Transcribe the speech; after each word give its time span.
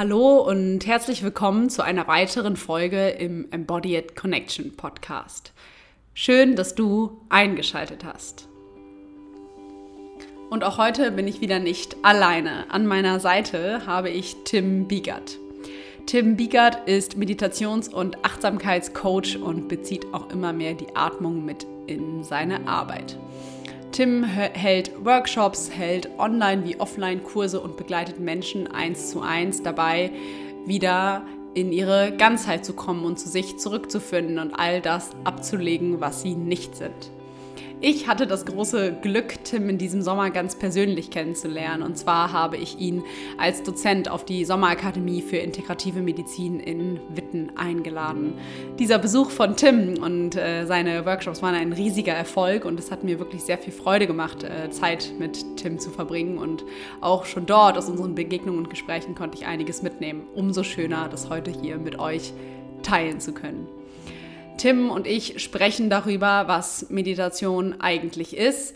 Hallo 0.00 0.38
und 0.38 0.86
herzlich 0.86 1.22
willkommen 1.22 1.68
zu 1.68 1.82
einer 1.84 2.08
weiteren 2.08 2.56
Folge 2.56 3.10
im 3.10 3.52
Embodied 3.52 4.16
Connection 4.16 4.74
Podcast. 4.74 5.52
Schön, 6.14 6.56
dass 6.56 6.74
du 6.74 7.20
eingeschaltet 7.28 8.02
hast. 8.02 8.48
Und 10.48 10.64
auch 10.64 10.78
heute 10.78 11.12
bin 11.12 11.28
ich 11.28 11.42
wieder 11.42 11.58
nicht 11.58 11.98
alleine. 12.02 12.64
An 12.70 12.86
meiner 12.86 13.20
Seite 13.20 13.86
habe 13.86 14.08
ich 14.08 14.36
Tim 14.44 14.88
Biegert. 14.88 15.36
Tim 16.06 16.34
Biegert 16.34 16.88
ist 16.88 17.18
Meditations- 17.18 17.92
und 17.92 18.24
Achtsamkeitscoach 18.24 19.36
und 19.36 19.68
bezieht 19.68 20.06
auch 20.14 20.30
immer 20.30 20.54
mehr 20.54 20.72
die 20.72 20.96
Atmung 20.96 21.44
mit 21.44 21.66
in 21.88 22.24
seine 22.24 22.66
Arbeit. 22.66 23.18
Tim 24.00 24.24
hält 24.24 25.04
Workshops, 25.04 25.70
hält 25.70 26.08
Online- 26.18 26.64
wie 26.64 26.80
Offline-Kurse 26.80 27.60
und 27.60 27.76
begleitet 27.76 28.18
Menschen 28.18 28.66
eins 28.66 29.10
zu 29.10 29.20
eins 29.20 29.62
dabei, 29.62 30.10
wieder 30.64 31.26
in 31.52 31.70
ihre 31.70 32.16
Ganzheit 32.16 32.64
zu 32.64 32.72
kommen 32.72 33.04
und 33.04 33.18
zu 33.18 33.28
sich 33.28 33.58
zurückzufinden 33.58 34.38
und 34.38 34.54
all 34.54 34.80
das 34.80 35.10
abzulegen, 35.24 36.00
was 36.00 36.22
sie 36.22 36.34
nicht 36.34 36.76
sind. 36.76 37.10
Ich 37.82 38.06
hatte 38.06 38.26
das 38.26 38.44
große 38.44 38.98
Glück, 39.00 39.42
Tim 39.42 39.70
in 39.70 39.78
diesem 39.78 40.02
Sommer 40.02 40.30
ganz 40.30 40.54
persönlich 40.54 41.10
kennenzulernen. 41.10 41.82
Und 41.82 41.96
zwar 41.96 42.30
habe 42.30 42.58
ich 42.58 42.78
ihn 42.78 43.02
als 43.38 43.62
Dozent 43.62 44.10
auf 44.10 44.26
die 44.26 44.44
Sommerakademie 44.44 45.22
für 45.22 45.38
integrative 45.38 46.00
Medizin 46.00 46.60
in 46.60 47.00
Witten 47.08 47.52
eingeladen. 47.56 48.34
Dieser 48.78 48.98
Besuch 48.98 49.30
von 49.30 49.56
Tim 49.56 49.94
und 50.02 50.36
äh, 50.36 50.66
seine 50.66 51.06
Workshops 51.06 51.40
waren 51.40 51.54
ein 51.54 51.72
riesiger 51.72 52.12
Erfolg 52.12 52.66
und 52.66 52.78
es 52.78 52.90
hat 52.90 53.02
mir 53.02 53.18
wirklich 53.18 53.44
sehr 53.44 53.56
viel 53.56 53.72
Freude 53.72 54.06
gemacht, 54.06 54.42
äh, 54.42 54.68
Zeit 54.68 55.14
mit 55.18 55.42
Tim 55.56 55.78
zu 55.78 55.88
verbringen. 55.88 56.36
Und 56.36 56.66
auch 57.00 57.24
schon 57.24 57.46
dort 57.46 57.78
aus 57.78 57.88
unseren 57.88 58.14
Begegnungen 58.14 58.58
und 58.58 58.68
Gesprächen 58.68 59.14
konnte 59.14 59.38
ich 59.38 59.46
einiges 59.46 59.80
mitnehmen. 59.80 60.26
Umso 60.34 60.64
schöner, 60.64 61.08
das 61.08 61.30
heute 61.30 61.50
hier 61.50 61.78
mit 61.78 61.98
euch 61.98 62.34
teilen 62.82 63.20
zu 63.20 63.32
können. 63.32 63.79
Tim 64.60 64.90
und 64.90 65.06
ich 65.06 65.42
sprechen 65.42 65.88
darüber, 65.88 66.44
was 66.46 66.90
Meditation 66.90 67.80
eigentlich 67.80 68.36
ist, 68.36 68.74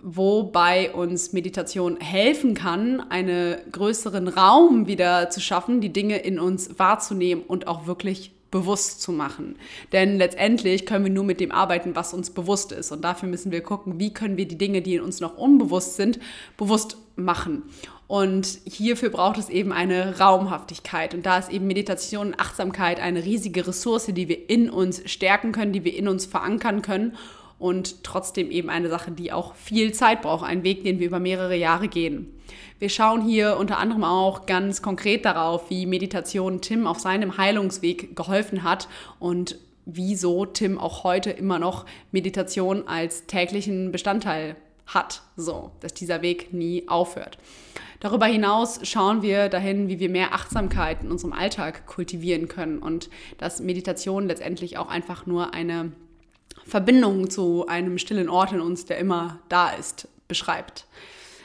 wobei 0.00 0.94
uns 0.94 1.34
Meditation 1.34 2.00
helfen 2.00 2.54
kann, 2.54 3.00
einen 3.10 3.58
größeren 3.70 4.28
Raum 4.28 4.86
wieder 4.86 5.28
zu 5.28 5.42
schaffen, 5.42 5.82
die 5.82 5.92
Dinge 5.92 6.16
in 6.16 6.40
uns 6.40 6.78
wahrzunehmen 6.78 7.44
und 7.46 7.66
auch 7.66 7.86
wirklich 7.86 8.32
bewusst 8.50 9.02
zu 9.02 9.12
machen. 9.12 9.56
Denn 9.92 10.16
letztendlich 10.16 10.86
können 10.86 11.04
wir 11.04 11.12
nur 11.12 11.24
mit 11.24 11.40
dem 11.40 11.52
arbeiten, 11.52 11.94
was 11.94 12.14
uns 12.14 12.30
bewusst 12.30 12.72
ist. 12.72 12.90
Und 12.90 13.02
dafür 13.02 13.28
müssen 13.28 13.52
wir 13.52 13.60
gucken, 13.60 13.98
wie 13.98 14.14
können 14.14 14.38
wir 14.38 14.48
die 14.48 14.56
Dinge, 14.56 14.80
die 14.80 14.94
in 14.94 15.02
uns 15.02 15.20
noch 15.20 15.36
unbewusst 15.36 15.96
sind, 15.96 16.18
bewusst 16.56 16.96
machen. 17.16 17.64
Und 18.08 18.58
hierfür 18.64 19.10
braucht 19.10 19.38
es 19.38 19.48
eben 19.48 19.72
eine 19.72 20.18
Raumhaftigkeit. 20.18 21.12
Und 21.14 21.26
da 21.26 21.38
ist 21.38 21.50
eben 21.50 21.66
Meditation 21.66 22.28
und 22.28 22.40
Achtsamkeit 22.40 23.00
eine 23.00 23.24
riesige 23.24 23.66
Ressource, 23.66 24.06
die 24.06 24.28
wir 24.28 24.48
in 24.48 24.70
uns 24.70 25.02
stärken 25.10 25.52
können, 25.52 25.72
die 25.72 25.84
wir 25.84 25.96
in 25.96 26.06
uns 26.06 26.24
verankern 26.26 26.82
können. 26.82 27.16
Und 27.58 28.04
trotzdem 28.04 28.50
eben 28.50 28.68
eine 28.68 28.90
Sache, 28.90 29.10
die 29.10 29.32
auch 29.32 29.54
viel 29.54 29.92
Zeit 29.92 30.22
braucht, 30.22 30.44
ein 30.44 30.62
Weg, 30.62 30.84
den 30.84 31.00
wir 31.00 31.06
über 31.06 31.18
mehrere 31.18 31.56
Jahre 31.56 31.88
gehen. 31.88 32.32
Wir 32.78 32.90
schauen 32.90 33.22
hier 33.22 33.56
unter 33.56 33.78
anderem 33.78 34.04
auch 34.04 34.44
ganz 34.44 34.82
konkret 34.82 35.24
darauf, 35.24 35.70
wie 35.70 35.86
Meditation 35.86 36.60
Tim 36.60 36.86
auf 36.86 37.00
seinem 37.00 37.38
Heilungsweg 37.38 38.14
geholfen 38.14 38.62
hat 38.62 38.88
und 39.18 39.56
wieso 39.86 40.44
Tim 40.44 40.78
auch 40.78 41.02
heute 41.02 41.30
immer 41.30 41.58
noch 41.58 41.86
Meditation 42.12 42.86
als 42.86 43.24
täglichen 43.26 43.92
Bestandteil 43.92 44.56
hat, 44.86 45.22
so, 45.36 45.70
dass 45.80 45.94
dieser 45.94 46.20
Weg 46.20 46.52
nie 46.52 46.86
aufhört. 46.86 47.38
Darüber 48.00 48.26
hinaus 48.26 48.80
schauen 48.82 49.22
wir 49.22 49.48
dahin, 49.48 49.88
wie 49.88 49.98
wir 49.98 50.10
mehr 50.10 50.34
Achtsamkeit 50.34 51.02
in 51.02 51.10
unserem 51.10 51.32
Alltag 51.32 51.86
kultivieren 51.86 52.48
können 52.48 52.78
und 52.78 53.08
dass 53.38 53.60
Meditation 53.60 54.26
letztendlich 54.26 54.76
auch 54.78 54.88
einfach 54.88 55.26
nur 55.26 55.54
eine 55.54 55.92
Verbindung 56.64 57.30
zu 57.30 57.66
einem 57.66 57.98
stillen 57.98 58.28
Ort 58.28 58.52
in 58.52 58.60
uns, 58.60 58.84
der 58.84 58.98
immer 58.98 59.38
da 59.48 59.70
ist, 59.70 60.08
beschreibt. 60.28 60.86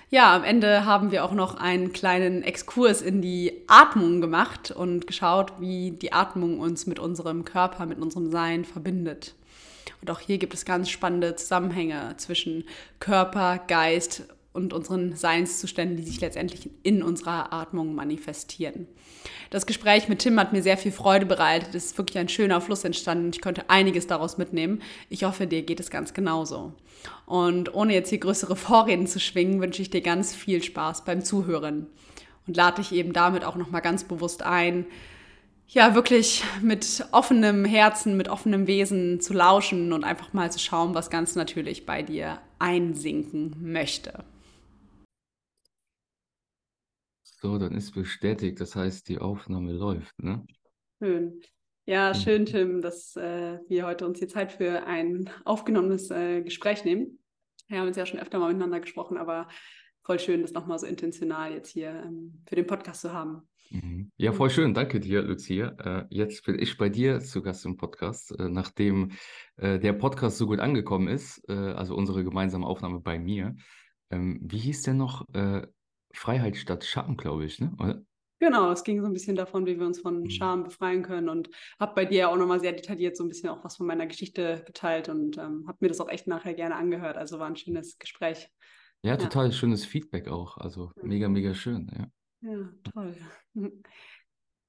Ja, 0.10 0.36
am 0.36 0.44
Ende 0.44 0.84
haben 0.86 1.12
wir 1.12 1.24
auch 1.24 1.32
noch 1.32 1.56
einen 1.56 1.94
kleinen 1.94 2.44
Exkurs 2.44 3.02
in 3.02 3.22
die 3.22 3.62
Atmung 3.68 4.20
gemacht 4.20 4.70
und 4.70 5.08
geschaut, 5.08 5.54
wie 5.60 5.92
die 5.92 6.12
Atmung 6.12 6.60
uns 6.60 6.86
mit 6.86 7.00
unserem 7.00 7.46
Körper, 7.46 7.86
mit 7.86 7.98
unserem 7.98 8.30
Sein 8.30 8.66
verbindet. 8.66 9.36
Und 10.02 10.12
auch 10.12 10.20
hier 10.20 10.38
gibt 10.38 10.54
es 10.54 10.66
ganz 10.66 10.90
spannende 10.90 11.36
Zusammenhänge 11.38 12.16
zwischen 12.18 12.66
Körper, 13.00 13.60
Geist 13.68 14.24
und 14.54 14.74
unseren 14.74 15.16
Seinszuständen, 15.16 15.98
die 15.98 16.04
sich 16.04 16.20
letztendlich 16.20 16.70
in 16.84 17.04
unserer 17.04 17.54
Atmung 17.54 17.96
manifestieren. 17.96 18.88
Das 19.50 19.66
Gespräch 19.66 20.10
mit 20.10 20.20
Tim 20.20 20.40
hat 20.40 20.52
mir 20.52 20.62
sehr 20.62 20.78
viel 20.78 20.92
Freude 20.92 21.26
bereitet. 21.26 21.74
Es 21.74 21.86
ist 21.86 21.98
wirklich 21.98 22.18
ein 22.18 22.30
schöner 22.30 22.60
Fluss 22.60 22.84
entstanden 22.84 23.26
und 23.26 23.36
ich 23.36 23.42
konnte 23.42 23.70
einiges 23.70 24.08
daraus 24.08 24.38
mitnehmen. 24.38 24.82
Ich 25.10 25.24
hoffe, 25.24 25.48
dir 25.48 25.62
geht 25.62 25.80
es 25.80 25.90
ganz 25.90 26.14
genauso. 26.14 26.74
Und 27.26 27.74
ohne 27.74 27.94
jetzt 27.94 28.10
hier 28.10 28.20
größere 28.20 28.56
Vorreden 28.56 29.08
zu 29.08 29.20
schwingen, 29.20 29.62
wünsche 29.62 29.82
ich 29.82 29.90
dir 29.90 30.02
ganz 30.02 30.36
viel 30.36 30.62
Spaß 30.62 31.06
beim 31.06 31.24
Zuhören 31.24 31.88
und 32.46 32.58
lade 32.58 32.82
dich 32.82 32.92
eben 32.92 33.14
damit 33.14 33.46
auch 33.46 33.56
nochmal 33.56 33.82
ganz 33.82 34.04
bewusst 34.04 34.44
ein, 34.44 34.86
ja, 35.68 35.96
wirklich 35.96 36.44
mit 36.62 37.06
offenem 37.14 37.64
Herzen, 37.64 38.18
mit 38.18 38.28
offenem 38.28 38.68
Wesen 38.68 39.22
zu 39.22 39.34
lauschen 39.34 39.94
und 39.94 40.04
einfach 40.04 40.34
mal 40.34 40.52
zu 40.52 40.60
schauen, 40.60 40.94
was 40.94 41.10
ganz 41.10 41.36
natürlich 41.36 41.86
bei 41.86 42.04
dir 42.04 42.40
einsinken 42.60 43.56
möchte. 43.62 44.26
So, 47.42 47.58
dann 47.58 47.74
ist 47.74 47.94
bestätigt. 47.94 48.62
Das 48.62 48.76
heißt, 48.76 49.10
die 49.10 49.18
Aufnahme 49.18 49.74
läuft, 49.74 50.22
ne? 50.22 50.46
Schön. 51.00 51.42
Ja, 51.88 52.14
schön, 52.14 52.46
Tim, 52.46 52.82
dass 52.82 53.16
äh, 53.16 53.58
wir 53.68 53.88
heute 53.88 54.06
uns 54.06 54.20
hier 54.20 54.28
Zeit 54.28 54.52
für 54.52 54.86
ein 54.86 55.28
aufgenommenes 55.44 56.12
äh, 56.12 56.44
Gespräch 56.44 56.86
nehmen. 56.86 57.18
Wir 57.68 57.80
haben 57.80 57.88
uns 57.88 57.98
ja 57.98 58.06
schon 58.06 58.20
öfter 58.20 58.38
mal 58.38 58.50
miteinander 58.50 58.80
gesprochen, 58.80 59.18
aber 59.18 59.48
voll 60.04 60.20
schön, 60.20 60.44
das 60.44 60.54
nochmal 60.54 60.78
so 60.78 60.86
intentional 60.86 61.52
jetzt 61.52 61.70
hier 61.70 61.90
ähm, 62.06 62.44
für 62.48 62.56
den 62.56 62.68
Podcast 62.68 63.02
zu 63.02 63.12
haben. 63.12 63.50
Mhm. 63.72 64.12
Ja, 64.18 64.34
voll 64.34 64.52
schön. 64.52 64.76
Danke 64.76 65.00
dir, 65.00 65.24
Lucia. 65.24 65.70
Äh, 65.80 66.06
jetzt 66.12 66.46
bin 66.46 66.60
ich 66.60 66.78
bei 66.78 66.90
dir 66.90 67.22
zu 67.22 67.42
Gast 67.42 67.66
im 67.66 67.76
Podcast, 67.76 68.38
äh, 68.38 68.50
nachdem 68.50 69.14
äh, 69.58 69.80
der 69.80 69.94
Podcast 69.94 70.38
so 70.38 70.46
gut 70.46 70.60
angekommen 70.60 71.08
ist, 71.08 71.50
also 71.50 71.96
unsere 71.96 72.24
gemeinsame 72.24 72.68
Aufnahme 72.68 73.00
bei 73.00 73.18
mir. 73.18 73.56
Ähm, 74.12 74.40
wie 74.44 74.60
hieß 74.60 74.84
denn 74.84 74.98
noch 74.98 75.26
Freiheit 76.14 76.58
statt 76.58 76.84
Scham, 76.84 77.18
glaube 77.18 77.46
ich, 77.46 77.60
ne? 77.60 77.72
Oder? 77.80 78.02
Genau, 78.40 78.72
es 78.72 78.84
ging 78.84 79.00
so 79.02 79.06
ein 79.06 79.14
bisschen 79.14 79.36
davon, 79.36 79.68
wie 79.68 79.80
wir 79.80 79.86
uns 79.86 80.00
von 80.00 80.22
mhm. 80.22 80.30
Scham 80.32 80.64
befreien 80.64 81.04
können 81.04 81.30
und 81.30 81.50
habe 81.80 81.94
bei 81.94 82.06
dir 82.06 82.30
auch 82.30 82.38
nochmal 82.38 82.60
sehr 82.60 82.72
detailliert 82.72 83.16
so 83.16 83.24
ein 83.24 83.30
bisschen 83.30 83.50
auch 83.50 83.64
was 83.64 83.78
von 83.78 83.86
meiner 83.86 84.08
Geschichte 84.08 84.64
geteilt 84.66 85.10
und 85.10 85.38
ähm, 85.38 85.66
habe 85.68 85.78
mir 85.80 85.90
das 85.90 86.00
auch 86.00 86.10
echt 86.10 86.26
nachher 86.26 86.56
gerne 86.56 86.76
angehört. 86.76 87.18
Also 87.18 87.38
war 87.38 87.46
ein 87.46 87.56
schönes 87.56 88.00
Gespräch. 88.00 88.50
Ja, 89.04 89.16
total 89.18 89.48
ja. 89.48 89.52
schönes 89.52 89.86
Feedback 89.86 90.28
auch. 90.28 90.58
Also 90.58 90.92
mega, 91.04 91.30
mega 91.30 91.54
schön, 91.54 91.92
ja. 91.96 92.08
Ja, 92.42 92.70
toll. 92.94 93.16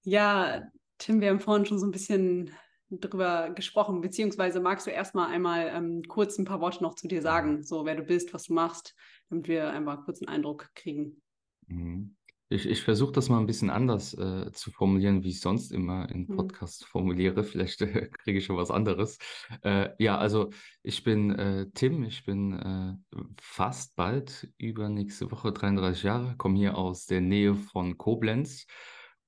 Ja, 0.04 0.62
Tim, 0.98 1.20
wir 1.20 1.30
haben 1.30 1.38
vorhin 1.38 1.64
schon 1.64 1.78
so 1.78 1.86
ein 1.86 1.92
bisschen 1.92 2.50
drüber 2.91 3.50
gesprochen, 3.50 4.00
beziehungsweise 4.00 4.59
magst 4.59 4.84
du 4.86 4.91
erstmal 4.91 5.30
einmal 5.30 5.70
ähm, 5.72 6.03
kurz 6.09 6.38
ein 6.38 6.44
paar 6.44 6.60
Worte 6.60 6.82
noch 6.82 6.97
zu 6.97 7.06
dir 7.06 7.22
sagen, 7.22 7.62
so 7.62 7.84
wer 7.84 7.94
du 7.94 8.03
bist, 8.03 8.34
was 8.34 8.44
du 8.44 8.54
machst, 8.54 8.97
damit 9.30 9.47
wir 9.47 9.70
einfach 9.70 10.04
kurz 10.04 10.20
einen 10.20 10.28
Eindruck 10.28 10.70
kriegen. 10.74 11.22
Mhm. 11.66 12.16
Ich, 12.48 12.66
ich 12.68 12.82
versuche 12.82 13.12
das 13.12 13.30
mal 13.30 13.38
ein 13.38 13.46
bisschen 13.46 13.70
anders 13.70 14.12
äh, 14.12 14.52
zu 14.52 14.70
formulieren, 14.70 15.24
wie 15.24 15.30
ich 15.30 15.40
sonst 15.40 15.72
immer 15.72 16.10
in 16.10 16.26
mhm. 16.26 16.36
Podcasts 16.36 16.84
formuliere. 16.84 17.44
Vielleicht 17.44 17.80
äh, 17.80 18.08
kriege 18.08 18.38
ich 18.38 18.44
schon 18.44 18.58
was 18.58 18.70
anderes. 18.70 19.18
Äh, 19.62 19.90
ja, 19.98 20.18
also 20.18 20.50
ich 20.82 21.02
bin 21.02 21.30
äh, 21.30 21.70
Tim, 21.72 22.04
ich 22.04 22.24
bin 22.26 22.52
äh, 22.52 23.16
fast 23.40 23.96
bald 23.96 24.50
übernächste 24.58 25.30
Woche 25.30 25.52
33 25.52 26.02
Jahre, 26.02 26.36
komme 26.36 26.58
hier 26.58 26.76
aus 26.76 27.06
der 27.06 27.22
Nähe 27.22 27.54
von 27.54 27.96
Koblenz. 27.96 28.66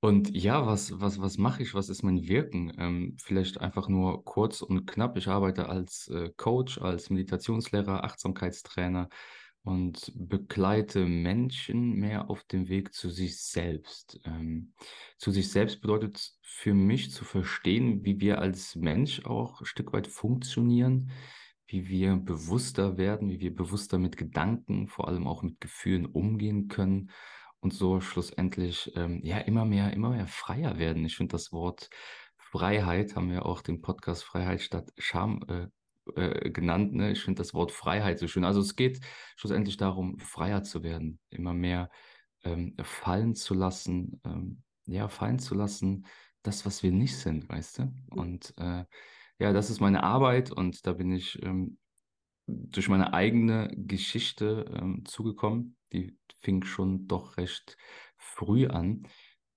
Und 0.01 0.37
ja, 0.37 0.67
was, 0.67 1.01
was, 1.01 1.19
was 1.19 1.39
mache 1.39 1.63
ich? 1.63 1.73
Was 1.73 1.89
ist 1.89 2.03
mein 2.03 2.29
Wirken? 2.29 2.75
Ähm, 2.77 3.17
vielleicht 3.23 3.59
einfach 3.63 3.89
nur 3.89 4.23
kurz 4.27 4.61
und 4.61 4.85
knapp. 4.87 5.17
Ich 5.17 5.29
arbeite 5.29 5.71
als 5.71 6.09
äh, 6.09 6.31
Coach, 6.37 6.79
als 6.79 7.09
Meditationslehrer, 7.09 8.05
Achtsamkeitstrainer 8.05 9.09
und 9.65 10.13
begleite 10.15 11.07
Menschen 11.07 11.95
mehr 11.95 12.29
auf 12.29 12.45
dem 12.45 12.69
Weg 12.69 12.93
zu 12.93 13.09
sich 13.09 13.41
selbst. 13.41 14.21
Ähm, 14.25 14.75
zu 15.17 15.31
sich 15.31 15.51
selbst 15.51 15.81
bedeutet 15.81 16.33
für 16.43 16.75
mich 16.75 17.11
zu 17.11 17.25
verstehen, 17.25 18.05
wie 18.05 18.21
wir 18.21 18.41
als 18.41 18.77
Mensch 18.77 19.25
auch 19.25 19.61
ein 19.61 19.65
Stück 19.65 19.95
weit 19.95 20.07
funktionieren, 20.07 21.11
wie 21.67 21.89
wir 21.89 22.17
bewusster 22.17 22.99
werden, 22.99 23.31
wie 23.31 23.41
wir 23.41 23.55
bewusster 23.55 23.99
mit 23.99 24.19
Gedanken, 24.19 24.87
vor 24.87 25.09
allem 25.09 25.27
auch 25.27 25.43
mit 25.43 25.61
Gefühlen 25.63 26.05
umgehen 26.05 26.69
können 26.69 27.11
und 27.61 27.73
so 27.73 28.01
schlussendlich 28.01 28.93
ähm, 28.97 29.21
ja 29.25 29.39
immer 29.39 29.65
mehr, 29.65 29.95
immer 29.95 30.11
mehr 30.11 30.27
freier 30.27 30.79
werden. 30.79 31.07
Ich 31.07 31.17
finde 31.17 31.33
das 31.33 31.53
Wort 31.53 31.89
Freiheit, 32.37 33.17
haben 33.17 33.31
wir 33.31 33.47
auch 33.47 33.63
den 33.63 33.81
Podcast 33.81 34.25
Freiheit 34.25 34.61
statt 34.61 34.93
Scham 34.99 35.43
äh, 35.49 35.69
äh, 36.17 36.51
genannt. 36.51 36.95
Ne? 36.95 37.13
Ich 37.13 37.23
finde 37.23 37.41
das 37.41 37.55
Wort 37.55 37.73
Freiheit 37.73 38.19
so 38.19 38.29
schön. 38.29 38.45
Also 38.45 38.61
es 38.61 38.77
geht 38.77 39.01
schlussendlich 39.37 39.77
darum, 39.77 40.19
freier 40.19 40.63
zu 40.63 40.83
werden, 40.83 41.19
immer 41.31 41.55
mehr 41.55 41.91
ähm, 42.45 42.75
fallen 42.83 43.35
zu 43.35 43.55
lassen, 43.55 44.21
ähm, 44.25 44.63
ja, 44.87 45.09
fallen 45.09 45.39
zu 45.39 45.55
lassen, 45.55 46.07
das, 46.43 46.67
was 46.67 46.83
wir 46.83 46.93
nicht 46.93 47.17
sind, 47.17 47.49
weißt 47.49 47.79
du? 47.79 47.83
Mhm. 47.85 48.07
Und 48.11 48.55
äh, 48.59 48.85
ja, 49.39 49.53
das 49.53 49.71
ist 49.71 49.81
meine 49.81 50.03
Arbeit 50.03 50.51
und 50.53 50.87
da 50.87 50.93
bin 50.93 51.11
ich 51.13 51.43
ähm, 51.43 51.79
durch 52.47 52.89
meine 52.89 53.15
eigene 53.15 53.73
Geschichte 53.75 54.67
ähm, 54.79 55.05
zugekommen. 55.07 55.77
Die 55.93 56.19
fing 56.41 56.65
schon 56.65 57.07
doch 57.09 57.37
recht 57.37 57.77
früh 58.17 58.67
an. 58.67 59.09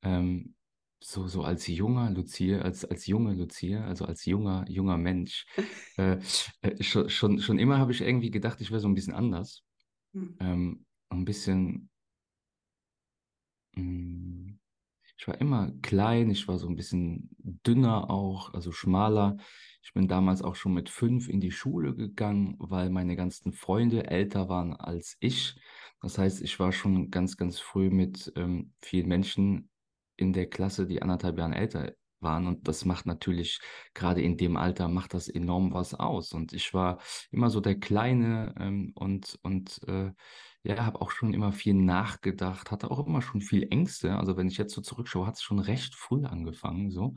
Ähm, 0.02 0.56
so, 1.00 1.28
so 1.28 1.44
als 1.44 1.68
junger 1.68 2.10
Lucia, 2.12 2.62
als, 2.62 2.86
als 2.86 3.06
junge 3.08 3.34
Lucia, 3.34 3.86
also 3.86 4.06
als 4.06 4.26
junger, 4.26 4.66
junger 4.70 4.98
Mensch. 4.98 5.46
Äh, 5.98 6.20
äh, 6.62 6.84
schon, 6.84 7.10
schon, 7.10 7.40
schon 7.40 7.58
immer 7.58 7.80
habe 7.80 7.92
ich 7.92 8.02
irgendwie 8.02 8.30
gedacht, 8.30 8.62
ich 8.62 8.70
wäre 8.70 8.80
so 8.80 8.88
ein 8.88 8.94
bisschen 8.94 9.16
anders. 9.16 9.64
Mhm. 10.14 10.38
Ähm, 10.40 10.86
ein 11.10 11.26
bisschen. 11.26 11.90
Mh, 13.76 13.82
mm, 13.82 14.60
ich 15.18 15.28
war 15.28 15.42
immer 15.42 15.72
klein, 15.82 16.30
ich 16.30 16.48
war 16.48 16.60
so 16.60 16.68
ein 16.68 16.76
bisschen 16.76 17.30
dünner 17.40 18.12
auch, 18.12 18.54
also 18.54 18.72
schmaler. 18.72 19.38
Ich 19.82 19.94
bin 19.94 20.08
damals 20.08 20.44
auch 20.44 20.56
schon 20.56 20.74
mit 20.74 20.90
fünf 20.90 21.28
in 21.28 21.42
die 21.42 21.52
Schule 21.52 21.96
gegangen, 21.96 22.56
weil 22.60 22.92
meine 22.92 23.16
ganzen 23.16 23.54
Freunde 23.54 24.06
älter 24.06 24.50
waren 24.50 24.76
als 24.76 25.18
ich. 25.20 25.56
Das 26.02 26.20
heißt, 26.20 26.42
ich 26.44 26.60
war 26.60 26.72
schon 26.72 27.10
ganz, 27.10 27.38
ganz 27.38 27.60
früh 27.60 27.90
mit 27.90 28.32
ähm, 28.36 28.74
vielen 28.80 29.08
Menschen 29.08 29.70
in 30.18 30.34
der 30.34 30.50
Klasse, 30.50 30.88
die 30.88 31.02
anderthalb 31.02 31.38
Jahre 31.38 31.56
älter 31.56 31.94
waren. 32.20 32.48
Und 32.48 32.68
das 32.68 32.86
macht 32.86 33.06
natürlich, 33.06 33.60
gerade 33.94 34.22
in 34.22 34.38
dem 34.38 34.58
Alter, 34.58 34.88
macht 34.88 35.14
das 35.14 35.30
enorm 35.30 35.74
was 35.74 35.94
aus. 35.94 36.34
Und 36.34 36.54
ich 36.54 36.74
war 36.74 37.00
immer 37.32 37.50
so 37.50 37.62
der 37.62 37.80
Kleine 37.80 38.54
ähm, 38.60 38.92
und, 38.96 39.38
und 39.44 39.80
äh, 39.88 40.12
ja, 40.64 40.86
habe 40.86 41.02
auch 41.02 41.12
schon 41.12 41.34
immer 41.34 41.52
viel 41.54 41.74
nachgedacht, 41.74 42.72
hatte 42.72 42.92
auch 42.92 43.06
immer 43.06 43.22
schon 43.22 43.42
viel 43.42 43.68
Ängste. 43.72 44.18
Also 44.18 44.36
wenn 44.36 44.48
ich 44.48 44.58
jetzt 44.58 44.74
so 44.74 44.82
zurückschaue, 44.82 45.26
hat 45.26 45.36
es 45.36 45.42
schon 45.42 45.60
recht 45.60 45.96
früh 45.96 46.26
angefangen, 46.26 46.92
so. 46.92 47.14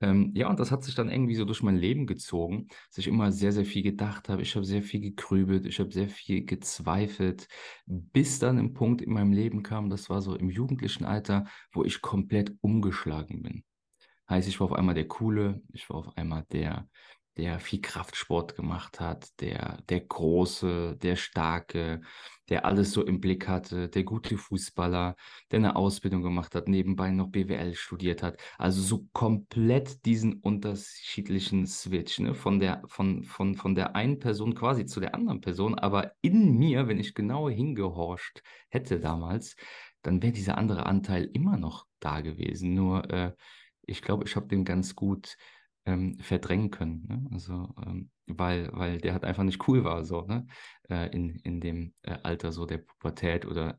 Ähm, 0.00 0.32
ja, 0.34 0.48
und 0.48 0.58
das 0.58 0.70
hat 0.70 0.82
sich 0.82 0.94
dann 0.94 1.10
irgendwie 1.10 1.34
so 1.34 1.44
durch 1.44 1.62
mein 1.62 1.76
Leben 1.76 2.06
gezogen, 2.06 2.68
dass 2.88 2.98
ich 2.98 3.06
immer 3.06 3.32
sehr, 3.32 3.52
sehr 3.52 3.66
viel 3.66 3.82
gedacht 3.82 4.28
habe. 4.28 4.42
Ich 4.42 4.56
habe 4.56 4.64
sehr 4.64 4.82
viel 4.82 5.00
gegrübelt, 5.00 5.66
ich 5.66 5.78
habe 5.78 5.92
sehr 5.92 6.08
viel 6.08 6.44
gezweifelt, 6.44 7.48
bis 7.86 8.38
dann 8.38 8.58
ein 8.58 8.72
Punkt 8.72 9.02
in 9.02 9.12
meinem 9.12 9.32
Leben 9.32 9.62
kam, 9.62 9.90
das 9.90 10.08
war 10.08 10.22
so 10.22 10.34
im 10.34 10.48
jugendlichen 10.48 11.04
Alter, 11.04 11.44
wo 11.72 11.84
ich 11.84 12.00
komplett 12.00 12.54
umgeschlagen 12.62 13.42
bin. 13.42 13.64
Heißt, 14.28 14.48
ich 14.48 14.60
war 14.60 14.66
auf 14.68 14.72
einmal 14.72 14.94
der 14.94 15.08
Coole, 15.08 15.60
ich 15.72 15.88
war 15.90 15.96
auf 15.96 16.16
einmal 16.16 16.46
der, 16.52 16.88
der 17.36 17.58
viel 17.60 17.80
Kraftsport 17.80 18.56
gemacht 18.56 19.00
hat, 19.00 19.28
der, 19.40 19.82
der 19.88 20.00
Große, 20.00 20.96
der 20.96 21.16
Starke, 21.16 22.00
der 22.50 22.64
alles 22.64 22.92
so 22.92 23.04
im 23.04 23.20
Blick 23.20 23.48
hatte, 23.48 23.88
der 23.88 24.04
gute 24.04 24.36
Fußballer, 24.36 25.16
der 25.50 25.58
eine 25.58 25.76
Ausbildung 25.76 26.22
gemacht 26.22 26.54
hat, 26.54 26.68
nebenbei 26.68 27.10
noch 27.10 27.28
BWL 27.28 27.74
studiert 27.74 28.22
hat. 28.22 28.38
Also 28.58 28.82
so 28.82 29.06
komplett 29.12 30.04
diesen 30.04 30.34
unterschiedlichen 30.34 31.66
Switch, 31.66 32.18
ne? 32.18 32.34
Von 32.34 32.58
der, 32.60 32.82
von, 32.86 33.22
von, 33.22 33.54
von 33.54 33.74
der 33.74 33.94
einen 33.94 34.18
Person 34.18 34.54
quasi 34.54 34.84
zu 34.84 35.00
der 35.00 35.14
anderen 35.14 35.40
Person. 35.40 35.76
Aber 35.76 36.12
in 36.20 36.58
mir, 36.58 36.88
wenn 36.88 36.98
ich 36.98 37.14
genauer 37.14 37.52
hingehorcht 37.52 38.42
hätte 38.68 39.00
damals, 39.00 39.56
dann 40.02 40.22
wäre 40.22 40.32
dieser 40.32 40.58
andere 40.58 40.86
Anteil 40.86 41.30
immer 41.32 41.56
noch 41.56 41.86
da 42.00 42.20
gewesen. 42.20 42.74
Nur 42.74 43.08
äh, 43.10 43.32
ich 43.82 44.02
glaube, 44.02 44.24
ich 44.26 44.36
habe 44.36 44.48
den 44.48 44.64
ganz 44.64 44.94
gut 44.94 45.36
ähm, 45.84 46.18
verdrängen 46.18 46.70
können. 46.70 47.06
Ne? 47.08 47.26
Also, 47.32 47.74
ähm, 47.86 48.10
weil, 48.38 48.70
weil 48.72 48.98
der 48.98 49.12
halt 49.12 49.24
einfach 49.24 49.44
nicht 49.44 49.66
cool 49.68 49.84
war, 49.84 50.04
so, 50.04 50.22
ne? 50.22 50.46
Äh, 50.88 51.08
in, 51.14 51.36
in 51.44 51.60
dem 51.60 51.94
äh, 52.02 52.16
Alter 52.22 52.52
so 52.52 52.66
der 52.66 52.78
Pubertät 52.78 53.46
oder 53.46 53.78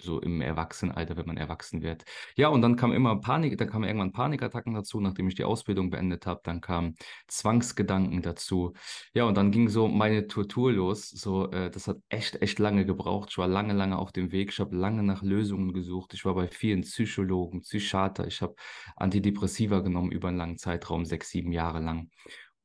so 0.00 0.20
im 0.20 0.40
Erwachsenenalter, 0.40 1.16
wenn 1.16 1.26
man 1.26 1.36
erwachsen 1.36 1.82
wird. 1.82 2.04
Ja, 2.36 2.48
und 2.48 2.62
dann 2.62 2.76
kam 2.76 2.92
immer 2.92 3.20
Panik, 3.20 3.58
dann 3.58 3.68
kamen 3.68 3.84
irgendwann 3.84 4.12
Panikattacken 4.12 4.74
dazu, 4.74 5.00
nachdem 5.00 5.28
ich 5.28 5.34
die 5.34 5.44
Ausbildung 5.44 5.90
beendet 5.90 6.26
habe. 6.26 6.40
Dann 6.44 6.60
kamen 6.60 6.96
Zwangsgedanken 7.26 8.22
dazu. 8.22 8.72
Ja, 9.12 9.24
und 9.24 9.36
dann 9.36 9.50
ging 9.50 9.68
so 9.68 9.88
meine 9.88 10.26
Tortur 10.26 10.72
los. 10.72 11.08
So, 11.08 11.50
äh, 11.50 11.70
das 11.70 11.88
hat 11.88 11.98
echt, 12.08 12.40
echt 12.42 12.58
lange 12.58 12.86
gebraucht. 12.86 13.30
Ich 13.30 13.38
war 13.38 13.48
lange, 13.48 13.74
lange 13.74 13.98
auf 13.98 14.12
dem 14.12 14.32
Weg. 14.32 14.50
Ich 14.52 14.60
habe 14.60 14.76
lange 14.76 15.02
nach 15.02 15.22
Lösungen 15.22 15.72
gesucht. 15.72 16.14
Ich 16.14 16.24
war 16.24 16.34
bei 16.34 16.48
vielen 16.48 16.82
Psychologen, 16.82 17.60
Psychiater. 17.62 18.26
Ich 18.26 18.40
habe 18.42 18.54
Antidepressiva 18.96 19.80
genommen 19.80 20.12
über 20.12 20.28
einen 20.28 20.38
langen 20.38 20.58
Zeitraum, 20.58 21.04
sechs, 21.04 21.30
sieben 21.30 21.52
Jahre 21.52 21.80
lang. 21.80 22.10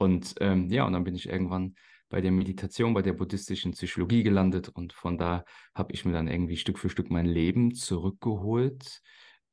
Und 0.03 0.35
ähm, 0.41 0.69
ja, 0.69 0.85
und 0.85 0.91
dann 0.91 1.05
bin 1.05 1.15
ich 1.15 1.29
irgendwann 1.29 1.75
bei 2.09 2.19
der 2.19 2.31
Meditation, 2.31 2.93
bei 2.93 3.01
der 3.01 3.13
buddhistischen 3.13 3.71
Psychologie 3.71 4.21
gelandet 4.21 4.67
und 4.67 4.91
von 4.91 5.17
da 5.17 5.45
habe 5.73 5.93
ich 5.93 6.03
mir 6.03 6.11
dann 6.11 6.27
irgendwie 6.27 6.57
Stück 6.57 6.77
für 6.77 6.89
Stück 6.89 7.09
mein 7.09 7.25
Leben 7.25 7.73
zurückgeholt. 7.73 9.01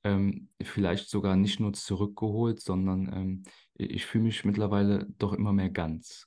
Ähm, 0.03 0.49
vielleicht 0.61 1.09
sogar 1.09 1.37
nicht 1.37 1.61
nur 1.61 1.73
zurückgeholt, 1.73 2.61
sondern 2.61 3.13
ähm, 3.13 3.43
ich 3.75 4.07
fühle 4.07 4.25
mich 4.25 4.45
mittlerweile 4.45 5.07
doch 5.19 5.35
immer 5.35 5.53
mehr 5.53 5.71
ganz. 5.71 6.27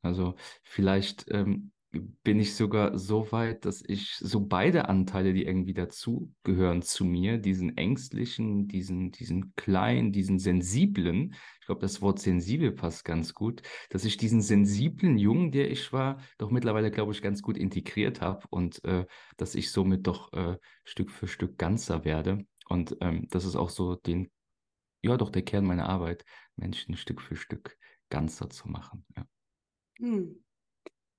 Also 0.00 0.34
vielleicht 0.62 1.26
ähm, 1.28 1.72
bin 1.90 2.40
ich 2.40 2.54
sogar 2.54 2.98
so 2.98 3.30
weit, 3.32 3.66
dass 3.66 3.82
ich 3.86 4.16
so 4.16 4.46
beide 4.46 4.88
Anteile, 4.88 5.34
die 5.34 5.44
irgendwie 5.44 5.74
dazu 5.74 6.32
gehören 6.42 6.80
zu 6.80 7.04
mir, 7.04 7.36
diesen 7.36 7.76
ängstlichen, 7.76 8.66
diesen, 8.66 9.10
diesen 9.10 9.54
kleinen, 9.56 10.12
diesen 10.12 10.38
sensiblen, 10.38 11.34
glaube, 11.68 11.82
das 11.82 12.00
Wort 12.02 12.18
sensibel 12.18 12.72
passt 12.72 13.04
ganz 13.04 13.34
gut, 13.34 13.62
dass 13.90 14.04
ich 14.04 14.16
diesen 14.16 14.40
sensiblen 14.40 15.18
Jungen, 15.18 15.52
der 15.52 15.70
ich 15.70 15.92
war, 15.92 16.20
doch 16.38 16.50
mittlerweile, 16.50 16.90
glaube 16.90 17.12
ich, 17.12 17.22
ganz 17.22 17.42
gut 17.42 17.56
integriert 17.58 18.20
habe 18.20 18.46
und 18.50 18.82
äh, 18.84 19.06
dass 19.36 19.54
ich 19.54 19.70
somit 19.70 20.06
doch 20.06 20.32
äh, 20.32 20.56
Stück 20.84 21.10
für 21.10 21.28
Stück 21.28 21.58
ganzer 21.58 22.04
werde. 22.04 22.46
Und 22.68 22.96
ähm, 23.00 23.28
das 23.30 23.44
ist 23.44 23.54
auch 23.56 23.70
so 23.70 23.94
den, 23.96 24.30
ja, 25.02 25.16
doch 25.16 25.30
der 25.30 25.42
Kern 25.42 25.64
meiner 25.66 25.88
Arbeit, 25.88 26.24
Menschen 26.56 26.96
Stück 26.96 27.20
für 27.20 27.36
Stück 27.36 27.76
ganzer 28.08 28.50
zu 28.50 28.68
machen. 28.68 29.04
Ja. 29.16 29.26
Hm. 29.98 30.42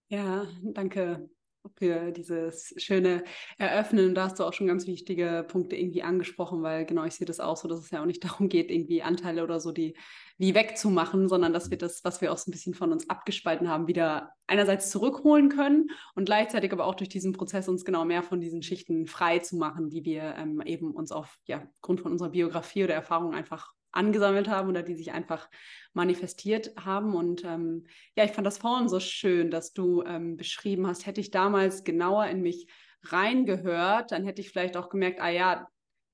Ja, 0.09 0.47
danke 0.73 1.29
für 1.75 2.11
dieses 2.11 2.73
schöne 2.77 3.23
Eröffnen. 3.57 4.15
Da 4.15 4.25
hast 4.25 4.39
du 4.39 4.43
auch 4.43 4.53
schon 4.53 4.67
ganz 4.67 4.87
wichtige 4.87 5.45
Punkte 5.47 5.75
irgendwie 5.75 6.03
angesprochen, 6.03 6.61
weil 6.61 6.85
genau, 6.85 7.03
ich 7.03 7.15
sehe 7.15 7.27
das 7.27 7.39
auch 7.39 7.57
so, 7.57 7.67
dass 7.67 7.79
es 7.79 7.91
ja 7.91 8.01
auch 8.01 8.05
nicht 8.05 8.23
darum 8.23 8.49
geht, 8.49 8.71
irgendwie 8.71 9.01
Anteile 9.01 9.43
oder 9.43 9.59
so, 9.59 9.71
die 9.71 9.95
wie 10.37 10.55
wegzumachen, 10.55 11.27
sondern 11.27 11.51
dass 11.51 11.69
wir 11.69 11.77
das, 11.77 12.03
was 12.05 12.21
wir 12.21 12.31
auch 12.31 12.37
so 12.37 12.49
ein 12.49 12.53
bisschen 12.53 12.73
von 12.73 12.93
uns 12.93 13.09
abgespalten 13.09 13.67
haben, 13.67 13.87
wieder 13.87 14.31
einerseits 14.47 14.89
zurückholen 14.89 15.49
können 15.49 15.89
und 16.15 16.25
gleichzeitig 16.25 16.71
aber 16.71 16.85
auch 16.85 16.95
durch 16.95 17.09
diesen 17.09 17.33
Prozess 17.33 17.67
uns 17.67 17.83
genau 17.83 18.05
mehr 18.05 18.23
von 18.23 18.39
diesen 18.39 18.63
Schichten 18.63 19.05
frei 19.05 19.39
zu 19.39 19.57
machen, 19.57 19.89
die 19.89 20.05
wir 20.05 20.35
ähm, 20.37 20.61
eben 20.65 20.91
uns 20.91 21.11
auf 21.11 21.37
ja, 21.45 21.67
Grund 21.81 21.99
von 21.99 22.13
unserer 22.13 22.29
Biografie 22.29 22.85
oder 22.85 22.93
Erfahrung 22.93 23.33
einfach 23.33 23.73
angesammelt 23.91 24.47
haben 24.47 24.69
oder 24.69 24.83
die 24.83 24.95
sich 24.95 25.11
einfach 25.11 25.49
manifestiert 25.93 26.71
haben. 26.77 27.15
Und 27.15 27.43
ähm, 27.43 27.85
ja, 28.15 28.23
ich 28.23 28.31
fand 28.31 28.45
das 28.45 28.57
vorhin 28.57 28.89
so 28.89 28.99
schön, 28.99 29.51
dass 29.51 29.73
du 29.73 30.03
ähm, 30.03 30.37
beschrieben 30.37 30.87
hast, 30.87 31.05
hätte 31.05 31.21
ich 31.21 31.31
damals 31.31 31.83
genauer 31.83 32.27
in 32.27 32.41
mich 32.41 32.67
reingehört, 33.03 34.11
dann 34.11 34.25
hätte 34.25 34.41
ich 34.41 34.49
vielleicht 34.49 34.77
auch 34.77 34.89
gemerkt, 34.89 35.21
ah 35.21 35.29
ja, 35.29 35.67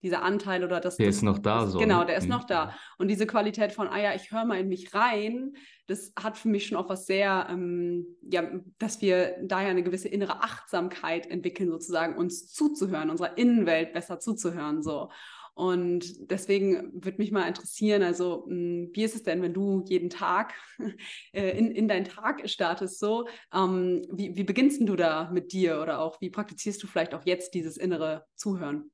dieser 0.06 0.22
Anteil 0.22 0.64
oder 0.64 0.80
das. 0.80 0.98
Der 0.98 1.08
das, 1.08 1.16
ist 1.18 1.22
noch 1.24 1.40
da, 1.40 1.62
das, 1.62 1.72
so. 1.72 1.80
Genau, 1.80 2.02
ne? 2.02 2.06
der 2.06 2.18
ist 2.18 2.26
Mhm. 2.26 2.30
noch 2.30 2.44
da. 2.44 2.76
Und 3.00 3.08
diese 3.08 3.26
Qualität 3.26 3.72
von, 3.72 3.88
ah 3.88 4.00
ja, 4.00 4.14
ich 4.14 4.32
höre 4.32 4.46
mal 4.46 4.60
in 4.60 4.70
mich 4.70 4.94
rein, 4.94 5.54
das 5.88 6.14
hat 6.18 6.38
für 6.38 6.48
mich 6.48 6.68
schon 6.68 6.78
auch 6.78 6.90
was 6.90 7.08
sehr, 7.08 7.48
ähm, 7.50 8.06
ja, 8.22 8.44
dass 8.78 9.02
wir 9.02 9.36
daher 9.44 9.70
eine 9.72 9.82
gewisse 9.84 10.08
innere 10.08 10.44
Achtsamkeit 10.44 11.26
entwickeln, 11.26 11.72
sozusagen, 11.72 12.18
uns 12.18 12.52
zuzuhören, 12.54 13.10
unserer 13.10 13.38
Innenwelt 13.38 13.94
besser 13.94 14.20
zuzuhören, 14.20 14.84
so. 14.84 15.10
Und 15.56 16.30
deswegen 16.30 16.92
würde 17.04 17.18
mich 17.18 17.32
mal 17.32 17.48
interessieren, 17.48 18.04
also 18.04 18.46
mh, 18.50 18.90
wie 18.94 19.04
ist 19.04 19.16
es 19.16 19.24
denn, 19.24 19.42
wenn 19.42 19.54
du 19.54 19.84
jeden 19.88 20.10
Tag 20.10 20.54
äh, 21.34 21.58
in, 21.58 21.72
in 21.72 21.88
deinen 21.88 22.06
Tag 22.06 22.48
startest, 22.50 23.00
so, 23.00 23.28
ähm, 23.54 24.06
wie, 24.12 24.36
wie 24.36 24.44
beginnst 24.44 24.82
du 24.88 24.96
da 24.98 25.32
mit 25.32 25.54
dir 25.54 25.82
oder 25.82 26.00
auch 26.02 26.20
wie 26.22 26.30
praktizierst 26.30 26.84
du 26.84 26.88
vielleicht 26.88 27.14
auch 27.14 27.26
jetzt 27.26 27.54
dieses 27.54 27.78
innere 27.78 28.26
Zuhören? 28.36 28.92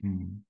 Mhm. 0.00 0.44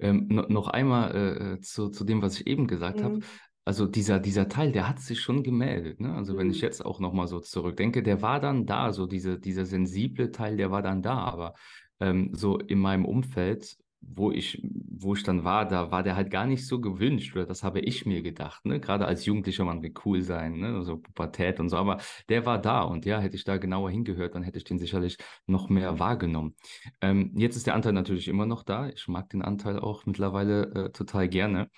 Ähm, 0.00 0.28
no, 0.30 0.42
noch 0.48 0.68
einmal 0.68 1.14
äh, 1.14 1.54
äh, 1.54 1.60
zu, 1.60 1.90
zu 1.90 2.04
dem, 2.04 2.22
was 2.22 2.40
ich 2.40 2.46
eben 2.46 2.66
gesagt 2.66 3.02
habe. 3.02 3.18
Mhm. 3.18 3.24
Also 3.64 3.86
dieser, 3.86 4.20
dieser 4.20 4.48
Teil, 4.48 4.72
der 4.72 4.88
hat 4.88 5.00
sich 5.00 5.20
schon 5.20 5.42
gemeldet. 5.44 6.00
Ne? 6.00 6.14
Also 6.14 6.36
wenn 6.38 6.50
ich 6.50 6.60
Mhm. 6.60 6.62
jetzt 6.62 6.84
auch 6.84 7.00
nochmal 7.00 7.28
so 7.28 7.40
zurückdenke, 7.40 8.02
der 8.02 8.22
war 8.22 8.40
dann 8.40 8.66
da, 8.66 8.92
so 8.92 9.06
diese, 9.06 9.38
dieser 9.38 9.66
sensible 9.66 10.32
Teil, 10.32 10.56
der 10.56 10.70
war 10.70 10.82
dann 10.82 11.02
da. 11.02 11.18
Aber 11.18 11.54
ähm, 12.00 12.30
so 12.34 12.58
in 12.58 12.80
meinem 12.80 13.04
Umfeld, 13.04 13.76
wo 14.02 14.30
ich, 14.32 14.60
wo 14.62 15.14
ich 15.14 15.22
dann 15.22 15.44
war, 15.44 15.66
da 15.66 15.90
war 15.90 16.02
der 16.02 16.16
halt 16.16 16.30
gar 16.30 16.46
nicht 16.46 16.66
so 16.66 16.80
gewünscht. 16.80 17.34
Oder 17.36 17.46
das 17.46 17.62
habe 17.62 17.80
ich 17.80 18.06
mir 18.06 18.22
gedacht. 18.22 18.64
Ne? 18.64 18.80
Gerade 18.80 19.06
als 19.06 19.26
Jugendlicher, 19.26 19.64
man 19.64 19.82
will 19.82 19.92
cool 20.04 20.22
sein, 20.22 20.58
ne? 20.58 20.82
so 20.82 20.98
Pubertät 20.98 21.60
und 21.60 21.68
so. 21.68 21.76
Aber 21.76 21.98
der 22.28 22.46
war 22.46 22.58
da 22.60 22.82
und 22.82 23.04
ja, 23.04 23.20
hätte 23.20 23.36
ich 23.36 23.44
da 23.44 23.56
genauer 23.58 23.90
hingehört, 23.90 24.34
dann 24.34 24.42
hätte 24.42 24.58
ich 24.58 24.64
den 24.64 24.78
sicherlich 24.78 25.18
noch 25.46 25.68
mehr 25.68 25.98
wahrgenommen. 25.98 26.54
Ähm, 27.00 27.32
jetzt 27.36 27.56
ist 27.56 27.66
der 27.66 27.74
Anteil 27.74 27.92
natürlich 27.92 28.28
immer 28.28 28.46
noch 28.46 28.62
da. 28.62 28.88
Ich 28.88 29.06
mag 29.08 29.28
den 29.30 29.42
Anteil 29.42 29.78
auch 29.78 30.06
mittlerweile 30.06 30.62
äh, 30.74 30.92
total 30.92 31.28
gerne. 31.28 31.70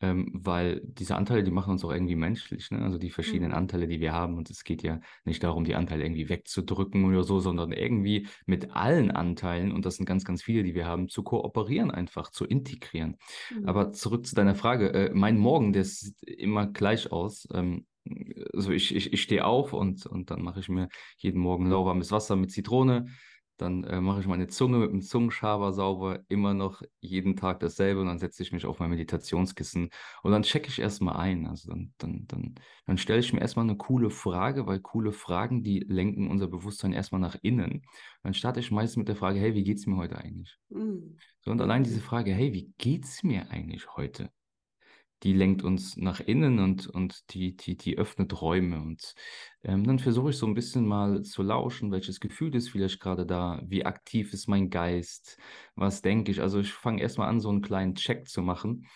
Ähm, 0.00 0.30
weil 0.32 0.80
diese 0.84 1.16
Anteile, 1.16 1.42
die 1.42 1.50
machen 1.50 1.72
uns 1.72 1.84
auch 1.84 1.92
irgendwie 1.92 2.16
menschlich, 2.16 2.70
ne? 2.70 2.82
Also 2.82 2.98
die 2.98 3.10
verschiedenen 3.10 3.52
Mhm. 3.52 3.56
Anteile, 3.56 3.86
die 3.88 4.00
wir 4.00 4.12
haben. 4.12 4.36
Und 4.38 4.50
es 4.50 4.64
geht 4.64 4.82
ja 4.82 5.00
nicht 5.24 5.42
darum, 5.44 5.64
die 5.64 5.74
Anteile 5.74 6.04
irgendwie 6.04 6.28
wegzudrücken 6.28 7.04
oder 7.04 7.22
so, 7.22 7.40
sondern 7.40 7.72
irgendwie 7.72 8.26
mit 8.46 8.70
allen 8.74 9.10
Anteilen, 9.10 9.72
und 9.72 9.84
das 9.84 9.96
sind 9.96 10.06
ganz, 10.06 10.24
ganz 10.24 10.42
viele, 10.42 10.62
die 10.62 10.74
wir 10.74 10.86
haben, 10.86 11.08
zu 11.08 11.22
kooperieren, 11.22 11.90
einfach 11.90 12.30
zu 12.30 12.44
integrieren. 12.46 13.16
Mhm. 13.50 13.68
Aber 13.68 13.92
zurück 13.92 14.26
zu 14.26 14.34
deiner 14.34 14.54
Frage. 14.54 14.92
Äh, 14.92 15.10
mein 15.14 15.38
Morgen, 15.38 15.72
der 15.72 15.84
sieht 15.84 16.22
immer 16.22 16.66
gleich 16.66 17.12
aus. 17.12 17.46
Ähm, 17.52 17.86
also 18.54 18.72
ich, 18.72 18.94
ich, 18.94 19.12
ich 19.12 19.22
stehe 19.22 19.44
auf 19.44 19.72
und, 19.72 20.06
und 20.06 20.30
dann 20.30 20.42
mache 20.42 20.60
ich 20.60 20.68
mir 20.68 20.88
jeden 21.18 21.40
Morgen 21.40 21.66
lauwarmes 21.68 22.10
Wasser 22.10 22.36
mit 22.36 22.50
Zitrone. 22.50 23.06
Dann 23.60 23.84
äh, 23.84 24.00
mache 24.00 24.20
ich 24.20 24.26
meine 24.26 24.46
Zunge 24.46 24.78
mit 24.78 24.90
dem 24.90 25.02
Zungenschaber 25.02 25.72
sauber, 25.72 26.20
immer 26.28 26.54
noch 26.54 26.82
jeden 27.00 27.36
Tag 27.36 27.60
dasselbe 27.60 28.00
und 28.00 28.06
dann 28.06 28.18
setze 28.18 28.42
ich 28.42 28.52
mich 28.52 28.64
auf 28.64 28.78
mein 28.78 28.90
Meditationskissen 28.90 29.90
und 30.22 30.32
dann 30.32 30.42
checke 30.42 30.68
ich 30.68 30.78
erstmal 30.78 31.16
ein. 31.16 31.46
Also 31.46 31.70
dann, 31.70 31.92
dann, 31.98 32.26
dann, 32.26 32.54
dann 32.86 32.98
stelle 32.98 33.20
ich 33.20 33.32
mir 33.32 33.40
erstmal 33.40 33.66
eine 33.66 33.76
coole 33.76 34.10
Frage, 34.10 34.66
weil 34.66 34.80
coole 34.80 35.12
Fragen, 35.12 35.62
die 35.62 35.80
lenken 35.80 36.30
unser 36.30 36.48
Bewusstsein 36.48 36.92
erstmal 36.92 37.20
nach 37.20 37.36
innen. 37.42 37.82
Dann 38.22 38.32
starte 38.34 38.60
ich 38.60 38.70
meistens 38.70 38.96
mit 38.96 39.08
der 39.08 39.16
Frage, 39.16 39.38
hey, 39.38 39.54
wie 39.54 39.64
geht's 39.64 39.86
mir 39.86 39.96
heute 39.96 40.16
eigentlich? 40.16 40.58
Mhm. 40.70 41.18
So, 41.40 41.50
und 41.50 41.60
allein 41.60 41.84
diese 41.84 42.00
Frage, 42.00 42.32
hey, 42.32 42.52
wie 42.54 42.72
geht's 42.78 43.22
mir 43.22 43.50
eigentlich 43.50 43.94
heute? 43.96 44.30
Die 45.22 45.32
lenkt 45.32 45.62
uns 45.62 45.96
nach 45.96 46.20
innen 46.20 46.58
und, 46.58 46.86
und 46.86 47.32
die, 47.34 47.56
die, 47.56 47.76
die 47.76 47.98
öffnet 47.98 48.40
Räume. 48.40 48.80
Und 48.80 49.14
ähm, 49.62 49.84
dann 49.84 49.98
versuche 49.98 50.30
ich 50.30 50.36
so 50.36 50.46
ein 50.46 50.54
bisschen 50.54 50.86
mal 50.86 51.22
zu 51.22 51.42
lauschen, 51.42 51.92
welches 51.92 52.20
Gefühl 52.20 52.54
ist 52.54 52.70
vielleicht 52.70 53.00
gerade 53.00 53.26
da, 53.26 53.62
wie 53.66 53.84
aktiv 53.84 54.32
ist 54.32 54.48
mein 54.48 54.70
Geist, 54.70 55.38
was 55.74 56.02
denke 56.02 56.30
ich. 56.30 56.40
Also 56.40 56.60
ich 56.60 56.72
fange 56.72 57.02
erstmal 57.02 57.28
an, 57.28 57.40
so 57.40 57.50
einen 57.50 57.62
kleinen 57.62 57.94
Check 57.94 58.28
zu 58.28 58.42
machen. 58.42 58.86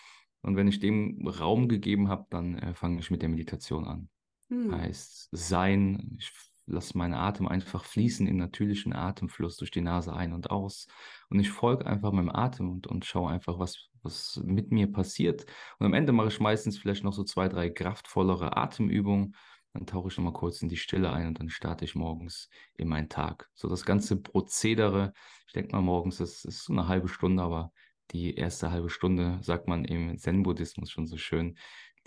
Und 0.41 0.55
wenn 0.55 0.67
ich 0.67 0.79
dem 0.79 1.27
Raum 1.27 1.67
gegeben 1.67 2.09
habe, 2.09 2.25
dann 2.29 2.57
äh, 2.57 2.73
fange 2.73 2.99
ich 2.99 3.11
mit 3.11 3.21
der 3.21 3.29
Meditation 3.29 3.85
an. 3.85 4.09
Mhm. 4.49 4.75
Heißt 4.75 5.29
sein, 5.31 6.17
ich 6.19 6.31
lasse 6.67 6.97
meinen 6.97 7.13
Atem 7.13 7.47
einfach 7.47 7.83
fließen 7.83 8.27
in 8.27 8.37
natürlichen 8.37 8.93
Atemfluss 8.93 9.57
durch 9.57 9.71
die 9.71 9.81
Nase 9.81 10.13
ein 10.13 10.33
und 10.33 10.49
aus. 10.49 10.87
Und 11.29 11.39
ich 11.39 11.51
folge 11.51 11.85
einfach 11.85 12.11
meinem 12.11 12.29
Atem 12.29 12.69
und, 12.69 12.87
und 12.87 13.05
schaue 13.05 13.31
einfach, 13.31 13.59
was, 13.59 13.87
was 14.05 14.41
mit 14.45 14.71
mir 14.71 14.91
passiert. 14.91 15.45
Und 15.79 15.85
am 15.85 15.93
Ende 15.93 16.11
mache 16.13 16.29
ich 16.29 16.39
meistens 16.39 16.77
vielleicht 16.77 17.03
noch 17.03 17.13
so 17.13 17.23
zwei, 17.23 17.49
drei 17.49 17.69
kraftvollere 17.69 18.55
Atemübungen. 18.55 19.35
Dann 19.73 19.85
tauche 19.85 20.07
ich 20.07 20.17
nochmal 20.17 20.33
kurz 20.33 20.61
in 20.61 20.69
die 20.69 20.77
Stille 20.77 21.11
ein 21.11 21.27
und 21.27 21.39
dann 21.39 21.49
starte 21.49 21.83
ich 21.83 21.95
morgens 21.95 22.49
in 22.75 22.87
meinen 22.87 23.09
Tag. 23.09 23.49
So 23.53 23.67
das 23.67 23.83
ganze 23.85 24.15
Prozedere, 24.15 25.11
ich 25.47 25.53
denke 25.53 25.75
mal 25.75 25.81
morgens, 25.81 26.17
das 26.17 26.45
ist 26.45 26.63
so 26.63 26.73
eine 26.73 26.87
halbe 26.87 27.09
Stunde, 27.09 27.43
aber 27.43 27.73
die 28.11 28.35
erste 28.35 28.71
halbe 28.71 28.89
Stunde, 28.89 29.39
sagt 29.41 29.67
man 29.67 29.83
im 29.83 30.17
Zen-Buddhismus 30.17 30.89
schon 30.91 31.07
so 31.07 31.17
schön, 31.17 31.57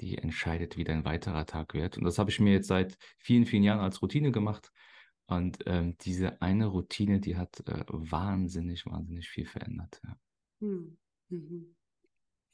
die 0.00 0.16
entscheidet, 0.16 0.76
wie 0.76 0.84
dein 0.84 1.04
weiterer 1.04 1.44
Tag 1.44 1.74
wird. 1.74 1.98
Und 1.98 2.04
das 2.04 2.18
habe 2.18 2.30
ich 2.30 2.40
mir 2.40 2.52
jetzt 2.52 2.68
seit 2.68 2.96
vielen, 3.18 3.46
vielen 3.46 3.64
Jahren 3.64 3.80
als 3.80 4.00
Routine 4.00 4.30
gemacht. 4.30 4.70
Und 5.26 5.58
ähm, 5.66 5.96
diese 5.98 6.40
eine 6.40 6.66
Routine, 6.66 7.20
die 7.20 7.36
hat 7.36 7.60
äh, 7.66 7.84
wahnsinnig, 7.88 8.86
wahnsinnig 8.86 9.28
viel 9.28 9.44
verändert. 9.44 10.00
Ja. 10.04 10.16
Mhm. 10.60 10.96
Mhm. 11.28 11.74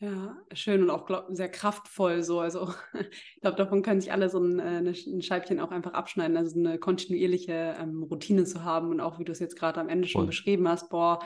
Ja, 0.00 0.36
schön 0.52 0.82
und 0.82 0.90
auch 0.90 1.06
glaub, 1.06 1.26
sehr 1.30 1.48
kraftvoll 1.48 2.22
so. 2.22 2.40
Also 2.40 2.74
ich 2.94 3.40
glaube, 3.40 3.56
davon 3.56 3.82
können 3.82 4.00
sich 4.00 4.12
alle 4.12 4.28
so 4.28 4.38
ein, 4.40 4.58
äh, 4.58 4.78
ein 4.80 5.22
Scheibchen 5.22 5.60
auch 5.60 5.70
einfach 5.70 5.92
abschneiden. 5.92 6.36
Also 6.36 6.58
eine 6.58 6.78
kontinuierliche 6.78 7.76
ähm, 7.78 8.02
Routine 8.02 8.44
zu 8.44 8.64
haben 8.64 8.90
und 8.90 9.00
auch, 9.00 9.18
wie 9.18 9.24
du 9.24 9.32
es 9.32 9.38
jetzt 9.38 9.56
gerade 9.56 9.80
am 9.80 9.88
Ende 9.88 10.08
schon 10.08 10.22
Voll. 10.22 10.26
beschrieben 10.26 10.68
hast, 10.68 10.90
boah, 10.90 11.20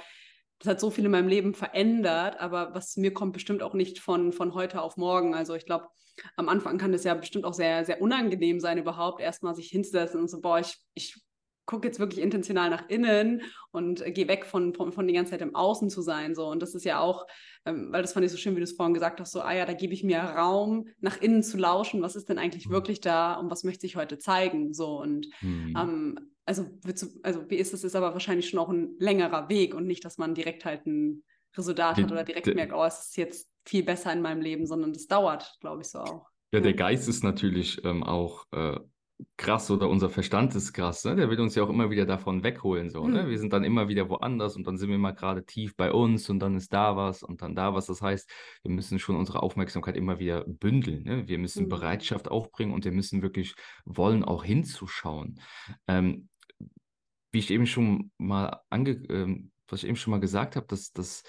das 0.59 0.69
hat 0.69 0.81
so 0.81 0.91
viel 0.91 1.05
in 1.05 1.11
meinem 1.11 1.29
Leben 1.29 1.55
verändert, 1.55 2.41
aber 2.41 2.75
was 2.75 2.93
zu 2.93 3.01
mir 3.01 3.15
kommt, 3.15 3.33
bestimmt 3.33 3.63
auch 3.63 3.75
nicht 3.75 4.01
von, 4.01 4.33
von 4.33 4.55
heute 4.55 4.83
auf 4.83 4.97
morgen. 4.97 5.35
Also 5.35 5.55
ich 5.55 5.67
glaube, 5.67 5.89
am 6.37 6.49
Anfang 6.49 6.79
kann 6.79 6.93
das 6.93 7.05
ja 7.05 7.15
bestimmt 7.15 7.45
auch 7.45 7.55
sehr, 7.55 7.85
sehr 7.85 8.03
unangenehm 8.03 8.59
sein, 8.59 8.79
überhaupt 8.79 9.21
erstmal 9.21 9.55
sich 9.55 9.69
hinzusetzen 9.69 10.21
und 10.21 10.29
so, 10.29 10.41
boah, 10.41 10.59
ich, 10.59 10.77
ich 10.95 11.17
gucke 11.69 11.87
jetzt 11.87 12.01
wirklich 12.01 12.25
intentional 12.25 12.71
nach 12.71 12.89
innen 12.89 13.43
und 13.73 14.01
äh, 14.01 14.11
gehe 14.11 14.27
weg 14.27 14.47
von, 14.47 14.73
von, 14.75 14.91
von 14.91 15.07
die 15.07 15.13
ganze 15.13 15.33
Zeit 15.33 15.43
im 15.43 15.55
Außen 15.55 15.91
zu 15.91 16.01
sein. 16.01 16.35
So. 16.35 16.49
Und 16.49 16.63
das 16.63 16.75
ist 16.75 16.85
ja 16.85 16.99
auch, 16.99 17.27
ähm, 17.67 17.93
weil 17.93 18.01
das 18.01 18.15
fand 18.15 18.25
ich 18.25 18.33
so 18.33 18.39
schön, 18.39 18.55
wie 18.55 18.61
du 18.61 18.65
es 18.65 18.73
vorhin 18.73 18.95
gesagt 18.95 19.21
hast, 19.21 19.33
so, 19.33 19.43
ah 19.43 19.53
ja, 19.53 19.67
da 19.67 19.75
gebe 19.75 19.93
ich 19.93 20.03
mir 20.03 20.19
Raum, 20.19 20.89
nach 21.01 21.21
innen 21.21 21.43
zu 21.43 21.59
lauschen, 21.59 22.01
was 22.01 22.17
ist 22.17 22.31
denn 22.31 22.39
eigentlich 22.39 22.69
Mhm. 22.69 22.73
wirklich 22.73 23.01
da 23.03 23.35
und 23.35 23.51
was 23.51 23.65
möchte 23.65 23.85
ich 23.87 23.97
heute 23.97 24.19
zeigen? 24.19 24.73
So 24.73 24.99
und 24.99 25.29
Mhm. 25.43 25.75
ähm, 25.77 26.19
also, 26.47 26.65
also 27.23 27.51
wie 27.51 27.57
ist 27.57 27.75
es, 27.75 27.85
ist 27.85 27.95
aber 27.95 28.15
wahrscheinlich 28.15 28.49
schon 28.49 28.59
auch 28.59 28.71
ein 28.71 28.97
längerer 28.99 29.51
Weg 29.51 29.75
und 29.75 29.87
nicht, 29.87 30.07
dass 30.07 30.17
man 30.17 30.35
direkt 30.35 30.65
halt 30.65 30.87
ein 30.87 31.23
Resultat 31.55 31.99
hat 31.99 32.11
oder 32.11 32.25
direkt 32.25 32.47
merkt, 32.55 32.73
oh, 32.73 32.85
es 32.85 33.09
ist 33.09 33.17
jetzt 33.19 33.51
viel 33.67 33.83
besser 33.83 34.11
in 34.15 34.23
meinem 34.23 34.41
Leben, 34.41 34.67
sondern 34.67 34.95
das 34.95 35.07
dauert, 35.07 35.59
glaube 35.61 35.83
ich, 35.83 35.89
so 35.89 35.99
auch. 35.99 36.29
Ja, 36.51 36.61
der. 36.61 36.73
Geist 36.73 37.09
ist 37.09 37.23
natürlich 37.23 37.85
ähm, 37.85 38.03
auch 38.03 38.47
äh, 38.53 38.81
krass 39.37 39.71
oder 39.71 39.89
unser 39.89 40.11
Verstand 40.11 40.55
ist 40.55 40.73
krass. 40.73 41.05
Ne? 41.05 41.17
Der 41.17 41.31
will 41.31 41.41
uns 41.41 41.55
ja 41.55 41.63
auch 41.63 41.69
immer 41.69 41.91
wieder 41.91 42.07
davon 42.07 42.43
wegholen. 42.43 42.91
So, 42.91 43.07
ne? 43.07 43.25
Mhm. 43.25 43.31
Wir 43.31 43.39
sind 43.39 43.53
dann 43.53 43.65
immer 43.65 43.89
wieder 43.89 44.09
woanders 44.09 44.57
und 44.57 44.67
dann 44.67 44.79
sind 44.79 44.91
wir 44.91 44.99
mal 44.99 45.13
gerade 45.13 45.45
tief 45.45 45.77
bei 45.77 45.93
uns 45.93 46.29
und 46.31 46.39
dann 46.41 46.57
ist 46.57 46.73
da 46.73 46.97
was 46.97 47.23
und 47.23 47.43
dann 47.43 47.55
da 47.55 47.75
was. 47.75 47.87
Das 47.87 48.03
heißt, 48.03 48.31
wir 48.63 48.71
müssen 48.71 48.99
schon 48.99 49.17
unsere 49.17 49.43
Aufmerksamkeit 49.43 49.97
immer 49.97 50.19
wieder 50.19 50.45
bündeln. 50.47 51.05
Ne? 51.05 51.29
Wir 51.29 51.39
müssen 51.39 51.65
Mhm. 51.65 51.69
Bereitschaft 51.69 52.31
aufbringen 52.31 52.73
und 52.73 52.85
wir 52.85 52.93
müssen 52.93 53.23
wirklich 53.23 53.55
wollen, 53.85 54.25
auch 54.25 54.45
hinzuschauen. 54.45 55.41
Ähm, 55.87 56.29
wie 57.31 57.39
ich 57.39 57.51
eben 57.51 57.67
schon 57.67 58.11
mal 58.19 58.61
ange, 58.71 58.93
ähm, 59.11 59.51
was 59.69 59.83
ich 59.83 59.89
eben 59.89 59.97
schon 59.97 60.13
mal 60.13 60.21
gesagt 60.21 60.57
habe, 60.57 60.67
dass, 60.67 60.93
dass 60.93 61.23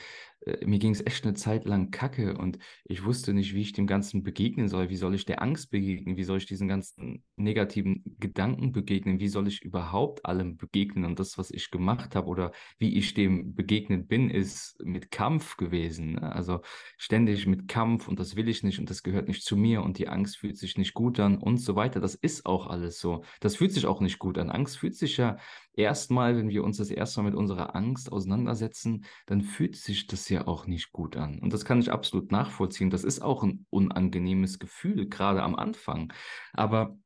äh, 0.45 0.65
mir 0.65 0.79
ging 0.79 0.91
es 0.91 1.05
echt 1.05 1.25
eine 1.25 1.33
Zeit 1.33 1.65
lang 1.65 1.91
kacke 1.91 2.37
und 2.37 2.59
ich 2.85 3.03
wusste 3.03 3.33
nicht, 3.33 3.53
wie 3.53 3.61
ich 3.61 3.73
dem 3.73 3.87
Ganzen 3.87 4.23
begegnen 4.23 4.67
soll. 4.67 4.89
Wie 4.89 4.95
soll 4.95 5.15
ich 5.15 5.25
der 5.25 5.41
Angst 5.41 5.71
begegnen? 5.71 6.17
Wie 6.17 6.23
soll 6.23 6.37
ich 6.37 6.45
diesen 6.45 6.67
ganzen 6.67 7.23
negativen 7.35 8.03
Gedanken 8.19 8.71
begegnen? 8.71 9.19
Wie 9.19 9.27
soll 9.27 9.47
ich 9.47 9.61
überhaupt 9.61 10.25
allem 10.25 10.57
begegnen? 10.57 11.05
Und 11.05 11.19
das, 11.19 11.37
was 11.37 11.51
ich 11.51 11.71
gemacht 11.71 12.15
habe 12.15 12.27
oder 12.27 12.51
wie 12.77 12.97
ich 12.97 13.13
dem 13.13 13.55
begegnet 13.55 14.07
bin, 14.07 14.29
ist 14.29 14.77
mit 14.83 15.11
Kampf 15.11 15.57
gewesen. 15.57 16.13
Ne? 16.13 16.31
Also 16.33 16.61
ständig 16.97 17.45
mit 17.47 17.67
Kampf 17.67 18.07
und 18.07 18.19
das 18.19 18.35
will 18.35 18.47
ich 18.47 18.63
nicht 18.63 18.79
und 18.79 18.89
das 18.89 19.03
gehört 19.03 19.27
nicht 19.27 19.43
zu 19.43 19.57
mir 19.57 19.83
und 19.83 19.97
die 19.97 20.07
Angst 20.07 20.37
fühlt 20.37 20.57
sich 20.57 20.77
nicht 20.77 20.93
gut 20.93 21.19
an 21.19 21.37
und 21.37 21.57
so 21.57 21.75
weiter. 21.75 21.99
Das 21.99 22.15
ist 22.15 22.45
auch 22.45 22.67
alles 22.67 22.99
so. 22.99 23.23
Das 23.39 23.55
fühlt 23.57 23.73
sich 23.73 23.85
auch 23.85 24.01
nicht 24.01 24.19
gut 24.19 24.37
an. 24.37 24.49
Angst 24.49 24.77
fühlt 24.77 24.95
sich 24.95 25.17
ja 25.17 25.37
erstmal, 25.73 26.37
wenn 26.37 26.49
wir 26.49 26.63
uns 26.63 26.77
das 26.77 26.91
erste 26.91 27.21
Mal 27.21 27.31
mit 27.31 27.37
unserer 27.37 27.75
Angst 27.75 28.11
auseinandersetzen, 28.11 29.05
dann 29.25 29.41
fühlt 29.41 29.75
sich 29.75 30.07
das 30.07 30.28
ja 30.29 30.47
auch 30.47 30.67
nicht 30.67 30.91
gut 30.91 31.17
an. 31.17 31.39
Und 31.39 31.53
das 31.53 31.65
kann 31.65 31.79
ich 31.79 31.91
absolut 31.91 32.31
nachvollziehen. 32.31 32.89
Das 32.89 33.03
ist 33.03 33.21
auch 33.21 33.43
ein 33.43 33.65
unangenehmes 33.69 34.59
Gefühl, 34.59 35.07
gerade 35.07 35.43
am 35.43 35.55
Anfang. 35.55 36.13
Aber 36.53 36.97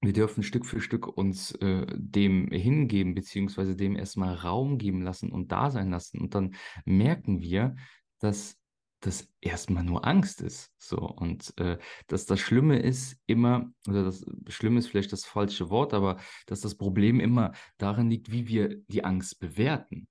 wir 0.00 0.12
dürfen 0.12 0.42
Stück 0.42 0.66
für 0.66 0.80
Stück 0.80 1.06
uns 1.06 1.52
äh, 1.52 1.86
dem 1.94 2.48
hingeben, 2.48 3.14
beziehungsweise 3.14 3.76
dem 3.76 3.96
erstmal 3.96 4.34
Raum 4.34 4.78
geben 4.78 5.02
lassen 5.02 5.30
und 5.30 5.52
da 5.52 5.70
sein 5.70 5.90
lassen. 5.90 6.20
Und 6.20 6.34
dann 6.34 6.54
merken 6.84 7.40
wir, 7.40 7.76
dass 8.18 8.58
das 9.00 9.28
erstmal 9.40 9.84
nur 9.84 10.06
Angst 10.06 10.40
ist. 10.40 10.72
So. 10.78 10.98
Und 10.98 11.56
äh, 11.58 11.78
dass 12.06 12.26
das 12.26 12.40
Schlimme 12.40 12.78
ist 12.78 13.16
immer, 13.26 13.70
oder 13.88 14.04
das 14.04 14.24
Schlimme 14.48 14.78
ist 14.78 14.88
vielleicht 14.88 15.12
das 15.12 15.24
falsche 15.24 15.70
Wort, 15.70 15.92
aber 15.94 16.18
dass 16.46 16.60
das 16.60 16.76
Problem 16.76 17.20
immer 17.20 17.52
darin 17.78 18.10
liegt, 18.10 18.30
wie 18.32 18.48
wir 18.48 18.76
die 18.88 19.04
Angst 19.04 19.40
bewerten 19.40 20.08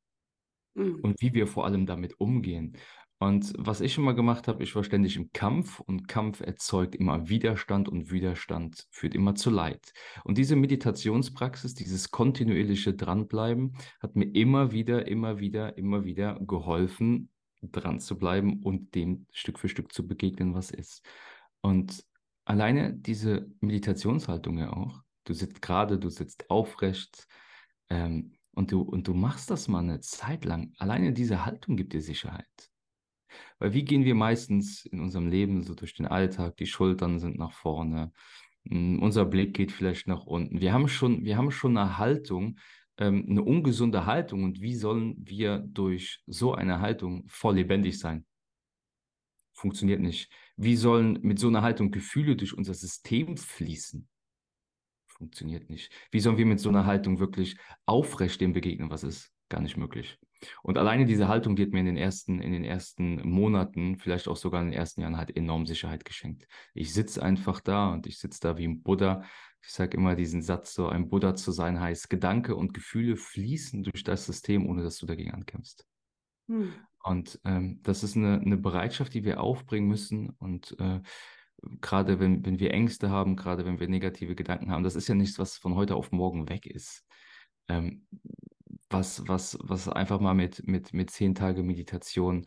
Mhm. 0.74 1.00
und 1.02 1.22
wie 1.22 1.34
wir 1.34 1.48
vor 1.48 1.66
allem 1.66 1.86
damit 1.86 2.20
umgehen. 2.20 2.78
Und 3.20 3.54
was 3.56 3.82
ich 3.82 4.00
immer 4.00 4.16
gemacht 4.16 4.48
habe, 4.48 4.64
ich 4.64 4.76
war 4.76 4.84
ständig 4.84 5.16
im 5.16 5.32
Kampf 5.32 5.80
und 5.80 6.08
Kampf 6.08 6.42
erzeugt 6.42 6.96
immer 6.96 7.30
Widerstand 7.30 7.88
und 7.88 8.10
Widerstand 8.10 8.88
führt 8.90 9.14
immer 9.14 9.36
zu 9.36 9.52
Leid. 9.52 9.94
Und 10.24 10.40
diese 10.40 10.56
Meditationspraxis, 10.56 11.76
dieses 11.76 12.10
kontinuierliche 12.10 12.96
Dranbleiben, 12.96 13.74
hat 14.00 14.16
mir 14.16 14.26
immer 14.26 14.72
wieder, 14.72 15.08
immer 15.08 15.40
wieder, 15.40 15.78
immer 15.78 16.04
wieder 16.04 16.40
geholfen, 16.40 17.30
dran 17.62 18.00
zu 18.00 18.18
bleiben 18.18 18.64
und 18.64 18.96
dem 18.96 19.28
Stück 19.32 19.60
für 19.60 19.70
Stück 19.70 19.94
zu 19.94 20.08
begegnen, 20.08 20.56
was 20.56 20.72
ist. 20.72 21.06
Und 21.62 22.04
alleine 22.46 22.92
diese 22.92 23.52
Meditationshaltung 23.60 24.58
ja 24.58 24.74
auch, 24.74 25.04
du 25.26 25.34
sitzt 25.34 25.62
gerade, 25.62 26.00
du 26.00 26.10
sitzt 26.10 26.50
aufrecht, 26.50 27.28
ähm, 27.90 28.34
und 28.54 28.72
du, 28.72 28.82
und 28.82 29.08
du 29.08 29.14
machst 29.14 29.50
das 29.50 29.68
mal 29.68 29.80
eine 29.80 30.00
Zeit 30.02 30.46
lang. 30.46 30.74
Alleine 30.78 31.14
diese 31.14 31.46
Haltung 31.46 31.78
gibt 31.78 31.94
dir 31.94 32.02
Sicherheit. 32.02 32.72
Weil 33.60 33.74
wie 33.74 33.84
gehen 33.86 34.04
wir 34.04 34.16
meistens 34.16 34.86
in 34.86 35.00
unserem 35.00 35.28
Leben 35.28 35.64
so 35.64 35.74
durch 35.74 35.94
den 35.94 36.06
Alltag? 36.06 36.58
Die 36.58 36.66
Schultern 36.66 37.20
sind 37.20 37.38
nach 37.38 37.54
vorne, 37.54 38.12
mh, 38.64 39.04
unser 39.04 39.26
Blick 39.26 39.54
geht 39.54 39.72
vielleicht 39.72 40.08
nach 40.08 40.26
unten. 40.26 40.62
Wir 40.62 40.74
haben 40.74 40.88
schon, 40.88 41.24
wir 41.24 41.38
haben 41.38 41.52
schon 41.52 41.78
eine 41.78 41.98
Haltung, 41.98 42.60
ähm, 42.98 43.26
eine 43.30 43.44
ungesunde 43.44 44.06
Haltung. 44.06 44.44
Und 44.44 44.62
wie 44.62 44.76
sollen 44.76 45.16
wir 45.18 45.60
durch 45.60 46.22
so 46.28 46.54
eine 46.54 46.82
Haltung 46.82 47.24
voll 47.28 47.56
lebendig 47.56 48.00
sein? 48.00 48.26
Funktioniert 49.54 50.02
nicht. 50.02 50.32
Wie 50.58 50.76
sollen 50.76 51.20
mit 51.22 51.40
so 51.40 51.48
einer 51.48 51.62
Haltung 51.62 51.92
Gefühle 51.92 52.36
durch 52.36 52.58
unser 52.58 52.74
System 52.74 53.38
fließen? 53.38 54.08
Funktioniert 55.22 55.70
nicht. 55.70 55.94
Wie 56.10 56.20
sollen 56.20 56.40
wir 56.40 56.48
mit 56.48 56.60
so 56.60 56.70
einer 56.70 56.88
Haltung 56.88 57.20
wirklich 57.20 57.56
aufrecht 57.86 58.42
dem 58.42 58.54
begegnen? 58.54 58.90
Was 58.90 59.04
ist 59.04 59.30
gar 59.50 59.62
nicht 59.62 59.78
möglich? 59.78 60.18
Und 60.64 60.80
alleine 60.80 61.06
diese 61.06 61.28
Haltung, 61.28 61.56
die 61.56 61.62
hat 61.62 61.70
mir 61.70 61.82
in 61.82 61.86
den 61.86 61.98
ersten, 61.98 62.42
in 62.42 62.52
den 62.52 62.64
ersten 62.64 63.22
Monaten, 63.30 64.00
vielleicht 64.00 64.28
auch 64.28 64.36
sogar 64.36 64.64
in 64.64 64.70
den 64.70 64.80
ersten 64.80 65.02
Jahren, 65.02 65.18
halt 65.18 65.38
enorm 65.38 65.68
Sicherheit 65.68 66.06
geschenkt. 66.06 66.48
Ich 66.74 66.92
sitze 66.92 67.22
einfach 67.22 67.62
da 67.62 67.94
und 67.94 68.08
ich 68.08 68.18
sitze 68.18 68.40
da 68.42 68.58
wie 68.58 68.68
ein 68.68 68.82
Buddha. 68.82 69.22
Ich 69.62 69.70
sage 69.70 69.96
immer 69.96 70.16
diesen 70.16 70.42
Satz, 70.42 70.74
so 70.74 70.88
ein 70.88 71.08
Buddha 71.08 71.36
zu 71.36 71.52
sein 71.52 71.80
heißt, 71.80 72.10
Gedanke 72.10 72.56
und 72.56 72.74
Gefühle 72.74 73.16
fließen 73.16 73.84
durch 73.84 74.04
das 74.04 74.26
System, 74.26 74.68
ohne 74.68 74.82
dass 74.82 74.98
du 74.98 75.06
dagegen 75.06 75.36
ankämpfst. 75.36 75.86
Hm. 76.48 76.74
Und 77.04 77.40
ähm, 77.46 77.80
das 77.84 78.02
ist 78.02 78.18
eine, 78.18 78.42
eine 78.42 78.58
Bereitschaft, 78.58 79.14
die 79.14 79.24
wir 79.24 79.40
aufbringen 79.40 79.88
müssen. 79.88 80.32
Und 80.40 80.76
äh, 80.80 81.00
gerade 81.82 82.20
wenn, 82.20 82.46
wenn 82.46 82.60
wir 82.60 82.72
Ängste 82.72 83.10
haben, 83.10 83.36
gerade 83.36 83.66
wenn 83.66 83.80
wir 83.80 83.88
negative 83.88 84.36
Gedanken 84.36 84.72
haben, 84.72 84.84
das 84.84 84.96
ist 84.96 85.08
ja 85.08 85.16
nichts, 85.16 85.40
was 85.40 85.58
von 85.58 85.76
heute 85.76 85.96
auf 85.96 86.12
morgen 86.12 86.50
weg 86.50 86.66
ist. 86.66 87.06
Ähm, 87.68 88.08
was, 88.90 89.28
was, 89.28 89.58
was 89.62 89.88
einfach 89.88 90.20
mal 90.20 90.34
mit, 90.34 90.68
mit, 90.68 90.94
mit 90.94 91.12
zehn 91.12 91.36
Tage 91.36 91.64
Meditation, 91.64 92.46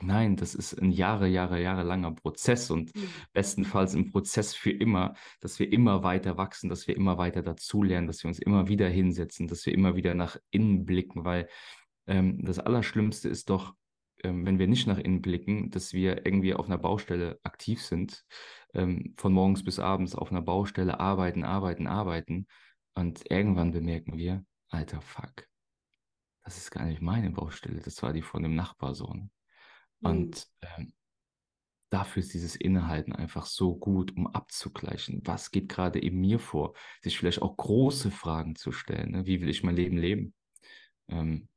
nein, 0.00 0.36
das 0.36 0.54
ist 0.54 0.74
ein 0.74 0.90
Jahre, 0.90 1.28
Jahre, 1.28 1.60
Jahre 1.60 1.82
langer 1.82 2.12
Prozess 2.12 2.70
und 2.70 2.94
mhm. 2.94 3.08
bestenfalls 3.32 3.94
ein 3.94 4.10
Prozess 4.10 4.54
für 4.54 4.70
immer, 4.70 5.14
dass 5.40 5.58
wir 5.58 5.72
immer 5.72 6.02
weiter 6.02 6.36
wachsen, 6.36 6.68
dass 6.68 6.86
wir 6.86 6.96
immer 6.96 7.18
weiter 7.18 7.42
dazulernen, 7.42 8.06
dass 8.06 8.22
wir 8.22 8.28
uns 8.28 8.38
immer 8.38 8.68
wieder 8.68 8.88
hinsetzen, 8.88 9.46
dass 9.46 9.64
wir 9.64 9.72
immer 9.72 9.96
wieder 9.96 10.14
nach 10.14 10.36
innen 10.50 10.84
blicken, 10.84 11.24
weil 11.24 11.48
ähm, 12.06 12.44
das 12.44 12.58
Allerschlimmste 12.58 13.28
ist 13.28 13.48
doch, 13.50 13.74
ähm, 14.24 14.46
wenn 14.46 14.58
wir 14.58 14.66
nicht 14.66 14.86
nach 14.86 14.98
innen 14.98 15.22
blicken, 15.22 15.70
dass 15.70 15.92
wir 15.92 16.26
irgendwie 16.26 16.54
auf 16.54 16.66
einer 16.66 16.78
Baustelle 16.78 17.38
aktiv 17.42 17.82
sind, 17.82 18.24
ähm, 18.72 19.14
von 19.16 19.32
morgens 19.32 19.62
bis 19.62 19.78
abends 19.78 20.14
auf 20.14 20.30
einer 20.30 20.42
Baustelle 20.42 20.98
arbeiten, 20.98 21.44
arbeiten, 21.44 21.86
arbeiten. 21.86 22.46
Und 22.94 23.30
irgendwann 23.30 23.72
bemerken 23.72 24.16
wir, 24.16 24.44
alter 24.68 25.00
Fuck, 25.00 25.46
das 26.44 26.58
ist 26.58 26.70
gar 26.70 26.84
nicht 26.86 27.02
meine 27.02 27.30
Baustelle, 27.30 27.80
das 27.80 28.02
war 28.02 28.12
die 28.12 28.22
von 28.22 28.42
dem 28.42 28.54
Nachbarsohn. 28.54 29.30
Mhm. 30.00 30.10
Und 30.10 30.48
ähm, 30.62 30.92
dafür 31.90 32.20
ist 32.20 32.34
dieses 32.34 32.56
Innehalten 32.56 33.12
einfach 33.14 33.46
so 33.46 33.76
gut, 33.76 34.16
um 34.16 34.26
abzugleichen, 34.26 35.20
was 35.24 35.50
geht 35.50 35.68
gerade 35.68 35.98
in 35.98 36.20
mir 36.20 36.38
vor, 36.38 36.74
sich 37.02 37.18
vielleicht 37.18 37.42
auch 37.42 37.56
große 37.56 38.10
Fragen 38.10 38.56
zu 38.56 38.72
stellen. 38.72 39.12
Ne? 39.12 39.26
Wie 39.26 39.40
will 39.40 39.48
ich 39.48 39.62
mein 39.62 39.76
Leben 39.76 39.96
leben? 39.96 40.34
Ähm, 41.08 41.48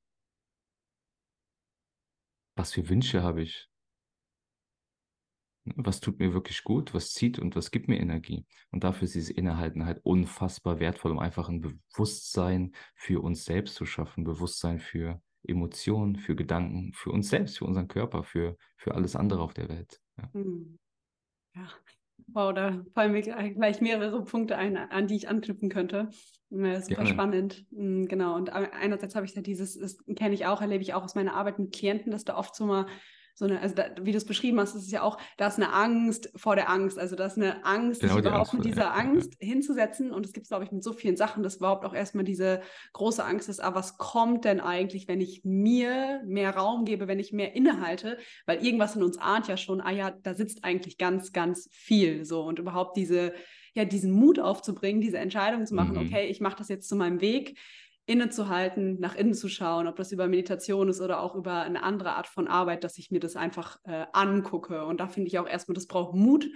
was 2.57 2.73
für 2.73 2.89
Wünsche 2.89 3.23
habe 3.23 3.43
ich? 3.43 3.69
Was 5.75 5.99
tut 5.99 6.19
mir 6.19 6.33
wirklich 6.33 6.63
gut? 6.63 6.93
Was 6.93 7.11
zieht 7.11 7.39
und 7.39 7.55
was 7.55 7.71
gibt 7.71 7.89
mir 7.89 7.99
Energie? 7.99 8.45
Und 8.71 8.83
dafür 8.85 9.03
ist 9.03 9.15
dieses 9.15 9.29
Innehalten 9.29 9.85
halt 9.85 9.99
unfassbar 10.03 10.79
wertvoll, 10.79 11.11
um 11.11 11.19
einfach 11.19 11.49
ein 11.49 11.61
Bewusstsein 11.61 12.73
für 12.95 13.21
uns 13.21 13.43
selbst 13.43 13.75
zu 13.75 13.85
schaffen, 13.85 14.23
Bewusstsein 14.23 14.79
für 14.79 15.21
Emotionen, 15.43 16.15
für 16.15 16.35
Gedanken, 16.35 16.93
für 16.93 17.11
uns 17.11 17.29
selbst, 17.29 17.57
für 17.57 17.65
unseren 17.65 17.87
Körper, 17.89 18.23
für, 18.23 18.57
für 18.77 18.95
alles 18.95 19.15
andere 19.15 19.41
auf 19.41 19.53
der 19.53 19.67
Welt. 19.67 20.01
Ja. 20.17 20.33
Hm. 20.33 20.79
ja. 21.55 21.69
Wow, 22.27 22.53
da 22.53 22.83
fallen 22.93 23.13
mir 23.13 23.21
gleich 23.21 23.81
mehrere 23.81 24.23
Punkte 24.23 24.57
ein, 24.57 24.77
an 24.77 25.07
die 25.07 25.15
ich 25.15 25.29
anknüpfen 25.29 25.69
könnte. 25.69 26.09
Super 26.49 26.79
Gerne. 26.87 27.07
spannend. 27.07 27.65
Hm, 27.71 28.07
genau. 28.07 28.35
Und 28.35 28.51
einerseits 28.51 29.15
habe 29.15 29.25
ich 29.25 29.35
ja 29.35 29.41
dieses, 29.41 29.77
das 29.77 29.97
kenne 30.15 30.33
ich 30.33 30.45
auch, 30.45 30.61
erlebe 30.61 30.81
ich 30.81 30.93
auch 30.93 31.03
aus 31.03 31.15
meiner 31.15 31.35
Arbeit 31.35 31.59
mit 31.59 31.73
Klienten, 31.73 32.11
dass 32.11 32.25
da 32.25 32.37
oft 32.37 32.55
so 32.55 32.65
mal 32.65 32.87
so 33.37 33.45
eine, 33.45 33.61
also 33.61 33.75
da, 33.75 33.85
wie 34.01 34.11
du 34.11 34.17
es 34.17 34.25
beschrieben 34.25 34.59
hast, 34.59 34.73
ist 34.73 34.85
es 34.85 34.91
ja 34.91 35.03
auch, 35.03 35.19
da 35.37 35.45
ist 35.45 35.57
eine 35.57 35.71
Angst 35.71 36.31
vor 36.35 36.55
der 36.55 36.71
Angst. 36.71 36.97
Also 36.97 37.15
da 37.15 37.27
ist 37.27 37.37
eine 37.37 37.63
Angst, 37.65 38.01
genau 38.01 38.15
sich 38.15 38.23
die 38.23 38.27
überhaupt 38.27 38.49
Angst, 38.49 38.53
mit 38.55 38.65
dieser 38.65 38.81
ja, 38.81 38.93
Angst 38.93 39.37
ja. 39.39 39.47
hinzusetzen. 39.47 40.11
Und 40.11 40.25
es 40.25 40.33
gibt, 40.33 40.47
glaube 40.47 40.63
ich, 40.63 40.71
mit 40.71 40.83
so 40.83 40.91
vielen 40.91 41.15
Sachen, 41.15 41.43
dass 41.43 41.57
überhaupt 41.57 41.85
auch 41.85 41.93
erstmal 41.93 42.23
diese 42.23 42.61
große 42.93 43.23
Angst 43.23 43.47
ist, 43.47 43.59
aber 43.59 43.75
ah, 43.75 43.79
was 43.79 43.99
kommt 43.99 44.43
denn 44.43 44.59
eigentlich, 44.59 45.07
wenn 45.07 45.21
ich 45.21 45.41
mir 45.43 46.23
mehr 46.25 46.55
Raum 46.55 46.83
gebe, 46.83 47.07
wenn 47.07 47.19
ich 47.19 47.31
mehr 47.31 47.53
innehalte? 47.53 48.17
Weil 48.47 48.65
irgendwas 48.65 48.95
in 48.95 49.03
uns 49.03 49.19
ahnt 49.19 49.47
ja 49.47 49.55
schon, 49.55 49.81
ah 49.81 49.91
ja, 49.91 50.09
da 50.09 50.33
sitzt 50.33 50.63
eigentlich 50.63 50.97
ganz, 50.97 51.31
ganz 51.31 51.69
viel 51.71 52.25
so. 52.25 52.41
Und 52.41 52.57
überhaupt 52.57 52.97
diese, 52.97 53.33
ja, 53.75 53.85
diesen 53.85 54.13
Mut 54.13 54.39
aufzubringen, 54.39 54.99
diese 54.99 55.19
Entscheidung 55.19 55.67
zu 55.67 55.75
machen, 55.75 55.91
mhm. 55.91 56.07
okay, 56.07 56.25
ich 56.25 56.41
mache 56.41 56.57
das 56.57 56.69
jetzt 56.69 56.89
zu 56.89 56.95
meinem 56.95 57.21
Weg 57.21 57.55
innezuhalten, 58.07 58.99
nach 58.99 59.15
innen 59.15 59.33
zu 59.33 59.49
schauen, 59.49 59.85
ob 59.85 59.97
das 59.97 60.11
über 60.11 60.27
Meditation 60.27 60.89
ist 60.89 61.01
oder 61.01 61.21
auch 61.21 61.35
über 61.35 61.61
eine 61.61 61.83
andere 61.83 62.13
Art 62.13 62.27
von 62.27 62.47
Arbeit, 62.47 62.83
dass 62.83 62.97
ich 62.97 63.11
mir 63.11 63.19
das 63.19 63.35
einfach 63.35 63.79
äh, 63.83 64.05
angucke. 64.13 64.85
Und 64.85 64.99
da 64.99 65.07
finde 65.07 65.27
ich 65.27 65.37
auch 65.37 65.47
erstmal, 65.47 65.75
das 65.75 65.87
braucht 65.87 66.15
Mut 66.15 66.47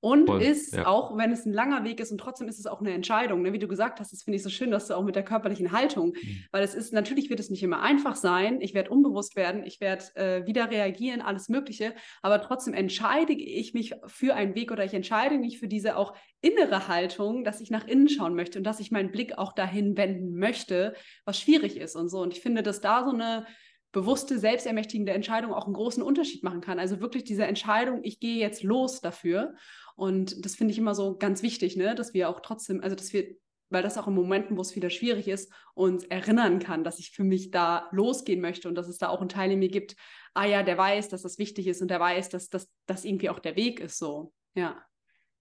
und 0.00 0.26
Voll, 0.26 0.42
ist, 0.42 0.76
ja. 0.76 0.86
auch 0.86 1.16
wenn 1.16 1.32
es 1.32 1.44
ein 1.44 1.52
langer 1.52 1.82
Weg 1.82 1.98
ist 1.98 2.12
und 2.12 2.18
trotzdem 2.18 2.46
ist 2.46 2.58
es 2.58 2.66
auch 2.66 2.80
eine 2.80 2.92
Entscheidung, 2.92 3.42
ne? 3.42 3.52
wie 3.52 3.58
du 3.58 3.66
gesagt 3.66 3.98
hast, 3.98 4.12
das 4.12 4.22
finde 4.22 4.36
ich 4.36 4.44
so 4.44 4.50
schön, 4.50 4.70
dass 4.70 4.86
du 4.86 4.94
auch 4.94 5.02
mit 5.02 5.16
der 5.16 5.24
körperlichen 5.24 5.72
Haltung, 5.72 6.10
mhm. 6.10 6.44
weil 6.52 6.62
es 6.62 6.74
ist, 6.74 6.92
natürlich 6.92 7.30
wird 7.30 7.40
es 7.40 7.50
nicht 7.50 7.62
immer 7.64 7.82
einfach 7.82 8.14
sein, 8.14 8.60
ich 8.60 8.74
werde 8.74 8.90
unbewusst 8.90 9.34
werden, 9.34 9.64
ich 9.64 9.80
werde 9.80 10.04
äh, 10.14 10.46
wieder 10.46 10.70
reagieren, 10.70 11.20
alles 11.20 11.48
Mögliche, 11.48 11.94
aber 12.22 12.40
trotzdem 12.40 12.74
entscheide 12.74 13.32
ich 13.32 13.74
mich 13.74 13.94
für 14.06 14.34
einen 14.34 14.54
Weg 14.54 14.70
oder 14.70 14.84
ich 14.84 14.94
entscheide 14.94 15.36
mich 15.36 15.58
für 15.58 15.68
diese 15.68 15.96
auch 15.96 16.14
innere 16.40 16.86
Haltung, 16.86 17.42
dass 17.42 17.60
ich 17.60 17.70
nach 17.70 17.86
innen 17.86 18.08
schauen 18.08 18.34
möchte 18.34 18.58
und 18.58 18.64
dass 18.64 18.78
ich 18.78 18.92
meinen 18.92 19.10
Blick 19.10 19.36
auch 19.36 19.52
dahin 19.52 19.96
wenden 19.96 20.38
möchte, 20.38 20.94
was 21.24 21.40
schwierig 21.40 21.76
ist 21.76 21.96
und 21.96 22.08
so. 22.08 22.20
Und 22.20 22.32
ich 22.32 22.40
finde, 22.40 22.62
dass 22.62 22.80
da 22.80 23.04
so 23.04 23.10
eine 23.10 23.46
bewusste, 23.92 24.38
selbstermächtigende 24.38 25.12
Entscheidung 25.12 25.52
auch 25.52 25.64
einen 25.64 25.74
großen 25.74 26.02
Unterschied 26.02 26.42
machen 26.42 26.60
kann. 26.60 26.78
Also 26.78 27.00
wirklich 27.00 27.24
diese 27.24 27.46
Entscheidung, 27.46 28.00
ich 28.02 28.20
gehe 28.20 28.38
jetzt 28.38 28.62
los 28.62 29.00
dafür. 29.00 29.54
Und 29.98 30.44
das 30.44 30.54
finde 30.54 30.70
ich 30.70 30.78
immer 30.78 30.94
so 30.94 31.16
ganz 31.18 31.42
wichtig, 31.42 31.76
ne? 31.76 31.96
dass 31.96 32.14
wir 32.14 32.28
auch 32.28 32.38
trotzdem, 32.38 32.80
also 32.84 32.94
dass 32.94 33.12
wir, 33.12 33.34
weil 33.68 33.82
das 33.82 33.98
auch 33.98 34.06
in 34.06 34.14
Momenten, 34.14 34.56
wo 34.56 34.60
es 34.60 34.76
wieder 34.76 34.90
schwierig 34.90 35.26
ist, 35.26 35.52
uns 35.74 36.04
erinnern 36.04 36.60
kann, 36.60 36.84
dass 36.84 37.00
ich 37.00 37.10
für 37.10 37.24
mich 37.24 37.50
da 37.50 37.88
losgehen 37.90 38.40
möchte 38.40 38.68
und 38.68 38.76
dass 38.76 38.86
es 38.86 38.98
da 38.98 39.08
auch 39.08 39.20
einen 39.20 39.28
Teil 39.28 39.50
in 39.50 39.58
mir 39.58 39.70
gibt, 39.70 39.96
ah 40.34 40.46
ja, 40.46 40.62
der 40.62 40.78
weiß, 40.78 41.08
dass 41.08 41.22
das 41.22 41.38
wichtig 41.38 41.66
ist 41.66 41.82
und 41.82 41.88
der 41.88 41.98
weiß, 41.98 42.28
dass 42.28 42.48
das 42.48 43.04
irgendwie 43.04 43.28
auch 43.28 43.40
der 43.40 43.56
Weg 43.56 43.80
ist 43.80 43.98
so. 43.98 44.32
Ja. 44.54 44.80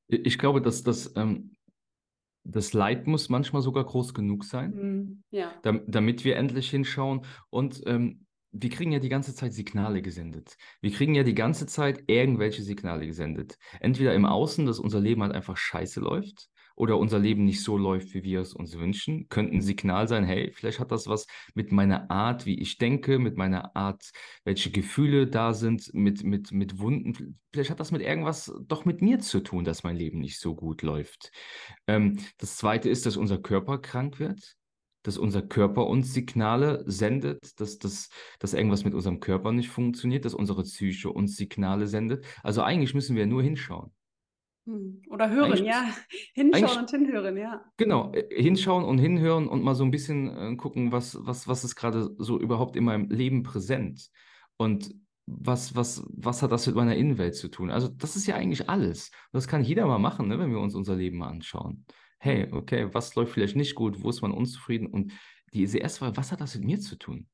Ich 0.08 0.40
glaube, 0.40 0.60
dass 0.60 0.82
das 0.82 1.16
ähm, 1.16 1.56
das 2.44 2.74
Leid 2.74 3.06
muss 3.06 3.30
manchmal 3.30 3.62
sogar 3.62 3.84
groß 3.84 4.14
genug 4.14 4.44
sein, 4.44 4.72
mm, 4.72 5.24
ja. 5.32 5.54
damit 5.62 6.24
wir 6.24 6.38
endlich 6.38 6.70
hinschauen. 6.70 7.26
Und 7.50 7.84
ähm, 7.86 8.26
wir 8.62 8.70
kriegen 8.70 8.92
ja 8.92 9.00
die 9.00 9.10
ganze 9.10 9.36
Zeit 9.36 9.54
Signale 9.54 10.02
gesendet. 10.02 10.58
Wir 10.82 10.92
kriegen 10.92 11.16
ja 11.16 11.24
die 11.24 11.36
ganze 11.36 11.68
Zeit 11.68 12.04
irgendwelche 12.08 12.64
Signale 12.64 13.06
gesendet. 13.06 13.58
Entweder 13.80 14.14
im 14.14 14.26
Außen, 14.26 14.66
dass 14.66 14.80
unser 14.80 15.00
Leben 15.00 15.22
halt 15.22 15.34
einfach 15.34 15.58
scheiße 15.58 16.00
läuft 16.00 16.50
oder 16.76 16.98
unser 16.98 17.20
Leben 17.20 17.44
nicht 17.44 17.64
so 17.64 17.78
läuft, 17.78 18.14
wie 18.14 18.24
wir 18.24 18.42
es 18.42 18.54
uns 18.54 18.78
wünschen, 18.78 19.28
könnte 19.30 19.56
ein 19.56 19.62
Signal 19.62 20.08
sein, 20.08 20.24
hey, 20.24 20.52
vielleicht 20.54 20.80
hat 20.80 20.92
das 20.92 21.08
was 21.08 21.26
mit 21.56 21.72
meiner 21.72 22.10
Art, 22.12 22.46
wie 22.46 22.60
ich 22.60 22.78
denke, 22.78 23.18
mit 23.20 23.36
meiner 23.36 23.76
Art, 23.76 24.12
welche 24.44 24.70
Gefühle 24.70 25.28
da 25.28 25.54
sind, 25.54 25.92
mit, 25.94 26.24
mit, 26.24 26.52
mit 26.52 26.80
Wunden. 26.80 27.40
Vielleicht 27.52 27.72
hat 27.72 27.80
das 27.80 27.92
mit 27.92 28.02
irgendwas 28.02 28.54
doch 28.68 28.86
mit 28.86 29.02
mir 29.02 29.20
zu 29.20 29.40
tun, 29.40 29.66
dass 29.66 29.84
mein 29.84 29.96
Leben 29.96 30.20
nicht 30.20 30.40
so 30.40 30.56
gut 30.56 30.84
läuft. 30.84 31.32
Ähm, 31.88 32.18
das 32.38 32.58
Zweite 32.58 32.90
ist, 32.90 33.06
dass 33.06 33.18
unser 33.18 33.40
Körper 33.40 33.80
krank 33.80 34.20
wird 34.20 34.57
dass 35.04 35.18
unser 35.18 35.42
Körper 35.42 35.88
uns 35.88 36.14
Signale 36.14 36.84
sendet, 36.86 37.60
dass, 37.60 37.78
dass, 37.78 38.10
dass 38.40 38.54
irgendwas 38.54 38.84
mit 38.84 38.94
unserem 38.94 39.20
Körper 39.20 39.52
nicht 39.52 39.70
funktioniert, 39.70 40.26
dass 40.26 40.34
unsere 40.34 40.64
Psyche 40.64 41.10
uns 41.12 41.36
Signale 41.36 41.88
sendet. 41.88 42.26
Also 42.44 42.62
eigentlich 42.62 42.94
müssen 42.94 43.16
wir 43.16 43.26
nur 43.26 43.42
hinschauen. 43.42 43.92
Hm, 44.66 45.02
oder 45.10 45.30
hören, 45.30 45.54
eigentlich, 45.54 45.68
ja. 45.68 45.86
Hinschauen 46.34 46.80
und 46.80 46.90
hinhören, 46.90 47.38
ja. 47.38 47.64
Genau, 47.78 48.12
äh, 48.12 48.28
hinschauen 48.42 48.84
und 48.84 48.98
hinhören 48.98 49.48
und 49.48 49.64
mal 49.64 49.76
so 49.76 49.86
ein 49.86 49.92
bisschen 49.92 50.36
äh, 50.36 50.56
gucken, 50.58 50.92
was, 50.92 51.18
was, 51.22 51.48
was 51.48 51.64
ist 51.64 51.76
gerade 51.76 52.14
so 52.18 52.40
überhaupt 52.40 52.76
in 52.76 52.84
meinem 52.84 53.10
Leben 53.10 53.44
präsent. 53.44 54.10
Und 54.58 54.94
was, 55.26 55.76
was, 55.76 56.06
was 56.10 56.42
hat 56.42 56.52
das 56.52 56.68
mit 56.68 56.76
meiner 56.76 56.96
Innenwelt 56.96 57.36
zu 57.36 57.48
tun? 57.50 57.70
Also, 57.70 57.88
das 57.88 58.16
ist 58.16 58.28
ja 58.28 58.36
eigentlich 58.36 58.70
alles. 58.70 59.12
Das 59.32 59.48
kann 59.48 59.64
jeder 59.64 59.86
mal 59.86 60.00
machen, 60.00 60.28
ne, 60.28 60.40
wenn 60.40 60.52
wir 60.52 60.60
uns 60.60 60.76
unser 60.76 60.96
Leben 60.96 61.18
mal 61.18 61.30
anschauen 61.30 61.86
hey, 62.20 62.52
okay, 62.52 62.94
was 62.94 63.16
läuft 63.16 63.34
vielleicht 63.34 63.56
nicht 63.56 63.76
gut, 63.76 64.04
wo 64.04 64.10
ist 64.10 64.22
man 64.22 64.32
unzufrieden? 64.32 64.88
Und 64.88 65.14
diese 65.54 65.78
erste 65.78 66.00
Frage, 66.00 66.18
was 66.18 66.32
hat 66.32 66.42
das 66.42 66.56
mit 66.56 66.66
mir 66.66 66.80
zu 66.80 66.98
tun? 66.98 67.28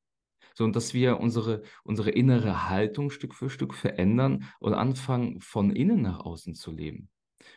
So, 0.54 0.64
und 0.64 0.76
dass 0.76 0.94
wir 0.94 1.18
unsere, 1.18 1.62
unsere 1.82 2.10
innere 2.10 2.68
Haltung 2.68 3.10
Stück 3.10 3.34
für 3.34 3.50
Stück 3.50 3.74
verändern 3.74 4.48
und 4.60 4.74
anfangen, 4.74 5.40
von 5.40 5.74
innen 5.74 6.02
nach 6.02 6.20
außen 6.20 6.54
zu 6.54 6.70
leben. 6.70 7.10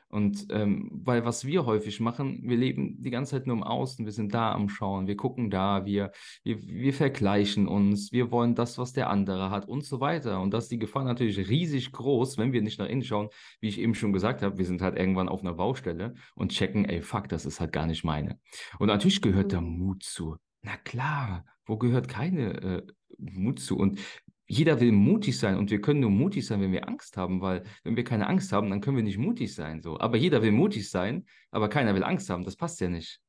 Und 0.09 0.47
ähm, 0.51 0.89
weil 0.91 1.25
was 1.25 1.45
wir 1.45 1.65
häufig 1.65 1.99
machen, 1.99 2.39
wir 2.43 2.57
leben 2.57 3.01
die 3.01 3.09
ganze 3.09 3.31
Zeit 3.31 3.47
nur 3.47 3.55
im 3.55 3.63
Außen, 3.63 4.05
wir 4.05 4.11
sind 4.11 4.33
da 4.33 4.53
am 4.53 4.69
Schauen, 4.69 5.07
wir 5.07 5.17
gucken 5.17 5.49
da, 5.49 5.85
wir, 5.85 6.11
wir, 6.43 6.61
wir 6.61 6.93
vergleichen 6.93 7.67
uns, 7.67 8.11
wir 8.11 8.31
wollen 8.31 8.55
das, 8.55 8.77
was 8.77 8.93
der 8.93 9.09
andere 9.09 9.49
hat 9.49 9.67
und 9.67 9.83
so 9.83 9.99
weiter. 9.99 10.41
Und 10.41 10.53
da 10.53 10.59
ist 10.59 10.71
die 10.71 10.79
Gefahr 10.79 11.03
natürlich 11.03 11.49
riesig 11.49 11.91
groß, 11.91 12.37
wenn 12.37 12.53
wir 12.53 12.61
nicht 12.61 12.79
nach 12.79 12.87
innen 12.87 13.03
schauen, 13.03 13.29
wie 13.59 13.67
ich 13.67 13.79
eben 13.79 13.95
schon 13.95 14.13
gesagt 14.13 14.41
habe, 14.41 14.57
wir 14.57 14.65
sind 14.65 14.81
halt 14.81 14.97
irgendwann 14.97 15.29
auf 15.29 15.41
einer 15.41 15.53
Baustelle 15.53 16.13
und 16.35 16.51
checken, 16.51 16.85
ey, 16.85 17.01
fuck, 17.01 17.27
das 17.29 17.45
ist 17.45 17.59
halt 17.59 17.71
gar 17.71 17.85
nicht 17.85 18.03
meine. 18.03 18.39
Und 18.79 18.87
natürlich 18.87 19.21
gehört 19.21 19.53
da 19.53 19.61
mhm. 19.61 19.77
Mut 19.77 20.03
zu. 20.03 20.37
Na 20.61 20.77
klar, 20.77 21.45
wo 21.65 21.77
gehört 21.77 22.07
keine 22.07 22.61
äh, 22.61 22.87
Mut 23.17 23.59
zu? 23.59 23.77
Und 23.77 23.99
jeder 24.47 24.79
will 24.79 24.93
mutig 24.93 25.37
sein 25.37 25.57
und 25.57 25.69
wir 25.71 25.81
können 25.81 25.99
nur 25.99 26.09
mutig 26.09 26.45
sein, 26.45 26.61
wenn 26.61 26.71
wir 26.71 26.87
Angst 26.87 27.17
haben, 27.17 27.41
weil 27.41 27.63
wenn 27.83 27.97
wir 27.97 28.03
keine 28.03 28.27
Angst 28.27 28.51
haben, 28.53 28.69
dann 28.69 28.81
können 28.81 28.95
wir 28.95 29.03
nicht 29.03 29.17
mutig 29.17 29.53
sein. 29.53 29.81
So. 29.81 29.99
Aber 29.99 30.17
jeder 30.17 30.41
will 30.41 30.53
mutig 30.53 30.89
sein, 30.89 31.25
aber 31.51 31.69
keiner 31.69 31.93
will 31.95 32.03
Angst 32.03 32.29
haben. 32.29 32.45
Das 32.45 32.55
passt 32.55 32.79
ja 32.79 32.89
nicht. 32.89 33.19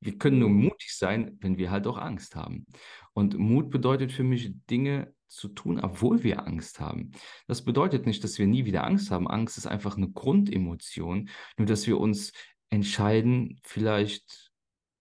wir 0.00 0.18
können 0.18 0.40
nur 0.40 0.48
mutig 0.50 0.96
sein, 0.96 1.38
wenn 1.40 1.58
wir 1.58 1.70
halt 1.70 1.86
auch 1.86 1.98
Angst 1.98 2.34
haben. 2.34 2.66
Und 3.12 3.38
Mut 3.38 3.70
bedeutet 3.70 4.10
für 4.12 4.24
mich, 4.24 4.52
Dinge 4.68 5.14
zu 5.28 5.48
tun, 5.48 5.78
obwohl 5.80 6.24
wir 6.24 6.46
Angst 6.46 6.80
haben. 6.80 7.12
Das 7.46 7.64
bedeutet 7.64 8.04
nicht, 8.04 8.24
dass 8.24 8.38
wir 8.38 8.46
nie 8.46 8.64
wieder 8.64 8.84
Angst 8.84 9.10
haben. 9.10 9.28
Angst 9.28 9.58
ist 9.58 9.66
einfach 9.66 9.96
eine 9.96 10.10
Grundemotion, 10.10 11.28
nur 11.56 11.66
dass 11.66 11.86
wir 11.86 11.98
uns 11.98 12.32
entscheiden, 12.68 13.60
vielleicht 13.62 14.51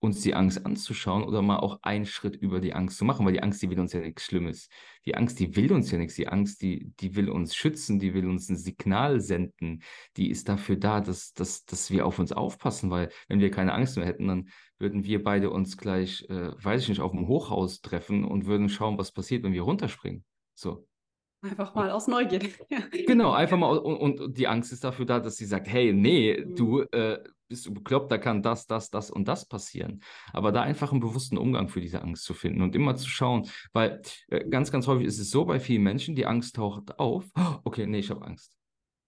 uns 0.01 0.21
die 0.21 0.33
Angst 0.33 0.65
anzuschauen 0.65 1.23
oder 1.23 1.43
mal 1.43 1.59
auch 1.59 1.77
einen 1.83 2.07
Schritt 2.07 2.35
über 2.35 2.59
die 2.59 2.73
Angst 2.73 2.97
zu 2.97 3.05
machen, 3.05 3.23
weil 3.23 3.33
die 3.33 3.43
Angst, 3.43 3.61
die 3.61 3.69
will 3.69 3.79
uns 3.79 3.93
ja 3.93 3.99
nichts 3.99 4.25
Schlimmes. 4.25 4.67
Die 5.05 5.13
Angst, 5.13 5.39
die 5.39 5.55
will 5.55 5.71
uns 5.71 5.91
ja 5.91 5.99
nichts. 5.99 6.15
Die 6.15 6.27
Angst, 6.27 6.63
die, 6.63 6.91
die 6.99 7.15
will 7.15 7.29
uns 7.29 7.55
schützen, 7.55 7.99
die 7.99 8.15
will 8.15 8.27
uns 8.27 8.49
ein 8.49 8.57
Signal 8.57 9.21
senden. 9.21 9.83
Die 10.17 10.31
ist 10.31 10.49
dafür 10.49 10.75
da, 10.75 11.01
dass, 11.01 11.33
dass, 11.33 11.65
dass 11.65 11.91
wir 11.91 12.07
auf 12.07 12.17
uns 12.17 12.31
aufpassen, 12.31 12.89
weil 12.89 13.09
wenn 13.27 13.41
wir 13.41 13.51
keine 13.51 13.73
Angst 13.73 13.95
mehr 13.95 14.07
hätten, 14.07 14.27
dann 14.27 14.49
würden 14.79 15.05
wir 15.05 15.23
beide 15.23 15.51
uns 15.51 15.77
gleich, 15.77 16.25
äh, 16.29 16.51
weiß 16.63 16.81
ich 16.81 16.89
nicht, 16.89 17.01
auf 17.01 17.11
dem 17.11 17.27
Hochhaus 17.27 17.81
treffen 17.81 18.23
und 18.23 18.47
würden 18.47 18.69
schauen, 18.69 18.97
was 18.97 19.11
passiert, 19.11 19.43
wenn 19.43 19.53
wir 19.53 19.61
runterspringen. 19.61 20.25
So. 20.55 20.87
Einfach 21.43 21.75
mal 21.75 21.91
aus 21.91 22.07
Neugierde. 22.07 22.49
genau, 23.05 23.33
einfach 23.33 23.57
mal. 23.57 23.77
Und, 23.77 24.19
und, 24.19 24.37
die 24.37 24.47
Angst 24.47 24.73
ist 24.73 24.83
dafür 24.83 25.05
da, 25.05 25.19
dass 25.19 25.37
sie 25.37 25.45
sagt, 25.45 25.67
hey, 25.67 25.93
nee, 25.93 26.43
mhm. 26.43 26.55
du 26.55 26.81
äh, 26.81 27.19
bist 27.51 27.65
du 27.65 27.73
bekloppt, 27.73 28.11
da 28.11 28.17
kann 28.17 28.41
das, 28.41 28.65
das, 28.65 28.89
das 28.89 29.11
und 29.11 29.27
das 29.27 29.45
passieren. 29.45 30.01
Aber 30.33 30.51
da 30.51 30.61
einfach 30.61 30.91
einen 30.91 31.01
bewussten 31.01 31.37
Umgang 31.37 31.67
für 31.67 31.81
diese 31.81 32.01
Angst 32.01 32.23
zu 32.23 32.33
finden 32.33 32.61
und 32.61 32.73
immer 32.75 32.95
zu 32.95 33.09
schauen, 33.09 33.47
weil 33.73 34.01
äh, 34.29 34.47
ganz, 34.49 34.71
ganz 34.71 34.87
häufig 34.87 35.05
ist 35.05 35.19
es 35.19 35.29
so 35.29 35.45
bei 35.45 35.59
vielen 35.59 35.83
Menschen, 35.83 36.15
die 36.15 36.25
Angst 36.25 36.55
taucht 36.55 36.97
auf, 36.97 37.25
oh, 37.37 37.55
okay, 37.65 37.85
nee, 37.85 37.99
ich 37.99 38.09
habe 38.09 38.25
Angst. 38.25 38.57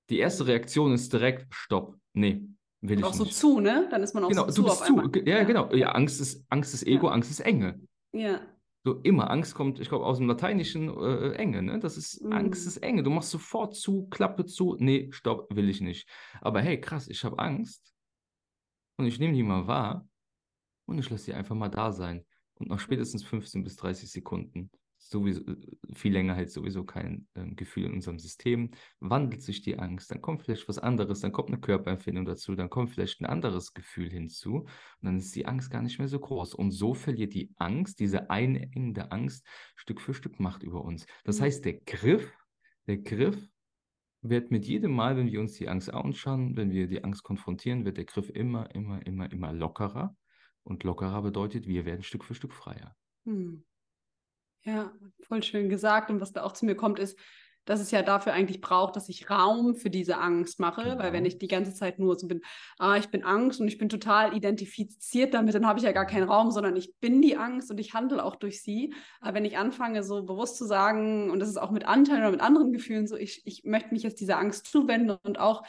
Die 0.09 0.19
erste 0.19 0.45
Reaktion 0.45 0.91
ist 0.91 1.13
direkt, 1.13 1.47
stopp, 1.55 1.95
nee, 2.13 2.45
will 2.81 2.99
ich 2.99 3.05
auch 3.05 3.17
nicht. 3.17 3.33
so 3.33 3.53
zu, 3.53 3.59
ne? 3.61 3.87
Dann 3.89 4.03
ist 4.03 4.13
man 4.13 4.25
auch 4.25 4.29
genau, 4.29 4.49
so 4.49 4.61
du 4.61 4.69
bist 4.69 4.85
zu. 4.85 5.19
Ja, 5.25 5.37
ja, 5.37 5.43
genau. 5.43 5.73
Ja, 5.73 5.93
Angst 5.93 6.19
ist, 6.19 6.45
Angst 6.49 6.73
ist 6.73 6.85
Ego, 6.85 7.07
ja. 7.07 7.13
Angst 7.13 7.31
ist 7.31 7.39
Enge. 7.39 7.79
Ja. 8.11 8.41
So 8.85 8.99
immer, 9.03 9.31
Angst 9.31 9.55
kommt, 9.55 9.79
ich 9.79 9.87
glaube, 9.87 10.05
aus 10.05 10.17
dem 10.17 10.27
Lateinischen 10.27 10.89
äh, 10.89 11.31
Enge, 11.35 11.63
ne? 11.63 11.79
Das 11.79 11.95
ist, 11.95 12.21
mm. 12.21 12.33
Angst 12.33 12.67
ist 12.67 12.77
Enge. 12.77 13.03
Du 13.03 13.09
machst 13.09 13.31
sofort 13.31 13.75
zu, 13.75 14.07
Klappe 14.09 14.45
zu, 14.45 14.75
nee, 14.77 15.07
stopp, 15.11 15.47
will 15.55 15.69
ich 15.69 15.79
nicht. 15.79 16.09
Aber 16.41 16.59
hey, 16.59 16.81
krass, 16.81 17.07
ich 17.07 17.23
habe 17.23 17.39
Angst 17.39 17.92
und 18.97 19.05
ich 19.05 19.19
nehme 19.19 19.33
die 19.33 19.43
mal 19.43 19.67
wahr 19.67 20.07
und 20.85 20.99
ich 20.99 21.09
lasse 21.09 21.25
die 21.25 21.33
einfach 21.33 21.55
mal 21.55 21.69
da 21.69 21.91
sein. 21.91 22.25
Und 22.55 22.69
nach 22.69 22.79
spätestens 22.79 23.23
15 23.23 23.63
bis 23.63 23.75
30 23.77 24.11
Sekunden 24.11 24.69
sowieso, 25.09 25.41
äh, 25.41 25.57
viel 25.93 26.13
länger 26.13 26.35
hält 26.35 26.51
sowieso 26.51 26.83
kein 26.83 27.27
ähm, 27.35 27.55
Gefühl 27.55 27.85
in 27.85 27.93
unserem 27.93 28.19
System, 28.19 28.71
wandelt 28.99 29.41
sich 29.41 29.61
die 29.61 29.77
Angst, 29.79 30.11
dann 30.11 30.21
kommt 30.21 30.43
vielleicht 30.43 30.67
was 30.67 30.79
anderes, 30.79 31.19
dann 31.19 31.31
kommt 31.31 31.49
eine 31.49 31.59
Körperempfindung 31.59 32.25
dazu, 32.25 32.55
dann 32.55 32.69
kommt 32.69 32.91
vielleicht 32.91 33.21
ein 33.21 33.25
anderes 33.25 33.73
Gefühl 33.73 34.09
hinzu 34.09 34.59
und 34.59 34.69
dann 35.01 35.17
ist 35.17 35.35
die 35.35 35.45
Angst 35.45 35.71
gar 35.71 35.81
nicht 35.81 35.99
mehr 35.99 36.07
so 36.07 36.19
groß. 36.19 36.53
Und 36.55 36.71
so 36.71 36.93
verliert 36.93 37.33
die 37.33 37.51
Angst, 37.57 37.99
diese 37.99 38.29
einengende 38.29 39.11
Angst, 39.11 39.45
Stück 39.75 40.01
für 40.01 40.13
Stück 40.13 40.39
Macht 40.39 40.63
über 40.63 40.83
uns. 40.83 41.05
Das 41.23 41.39
mhm. 41.39 41.43
heißt, 41.43 41.65
der 41.65 41.73
Griff, 41.81 42.33
der 42.87 42.97
Griff 42.97 43.49
wird 44.23 44.51
mit 44.51 44.65
jedem 44.65 44.93
Mal, 44.93 45.17
wenn 45.17 45.31
wir 45.31 45.39
uns 45.39 45.53
die 45.53 45.67
Angst 45.67 45.93
anschauen, 45.93 46.55
wenn 46.55 46.71
wir 46.71 46.87
die 46.87 47.03
Angst 47.03 47.23
konfrontieren, 47.23 47.85
wird 47.85 47.97
der 47.97 48.05
Griff 48.05 48.29
immer, 48.29 48.73
immer, 48.73 49.05
immer, 49.05 49.31
immer 49.31 49.53
lockerer. 49.53 50.15
Und 50.63 50.83
lockerer 50.83 51.21
bedeutet, 51.21 51.67
wir 51.67 51.85
werden 51.85 52.03
Stück 52.03 52.23
für 52.23 52.33
Stück 52.33 52.53
freier. 52.53 52.95
Hm. 53.25 53.63
Ja, 54.63 54.93
voll 55.27 55.43
schön 55.43 55.69
gesagt. 55.69 56.09
Und 56.09 56.21
was 56.21 56.31
da 56.31 56.43
auch 56.43 56.53
zu 56.53 56.65
mir 56.65 56.75
kommt, 56.75 56.99
ist, 56.99 57.19
dass 57.65 57.79
es 57.79 57.91
ja 57.91 58.01
dafür 58.01 58.33
eigentlich 58.33 58.61
braucht, 58.61 58.95
dass 58.95 59.09
ich 59.09 59.29
Raum 59.29 59.75
für 59.75 59.89
diese 59.89 60.17
Angst 60.17 60.59
mache, 60.59 60.83
genau. 60.83 60.99
weil 60.99 61.13
wenn 61.13 61.25
ich 61.25 61.37
die 61.37 61.47
ganze 61.47 61.73
Zeit 61.73 61.99
nur 61.99 62.17
so 62.17 62.27
bin, 62.27 62.41
ah, 62.77 62.97
ich 62.97 63.09
bin 63.09 63.23
Angst 63.23 63.59
und 63.61 63.67
ich 63.67 63.77
bin 63.77 63.89
total 63.89 64.35
identifiziert 64.35 65.33
damit, 65.33 65.55
dann 65.55 65.67
habe 65.67 65.79
ich 65.79 65.85
ja 65.85 65.91
gar 65.91 66.05
keinen 66.05 66.29
Raum, 66.29 66.51
sondern 66.51 66.75
ich 66.75 66.95
bin 66.99 67.21
die 67.21 67.37
Angst 67.37 67.71
und 67.71 67.79
ich 67.79 67.93
handle 67.93 68.23
auch 68.23 68.35
durch 68.35 68.61
sie. 68.61 68.93
Aber 69.21 69.35
wenn 69.35 69.45
ich 69.45 69.57
anfange, 69.57 70.03
so 70.03 70.23
bewusst 70.23 70.57
zu 70.57 70.65
sagen, 70.65 71.31
und 71.31 71.39
das 71.39 71.49
ist 71.49 71.57
auch 71.57 71.71
mit 71.71 71.85
Anteilen 71.85 72.21
oder 72.21 72.31
mit 72.31 72.41
anderen 72.41 72.73
Gefühlen 72.73 73.07
so, 73.07 73.15
ich, 73.15 73.41
ich 73.45 73.63
möchte 73.63 73.93
mich 73.93 74.03
jetzt 74.03 74.19
dieser 74.19 74.37
Angst 74.37 74.67
zuwenden 74.67 75.17
und 75.23 75.39
auch 75.39 75.63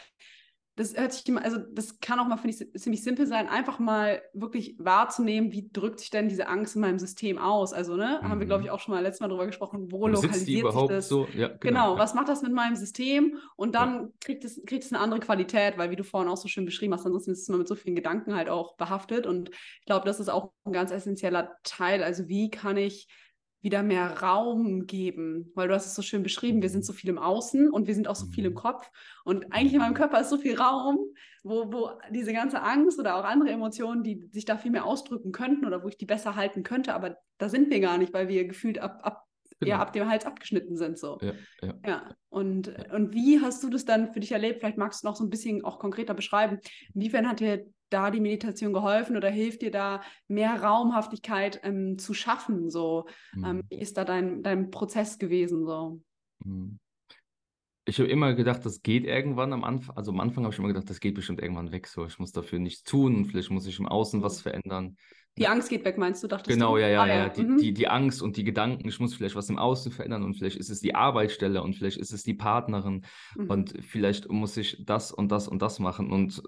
das 0.76 0.96
hört 0.96 1.12
sich 1.12 1.26
immer, 1.28 1.44
also 1.44 1.58
das 1.58 2.00
kann 2.00 2.18
auch 2.18 2.26
mal, 2.26 2.36
finde 2.36 2.56
ich, 2.56 2.80
ziemlich 2.80 3.04
simpel 3.04 3.26
sein, 3.26 3.48
einfach 3.48 3.78
mal 3.78 4.20
wirklich 4.32 4.74
wahrzunehmen, 4.78 5.52
wie 5.52 5.70
drückt 5.72 6.00
sich 6.00 6.10
denn 6.10 6.28
diese 6.28 6.48
Angst 6.48 6.74
in 6.74 6.80
meinem 6.80 6.98
System 6.98 7.38
aus. 7.38 7.72
Also, 7.72 7.96
ne, 7.96 8.18
mhm. 8.20 8.28
haben 8.28 8.40
wir, 8.40 8.46
glaube 8.46 8.64
ich, 8.64 8.68
mhm. 8.68 8.74
auch 8.74 8.80
schon 8.80 8.94
mal 8.94 9.00
letztes 9.00 9.20
Mal 9.20 9.28
drüber 9.28 9.46
gesprochen, 9.46 9.92
wo 9.92 10.08
lokalisiert 10.08 10.72
sich 10.72 10.86
das? 10.88 11.08
So? 11.08 11.28
Ja, 11.36 11.48
genau, 11.48 11.58
genau 11.60 11.98
was 11.98 12.14
macht 12.14 12.28
das 12.28 12.42
mit 12.42 12.52
meinem 12.52 12.74
System? 12.74 13.38
Und 13.54 13.76
dann 13.76 13.94
ja. 13.94 14.08
kriegt, 14.20 14.44
es, 14.44 14.60
kriegt 14.66 14.84
es 14.84 14.92
eine 14.92 15.00
andere 15.00 15.20
Qualität, 15.20 15.78
weil, 15.78 15.90
wie 15.90 15.96
du 15.96 16.04
vorhin 16.04 16.28
auch 16.28 16.36
so 16.36 16.48
schön 16.48 16.64
beschrieben 16.64 16.92
hast, 16.92 17.06
ansonsten 17.06 17.30
ist 17.30 17.42
es 17.42 17.48
immer 17.48 17.58
mit 17.58 17.68
so 17.68 17.76
vielen 17.76 17.94
Gedanken 17.94 18.34
halt 18.34 18.48
auch 18.48 18.76
behaftet. 18.76 19.28
Und 19.28 19.50
ich 19.50 19.86
glaube, 19.86 20.06
das 20.06 20.18
ist 20.18 20.28
auch 20.28 20.52
ein 20.64 20.72
ganz 20.72 20.90
essentieller 20.90 21.52
Teil. 21.62 22.02
Also, 22.02 22.26
wie 22.26 22.50
kann 22.50 22.76
ich 22.76 23.06
wieder 23.64 23.82
mehr 23.82 24.20
Raum 24.20 24.86
geben, 24.86 25.50
weil 25.54 25.68
du 25.68 25.74
hast 25.74 25.86
es 25.86 25.94
so 25.94 26.02
schön 26.02 26.22
beschrieben, 26.22 26.60
wir 26.60 26.68
sind 26.68 26.80
mhm. 26.80 26.84
so 26.84 26.92
viel 26.92 27.08
im 27.08 27.18
Außen 27.18 27.70
und 27.70 27.86
wir 27.86 27.94
sind 27.94 28.06
auch 28.06 28.14
so 28.14 28.26
viel 28.26 28.44
im 28.44 28.52
mhm. 28.52 28.56
Kopf 28.56 28.90
und 29.24 29.52
eigentlich 29.52 29.72
in 29.72 29.80
meinem 29.80 29.94
Körper 29.94 30.20
ist 30.20 30.28
so 30.28 30.36
viel 30.36 30.56
Raum, 30.56 30.98
wo, 31.42 31.72
wo 31.72 31.90
diese 32.10 32.34
ganze 32.34 32.62
Angst 32.62 33.00
oder 33.00 33.16
auch 33.16 33.24
andere 33.24 33.50
Emotionen, 33.50 34.04
die 34.04 34.28
sich 34.32 34.44
da 34.44 34.58
viel 34.58 34.70
mehr 34.70 34.84
ausdrücken 34.84 35.32
könnten 35.32 35.64
oder 35.64 35.82
wo 35.82 35.88
ich 35.88 35.96
die 35.96 36.04
besser 36.04 36.36
halten 36.36 36.62
könnte, 36.62 36.94
aber 36.94 37.16
da 37.38 37.48
sind 37.48 37.70
wir 37.70 37.80
gar 37.80 37.96
nicht, 37.96 38.12
weil 38.12 38.28
wir 38.28 38.46
gefühlt 38.46 38.78
ab, 38.78 39.00
ab, 39.02 39.24
genau. 39.60 39.70
ja, 39.70 39.78
ab 39.80 39.94
dem 39.94 40.08
Hals 40.08 40.26
abgeschnitten 40.26 40.76
sind 40.76 40.98
so. 40.98 41.18
Ja, 41.22 41.32
ja. 41.62 41.74
ja. 41.86 42.16
Und, 42.28 42.68
und 42.92 43.14
wie 43.14 43.40
hast 43.40 43.62
du 43.64 43.70
das 43.70 43.86
dann 43.86 44.12
für 44.12 44.20
dich 44.20 44.32
erlebt? 44.32 44.60
Vielleicht 44.60 44.78
magst 44.78 45.02
du 45.02 45.08
noch 45.08 45.16
so 45.16 45.24
ein 45.24 45.30
bisschen 45.30 45.64
auch 45.64 45.78
konkreter 45.78 46.12
beschreiben. 46.12 46.58
Inwiefern 46.92 47.26
hat 47.26 47.40
dir 47.40 47.64
da 47.90 48.10
die 48.10 48.20
Meditation 48.20 48.72
geholfen 48.72 49.16
oder 49.16 49.30
hilft 49.30 49.62
dir 49.62 49.70
da 49.70 50.02
mehr 50.28 50.62
Raumhaftigkeit 50.62 51.60
ähm, 51.62 51.98
zu 51.98 52.14
schaffen? 52.14 52.70
So, 52.70 53.06
ähm, 53.34 53.40
mhm. 53.40 53.46
ähm, 53.46 53.62
wie 53.68 53.78
ist 53.78 53.96
da 53.96 54.04
dein, 54.04 54.42
dein 54.42 54.70
Prozess 54.70 55.18
gewesen? 55.18 55.64
So? 55.66 56.00
Mhm. 56.44 56.78
Ich 57.86 57.98
habe 57.98 58.08
immer 58.08 58.32
gedacht, 58.32 58.64
das 58.64 58.82
geht 58.82 59.04
irgendwann 59.04 59.52
am 59.52 59.62
Anfang. 59.62 59.96
Also 59.96 60.10
am 60.10 60.20
Anfang 60.20 60.44
habe 60.44 60.54
ich 60.54 60.58
immer 60.58 60.68
gedacht, 60.68 60.88
das 60.88 61.00
geht 61.00 61.14
bestimmt 61.14 61.42
irgendwann 61.42 61.70
weg. 61.70 61.86
So, 61.86 62.06
ich 62.06 62.18
muss 62.18 62.32
dafür 62.32 62.58
nichts 62.58 62.82
tun. 62.82 63.26
Vielleicht 63.26 63.50
muss 63.50 63.66
ich 63.66 63.78
im 63.78 63.86
Außen 63.86 64.22
was 64.22 64.40
verändern. 64.40 64.96
Die 65.36 65.48
Angst 65.48 65.68
geht 65.68 65.84
weg, 65.84 65.98
meinst 65.98 66.22
du? 66.22 66.28
Dachtest 66.28 66.48
genau, 66.48 66.76
du? 66.76 66.82
ja, 66.82 66.88
ja, 66.88 67.02
ah, 67.02 67.06
ja. 67.06 67.14
ja. 67.14 67.28
Die, 67.28 67.42
mhm. 67.42 67.58
die, 67.58 67.74
die 67.74 67.88
Angst 67.88 68.22
und 68.22 68.36
die 68.36 68.44
Gedanken, 68.44 68.88
ich 68.88 69.00
muss 69.00 69.14
vielleicht 69.14 69.34
was 69.34 69.50
im 69.50 69.58
Außen 69.58 69.90
verändern 69.90 70.22
und 70.22 70.34
vielleicht 70.34 70.56
ist 70.56 70.70
es 70.70 70.80
die 70.80 70.94
Arbeitsstelle 70.94 71.62
und 71.62 71.74
vielleicht 71.74 71.96
ist 71.96 72.12
es 72.12 72.22
die 72.22 72.34
Partnerin 72.34 73.04
mhm. 73.36 73.50
und 73.50 73.74
vielleicht 73.84 74.30
muss 74.30 74.56
ich 74.56 74.84
das 74.84 75.10
und 75.10 75.32
das 75.32 75.48
und 75.48 75.60
das 75.60 75.80
machen. 75.80 76.10
Und 76.10 76.42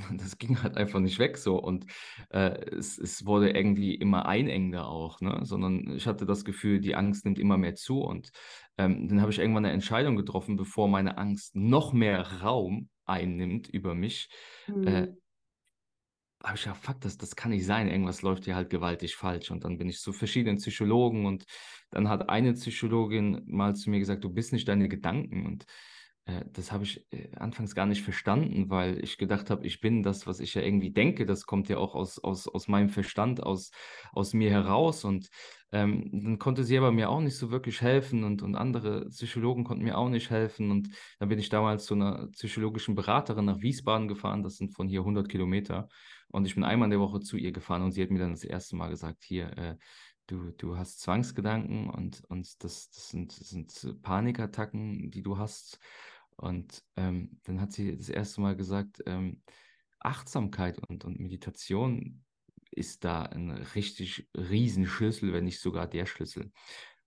das 0.16 0.38
ging 0.38 0.62
halt 0.62 0.76
einfach 0.76 1.00
nicht 1.00 1.18
weg 1.18 1.36
so 1.38 1.56
und 1.56 1.86
äh, 2.30 2.58
es, 2.70 2.98
es 2.98 3.26
wurde 3.26 3.50
irgendwie 3.50 3.94
immer 3.94 4.26
einengender 4.26 4.86
auch, 4.86 5.20
ne? 5.20 5.40
sondern 5.42 5.94
ich 5.96 6.06
hatte 6.06 6.26
das 6.26 6.44
Gefühl, 6.44 6.80
die 6.80 6.94
Angst 6.94 7.24
nimmt 7.24 7.38
immer 7.38 7.58
mehr 7.58 7.74
zu 7.74 8.00
und 8.00 8.30
ähm, 8.78 9.08
dann 9.08 9.20
habe 9.20 9.30
ich 9.30 9.38
irgendwann 9.38 9.64
eine 9.64 9.74
Entscheidung 9.74 10.16
getroffen, 10.16 10.56
bevor 10.56 10.88
meine 10.88 11.18
Angst 11.18 11.54
noch 11.56 11.92
mehr 11.92 12.40
Raum 12.42 12.88
einnimmt 13.04 13.68
über 13.68 13.94
mich, 13.94 14.28
äh, 14.68 14.72
mhm. 14.72 14.86
äh, 14.86 15.08
habe 16.44 16.56
ich 16.56 16.64
gedacht, 16.64 16.80
fuck, 16.82 17.00
das, 17.00 17.16
das 17.16 17.36
kann 17.36 17.52
nicht 17.52 17.64
sein, 17.64 17.88
irgendwas 17.88 18.22
läuft 18.22 18.44
hier 18.44 18.56
halt 18.56 18.70
gewaltig 18.70 19.14
falsch 19.14 19.50
und 19.50 19.64
dann 19.64 19.78
bin 19.78 19.88
ich 19.88 20.00
zu 20.00 20.12
verschiedenen 20.12 20.56
Psychologen 20.56 21.26
und 21.26 21.44
dann 21.90 22.08
hat 22.08 22.28
eine 22.28 22.52
Psychologin 22.54 23.42
mal 23.46 23.76
zu 23.76 23.90
mir 23.90 24.00
gesagt, 24.00 24.24
du 24.24 24.30
bist 24.30 24.52
nicht 24.52 24.66
deine 24.66 24.88
Gedanken 24.88 25.46
und 25.46 25.66
das 26.52 26.70
habe 26.70 26.84
ich 26.84 27.04
äh, 27.12 27.34
anfangs 27.36 27.74
gar 27.74 27.86
nicht 27.86 28.02
verstanden, 28.02 28.70
weil 28.70 29.02
ich 29.02 29.18
gedacht 29.18 29.50
habe, 29.50 29.66
ich 29.66 29.80
bin 29.80 30.04
das, 30.04 30.26
was 30.26 30.38
ich 30.38 30.54
ja 30.54 30.62
irgendwie 30.62 30.90
denke. 30.90 31.26
Das 31.26 31.46
kommt 31.46 31.68
ja 31.68 31.78
auch 31.78 31.94
aus, 31.96 32.18
aus, 32.22 32.46
aus 32.46 32.68
meinem 32.68 32.90
Verstand, 32.90 33.42
aus, 33.42 33.72
aus 34.12 34.32
mir 34.32 34.50
heraus. 34.50 35.04
Und 35.04 35.30
ähm, 35.72 36.10
dann 36.12 36.38
konnte 36.38 36.62
sie 36.62 36.78
aber 36.78 36.92
mir 36.92 37.10
auch 37.10 37.20
nicht 37.20 37.36
so 37.36 37.50
wirklich 37.50 37.80
helfen 37.82 38.22
und, 38.22 38.42
und 38.42 38.54
andere 38.54 39.08
Psychologen 39.08 39.64
konnten 39.64 39.82
mir 39.82 39.98
auch 39.98 40.08
nicht 40.08 40.30
helfen. 40.30 40.70
Und 40.70 40.90
dann 41.18 41.28
bin 41.28 41.40
ich 41.40 41.48
damals 41.48 41.86
zu 41.86 41.94
einer 41.94 42.28
psychologischen 42.28 42.94
Beraterin 42.94 43.46
nach 43.46 43.60
Wiesbaden 43.60 44.06
gefahren. 44.06 44.44
Das 44.44 44.56
sind 44.56 44.74
von 44.74 44.88
hier 44.88 45.00
100 45.00 45.28
Kilometer. 45.28 45.88
Und 46.28 46.46
ich 46.46 46.54
bin 46.54 46.62
einmal 46.62 46.86
in 46.86 46.92
der 46.92 47.00
Woche 47.00 47.20
zu 47.20 47.36
ihr 47.36 47.52
gefahren 47.52 47.82
und 47.82 47.92
sie 47.92 48.02
hat 48.02 48.10
mir 48.10 48.20
dann 48.20 48.30
das 48.30 48.44
erste 48.44 48.76
Mal 48.76 48.88
gesagt, 48.88 49.24
hier, 49.24 49.56
äh, 49.58 49.76
du, 50.26 50.50
du 50.52 50.76
hast 50.76 51.00
Zwangsgedanken 51.00 51.90
und, 51.90 52.22
und 52.28 52.62
das, 52.64 52.90
das, 52.90 53.08
sind, 53.08 53.38
das 53.38 53.48
sind 53.50 54.02
Panikattacken, 54.02 55.10
die 55.10 55.22
du 55.22 55.38
hast. 55.38 55.78
Und 56.36 56.82
ähm, 56.96 57.38
dann 57.44 57.60
hat 57.60 57.72
sie 57.72 57.96
das 57.96 58.08
erste 58.08 58.40
Mal 58.40 58.56
gesagt, 58.56 59.02
ähm, 59.06 59.42
Achtsamkeit 60.00 60.78
und, 60.88 61.04
und 61.04 61.20
Meditation 61.20 62.22
ist 62.70 63.04
da 63.04 63.22
ein 63.22 63.50
richtig 63.50 64.28
riesen 64.36 64.86
Schlüssel, 64.86 65.32
wenn 65.32 65.44
nicht 65.44 65.60
sogar 65.60 65.86
der 65.86 66.06
Schlüssel. 66.06 66.50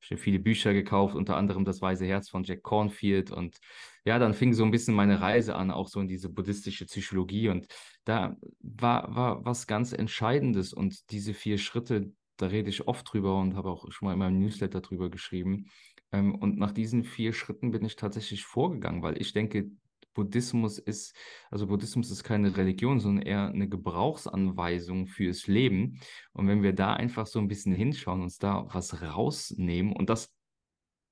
Ich 0.05 0.11
habe 0.11 0.21
viele 0.21 0.39
Bücher 0.39 0.71
gekauft, 0.71 1.15
unter 1.15 1.35
anderem 1.35 1.65
Das 1.65 1.81
Weise 1.81 2.05
Herz 2.05 2.29
von 2.29 2.43
Jack 2.43 2.61
Cornfield. 2.61 3.31
Und 3.31 3.57
ja, 4.05 4.19
dann 4.19 4.35
fing 4.35 4.53
so 4.53 4.63
ein 4.63 4.69
bisschen 4.69 4.93
meine 4.93 5.19
Reise 5.19 5.55
an, 5.55 5.71
auch 5.71 5.87
so 5.87 5.99
in 5.99 6.07
diese 6.07 6.29
buddhistische 6.29 6.85
Psychologie. 6.85 7.49
Und 7.49 7.67
da 8.03 8.37
war, 8.59 9.15
war 9.15 9.45
was 9.45 9.65
ganz 9.65 9.93
Entscheidendes. 9.93 10.73
Und 10.73 11.09
diese 11.09 11.33
vier 11.33 11.57
Schritte, 11.57 12.13
da 12.37 12.47
rede 12.47 12.69
ich 12.69 12.87
oft 12.87 13.11
drüber 13.11 13.39
und 13.39 13.55
habe 13.55 13.71
auch 13.71 13.91
schon 13.91 14.05
mal 14.05 14.13
in 14.13 14.19
meinem 14.19 14.39
Newsletter 14.39 14.81
drüber 14.81 15.09
geschrieben. 15.09 15.71
Ähm, 16.15 16.35
und 16.35 16.57
nach 16.57 16.71
diesen 16.71 17.03
vier 17.03 17.33
Schritten 17.33 17.71
bin 17.71 17.83
ich 17.85 17.95
tatsächlich 17.95 18.45
vorgegangen, 18.45 19.03
weil 19.03 19.21
ich 19.21 19.33
denke, 19.33 19.69
Buddhismus 20.13 20.79
ist, 20.79 21.13
also 21.51 21.67
Buddhismus 21.67 22.09
ist 22.09 22.23
keine 22.23 22.55
Religion, 22.55 23.01
sondern 23.01 23.25
eher 23.25 23.47
eine 23.49 23.67
Gebrauchsanweisung 23.67 25.07
fürs 25.07 25.47
Leben. 25.47 25.99
Und 26.31 26.47
wenn 26.47 26.63
wir 26.63 26.71
da 26.71 26.93
einfach 26.93 27.27
so 27.27 27.39
ein 27.39 27.49
bisschen 27.49 27.75
hinschauen, 27.75 28.21
uns 28.21 28.37
da 28.37 28.65
was 28.73 29.01
rausnehmen 29.01 29.91
und 29.91 30.09
das 30.09 30.33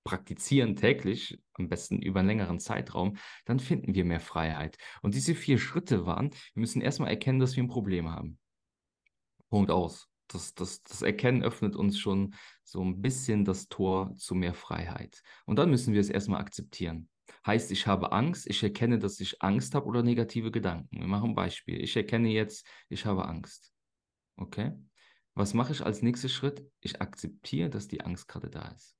praktizieren 0.06 0.78
täglich, 0.78 1.38
am 1.54 1.68
besten 1.68 2.02
über 2.02 2.22
einen 2.22 2.30
längeren 2.30 2.60
Zeitraum, 2.60 3.18
dann 3.46 3.60
finden 3.60 3.94
wir 3.94 4.06
mehr 4.06 4.22
Freiheit. 4.22 4.78
Und 5.02 5.16
diese 5.16 5.36
vier 5.36 5.58
Schritte 5.58 6.06
waren, 6.06 6.32
wir 6.32 6.62
müssen 6.62 6.82
erstmal 6.82 7.10
erkennen, 7.10 7.40
dass 7.40 7.58
wir 7.58 7.64
ein 7.64 7.70
Problem 7.70 8.10
haben. 8.10 8.38
Punkt 9.50 9.70
aus. 9.70 10.13
Das, 10.28 10.54
das, 10.54 10.84
das 10.84 11.02
Erkennen 11.02 11.44
öffnet 11.44 11.76
uns 11.76 12.00
schon 12.00 12.36
so 12.64 12.84
ein 12.84 13.02
bisschen 13.02 13.46
das 13.46 13.68
Tor 13.68 14.16
zu 14.16 14.36
mehr 14.36 14.54
Freiheit. 14.54 15.22
Und 15.46 15.58
dann 15.60 15.70
müssen 15.70 15.94
wir 15.94 16.02
es 16.02 16.10
erstmal 16.10 16.42
akzeptieren. 16.42 17.10
Heißt, 17.46 17.72
ich 17.72 17.88
habe 17.88 18.12
Angst, 18.12 18.50
ich 18.50 18.64
erkenne, 18.64 19.00
dass 19.00 19.20
ich 19.20 19.42
Angst 19.42 19.76
habe 19.76 19.86
oder 19.86 20.02
negative 20.02 20.52
Gedanken. 20.52 21.00
Wir 21.00 21.08
machen 21.08 21.32
ein 21.32 21.36
Beispiel. 21.36 21.82
Ich 21.82 21.96
erkenne 21.96 22.30
jetzt, 22.30 22.66
ich 22.90 23.06
habe 23.06 23.26
Angst. 23.26 23.74
Okay? 24.38 24.72
Was 25.36 25.54
mache 25.54 25.74
ich 25.74 25.86
als 25.86 26.02
nächsten 26.02 26.30
Schritt? 26.30 26.66
Ich 26.80 27.02
akzeptiere, 27.02 27.70
dass 27.70 27.88
die 27.88 28.02
Angst 28.02 28.28
gerade 28.28 28.50
da 28.50 28.70
ist. 28.70 28.96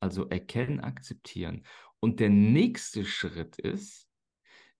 Also 0.00 0.28
erkennen, 0.28 0.80
akzeptieren. 0.80 1.64
Und 1.98 2.20
der 2.20 2.30
nächste 2.30 3.04
Schritt 3.04 3.58
ist, 3.58 4.06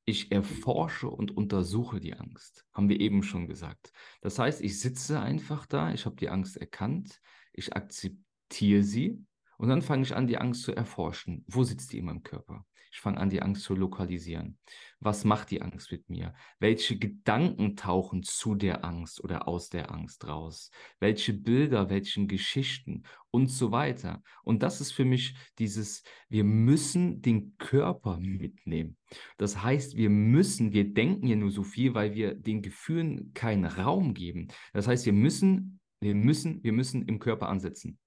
ich 0.05 0.33
erforsche 0.33 1.09
und 1.09 1.37
untersuche 1.37 2.01
die 2.01 2.15
Angst. 2.15 2.67
Haben 2.73 2.89
wir 2.89 3.01
eben 3.01 3.23
schon 3.23 3.47
gesagt. 3.47 3.93
Das 4.21 4.39
heißt, 4.39 4.61
ich 4.61 4.79
sitze 4.81 5.21
einfach 5.21 5.67
da, 5.67 5.93
ich 5.93 6.05
habe 6.05 6.17
die 6.17 6.29
Angst 6.29 6.57
erkannt, 6.57 7.21
ich 7.53 7.75
akzeptiere 7.75 8.83
sie 8.83 9.25
und 9.57 9.69
dann 9.69 9.83
fange 9.83 10.03
ich 10.03 10.15
an, 10.15 10.27
die 10.27 10.39
Angst 10.39 10.63
zu 10.63 10.75
erforschen. 10.75 11.45
Wo 11.49 11.65
sitzt 11.65 11.93
die 11.93 11.99
in 11.99 12.07
meinem 12.07 12.23
Körper? 12.23 12.67
Ich 12.95 13.01
fange 13.01 13.19
an, 13.19 13.29
die 13.29 13.43
Angst 13.43 13.65
zu 13.65 13.75
lokalisieren. 13.75 14.57
Was 15.01 15.25
macht 15.25 15.51
die 15.51 15.61
Angst 15.63 15.91
mit 15.91 16.09
mir? 16.09 16.33
Welche 16.61 16.97
Gedanken 16.97 17.75
tauchen 17.75 18.23
zu 18.23 18.55
der 18.55 18.85
Angst 18.85 19.23
oder 19.25 19.49
aus 19.49 19.69
der 19.69 19.91
Angst 19.91 20.29
raus? 20.29 20.71
Welche 21.01 21.33
Bilder, 21.33 21.91
welchen 21.91 22.29
Geschichten 22.29 23.03
und 23.33 23.49
so 23.49 23.73
weiter. 23.73 24.23
Und 24.45 24.63
das 24.63 24.81
ist 24.81 24.93
für 24.93 25.05
mich 25.05 25.35
dieses, 25.59 26.05
wir 26.29 26.45
müssen 26.45 27.21
den 27.21 27.57
Körper 27.59 28.19
mitnehmen. 28.19 28.97
Das 29.39 29.61
heißt, 29.61 29.97
wir 29.97 30.09
müssen, 30.09 30.73
wir 30.73 30.95
denken 30.95 31.27
ja 31.27 31.35
nur 31.35 31.51
so 31.51 31.65
viel, 31.65 31.95
weil 31.95 32.15
wir 32.15 32.37
den 32.37 32.63
Gefühlen 32.63 33.33
keinen 33.35 33.65
Raum 33.65 34.15
geben. 34.15 34.47
Das 34.73 34.87
heißt, 34.87 35.05
wir 35.05 35.13
müssen, 35.13 35.81
wir 35.99 36.15
müssen, 36.15 36.63
wir 36.63 36.73
müssen 36.73 37.03
im 37.09 37.19
Körper 37.19 37.49
ansetzen 37.49 37.99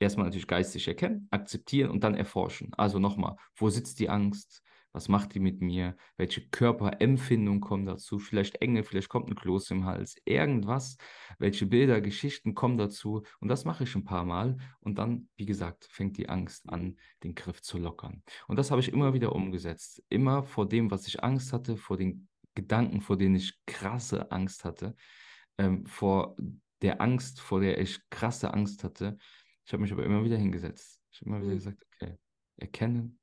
erstmal 0.00 0.26
natürlich 0.26 0.48
geistig 0.48 0.88
erkennen, 0.88 1.28
akzeptieren 1.30 1.90
und 1.90 2.02
dann 2.02 2.14
erforschen. 2.14 2.72
Also 2.76 2.98
nochmal, 2.98 3.36
wo 3.54 3.68
sitzt 3.68 4.00
die 4.00 4.08
Angst? 4.08 4.62
Was 4.92 5.08
macht 5.08 5.34
die 5.34 5.38
mit 5.38 5.60
mir? 5.60 5.96
Welche 6.16 6.48
Körperempfindungen 6.48 7.60
kommen 7.60 7.86
dazu? 7.86 8.18
Vielleicht 8.18 8.56
Enge, 8.56 8.82
vielleicht 8.82 9.08
kommt 9.08 9.30
ein 9.30 9.36
Kloß 9.36 9.70
im 9.70 9.84
Hals, 9.84 10.16
irgendwas. 10.24 10.96
Welche 11.38 11.66
Bilder, 11.66 12.00
Geschichten 12.00 12.56
kommen 12.56 12.76
dazu? 12.76 13.22
Und 13.38 13.46
das 13.48 13.64
mache 13.64 13.84
ich 13.84 13.94
ein 13.94 14.02
paar 14.02 14.24
Mal. 14.24 14.56
Und 14.80 14.98
dann, 14.98 15.28
wie 15.36 15.46
gesagt, 15.46 15.86
fängt 15.88 16.16
die 16.16 16.28
Angst 16.28 16.68
an, 16.68 16.96
den 17.22 17.36
Griff 17.36 17.62
zu 17.62 17.78
lockern. 17.78 18.24
Und 18.48 18.58
das 18.58 18.72
habe 18.72 18.80
ich 18.80 18.92
immer 18.92 19.14
wieder 19.14 19.32
umgesetzt. 19.32 20.02
Immer 20.08 20.42
vor 20.42 20.68
dem, 20.68 20.90
was 20.90 21.06
ich 21.06 21.22
Angst 21.22 21.52
hatte, 21.52 21.76
vor 21.76 21.96
den 21.96 22.26
Gedanken, 22.56 23.00
vor 23.00 23.16
denen 23.16 23.36
ich 23.36 23.64
krasse 23.66 24.32
Angst 24.32 24.64
hatte, 24.64 24.96
ähm, 25.58 25.86
vor 25.86 26.34
der 26.82 27.00
Angst, 27.00 27.40
vor 27.40 27.60
der 27.60 27.78
ich 27.80 28.00
krasse 28.10 28.52
Angst 28.52 28.82
hatte, 28.82 29.18
ich 29.70 29.72
habe 29.72 29.82
mich 29.82 29.92
aber 29.92 30.04
immer 30.04 30.24
wieder 30.24 30.36
hingesetzt. 30.36 31.00
Ich 31.12 31.20
habe 31.20 31.30
immer 31.30 31.42
wieder 31.42 31.52
mhm. 31.52 31.58
gesagt, 31.58 31.86
okay, 31.94 32.18
erkennen, 32.56 33.20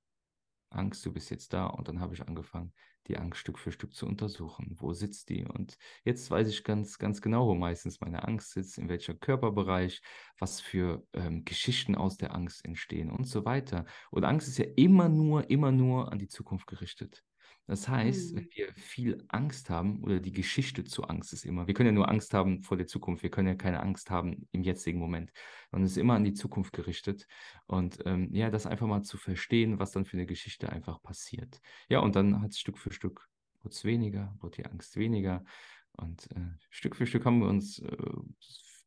Angst, 0.70 1.06
du 1.06 1.12
bist 1.12 1.30
jetzt 1.30 1.52
da. 1.52 1.66
Und 1.66 1.90
dann 1.90 2.00
habe 2.00 2.14
ich 2.14 2.26
angefangen, 2.26 2.72
die 3.08 3.18
Angst 3.18 3.42
Stück 3.42 3.60
für 3.60 3.74
Stück 3.74 3.94
zu 3.94 4.06
untersuchen. 4.06 4.74
Wo 4.80 4.94
sitzt 4.94 5.28
die? 5.28 5.44
Und 5.44 5.78
jetzt 6.06 6.32
weiß 6.32 6.48
ich 6.48 6.64
ganz, 6.64 7.00
ganz 7.00 7.22
genau, 7.22 7.50
wo 7.50 7.54
meistens 7.54 8.00
meine 8.00 8.26
Angst 8.26 8.52
sitzt, 8.52 8.78
in 8.78 8.88
welcher 8.88 9.14
Körperbereich, 9.14 10.02
was 10.40 10.62
für 10.62 11.06
ähm, 11.12 11.44
Geschichten 11.44 11.96
aus 11.96 12.16
der 12.16 12.34
Angst 12.34 12.64
entstehen 12.64 13.12
und 13.12 13.26
so 13.26 13.44
weiter. 13.44 13.86
Und 14.10 14.24
Angst 14.24 14.48
ist 14.48 14.58
ja 14.58 14.68
immer 14.78 15.10
nur, 15.10 15.50
immer 15.50 15.74
nur 15.74 16.14
an 16.14 16.18
die 16.18 16.30
Zukunft 16.30 16.66
gerichtet. 16.66 17.26
Das 17.68 17.90
heißt, 17.90 18.34
wenn 18.34 18.46
mhm. 18.46 18.50
wir 18.54 18.74
viel 18.76 19.26
Angst 19.28 19.70
haben, 19.70 20.02
oder 20.04 20.22
die 20.22 20.32
Geschichte 20.32 20.86
zur 20.86 21.10
Angst 21.10 21.34
ist 21.34 21.46
immer, 21.46 21.68
wir 21.68 21.74
können 21.74 21.88
ja 21.88 21.94
nur 21.94 22.10
Angst 22.10 22.34
haben 22.34 22.64
vor 22.64 22.78
der 22.78 22.88
Zukunft, 22.88 23.24
wir 23.24 23.30
können 23.30 23.50
ja 23.50 23.56
keine 23.56 23.82
Angst 23.82 24.10
haben 24.10 24.48
im 24.54 24.64
jetzigen 24.64 25.00
Moment, 25.00 25.34
sondern 25.70 25.86
es 25.86 25.92
ist 25.92 25.98
immer 25.98 26.16
an 26.16 26.24
die 26.24 26.34
Zukunft 26.34 26.72
gerichtet. 26.72 27.28
Und 27.66 28.00
ähm, 28.06 28.34
ja, 28.34 28.50
das 28.50 28.66
einfach 28.66 28.88
mal 28.88 29.04
zu 29.04 29.18
verstehen, 29.18 29.80
was 29.80 29.92
dann 29.92 30.06
für 30.06 30.16
eine 30.16 30.26
Geschichte 30.26 30.72
einfach 30.72 31.02
passiert. 31.04 31.60
Ja, 31.90 32.00
und 32.00 32.16
dann 32.16 32.42
hat 32.42 32.52
es 32.52 32.60
Stück 32.60 32.78
für 32.78 32.94
Stück, 32.94 33.28
wurde 33.62 33.74
es 33.74 33.84
weniger, 33.84 34.34
wurde 34.40 34.58
die 34.58 34.66
Angst 34.66 34.96
weniger. 34.96 35.44
Und 35.92 36.32
äh, 36.32 36.56
Stück 36.70 36.96
für 36.96 37.06
Stück 37.06 37.26
haben 37.26 37.42
wir 37.42 37.50
uns 37.50 37.80
äh, 37.80 37.98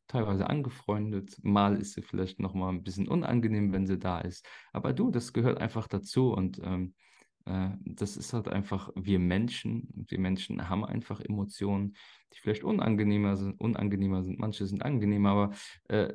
teilweise 0.07 0.49
angefreundet. 0.49 1.37
Mal 1.43 1.77
ist 1.77 1.93
sie 1.93 2.01
vielleicht 2.01 2.39
nochmal 2.39 2.73
ein 2.73 2.83
bisschen 2.83 3.07
unangenehm, 3.07 3.73
wenn 3.73 3.85
sie 3.85 3.99
da 3.99 4.21
ist. 4.21 4.43
Aber 4.73 4.91
du, 4.91 5.11
das 5.11 5.33
gehört 5.33 5.59
einfach 5.59 5.87
dazu 5.87 6.33
und 6.33 6.59
ähm, 6.63 6.95
äh, 6.95 7.10
das 7.45 8.17
ist 8.17 8.33
halt 8.33 8.47
einfach, 8.47 8.91
wir 8.95 9.19
Menschen, 9.19 9.87
wir 9.93 10.19
Menschen 10.19 10.69
haben 10.69 10.85
einfach 10.85 11.19
Emotionen, 11.19 11.95
die 12.33 12.39
vielleicht 12.39 12.63
unangenehmer 12.63 13.35
sind, 13.35 13.59
unangenehmer 13.59 14.23
sind, 14.23 14.39
manche 14.39 14.65
sind 14.65 14.83
angenehmer, 14.83 15.29
aber 15.31 15.55
äh, 15.87 16.13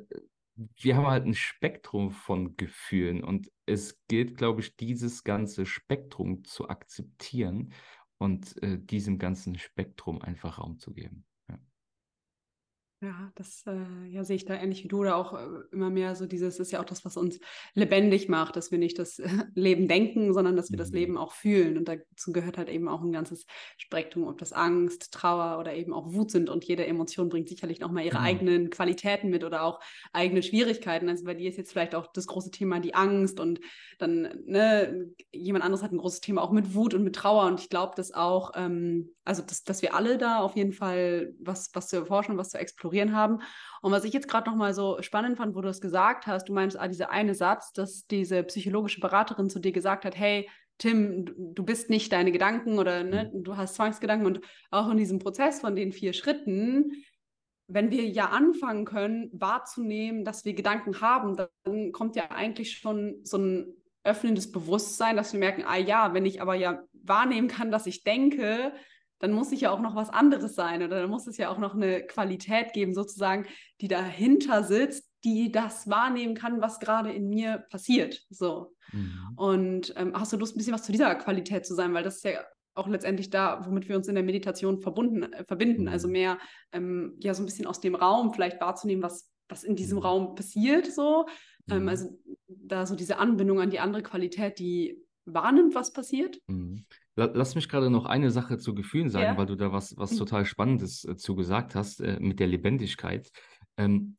wir 0.75 0.95
haben 0.95 1.07
halt 1.07 1.25
ein 1.25 1.35
Spektrum 1.35 2.11
von 2.11 2.55
Gefühlen 2.57 3.23
und 3.23 3.51
es 3.65 4.01
gilt, 4.07 4.37
glaube 4.37 4.61
ich, 4.61 4.75
dieses 4.75 5.23
ganze 5.23 5.65
Spektrum 5.65 6.43
zu 6.43 6.69
akzeptieren 6.69 7.73
und 8.17 8.61
äh, 8.63 8.79
diesem 8.79 9.19
ganzen 9.19 9.57
Spektrum 9.59 10.21
einfach 10.21 10.57
Raum 10.57 10.79
zu 10.79 10.93
geben. 10.93 11.25
Ja, 12.99 13.31
das 13.35 13.63
äh, 13.67 14.07
ja, 14.09 14.23
sehe 14.23 14.37
ich 14.37 14.45
da 14.45 14.55
ähnlich 14.55 14.83
wie 14.83 14.87
du 14.87 15.01
oder 15.01 15.17
auch 15.17 15.33
äh, 15.33 15.45
immer 15.71 15.91
mehr 15.91 16.15
so 16.15 16.25
dieses 16.25 16.57
ist 16.57 16.71
ja 16.71 16.79
auch 16.79 16.85
das, 16.85 17.05
was 17.05 17.15
uns 17.15 17.39
lebendig 17.75 18.27
macht, 18.27 18.55
dass 18.55 18.71
wir 18.71 18.79
nicht 18.79 18.97
das 18.97 19.21
Leben 19.53 19.87
denken, 19.87 20.33
sondern 20.33 20.55
dass 20.55 20.71
wir 20.71 20.77
mhm. 20.77 20.81
das 20.81 20.89
Leben 20.89 21.15
auch 21.15 21.31
fühlen. 21.31 21.77
Und 21.77 21.87
dazu 21.87 22.31
gehört 22.31 22.57
halt 22.57 22.69
eben 22.69 22.87
auch 22.87 23.03
ein 23.03 23.11
ganzes 23.11 23.45
Spektrum, 23.77 24.23
ob 24.27 24.39
das 24.39 24.51
Angst, 24.51 25.11
Trauer 25.11 25.59
oder 25.59 25.75
eben 25.75 25.93
auch 25.93 26.11
Wut 26.11 26.31
sind. 26.31 26.49
Und 26.49 26.65
jede 26.65 26.87
Emotion 26.87 27.29
bringt 27.29 27.49
sicherlich 27.49 27.79
nochmal 27.79 28.03
ihre 28.03 28.17
mhm. 28.17 28.25
eigenen 28.25 28.69
Qualitäten 28.71 29.29
mit 29.29 29.43
oder 29.43 29.61
auch 29.61 29.79
eigene 30.11 30.41
Schwierigkeiten. 30.41 31.07
Also 31.07 31.23
bei 31.23 31.35
dir 31.35 31.49
ist 31.49 31.57
jetzt 31.57 31.73
vielleicht 31.73 31.93
auch 31.93 32.07
das 32.11 32.25
große 32.25 32.49
Thema 32.49 32.79
die 32.79 32.95
Angst 32.95 33.39
und 33.39 33.59
dann, 33.99 34.41
ne, 34.47 35.05
jemand 35.31 35.63
anderes 35.63 35.83
hat 35.83 35.91
ein 35.91 35.99
großes 35.99 36.21
Thema 36.21 36.41
auch 36.41 36.51
mit 36.51 36.73
Wut 36.73 36.95
und 36.95 37.03
mit 37.03 37.15
Trauer. 37.15 37.45
Und 37.45 37.59
ich 37.59 37.69
glaube, 37.69 37.93
dass 37.95 38.11
auch, 38.11 38.53
ähm, 38.55 39.11
also 39.23 39.43
dass, 39.43 39.63
dass 39.63 39.83
wir 39.83 39.93
alle 39.93 40.17
da 40.17 40.39
auf 40.39 40.55
jeden 40.55 40.73
Fall 40.73 41.35
was, 41.39 41.69
was 41.73 41.89
zu 41.89 41.97
erforschen, 41.97 42.37
was 42.37 42.49
zu 42.49 42.57
explorieren 42.57 42.86
haben. 43.13 43.39
Und 43.81 43.91
was 43.91 44.03
ich 44.03 44.13
jetzt 44.13 44.27
gerade 44.27 44.49
nochmal 44.49 44.73
so 44.73 45.01
spannend 45.01 45.37
fand, 45.37 45.55
wo 45.55 45.61
du 45.61 45.69
es 45.69 45.81
gesagt 45.81 46.27
hast, 46.27 46.49
du 46.49 46.53
meinst, 46.53 46.79
ah, 46.79 46.87
dieser 46.87 47.09
eine 47.09 47.35
Satz, 47.35 47.73
dass 47.73 48.07
diese 48.07 48.43
psychologische 48.43 48.99
Beraterin 48.99 49.49
zu 49.49 49.59
dir 49.59 49.71
gesagt 49.71 50.05
hat, 50.05 50.17
hey, 50.17 50.49
Tim, 50.77 51.25
du 51.55 51.63
bist 51.63 51.89
nicht 51.89 52.11
deine 52.11 52.31
Gedanken 52.31 52.77
oder 52.77 53.03
ne, 53.03 53.31
mhm. 53.33 53.43
du 53.43 53.57
hast 53.57 53.75
Zwangsgedanken 53.75 54.27
und 54.27 54.41
auch 54.69 54.89
in 54.89 54.97
diesem 54.97 55.19
Prozess 55.19 55.61
von 55.61 55.75
den 55.75 55.91
vier 55.91 56.13
Schritten, 56.13 56.91
wenn 57.67 57.91
wir 57.91 58.05
ja 58.05 58.29
anfangen 58.29 58.85
können, 58.85 59.29
wahrzunehmen, 59.33 60.23
dass 60.23 60.45
wir 60.45 60.53
Gedanken 60.53 61.01
haben, 61.01 61.35
dann 61.63 61.91
kommt 61.91 62.15
ja 62.15 62.31
eigentlich 62.31 62.77
schon 62.77 63.19
so 63.23 63.37
ein 63.37 63.73
öffnendes 64.03 64.51
Bewusstsein, 64.51 65.17
dass 65.17 65.33
wir 65.33 65.39
merken, 65.39 65.65
ah 65.65 65.77
ja, 65.77 66.13
wenn 66.13 66.25
ich 66.25 66.41
aber 66.41 66.55
ja 66.55 66.81
wahrnehmen 66.93 67.49
kann, 67.49 67.71
dass 67.71 67.85
ich 67.85 68.03
denke, 68.03 68.71
dann 69.19 69.31
muss 69.31 69.51
ich 69.51 69.61
ja 69.61 69.71
auch 69.71 69.79
noch 69.79 69.95
was 69.95 70.09
anderes 70.09 70.55
sein 70.55 70.83
oder 70.83 71.01
dann 71.01 71.09
muss 71.09 71.27
es 71.27 71.37
ja 71.37 71.49
auch 71.49 71.57
noch 71.57 71.73
eine 71.73 72.05
Qualität 72.05 72.73
geben, 72.73 72.93
sozusagen, 72.93 73.45
die 73.81 73.87
dahinter 73.87 74.63
sitzt, 74.63 75.09
die 75.23 75.51
das 75.51 75.89
wahrnehmen 75.89 76.35
kann, 76.35 76.61
was 76.61 76.79
gerade 76.79 77.11
in 77.11 77.29
mir 77.29 77.65
passiert. 77.69 78.21
So. 78.29 78.75
Mhm. 78.91 79.33
Und 79.35 79.93
ähm, 79.97 80.13
hast 80.13 80.33
du 80.33 80.37
Lust, 80.37 80.55
ein 80.55 80.59
bisschen 80.59 80.73
was 80.73 80.83
zu 80.83 80.91
dieser 80.91 81.15
Qualität 81.15 81.65
zu 81.65 81.73
sein, 81.73 81.93
weil 81.93 82.03
das 82.03 82.17
ist 82.17 82.25
ja 82.25 82.39
auch 82.75 82.87
letztendlich 82.87 83.31
da, 83.31 83.65
womit 83.65 83.89
wir 83.89 83.95
uns 83.95 84.07
in 84.07 84.15
der 84.15 84.23
Meditation 84.23 84.79
verbunden, 84.79 85.23
äh, 85.23 85.43
verbinden. 85.45 85.87
Also 85.87 86.07
mhm. 86.07 86.07
Also 86.07 86.07
mehr 86.09 86.37
ja 87.19 87.33
so 87.33 87.41
ein 87.41 87.45
bisschen 87.47 87.65
aus 87.65 87.81
dem 87.81 87.95
Raum 87.95 88.33
vielleicht 88.33 88.61
wahrzunehmen, 88.61 89.01
was, 89.01 89.31
was 89.49 89.63
in 89.63 89.75
diesem 89.75 89.97
mhm. 89.97 90.03
Raum 90.03 90.35
passiert. 90.35 90.85
So. 90.85 91.25
Ähm, 91.69 91.83
mhm. 91.83 91.89
also 91.89 92.19
da 92.47 92.85
so 92.85 92.95
diese 92.95 93.17
Anbindung 93.17 93.59
an 93.59 93.71
die 93.71 93.79
andere 93.79 94.03
Qualität, 94.03 94.59
die 94.59 95.01
wahrnimmt, 95.25 95.75
was 95.75 95.91
passiert. 95.91 96.39
Lass 97.17 97.55
mich 97.55 97.67
gerade 97.67 97.89
noch 97.89 98.05
eine 98.05 98.29
Sache 98.29 98.59
zu 98.59 98.75
Gefühlen 98.75 99.09
sagen, 99.09 99.25
ja. 99.25 99.37
weil 99.37 99.47
du 99.47 99.55
da 99.55 99.71
was, 99.71 99.97
was 99.97 100.13
mhm. 100.13 100.17
total 100.17 100.45
Spannendes 100.45 101.03
äh, 101.03 101.15
zu 101.15 101.35
gesagt 101.35 101.73
hast 101.73 101.99
äh, 101.99 102.19
mit 102.19 102.39
der 102.39 102.45
Lebendigkeit. 102.45 103.31
Ähm, 103.75 104.17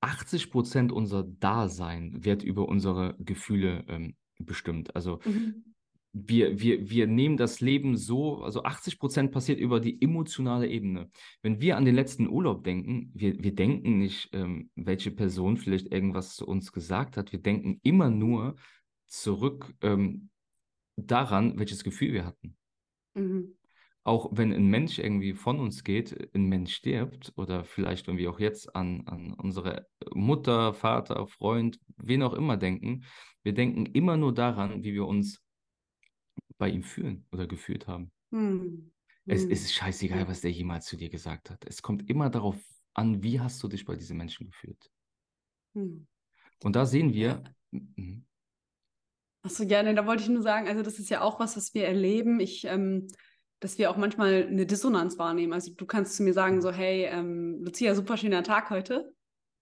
80 0.00 0.52
Prozent 0.52 0.92
unser 0.92 1.24
Dasein 1.24 2.24
wird 2.24 2.44
über 2.44 2.68
unsere 2.68 3.16
Gefühle 3.18 3.84
ähm, 3.88 4.14
bestimmt. 4.38 4.94
Also 4.94 5.18
mhm. 5.24 5.74
wir, 6.12 6.60
wir, 6.60 6.88
wir 6.88 7.08
nehmen 7.08 7.36
das 7.36 7.60
Leben 7.60 7.96
so, 7.96 8.42
also 8.44 8.62
80 8.62 9.00
Prozent 9.00 9.32
passiert 9.32 9.58
über 9.58 9.80
die 9.80 10.00
emotionale 10.00 10.68
Ebene. 10.68 11.10
Wenn 11.42 11.60
wir 11.60 11.76
an 11.76 11.84
den 11.84 11.96
letzten 11.96 12.28
Urlaub 12.28 12.62
denken, 12.62 13.10
wir, 13.14 13.42
wir 13.42 13.52
denken 13.52 13.98
nicht, 13.98 14.28
ähm, 14.32 14.70
welche 14.76 15.10
Person 15.10 15.56
vielleicht 15.56 15.92
irgendwas 15.92 16.36
zu 16.36 16.46
uns 16.46 16.70
gesagt 16.70 17.16
hat. 17.16 17.32
Wir 17.32 17.42
denken 17.42 17.80
immer 17.82 18.10
nur 18.10 18.54
zurück, 19.08 19.74
ähm, 19.80 20.30
daran, 21.06 21.58
welches 21.58 21.84
Gefühl 21.84 22.12
wir 22.12 22.24
hatten. 22.24 22.56
Mhm. 23.14 23.54
Auch 24.04 24.30
wenn 24.32 24.52
ein 24.52 24.68
Mensch 24.68 24.98
irgendwie 24.98 25.34
von 25.34 25.60
uns 25.60 25.84
geht, 25.84 26.34
ein 26.34 26.46
Mensch 26.46 26.74
stirbt 26.74 27.32
oder 27.36 27.64
vielleicht, 27.64 28.06
wenn 28.06 28.16
wir 28.16 28.30
auch 28.30 28.40
jetzt 28.40 28.74
an, 28.74 29.06
an 29.06 29.34
unsere 29.34 29.86
Mutter, 30.14 30.72
Vater, 30.72 31.26
Freund, 31.26 31.78
wen 31.96 32.22
auch 32.22 32.32
immer 32.32 32.56
denken, 32.56 33.04
wir 33.42 33.52
denken 33.52 33.86
immer 33.86 34.16
nur 34.16 34.32
daran, 34.32 34.82
wie 34.82 34.94
wir 34.94 35.06
uns 35.06 35.42
bei 36.56 36.70
ihm 36.70 36.82
fühlen 36.82 37.26
oder 37.32 37.46
gefühlt 37.46 37.86
haben. 37.86 38.10
Mhm. 38.30 38.92
Es, 39.26 39.44
es 39.44 39.64
ist 39.64 39.74
scheißegal, 39.74 40.26
was 40.26 40.40
der 40.40 40.50
jemals 40.52 40.86
zu 40.86 40.96
dir 40.96 41.10
gesagt 41.10 41.50
hat. 41.50 41.64
Es 41.66 41.82
kommt 41.82 42.08
immer 42.08 42.30
darauf 42.30 42.56
an, 42.94 43.22
wie 43.22 43.40
hast 43.40 43.62
du 43.62 43.68
dich 43.68 43.84
bei 43.84 43.94
diesen 43.94 44.16
Menschen 44.16 44.46
gefühlt. 44.46 44.90
Mhm. 45.74 46.06
Und 46.64 46.76
da 46.76 46.86
sehen 46.86 47.12
wir, 47.12 47.42
ja. 47.70 47.82
Achso, 49.42 49.64
nee, 49.64 49.94
da 49.94 50.06
wollte 50.06 50.22
ich 50.22 50.28
nur 50.28 50.42
sagen, 50.42 50.68
also 50.68 50.82
das 50.82 50.98
ist 50.98 51.10
ja 51.10 51.20
auch 51.20 51.38
was, 51.38 51.56
was 51.56 51.74
wir 51.74 51.86
erleben. 51.86 52.40
Ich, 52.40 52.64
ähm, 52.64 53.06
dass 53.60 53.78
wir 53.78 53.90
auch 53.90 53.96
manchmal 53.96 54.46
eine 54.46 54.66
Dissonanz 54.66 55.18
wahrnehmen. 55.18 55.52
Also 55.52 55.72
du 55.74 55.86
kannst 55.86 56.16
zu 56.16 56.22
mir 56.22 56.32
sagen, 56.32 56.56
mhm. 56.56 56.60
so, 56.60 56.72
hey, 56.72 57.04
ähm, 57.04 57.60
Lucia, 57.62 57.94
super 57.94 58.16
schöner 58.16 58.42
Tag 58.42 58.70
heute. 58.70 59.12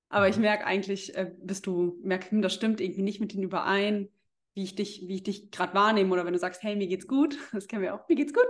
Aber 0.09 0.29
ich 0.29 0.37
mhm. 0.37 0.43
merke 0.43 0.67
eigentlich, 0.67 1.15
äh, 1.17 1.31
bist 1.39 1.67
du, 1.67 1.99
merke, 2.03 2.31
hm, 2.31 2.43
das 2.43 2.55
stimmt 2.55 2.81
irgendwie 2.81 3.03
nicht 3.03 3.21
mit 3.21 3.33
denen 3.33 3.45
überein, 3.45 4.09
wie 4.55 4.63
ich 4.63 4.75
dich, 4.75 5.05
wie 5.07 5.17
ich 5.17 5.23
dich 5.23 5.51
gerade 5.51 5.75
wahrnehme. 5.75 6.13
Oder 6.13 6.25
wenn 6.25 6.33
du 6.33 6.39
sagst, 6.39 6.63
hey, 6.63 6.77
mir 6.77 6.87
geht's 6.87 7.07
gut, 7.07 7.39
das 7.53 7.67
kennen 7.67 7.83
wir 7.83 7.95
auch, 7.95 8.09
mir 8.09 8.17
geht's 8.17 8.35
gut. 8.35 8.49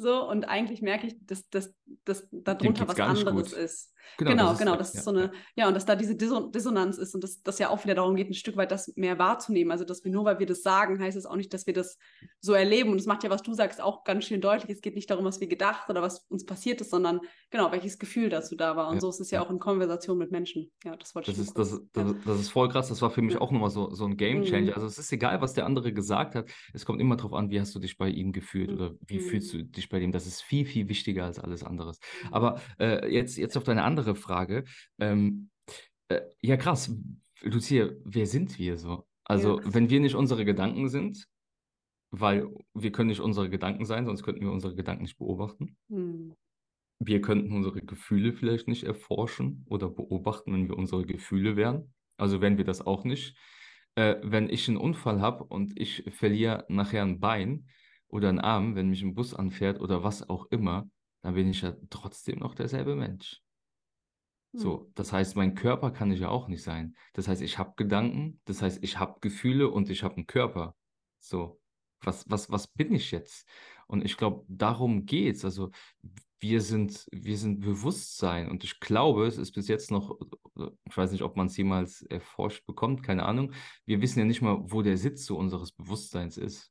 So, 0.00 0.28
und 0.28 0.44
eigentlich 0.44 0.80
merke 0.80 1.08
ich, 1.08 1.16
dass, 1.26 1.48
dass, 1.50 1.74
dass 2.04 2.28
darunter 2.30 2.86
was 2.86 3.00
anderes 3.00 3.50
gut. 3.50 3.58
ist. 3.58 3.92
Genau, 4.16 4.30
genau, 4.30 4.48
das, 4.48 4.58
genau, 4.58 4.76
das 4.76 4.88
ist 4.90 4.94
ja, 4.96 5.02
so 5.02 5.10
eine, 5.10 5.22
ja. 5.22 5.30
ja. 5.56 5.68
und 5.68 5.74
dass 5.74 5.84
da 5.84 5.94
diese 5.94 6.16
Dissonanz 6.16 6.98
ist 6.98 7.14
und 7.14 7.22
dass 7.22 7.42
das 7.42 7.58
ja 7.58 7.68
auch 7.68 7.84
wieder 7.84 7.94
darum 7.94 8.16
geht, 8.16 8.28
ein 8.28 8.34
Stück 8.34 8.56
weit 8.56 8.70
das 8.70 8.92
mehr 8.96 9.18
wahrzunehmen. 9.18 9.70
Also, 9.70 9.84
dass 9.84 10.04
wir 10.04 10.10
nur, 10.10 10.24
weil 10.24 10.38
wir 10.38 10.46
das 10.46 10.62
sagen, 10.62 11.00
heißt 11.00 11.16
es 11.16 11.26
auch 11.26 11.36
nicht, 11.36 11.52
dass 11.52 11.66
wir 11.66 11.74
das 11.74 11.98
so 12.40 12.52
erleben. 12.52 12.90
Und 12.90 12.98
es 12.98 13.06
macht 13.06 13.24
ja, 13.24 13.30
was 13.30 13.42
du 13.42 13.52
sagst, 13.54 13.80
auch 13.80 14.04
ganz 14.04 14.24
schön 14.24 14.40
deutlich. 14.40 14.70
Es 14.70 14.80
geht 14.80 14.94
nicht 14.94 15.10
darum, 15.10 15.24
was 15.24 15.40
wir 15.40 15.46
gedacht 15.46 15.90
oder 15.90 16.00
was 16.02 16.26
uns 16.28 16.44
passiert 16.44 16.80
ist, 16.80 16.90
sondern 16.90 17.20
genau, 17.50 17.70
welches 17.72 17.98
Gefühl 17.98 18.28
dazu 18.28 18.56
da 18.56 18.76
war. 18.76 18.88
Und 18.88 18.94
ja, 18.94 19.00
so 19.00 19.10
ist 19.10 19.20
es 19.20 19.30
ja, 19.30 19.42
auch 19.42 19.50
in 19.50 19.58
Konversation 19.58 20.18
mit 20.18 20.30
Menschen. 20.30 20.70
Ja, 20.84 20.96
das 20.96 21.14
wollte 21.14 21.32
das 21.32 21.40
ich 21.40 21.48
ist, 21.48 21.58
das, 21.58 21.80
das, 21.92 22.14
das, 22.24 22.40
ist 22.40 22.50
voll 22.50 22.68
krass. 22.68 22.88
Das 22.88 23.02
war 23.02 23.10
für 23.10 23.22
mich 23.22 23.36
auch 23.36 23.50
nochmal 23.50 23.70
so, 23.70 23.92
so 23.94 24.04
ein 24.04 24.16
Game 24.16 24.44
Changer. 24.44 24.70
Mhm. 24.70 24.74
Also, 24.74 24.86
es 24.86 24.98
ist 24.98 25.12
egal, 25.12 25.40
was 25.40 25.54
der 25.54 25.66
andere 25.66 25.92
gesagt 25.92 26.34
hat. 26.34 26.48
Es 26.72 26.84
kommt 26.84 27.00
immer 27.00 27.16
darauf 27.16 27.32
an, 27.32 27.50
wie 27.50 27.60
hast 27.60 27.74
du 27.74 27.78
dich 27.78 27.98
bei 27.98 28.08
ihm 28.08 28.32
gefühlt 28.32 28.70
mhm. 28.70 28.76
oder 28.76 28.94
wie 29.06 29.18
mhm. 29.18 29.22
fühlst 29.22 29.52
du 29.52 29.64
dich 29.64 29.87
bei 29.88 29.98
dem. 29.98 30.12
Das 30.12 30.26
ist 30.26 30.42
viel, 30.42 30.64
viel 30.64 30.88
wichtiger 30.88 31.24
als 31.24 31.38
alles 31.38 31.62
anderes. 31.62 31.98
Mhm. 32.24 32.34
Aber 32.34 32.60
äh, 32.78 33.12
jetzt, 33.12 33.36
jetzt 33.36 33.56
auf 33.56 33.64
deine 33.64 33.84
andere 33.84 34.14
Frage. 34.14 34.64
Ähm, 34.98 35.50
äh, 36.08 36.20
ja, 36.40 36.56
krass. 36.56 36.94
Lucia, 37.42 37.90
wer 38.04 38.26
sind 38.26 38.58
wir 38.58 38.78
so? 38.78 39.06
Also, 39.24 39.60
ja. 39.60 39.74
wenn 39.74 39.90
wir 39.90 40.00
nicht 40.00 40.14
unsere 40.14 40.44
Gedanken 40.44 40.88
sind, 40.88 41.28
weil 42.10 42.48
wir 42.74 42.92
können 42.92 43.08
nicht 43.08 43.20
unsere 43.20 43.50
Gedanken 43.50 43.84
sein, 43.84 44.06
sonst 44.06 44.22
könnten 44.22 44.40
wir 44.40 44.52
unsere 44.52 44.74
Gedanken 44.74 45.02
nicht 45.02 45.18
beobachten. 45.18 45.76
Mhm. 45.88 46.34
Wir 47.00 47.20
könnten 47.20 47.52
unsere 47.52 47.80
Gefühle 47.82 48.32
vielleicht 48.32 48.66
nicht 48.66 48.84
erforschen 48.84 49.64
oder 49.68 49.88
beobachten, 49.88 50.52
wenn 50.52 50.68
wir 50.68 50.76
unsere 50.76 51.04
Gefühle 51.04 51.56
wären. 51.56 51.94
Also 52.16 52.40
wären 52.40 52.58
wir 52.58 52.64
das 52.64 52.84
auch 52.84 53.04
nicht. 53.04 53.36
Äh, 53.94 54.16
wenn 54.22 54.48
ich 54.48 54.68
einen 54.68 54.78
Unfall 54.78 55.20
habe 55.20 55.44
und 55.44 55.78
ich 55.78 56.04
verliere 56.10 56.64
nachher 56.68 57.02
ein 57.02 57.20
Bein, 57.20 57.68
oder 58.08 58.28
einen 58.28 58.40
Arm, 58.40 58.74
wenn 58.74 58.88
mich 58.88 59.02
ein 59.02 59.14
Bus 59.14 59.34
anfährt 59.34 59.80
oder 59.80 60.02
was 60.02 60.28
auch 60.28 60.46
immer, 60.46 60.88
dann 61.22 61.34
bin 61.34 61.48
ich 61.48 61.62
ja 61.62 61.74
trotzdem 61.90 62.38
noch 62.38 62.54
derselbe 62.54 62.96
Mensch. 62.96 63.42
So, 64.52 64.80
hm. 64.80 64.92
das 64.94 65.12
heißt, 65.12 65.36
mein 65.36 65.54
Körper 65.54 65.90
kann 65.90 66.10
ich 66.10 66.20
ja 66.20 66.28
auch 66.28 66.48
nicht 66.48 66.62
sein. 66.62 66.96
Das 67.12 67.28
heißt, 67.28 67.42
ich 67.42 67.58
habe 67.58 67.74
Gedanken, 67.76 68.40
das 68.44 68.62
heißt, 68.62 68.82
ich 68.82 68.98
habe 68.98 69.20
Gefühle 69.20 69.68
und 69.68 69.90
ich 69.90 70.02
habe 70.02 70.16
einen 70.16 70.26
Körper. 70.26 70.74
So, 71.18 71.60
was, 72.00 72.24
was, 72.28 72.50
was 72.50 72.66
bin 72.66 72.92
ich 72.92 73.10
jetzt? 73.10 73.46
Und 73.86 74.04
ich 74.04 74.16
glaube, 74.16 74.44
darum 74.48 75.04
geht's. 75.04 75.44
Also, 75.44 75.70
wir 76.40 76.60
sind, 76.60 77.06
wir 77.10 77.36
sind 77.36 77.60
Bewusstsein 77.60 78.48
und 78.48 78.62
ich 78.62 78.78
glaube, 78.80 79.26
es 79.26 79.38
ist 79.38 79.52
bis 79.52 79.66
jetzt 79.66 79.90
noch, 79.90 80.16
ich 80.84 80.96
weiß 80.96 81.10
nicht, 81.12 81.22
ob 81.22 81.36
man 81.36 81.48
es 81.48 81.56
jemals 81.56 82.02
erforscht 82.02 82.64
bekommt, 82.64 83.02
keine 83.02 83.24
Ahnung. 83.24 83.52
Wir 83.86 84.00
wissen 84.00 84.20
ja 84.20 84.24
nicht 84.24 84.40
mal, 84.40 84.58
wo 84.60 84.82
der 84.82 84.96
Sitz 84.96 85.26
so 85.26 85.36
unseres 85.36 85.72
Bewusstseins 85.72 86.36
ist. 86.36 86.70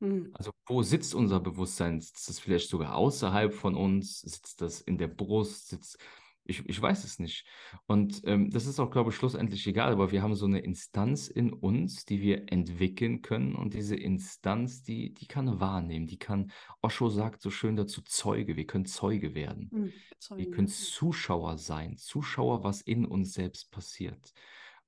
Mhm. 0.00 0.30
Also 0.34 0.50
wo 0.66 0.82
sitzt 0.82 1.14
unser 1.14 1.40
Bewusstsein? 1.40 2.00
Sitzt 2.00 2.28
es 2.28 2.40
vielleicht 2.40 2.68
sogar 2.68 2.94
außerhalb 2.94 3.54
von 3.54 3.74
uns? 3.74 4.20
Sitzt 4.20 4.60
das 4.60 4.80
in 4.80 4.98
der 4.98 5.08
Brust? 5.08 5.68
Sitzt... 5.68 5.98
Ich, 6.44 6.66
ich 6.68 6.82
weiß 6.82 7.04
es 7.04 7.20
nicht. 7.20 7.46
Und 7.86 8.22
ähm, 8.24 8.50
das 8.50 8.66
ist 8.66 8.80
auch, 8.80 8.90
glaube 8.90 9.10
ich, 9.10 9.16
schlussendlich 9.16 9.64
egal, 9.68 9.92
aber 9.92 10.10
wir 10.10 10.22
haben 10.22 10.34
so 10.34 10.46
eine 10.46 10.58
Instanz 10.58 11.28
in 11.28 11.52
uns, 11.52 12.06
die 12.06 12.22
wir 12.22 12.50
entwickeln 12.50 13.22
können. 13.22 13.54
Und 13.54 13.74
diese 13.74 13.94
Instanz, 13.94 14.82
die, 14.82 15.14
die 15.14 15.28
kann 15.28 15.60
wahrnehmen, 15.60 16.08
die 16.08 16.18
kann, 16.18 16.50
Osho 16.80 17.08
sagt 17.08 17.42
so 17.42 17.50
schön 17.50 17.76
dazu, 17.76 18.00
Zeuge. 18.02 18.56
Wir 18.56 18.66
können 18.66 18.86
Zeuge 18.86 19.34
werden. 19.34 19.68
Mhm, 19.70 19.92
Zeuge. 20.18 20.42
Wir 20.42 20.50
können 20.50 20.66
Zuschauer 20.66 21.56
sein, 21.56 21.98
Zuschauer, 21.98 22.64
was 22.64 22.80
in 22.80 23.04
uns 23.04 23.34
selbst 23.34 23.70
passiert. 23.70 24.32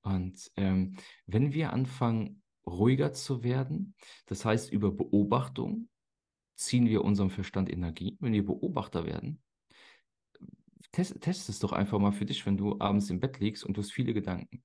Und 0.01 0.51
ähm, 0.57 0.97
wenn 1.27 1.53
wir 1.53 1.73
anfangen, 1.73 2.42
ruhiger 2.67 3.13
zu 3.13 3.43
werden. 3.43 3.95
Das 4.27 4.45
heißt, 4.45 4.73
über 4.73 4.91
Beobachtung 4.93 5.89
ziehen 6.55 6.89
wir 6.89 7.05
unserem 7.05 7.31
Verstand 7.31 7.71
Energie. 7.71 8.17
Wenn 8.21 8.33
wir 8.33 8.45
Beobachter 8.45 9.05
werden, 9.05 9.43
test, 10.93 11.21
test 11.21 11.49
es 11.49 11.59
doch 11.59 11.73
einfach 11.73 11.99
mal 11.99 12.13
für 12.13 12.25
dich, 12.27 12.45
wenn 12.47 12.57
du 12.57 12.79
abends 12.79 13.11
im 13.11 13.21
Bett 13.21 13.41
liegst 13.41 13.65
und 13.65 13.77
du 13.77 13.83
hast 13.83 13.93
viele 13.93 14.15
Gedanken. 14.15 14.63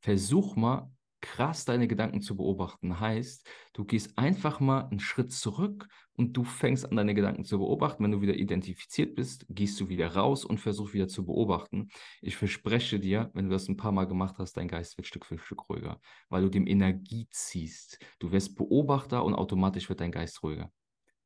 Versuch 0.00 0.56
mal 0.56 0.90
krass 1.20 1.64
deine 1.64 1.88
Gedanken 1.88 2.20
zu 2.20 2.36
beobachten. 2.36 3.00
Heißt, 3.00 3.48
du 3.72 3.84
gehst 3.84 4.16
einfach 4.16 4.60
mal 4.60 4.82
einen 4.82 5.00
Schritt 5.00 5.32
zurück 5.32 5.88
und 6.14 6.36
du 6.36 6.44
fängst 6.44 6.88
an, 6.88 6.96
deine 6.96 7.14
Gedanken 7.14 7.44
zu 7.44 7.58
beobachten. 7.58 8.02
Wenn 8.02 8.12
du 8.12 8.20
wieder 8.20 8.34
identifiziert 8.34 9.14
bist, 9.14 9.46
gehst 9.48 9.80
du 9.80 9.88
wieder 9.88 10.14
raus 10.14 10.44
und 10.44 10.58
versuchst 10.58 10.94
wieder 10.94 11.08
zu 11.08 11.24
beobachten. 11.24 11.88
Ich 12.20 12.36
verspreche 12.36 12.98
dir, 12.98 13.30
wenn 13.34 13.46
du 13.46 13.50
das 13.50 13.68
ein 13.68 13.76
paar 13.76 13.92
Mal 13.92 14.06
gemacht 14.06 14.36
hast, 14.38 14.56
dein 14.56 14.68
Geist 14.68 14.96
wird 14.96 15.06
Stück 15.06 15.24
für 15.24 15.38
Stück 15.38 15.68
ruhiger, 15.68 16.00
weil 16.28 16.42
du 16.42 16.48
dem 16.48 16.66
Energie 16.66 17.28
ziehst. 17.30 17.98
Du 18.18 18.32
wirst 18.32 18.56
Beobachter 18.56 19.24
und 19.24 19.34
automatisch 19.34 19.88
wird 19.88 20.00
dein 20.00 20.12
Geist 20.12 20.42
ruhiger. 20.42 20.70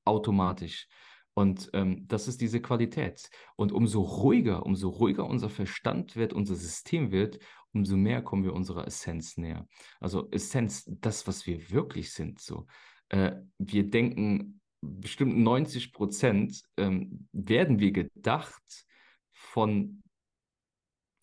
Automatisch. 0.05 0.89
Und 1.35 1.71
ähm, 1.73 2.07
das 2.09 2.29
ist 2.29 2.41
diese 2.41 2.61
Qualität. 2.61 3.31
Und 3.57 3.73
umso 3.73 4.03
ruhiger, 4.03 4.67
umso 4.67 4.91
ruhiger 4.91 5.27
unser 5.27 5.49
Verstand 5.49 6.17
wird, 6.17 6.33
unser 6.35 6.57
System 6.57 7.11
wird, 7.11 7.39
umso 7.73 7.97
mehr 7.97 8.23
kommen 8.23 8.45
wir 8.45 8.53
unserer 8.53 8.87
Essenz 8.87 9.37
näher. 9.37 9.67
Also 10.01 10.31
Essenz, 10.31 10.85
das, 10.87 11.27
was 11.27 11.47
wir 11.47 11.71
wirklich 11.71 12.13
sind. 12.13 12.41
So, 12.41 12.67
äh, 13.09 13.33
wir 13.59 13.89
denken 13.89 14.61
bestimmt 14.81 15.39
90 15.39 15.93
Prozent 15.93 16.63
ähm, 16.77 17.29
werden 17.33 17.79
wir 17.79 17.93
gedacht 17.93 18.87
von 19.33 20.03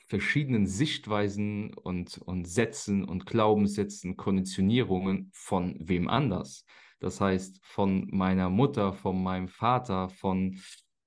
verschiedenen 0.07 0.65
Sichtweisen 0.65 1.73
und, 1.73 2.17
und 2.17 2.45
Sätzen 2.47 3.03
und 3.03 3.27
Glaubenssätzen, 3.27 4.17
Konditionierungen 4.17 5.29
von 5.33 5.75
wem 5.79 6.07
anders. 6.07 6.65
Das 6.99 7.21
heißt, 7.21 7.59
von 7.63 8.07
meiner 8.11 8.49
Mutter, 8.49 8.93
von 8.93 9.21
meinem 9.21 9.47
Vater, 9.47 10.09
von 10.09 10.59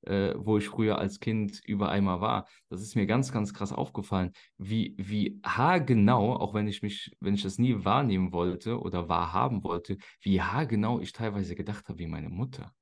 äh, 0.03 0.35
wo 0.37 0.59
ich 0.59 0.69
früher 0.69 0.99
als 0.99 1.21
Kind 1.21 1.61
über 1.65 1.91
einmal 1.91 2.21
war. 2.21 2.47
Das 2.69 2.83
ist 2.83 2.97
mir 2.97 3.07
ganz, 3.07 3.33
ganz 3.33 3.55
krass 3.55 3.73
aufgefallen, 3.73 4.33
wie, 4.59 4.95
wie 4.99 5.41
haargenau, 5.45 6.37
auch 6.37 6.55
wenn 6.55 6.69
ich 6.69 6.83
mich, 6.83 7.17
wenn 7.21 7.35
ich 7.35 7.43
das 7.43 7.59
nie 7.59 7.85
wahrnehmen 7.85 8.33
wollte 8.33 8.81
oder 8.81 9.09
wahrhaben 9.09 9.65
wollte, 9.65 9.99
wie 10.21 10.41
haargenau 10.41 11.01
ich 11.01 11.13
teilweise 11.13 11.55
gedacht 11.55 11.89
habe 11.89 11.99
wie 11.99 12.07
meine 12.07 12.29
Mutter. 12.29 12.73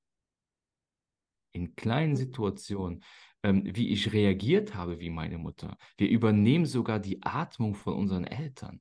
In 1.53 1.75
kleinen 1.75 2.17
Situationen, 2.17 3.03
ähm, 3.43 3.63
wie 3.65 3.89
ich 3.89 4.13
reagiert 4.13 4.75
habe 4.75 5.01
wie 5.01 5.11
meine 5.11 5.39
Mutter. 5.39 5.77
Wir 5.97 6.09
übernehmen 6.09 6.67
sogar 6.67 6.99
die 7.01 7.23
Atmung 7.23 7.75
von 7.75 7.95
unseren 7.95 8.25
Eltern. 8.25 8.81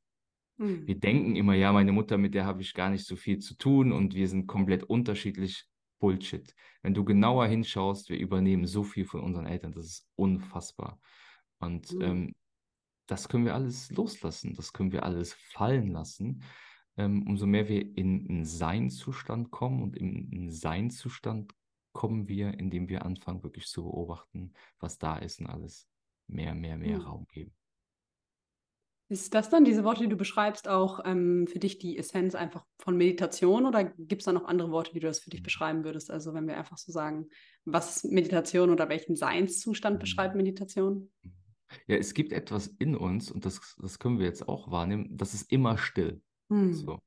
Hm. 0.59 0.85
Wir 0.85 0.99
denken 0.99 1.35
immer, 1.35 1.53
ja, 1.53 1.71
meine 1.71 1.91
Mutter, 1.91 2.17
mit 2.17 2.33
der 2.33 2.45
habe 2.45 2.61
ich 2.61 2.73
gar 2.73 2.89
nicht 2.89 3.05
so 3.05 3.15
viel 3.15 3.39
zu 3.39 3.55
tun 3.57 3.91
und 3.91 4.13
wir 4.13 4.27
sind 4.27 4.47
komplett 4.47 4.83
unterschiedlich. 4.83 5.65
Bullshit. 5.99 6.55
Wenn 6.81 6.93
du 6.93 7.03
genauer 7.03 7.47
hinschaust, 7.47 8.09
wir 8.09 8.17
übernehmen 8.17 8.65
so 8.65 8.83
viel 8.83 9.05
von 9.05 9.21
unseren 9.21 9.45
Eltern, 9.45 9.73
das 9.73 9.85
ist 9.85 10.09
unfassbar. 10.15 10.99
Und 11.59 11.93
mhm. 11.93 12.01
ähm, 12.01 12.35
das 13.05 13.27
können 13.27 13.45
wir 13.45 13.55
alles 13.55 13.91
loslassen, 13.91 14.55
das 14.55 14.71
können 14.71 14.91
wir 14.91 15.03
alles 15.03 15.33
fallen 15.33 15.91
lassen. 15.91 16.43
Ähm, 16.97 17.25
umso 17.27 17.45
mehr 17.45 17.67
wir 17.67 17.81
in 17.97 18.27
einen 18.29 18.45
Seinzustand 18.45 19.51
kommen 19.51 19.81
und 19.81 19.95
in 19.95 20.29
einen 20.31 20.51
Seinzustand 20.51 21.53
kommen 21.91 22.27
wir, 22.27 22.57
indem 22.59 22.87
wir 22.87 23.05
anfangen, 23.05 23.43
wirklich 23.43 23.67
zu 23.67 23.83
beobachten, 23.83 24.53
was 24.79 24.97
da 24.97 25.17
ist 25.17 25.39
und 25.39 25.47
alles 25.47 25.87
mehr, 26.27 26.53
mehr, 26.53 26.77
mehr 26.77 26.99
mhm. 26.99 27.03
Raum 27.03 27.27
geben. 27.27 27.53
Ist 29.09 29.33
das 29.33 29.49
dann, 29.49 29.65
diese 29.65 29.83
Worte, 29.83 30.03
die 30.03 30.09
du 30.09 30.15
beschreibst, 30.15 30.67
auch 30.67 30.99
ähm, 31.03 31.47
für 31.47 31.57
dich 31.57 31.79
die 31.79 31.97
Essenz 31.97 32.35
einfach 32.35 32.63
von 32.77 32.95
Meditation 32.95 33.65
oder 33.65 33.83
gibt 33.83 34.21
es 34.21 34.25
da 34.25 34.31
noch 34.31 34.45
andere 34.45 34.69
Worte, 34.69 34.93
wie 34.93 34.99
du 34.99 35.07
das 35.07 35.19
für 35.19 35.31
dich 35.31 35.41
beschreiben 35.41 35.83
würdest? 35.83 36.11
Also 36.11 36.35
wenn 36.35 36.47
wir 36.47 36.57
einfach 36.57 36.77
so 36.77 36.91
sagen, 36.91 37.27
was 37.65 38.03
Meditation 38.03 38.69
oder 38.69 38.87
welchen 38.87 39.15
Seinszustand 39.15 39.95
mhm. 39.95 39.99
beschreibt 39.99 40.35
Meditation? 40.35 41.11
Ja, 41.87 41.97
es 41.97 42.13
gibt 42.13 42.31
etwas 42.31 42.67
in 42.67 42.95
uns 42.95 43.31
und 43.31 43.45
das, 43.45 43.75
das 43.81 43.97
können 43.97 44.19
wir 44.19 44.27
jetzt 44.27 44.47
auch 44.47 44.69
wahrnehmen, 44.69 45.17
das 45.17 45.33
ist 45.33 45.51
immer 45.51 45.77
still. 45.77 46.21
Hm. 46.49 46.73
So. 46.73 46.99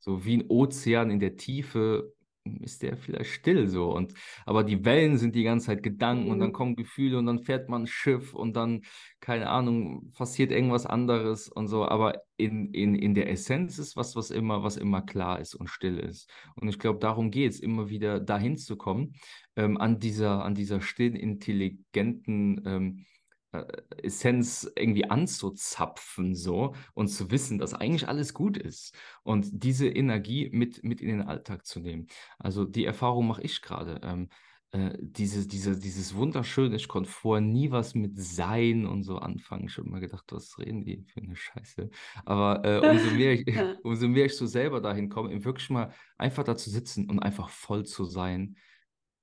So 0.00 0.24
wie 0.24 0.38
ein 0.38 0.50
Ozean 0.50 1.10
in 1.10 1.20
der 1.20 1.36
Tiefe 1.36 2.13
ist 2.60 2.82
der 2.82 2.96
vielleicht 2.96 3.30
still 3.30 3.68
so. 3.68 3.90
Und 3.92 4.14
aber 4.46 4.64
die 4.64 4.84
Wellen 4.84 5.18
sind 5.18 5.34
die 5.34 5.44
ganze 5.44 5.66
Zeit 5.66 5.82
Gedanken 5.82 6.30
und 6.30 6.38
dann 6.40 6.50
Mhm. 6.50 6.52
kommen 6.52 6.76
Gefühle 6.76 7.18
und 7.18 7.26
dann 7.26 7.40
fährt 7.40 7.68
man 7.68 7.82
ein 7.82 7.86
Schiff 7.86 8.34
und 8.34 8.54
dann, 8.56 8.82
keine 9.20 9.48
Ahnung, 9.48 10.12
passiert 10.12 10.50
irgendwas 10.52 10.86
anderes 10.86 11.48
und 11.48 11.68
so. 11.68 11.86
Aber 11.86 12.22
in, 12.36 12.72
in, 12.74 12.94
in 12.94 13.14
der 13.14 13.30
Essenz 13.30 13.78
ist 13.78 13.96
was, 13.96 14.16
was 14.16 14.30
immer, 14.30 14.62
was 14.62 14.76
immer 14.76 15.02
klar 15.02 15.40
ist 15.40 15.54
und 15.54 15.68
still 15.68 15.98
ist. 15.98 16.28
Und 16.56 16.68
ich 16.68 16.78
glaube, 16.78 16.98
darum 16.98 17.30
geht 17.30 17.52
es, 17.52 17.60
immer 17.60 17.88
wieder 17.88 18.20
dahin 18.20 18.56
zu 18.56 18.76
kommen, 18.76 19.14
ähm, 19.56 19.78
an 19.78 19.98
dieser, 19.98 20.44
an 20.44 20.54
dieser 20.54 20.80
stillen, 20.80 21.16
intelligenten 21.16 22.62
ähm, 22.66 22.98
äh, 22.98 23.13
Essenz 24.02 24.70
irgendwie 24.76 25.08
anzuzapfen 25.10 26.34
so 26.34 26.74
und 26.94 27.08
zu 27.08 27.30
wissen, 27.30 27.58
dass 27.58 27.74
eigentlich 27.74 28.08
alles 28.08 28.34
gut 28.34 28.56
ist 28.56 28.94
und 29.22 29.46
diese 29.64 29.88
Energie 29.88 30.50
mit, 30.52 30.82
mit 30.84 31.00
in 31.00 31.08
den 31.08 31.22
Alltag 31.22 31.66
zu 31.66 31.80
nehmen. 31.80 32.06
Also 32.38 32.64
die 32.64 32.84
Erfahrung 32.84 33.26
mache 33.26 33.42
ich 33.42 33.62
gerade. 33.62 34.00
Ähm, 34.02 34.28
äh, 34.72 34.96
dieses, 35.00 35.46
diese, 35.48 35.78
dieses 35.78 36.14
wunderschöne, 36.14 36.74
ich 36.76 36.88
konnte 36.88 37.08
vorher 37.10 37.40
nie 37.40 37.70
was 37.70 37.94
mit 37.94 38.18
Sein 38.18 38.86
und 38.86 39.02
so 39.04 39.18
anfangen. 39.18 39.66
Ich 39.68 39.76
habe 39.78 39.88
immer 39.88 40.00
gedacht, 40.00 40.24
was 40.32 40.58
reden 40.58 40.84
die 40.84 41.04
für 41.06 41.20
eine 41.20 41.36
Scheiße. 41.36 41.90
Aber 42.24 42.64
äh, 42.64 42.80
umso 42.80 43.10
mehr 43.10 43.32
ich, 43.34 43.46
umso 43.82 44.08
mehr 44.08 44.26
ich 44.26 44.36
so 44.36 44.46
selber 44.46 44.80
dahin 44.80 45.08
komme, 45.08 45.32
eben 45.32 45.44
wirklich 45.44 45.70
mal 45.70 45.92
einfach 46.18 46.44
da 46.44 46.56
zu 46.56 46.70
sitzen 46.70 47.08
und 47.08 47.20
einfach 47.20 47.48
voll 47.50 47.84
zu 47.86 48.04
sein, 48.04 48.56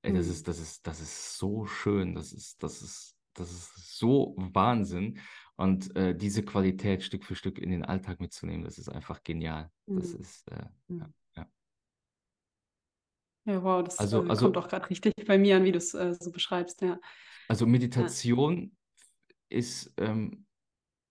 ey, 0.02 0.14
das 0.14 0.28
Mhm. 0.28 0.30
ist, 0.30 0.48
das 0.48 0.60
ist, 0.60 0.88
das 0.88 1.00
ist 1.02 1.38
so 1.38 1.66
schön, 1.66 2.16
das 2.16 2.34
ist, 2.34 2.62
das 2.64 2.82
ist, 2.82 3.16
das 3.34 3.52
ist 3.52 3.81
so 4.02 4.36
Wahnsinn. 4.38 5.20
Und 5.56 5.96
äh, 5.96 6.16
diese 6.16 6.44
Qualität 6.44 7.04
Stück 7.04 7.24
für 7.24 7.36
Stück 7.36 7.60
in 7.60 7.70
den 7.72 7.86
Alltag 7.86 8.20
mitzunehmen, 8.20 8.66
das 8.66 8.80
ist 8.80 8.90
einfach 8.90 9.24
genial. 9.24 9.72
Das 9.88 10.14
Mhm. 10.14 10.20
ist, 10.20 10.52
äh, 10.52 10.66
Mhm. 10.90 11.00
ja, 11.00 11.10
ja. 11.38 11.48
Ja, 13.46 13.64
wow, 13.64 13.84
das 13.84 13.98
Also, 14.00 14.18
äh, 14.18 14.28
kommt 14.28 14.32
also, 14.32 14.54
auch 14.56 14.68
gerade 14.68 14.90
richtig 14.90 15.14
bei 15.28 15.38
mir 15.38 15.58
an, 15.58 15.64
wie 15.64 15.72
du 15.72 15.78
es 15.78 15.94
äh, 15.94 16.14
so 16.20 16.32
beschreibst, 16.32 16.82
ja. 16.82 17.00
also 17.48 17.66
Ja. 17.66 17.72
Meditation 17.72 18.76
ist 19.50 19.94
ähm, 19.98 20.46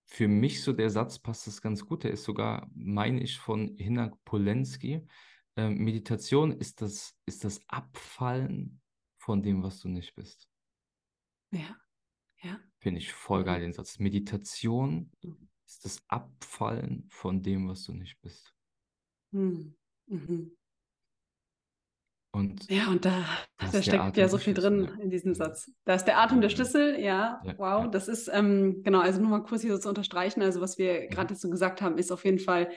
für 0.07 0.29
mich 0.29 0.63
so 0.63 0.73
der 0.73 0.91
Satz, 0.91 1.19
passt 1.19 1.47
das 1.47 1.63
ganz 1.63 1.85
gut. 1.87 2.05
Der 2.05 2.11
ist 2.13 2.25
sogar, 2.25 2.69
meine 2.75 3.23
ich, 3.23 3.39
von 3.39 3.77
Hinak 3.77 4.15
Polenski. 4.25 5.07
Ähm, 5.57 5.79
Meditation 5.79 6.53
ist 6.53 6.83
das, 6.83 7.17
ist 7.27 7.45
das 7.45 7.61
Abfallen 7.69 8.81
von 9.19 9.43
dem, 9.43 9.63
was 9.63 9.81
du 9.81 9.89
nicht 9.89 10.15
bist. 10.17 10.49
Ja, 11.53 11.77
ja. 12.43 12.59
Finde 12.79 13.01
ich 13.01 13.13
voll 13.13 13.45
geil, 13.45 13.61
den 13.61 13.73
Satz. 13.73 13.99
Meditation 13.99 15.11
Mhm. 15.23 15.49
ist 15.67 15.85
das 15.85 16.03
Abfallen 16.09 17.07
von 17.11 17.43
dem, 17.43 17.69
was 17.69 17.85
du 17.85 17.93
nicht 17.93 18.21
bist. 18.21 18.55
Mhm. 19.33 19.75
Mhm. 20.07 20.57
Und 22.33 22.71
Ja, 22.71 22.89
und 22.89 23.05
da, 23.05 23.25
da 23.59 23.83
steckt 23.83 24.01
Atem 24.03 24.21
ja 24.21 24.29
so 24.29 24.39
viel 24.39 24.55
drin 24.55 24.85
Ja. 24.85 25.03
in 25.03 25.11
diesem. 25.11 25.35
Satz. 25.35 25.71
Da 25.85 25.95
ist 25.95 26.05
der 26.05 26.19
Atem 26.19 26.41
der. 26.41 26.49
Schlüssel, 26.49 26.99
ja, 27.01 27.41
Ja, 27.45 27.59
wow, 27.59 27.85
ja. 27.85 27.87
das 27.89 28.07
ist, 28.09 28.29
ähm, 28.33 28.83
genau, 28.85 29.01
also 29.01 29.21
nur 29.21 29.31
mal 29.31 29.43
kurz 29.43 29.63
hier 29.63 29.73
so 29.75 29.79
zu 29.81 29.89
unterstreichen, 29.89 30.41
also 30.43 30.61
was 30.61 30.79
wir 30.79 31.09
gerade 31.09 31.35
so 31.35 31.51
gesagt 31.51 31.83
haben, 31.83 31.99
ist 31.99 32.13
auf 32.13 32.25
jeden 32.25 32.39
Fall 32.39 32.71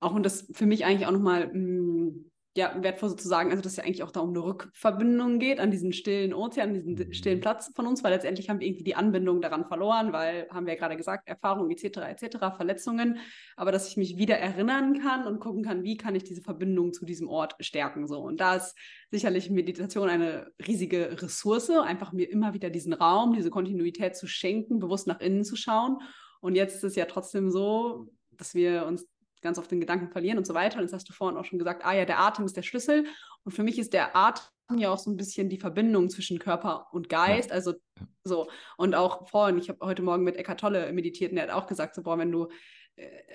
auch, 0.00 0.14
und 0.14 0.24
das 0.24 0.50
für 0.52 0.66
mich 0.66 0.84
eigentlich 0.84 1.06
auch 1.06 1.12
nochmal, 1.12 1.50
mh, 1.52 2.12
ja, 2.56 2.74
wertvoll 2.82 3.10
sozusagen, 3.10 3.50
also 3.50 3.62
dass 3.62 3.72
es 3.72 3.76
ja 3.76 3.84
eigentlich 3.84 4.02
auch 4.02 4.10
da 4.10 4.18
um 4.20 4.30
eine 4.30 4.42
Rückverbindung 4.42 5.38
geht 5.38 5.60
an 5.60 5.70
diesen 5.70 5.92
stillen 5.92 6.34
Ozean, 6.34 6.74
diesen 6.74 6.96
di- 6.96 7.14
stillen 7.14 7.38
Mhm. 7.38 7.42
Platz 7.42 7.70
von 7.76 7.86
uns, 7.86 8.02
weil 8.02 8.12
letztendlich 8.12 8.50
haben 8.50 8.58
wir 8.58 8.66
irgendwie 8.66 8.82
die 8.82 8.96
Anbindung 8.96 9.40
daran 9.40 9.66
verloren, 9.66 10.12
weil, 10.12 10.48
haben 10.50 10.66
wir 10.66 10.72
ja 10.72 10.78
gerade 10.78 10.96
gesagt, 10.96 11.28
Erfahrung 11.28 11.70
etc. 11.70 11.98
etc., 12.08 12.38
Verletzungen, 12.56 13.18
aber 13.54 13.70
dass 13.70 13.88
ich 13.88 13.96
mich 13.96 14.16
wieder 14.16 14.36
erinnern 14.36 15.00
kann 15.00 15.28
und 15.28 15.38
gucken 15.38 15.62
kann, 15.62 15.84
wie 15.84 15.96
kann 15.96 16.16
ich 16.16 16.24
diese 16.24 16.42
Verbindung 16.42 16.92
zu 16.92 17.04
diesem 17.04 17.28
Ort 17.28 17.54
stärken, 17.60 18.08
so. 18.08 18.18
Und 18.20 18.40
da 18.40 18.56
ist 18.56 18.76
sicherlich 19.12 19.48
Meditation 19.48 20.08
eine 20.08 20.50
riesige 20.66 21.22
Ressource, 21.22 21.70
einfach 21.70 22.12
mir 22.12 22.28
immer 22.28 22.52
wieder 22.52 22.68
diesen 22.68 22.92
Raum, 22.94 23.32
diese 23.32 23.50
Kontinuität 23.50 24.16
zu 24.16 24.26
schenken, 24.26 24.80
bewusst 24.80 25.06
nach 25.06 25.20
innen 25.20 25.44
zu 25.44 25.54
schauen. 25.54 25.98
Und 26.40 26.56
jetzt 26.56 26.76
ist 26.76 26.84
es 26.84 26.96
ja 26.96 27.04
trotzdem 27.04 27.50
so, 27.50 28.08
dass 28.32 28.54
wir 28.54 28.86
uns 28.86 29.06
ganz 29.40 29.58
oft 29.58 29.70
den 29.70 29.80
Gedanken 29.80 30.08
verlieren 30.08 30.38
und 30.38 30.46
so 30.46 30.54
weiter. 30.54 30.76
Und 30.78 30.82
jetzt 30.82 30.92
hast 30.92 31.08
du 31.08 31.12
vorhin 31.12 31.38
auch 31.38 31.44
schon 31.44 31.58
gesagt, 31.58 31.84
ah 31.84 31.92
ja, 31.92 32.04
der 32.04 32.20
Atem 32.20 32.44
ist 32.44 32.56
der 32.56 32.62
Schlüssel. 32.62 33.06
Und 33.44 33.52
für 33.52 33.62
mich 33.62 33.78
ist 33.78 33.92
der 33.92 34.16
Atem 34.16 34.44
ja 34.76 34.90
auch 34.90 34.98
so 34.98 35.10
ein 35.10 35.16
bisschen 35.16 35.48
die 35.48 35.58
Verbindung 35.58 36.10
zwischen 36.10 36.38
Körper 36.38 36.88
und 36.92 37.08
Geist. 37.08 37.50
Ja. 37.50 37.56
Also 37.56 37.74
so. 38.24 38.48
Und 38.76 38.94
auch 38.94 39.28
vorhin, 39.28 39.58
ich 39.58 39.68
habe 39.68 39.84
heute 39.84 40.02
Morgen 40.02 40.24
mit 40.24 40.36
Eckart 40.36 40.60
Tolle 40.60 40.92
meditiert 40.92 41.32
und 41.32 41.38
er 41.38 41.44
hat 41.44 41.50
auch 41.50 41.66
gesagt, 41.66 41.94
so, 41.94 42.02
boah, 42.02 42.18
wenn 42.18 42.32
du 42.32 42.48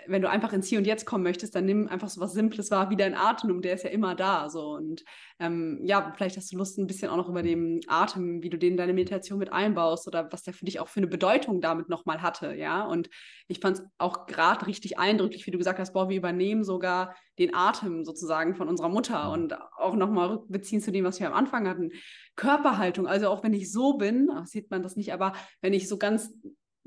wenn 0.07 0.21
du 0.21 0.29
einfach 0.29 0.53
ins 0.53 0.67
Hier 0.67 0.77
und 0.77 0.85
Jetzt 0.85 1.05
kommen 1.05 1.23
möchtest, 1.23 1.55
dann 1.55 1.65
nimm 1.65 1.87
einfach 1.87 2.09
so 2.09 2.21
was 2.21 2.33
Simples 2.33 2.69
wahr 2.69 2.89
wie 2.89 2.95
dein 2.95 3.15
Atem, 3.15 3.49
und 3.51 3.65
der 3.65 3.73
ist 3.73 3.83
ja 3.83 3.89
immer 3.89 4.13
da. 4.13 4.49
So. 4.49 4.75
Und 4.75 5.03
ähm, 5.39 5.79
ja, 5.83 6.13
vielleicht 6.15 6.37
hast 6.37 6.51
du 6.51 6.57
Lust, 6.57 6.77
ein 6.77 6.87
bisschen 6.87 7.09
auch 7.09 7.17
noch 7.17 7.29
über 7.29 7.41
den 7.41 7.81
Atem, 7.87 8.43
wie 8.43 8.49
du 8.49 8.57
den 8.57 8.71
in 8.71 8.77
deine 8.77 8.93
Meditation 8.93 9.39
mit 9.39 9.51
einbaust 9.51 10.07
oder 10.07 10.31
was 10.31 10.43
der 10.43 10.53
für 10.53 10.65
dich 10.65 10.79
auch 10.79 10.87
für 10.87 10.99
eine 10.99 11.07
Bedeutung 11.07 11.59
damit 11.59 11.89
nochmal 11.89 12.21
hatte, 12.21 12.53
ja. 12.53 12.83
Und 12.85 13.09
ich 13.47 13.59
fand 13.59 13.79
es 13.79 13.83
auch 13.97 14.27
gerade 14.27 14.67
richtig 14.67 14.99
eindrücklich, 14.99 15.47
wie 15.47 15.51
du 15.51 15.57
gesagt 15.57 15.79
hast, 15.79 15.93
boah, 15.93 16.09
wir 16.09 16.17
übernehmen 16.17 16.63
sogar 16.63 17.15
den 17.39 17.55
Atem 17.55 18.05
sozusagen 18.05 18.55
von 18.55 18.69
unserer 18.69 18.89
Mutter 18.89 19.25
Mhm. 19.25 19.33
und 19.33 19.57
auch 19.77 19.95
nochmal 19.95 20.27
rückbeziehen 20.29 20.81
zu 20.81 20.91
dem, 20.91 21.05
was 21.05 21.19
wir 21.19 21.27
am 21.27 21.33
Anfang 21.33 21.67
hatten. 21.67 21.91
Körperhaltung, 22.35 23.07
also 23.07 23.29
auch 23.29 23.43
wenn 23.43 23.53
ich 23.53 23.71
so 23.71 23.97
bin, 23.97 24.29
ach, 24.31 24.45
sieht 24.45 24.69
man 24.69 24.83
das 24.83 24.95
nicht, 24.95 25.13
aber 25.13 25.33
wenn 25.61 25.73
ich 25.73 25.87
so 25.87 25.97
ganz 25.97 26.31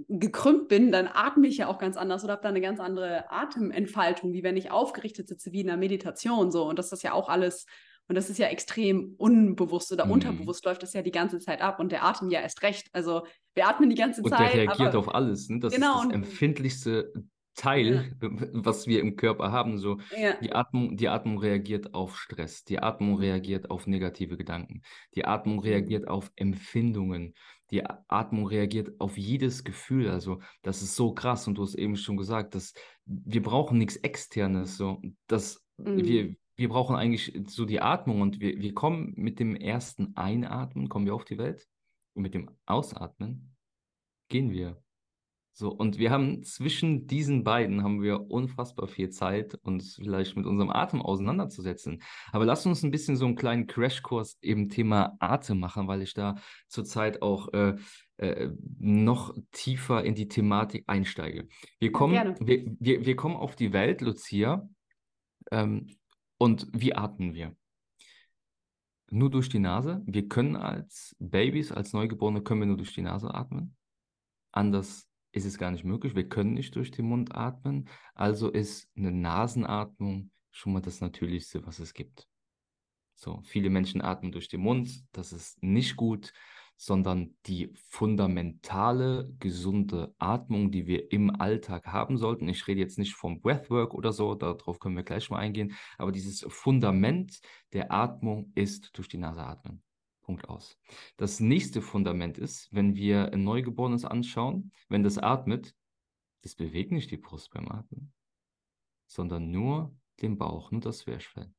gekrümmt 0.09 0.69
bin, 0.69 0.93
dann 0.93 1.09
atme 1.13 1.49
ich 1.49 1.57
ja 1.59 1.67
auch 1.67 1.79
ganz 1.79 1.97
anders 1.97 2.23
oder 2.25 2.35
habe 2.35 2.43
da 2.43 2.49
eine 2.51 2.61
ganz 2.61 2.79
andere 2.81 3.31
Atementfaltung, 3.31 4.33
wie 4.33 4.43
wenn 4.45 4.57
ich 4.57 4.71
aufgerichtet 4.71 5.27
sitze, 5.29 5.53
wie 5.53 5.61
in 5.61 5.69
einer 5.69 5.79
Meditation 5.79 6.51
so. 6.53 6.69
Und 6.69 6.79
das 6.79 6.93
ist 6.93 7.03
ja 7.03 7.13
auch 7.13 7.29
alles, 7.29 7.67
und 8.07 8.15
das 8.15 8.31
ist 8.31 8.39
ja 8.39 8.47
extrem 8.47 9.15
unbewusst 9.19 9.91
oder 9.93 10.07
Mhm. 10.07 10.13
unterbewusst 10.13 10.65
läuft 10.65 10.83
das 10.83 10.93
ja 10.93 11.03
die 11.03 11.11
ganze 11.11 11.41
Zeit 11.41 11.61
ab 11.61 11.81
und 11.81 11.91
der 11.93 12.05
Atem 12.05 12.31
ja 12.31 12.41
erst 12.41 12.63
recht. 12.63 12.89
Also 12.93 13.27
wir 13.55 13.67
atmen 13.69 13.91
die 13.91 13.97
ganze 13.97 14.23
Und 14.23 14.31
der 14.31 14.39
Zeit. 14.39 14.55
reagiert 14.55 14.91
aber, 14.91 14.99
auf 15.01 15.15
alles. 15.15 15.49
Ne? 15.49 15.59
Das 15.59 15.75
Genau, 15.75 15.95
ist 15.95 15.97
das 15.97 16.05
und- 16.07 16.13
empfindlichste 16.13 17.13
Teil, 17.57 18.13
was 18.53 18.87
wir 18.87 19.01
im 19.01 19.17
Körper 19.17 19.51
haben. 19.51 19.79
So, 19.79 19.99
ja, 20.17 20.35
die 20.41 20.53
Atmung, 20.53 20.97
die 20.97 21.09
Atmung 21.09 21.39
reagiert 21.39 21.93
auf 21.93 22.17
Stress, 22.17 22.63
die 22.63 22.79
Atmung 22.79 23.15
Mhm. 23.17 23.21
reagiert 23.21 23.69
auf 23.71 23.89
negative 23.89 24.37
Gedanken, 24.37 24.83
die 25.17 25.25
Atmung 25.25 25.59
reagiert 25.59 26.07
auf 26.07 26.31
Empfindungen, 26.37 27.35
die 27.71 27.85
Atmung 27.85 28.47
reagiert 28.47 29.01
auf 29.01 29.19
jedes 29.19 29.65
Gefühl. 29.65 30.09
Also, 30.11 30.41
das 30.63 30.83
ist 30.83 30.97
so 30.97 31.13
krass. 31.13 31.47
Und 31.47 31.57
du 31.57 31.63
hast 31.63 31.75
eben 31.75 31.97
schon 31.97 32.17
gesagt, 32.17 32.55
dass 32.55 32.73
wir 33.05 33.43
brauchen 33.43 33.79
nichts 33.79 33.97
Externes. 33.97 34.77
So, 34.77 35.03
das, 35.27 35.65
Mhm. 35.79 36.05
wir, 36.05 36.37
wir 36.57 36.69
brauchen 36.69 36.97
eigentlich 36.97 37.41
so 37.47 37.65
die 37.65 37.81
Atmung 37.81 38.21
und 38.21 38.41
wir, 38.41 38.59
wir 38.59 38.75
kommen 38.75 39.15
mit 39.17 39.39
dem 39.39 39.55
ersten 39.55 40.17
Einatmen, 40.17 40.89
kommen 40.89 41.07
wir 41.07 41.15
auf 41.15 41.25
die 41.25 41.39
Welt 41.39 41.69
und 42.15 42.23
mit 42.23 42.35
dem 42.35 42.51
Ausatmen 42.67 43.55
gehen 44.29 44.51
wir. 44.51 44.83
So, 45.59 45.71
und 45.71 45.99
wir 45.99 46.13
haben 46.13 46.45
zwischen 46.45 47.09
diesen 47.09 47.43
beiden 47.43 47.83
haben 47.83 48.01
wir 48.01 48.31
unfassbar 48.31 48.87
viel 48.87 49.11
Zeit, 49.11 49.57
uns 49.65 49.97
vielleicht 49.97 50.37
mit 50.37 50.47
unserem 50.47 50.71
Atem 50.71 51.03
auseinanderzusetzen. 51.03 52.01
Aber 52.31 52.45
lass 52.45 52.65
uns 52.65 52.85
ein 52.85 52.93
bisschen 52.93 53.17
so 53.17 53.27
einen 53.27 53.35
kleinen 53.35 53.67
Crashkurs 53.67 54.39
eben 54.41 54.69
Thema 54.69 55.17
Atem 55.19 55.59
machen, 55.59 55.89
weil 55.89 56.03
ich 56.03 56.15
da 56.15 56.37
zurzeit 56.69 57.23
auch 57.23 57.53
äh, 57.55 57.75
äh, 58.19 58.51
noch 58.79 59.35
tiefer 59.51 60.05
in 60.05 60.15
die 60.15 60.29
Thematik 60.29 60.85
einsteige. 60.87 61.49
Wir 61.81 61.91
kommen, 61.91 62.13
gerne. 62.13 62.37
wir, 62.39 62.77
wir, 62.79 63.05
wir 63.05 63.17
kommen 63.17 63.35
auf 63.35 63.57
die 63.57 63.73
Welt, 63.73 64.01
Lucia, 64.01 64.69
ähm, 65.51 65.89
und 66.39 66.69
wie 66.73 66.95
atmen 66.95 67.35
wir? 67.35 67.57
Nur 69.11 69.29
durch 69.29 69.49
die 69.49 69.59
Nase. 69.59 70.05
Wir 70.07 70.29
können 70.29 70.55
als 70.55 71.17
Babys, 71.19 71.73
als 71.73 71.93
Neugeborene, 71.95 72.43
können 72.43 72.61
wir 72.61 72.67
nur 72.67 72.77
durch 72.77 72.95
die 72.95 73.03
Nase 73.03 73.35
atmen. 73.35 73.75
Anders 74.53 75.08
ist 75.39 75.47
es 75.47 75.59
gar 75.59 75.71
nicht 75.71 75.85
möglich. 75.85 76.15
Wir 76.15 76.29
können 76.29 76.55
nicht 76.55 76.75
durch 76.77 76.91
den 76.91 77.07
Mund 77.07 77.35
atmen. 77.35 77.89
Also 78.15 78.51
ist 78.51 78.89
eine 78.97 79.11
Nasenatmung 79.11 80.31
schon 80.51 80.73
mal 80.73 80.81
das 80.81 81.01
Natürlichste, 81.01 81.67
was 81.67 81.79
es 81.79 81.95
gibt. 81.95 82.29
So, 83.15 83.41
viele 83.45 83.71
Menschen 83.71 84.01
atmen 84.03 84.33
durch 84.33 84.49
den 84.49 84.61
Mund. 84.61 85.05
Das 85.13 85.33
ist 85.33 85.63
nicht 85.63 85.97
gut, 85.97 86.33
sondern 86.77 87.35
die 87.47 87.75
fundamentale, 87.89 89.35
gesunde 89.41 90.15
Atmung, 90.19 90.71
die 90.71 90.87
wir 90.87 91.11
im 91.11 91.35
Alltag 91.41 91.89
haben 91.89 92.17
sollten. 92.17 92.49
Ich 92.49 92.67
rede 92.69 92.81
jetzt 92.81 92.99
nicht 92.99 93.15
vom 93.15 93.41
Breathwork 93.41 93.95
oder 93.95 94.13
so, 94.13 94.37
darauf 94.37 94.79
können 94.79 94.97
wir 94.97 95.03
gleich 95.03 95.29
mal 95.31 95.39
eingehen. 95.39 95.75
Aber 95.99 96.13
dieses 96.13 96.47
Fundament 96.49 97.41
der 97.73 97.93
Atmung 97.93 98.53
ist 98.55 98.97
durch 98.97 99.09
die 99.09 99.19
Nase 99.19 99.43
atmen. 99.43 99.83
Punkt 100.29 100.51
aus. 100.51 100.79
Das 101.17 101.41
nächste 101.41 101.81
Fundament 101.81 102.37
ist, 102.37 102.69
wenn 102.71 102.95
wir 102.95 103.33
ein 103.33 103.45
Neugeborenes 103.45 104.05
anschauen, 104.05 104.73
wenn 104.91 105.03
das 105.03 105.17
atmet, 105.17 105.75
das 106.43 106.55
bewegt 106.55 106.93
nicht 106.93 107.11
die 107.11 107.17
Brust 107.17 107.51
beim 107.51 107.67
Atmen, 107.67 108.13
sondern 109.07 109.51
nur 109.51 109.97
den 110.21 110.37
Bauch, 110.37 110.71
nur 110.71 110.83
das 110.83 110.99
Zwerchfell. 110.99 111.51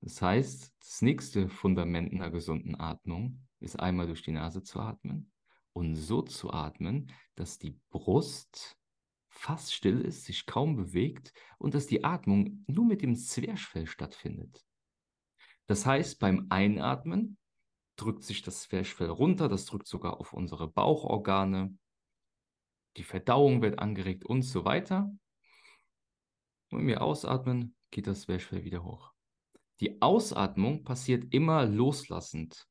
Das 0.00 0.22
heißt, 0.22 0.74
das 0.80 1.02
nächste 1.02 1.50
Fundament 1.50 2.10
einer 2.10 2.30
gesunden 2.30 2.74
Atmung 2.80 3.46
ist 3.60 3.78
einmal 3.78 4.06
durch 4.06 4.22
die 4.22 4.32
Nase 4.32 4.62
zu 4.62 4.80
atmen 4.80 5.30
und 5.74 5.94
so 5.94 6.22
zu 6.22 6.54
atmen, 6.54 7.12
dass 7.34 7.58
die 7.58 7.78
Brust 7.90 8.78
fast 9.28 9.74
still 9.74 10.00
ist, 10.00 10.24
sich 10.24 10.46
kaum 10.46 10.74
bewegt 10.74 11.34
und 11.58 11.74
dass 11.74 11.86
die 11.86 12.02
Atmung 12.02 12.64
nur 12.66 12.86
mit 12.86 13.02
dem 13.02 13.14
Zwerchfell 13.14 13.86
stattfindet. 13.86 14.65
Das 15.66 15.86
heißt, 15.86 16.18
beim 16.18 16.46
Einatmen 16.50 17.38
drückt 17.96 18.22
sich 18.22 18.42
das 18.42 18.62
Zwerchfell 18.62 19.10
runter, 19.10 19.48
das 19.48 19.64
drückt 19.64 19.86
sogar 19.86 20.20
auf 20.20 20.32
unsere 20.32 20.68
Bauchorgane, 20.68 21.76
die 22.96 23.02
Verdauung 23.02 23.62
wird 23.62 23.78
angeregt 23.78 24.24
und 24.24 24.42
so 24.42 24.64
weiter. 24.64 25.10
Und 26.70 26.80
wenn 26.80 26.86
wir 26.86 27.02
ausatmen, 27.02 27.74
geht 27.90 28.06
das 28.06 28.22
Zwerchfell 28.22 28.64
wieder 28.64 28.84
hoch. 28.84 29.12
Die 29.80 30.00
Ausatmung 30.00 30.84
passiert 30.84 31.32
immer 31.34 31.66
loslassend 31.66 32.66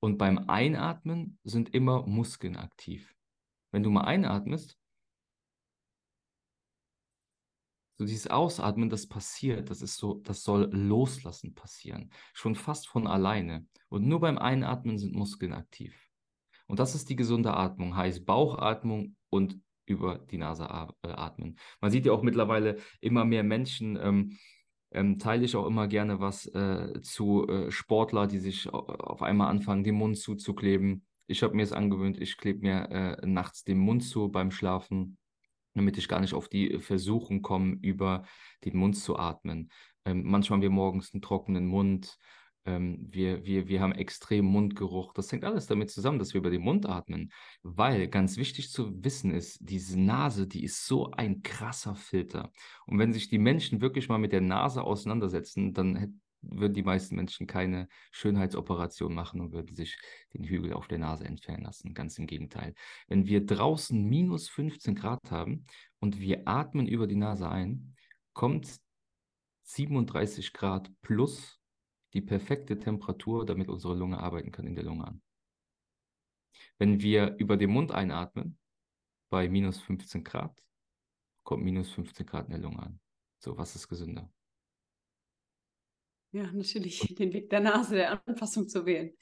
und 0.00 0.18
beim 0.18 0.48
Einatmen 0.48 1.38
sind 1.44 1.74
immer 1.74 2.06
Muskeln 2.06 2.56
aktiv. 2.56 3.14
Wenn 3.70 3.82
du 3.82 3.90
mal 3.90 4.04
einatmest, 4.04 4.76
so 7.98 8.04
dieses 8.04 8.28
Ausatmen, 8.28 8.88
das 8.88 9.08
passiert, 9.08 9.70
das 9.70 9.82
ist 9.82 9.96
so, 9.96 10.20
das 10.22 10.44
soll 10.44 10.70
loslassen 10.72 11.54
passieren, 11.54 12.10
schon 12.32 12.54
fast 12.54 12.86
von 12.86 13.08
alleine. 13.08 13.66
Und 13.88 14.06
nur 14.06 14.20
beim 14.20 14.38
Einatmen 14.38 14.98
sind 14.98 15.14
Muskeln 15.14 15.52
aktiv. 15.52 16.08
Und 16.68 16.78
das 16.78 16.94
ist 16.94 17.08
die 17.10 17.16
gesunde 17.16 17.54
Atmung, 17.54 17.96
heißt 17.96 18.24
Bauchatmung 18.24 19.16
und 19.30 19.60
über 19.86 20.18
die 20.18 20.38
Nase 20.38 20.64
äh, 20.64 21.08
atmen. 21.08 21.58
Man 21.80 21.90
sieht 21.90 22.06
ja 22.06 22.12
auch 22.12 22.22
mittlerweile 22.22 22.76
immer 23.00 23.24
mehr 23.24 23.42
Menschen, 23.42 23.98
ähm, 24.00 24.38
ähm, 24.92 25.18
teile 25.18 25.44
ich 25.44 25.56
auch 25.56 25.66
immer 25.66 25.88
gerne 25.88 26.20
was 26.20 26.46
äh, 26.46 27.00
zu 27.02 27.48
äh, 27.48 27.70
Sportler, 27.70 28.26
die 28.26 28.38
sich 28.38 28.68
auf 28.72 29.22
einmal 29.22 29.48
anfangen, 29.48 29.82
den 29.82 29.96
Mund 29.96 30.18
zuzukleben. 30.18 31.04
Ich 31.26 31.42
habe 31.42 31.56
mir 31.56 31.62
es 31.62 31.72
angewöhnt, 31.72 32.20
ich 32.20 32.36
klebe 32.36 32.60
mir 32.60 32.90
äh, 32.90 33.26
nachts 33.26 33.64
den 33.64 33.78
Mund 33.78 34.04
zu 34.04 34.28
beim 34.28 34.50
Schlafen, 34.50 35.18
damit 35.74 35.98
ich 35.98 36.08
gar 36.08 36.20
nicht 36.20 36.34
auf 36.34 36.48
die 36.48 36.78
Versuchung 36.78 37.42
komme, 37.42 37.76
über 37.82 38.24
den 38.64 38.76
Mund 38.76 38.96
zu 38.96 39.16
atmen. 39.18 39.70
Ähm, 40.04 40.22
manchmal 40.24 40.56
haben 40.56 40.62
wir 40.62 40.70
morgens 40.70 41.12
einen 41.12 41.22
trockenen 41.22 41.66
Mund 41.66 42.18
ähm, 42.68 42.98
wir, 43.10 43.44
wir, 43.46 43.66
wir 43.68 43.80
haben 43.80 43.92
extrem 43.92 44.44
Mundgeruch. 44.44 45.14
Das 45.14 45.32
hängt 45.32 45.44
alles 45.44 45.66
damit 45.66 45.90
zusammen, 45.90 46.18
dass 46.18 46.34
wir 46.34 46.40
über 46.40 46.50
den 46.50 46.62
Mund 46.62 46.86
atmen. 46.86 47.32
Weil 47.62 48.08
ganz 48.08 48.36
wichtig 48.36 48.70
zu 48.70 49.02
wissen 49.02 49.30
ist, 49.30 49.58
diese 49.60 49.98
Nase, 49.98 50.46
die 50.46 50.64
ist 50.64 50.86
so 50.86 51.10
ein 51.12 51.42
krasser 51.42 51.94
Filter. 51.94 52.52
Und 52.86 52.98
wenn 52.98 53.12
sich 53.12 53.28
die 53.28 53.38
Menschen 53.38 53.80
wirklich 53.80 54.08
mal 54.08 54.18
mit 54.18 54.32
der 54.32 54.42
Nase 54.42 54.82
auseinandersetzen, 54.82 55.72
dann 55.72 56.20
würden 56.40 56.74
die 56.74 56.82
meisten 56.82 57.16
Menschen 57.16 57.46
keine 57.46 57.88
Schönheitsoperation 58.10 59.14
machen 59.14 59.40
und 59.40 59.52
würden 59.52 59.74
sich 59.74 59.98
den 60.34 60.44
Hügel 60.44 60.72
auf 60.72 60.88
der 60.88 60.98
Nase 60.98 61.24
entfernen 61.24 61.64
lassen. 61.64 61.94
Ganz 61.94 62.18
im 62.18 62.26
Gegenteil. 62.26 62.74
Wenn 63.08 63.26
wir 63.26 63.44
draußen 63.44 64.02
minus 64.02 64.48
15 64.48 64.94
Grad 64.94 65.30
haben 65.30 65.66
und 65.98 66.20
wir 66.20 66.46
atmen 66.46 66.86
über 66.86 67.06
die 67.06 67.16
Nase 67.16 67.48
ein, 67.48 67.94
kommt 68.32 68.80
37 69.64 70.52
Grad 70.52 70.90
plus 71.02 71.60
die 72.14 72.22
perfekte 72.22 72.78
Temperatur, 72.78 73.44
damit 73.44 73.68
unsere 73.68 73.94
Lunge 73.94 74.18
arbeiten 74.18 74.50
kann, 74.50 74.66
in 74.66 74.74
der 74.74 74.84
Lunge 74.84 75.06
an. 75.06 75.22
Wenn 76.78 77.00
wir 77.00 77.36
über 77.36 77.56
den 77.56 77.70
Mund 77.70 77.92
einatmen, 77.92 78.58
bei 79.30 79.48
minus 79.48 79.78
15 79.80 80.24
Grad, 80.24 80.58
kommt 81.42 81.64
minus 81.64 81.90
15 81.90 82.24
Grad 82.24 82.46
in 82.46 82.52
der 82.52 82.60
Lunge 82.60 82.82
an. 82.82 83.00
So, 83.38 83.56
was 83.58 83.76
ist 83.76 83.88
gesünder? 83.88 84.30
Ja, 86.32 86.50
natürlich 86.52 87.14
den 87.14 87.32
Weg 87.32 87.48
der 87.50 87.60
Nase, 87.60 87.96
der 87.96 88.26
Anpassung 88.26 88.68
zu 88.68 88.84
wählen. 88.84 89.12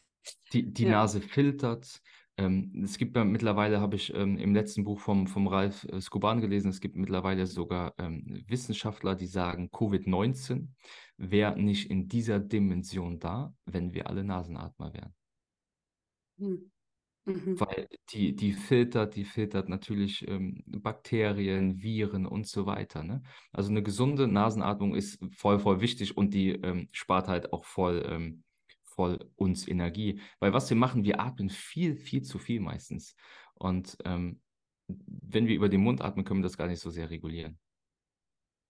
Die, 0.52 0.72
die 0.72 0.84
ja. 0.84 0.90
Nase 0.90 1.20
filtert, 1.20 2.00
ähm, 2.38 2.82
es 2.84 2.98
gibt 2.98 3.16
ja 3.16 3.24
mittlerweile, 3.24 3.80
habe 3.80 3.96
ich 3.96 4.12
ähm, 4.12 4.36
im 4.36 4.54
letzten 4.54 4.84
Buch 4.84 5.00
vom, 5.00 5.26
vom 5.26 5.46
Ralf 5.46 5.84
äh, 5.84 6.00
Skuban 6.00 6.40
gelesen, 6.40 6.68
es 6.68 6.80
gibt 6.80 6.96
mittlerweile 6.96 7.46
sogar 7.46 7.94
ähm, 7.98 8.44
Wissenschaftler, 8.46 9.14
die 9.14 9.26
sagen, 9.26 9.70
Covid-19 9.70 10.68
wäre 11.16 11.58
nicht 11.58 11.90
in 11.90 12.08
dieser 12.08 12.40
Dimension 12.40 13.18
da, 13.18 13.54
wenn 13.64 13.94
wir 13.94 14.08
alle 14.08 14.22
Nasenatmer 14.22 14.92
wären. 14.92 15.14
Hm. 16.38 16.70
Mhm. 17.26 17.58
Weil 17.58 17.88
die, 18.10 18.34
die 18.36 18.52
filtert, 18.52 19.16
die 19.16 19.24
filtert 19.24 19.68
natürlich 19.68 20.26
ähm, 20.28 20.62
Bakterien, 20.66 21.82
Viren 21.82 22.24
und 22.24 22.46
so 22.46 22.66
weiter. 22.66 23.02
Ne? 23.02 23.22
Also 23.52 23.70
eine 23.70 23.82
gesunde 23.82 24.28
Nasenatmung 24.28 24.94
ist 24.94 25.18
voll, 25.36 25.58
voll 25.58 25.80
wichtig 25.80 26.16
und 26.16 26.34
die 26.34 26.50
ähm, 26.50 26.88
spart 26.92 27.26
halt 27.26 27.52
auch 27.52 27.64
voll 27.64 28.06
ähm, 28.08 28.44
voll 28.96 29.30
uns 29.36 29.68
Energie. 29.68 30.20
Weil 30.40 30.52
was 30.52 30.70
wir 30.70 30.76
machen, 30.76 31.04
wir 31.04 31.20
atmen 31.20 31.50
viel, 31.50 31.96
viel 31.96 32.22
zu 32.22 32.38
viel 32.38 32.60
meistens. 32.60 33.14
Und 33.54 33.98
ähm, 34.04 34.40
wenn 34.88 35.46
wir 35.46 35.54
über 35.54 35.68
den 35.68 35.82
Mund 35.82 36.00
atmen, 36.00 36.24
können 36.24 36.40
wir 36.40 36.44
das 36.44 36.56
gar 36.56 36.68
nicht 36.68 36.80
so 36.80 36.90
sehr 36.90 37.10
regulieren. 37.10 37.58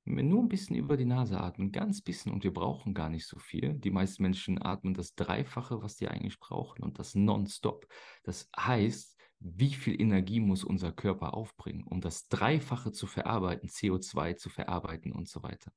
Nur 0.09 0.41
ein 0.41 0.49
bisschen 0.49 0.77
über 0.77 0.97
die 0.97 1.05
Nase 1.05 1.41
atmen, 1.41 1.73
ganz 1.73 2.01
bisschen 2.01 2.33
und 2.33 2.45
wir 2.45 2.53
brauchen 2.53 2.95
gar 2.95 3.09
nicht 3.09 3.27
so 3.27 3.41
viel. 3.41 3.75
Die 3.75 3.91
meisten 3.91 4.23
Menschen 4.23 4.63
atmen 4.63 4.95
das 4.95 5.17
Dreifache, 5.17 5.83
was 5.83 5.97
die 5.97 6.07
eigentlich 6.07 6.39
brauchen 6.39 6.85
und 6.85 7.01
das 7.01 7.17
nonstop. 7.17 7.87
Das 8.23 8.49
heißt, 8.57 9.17
wie 9.41 9.75
viel 9.75 10.01
Energie 10.01 10.39
muss 10.39 10.63
unser 10.63 10.93
Körper 10.93 11.35
aufbringen, 11.35 11.83
um 11.83 12.01
das 12.01 12.29
Dreifache 12.29 12.93
zu 12.93 13.09
verarbeiten, 13.09 13.69
CO2 13.69 14.37
zu 14.37 14.49
verarbeiten 14.49 15.13
und 15.13 15.29
so 15.29 15.43
weiter. 15.43 15.73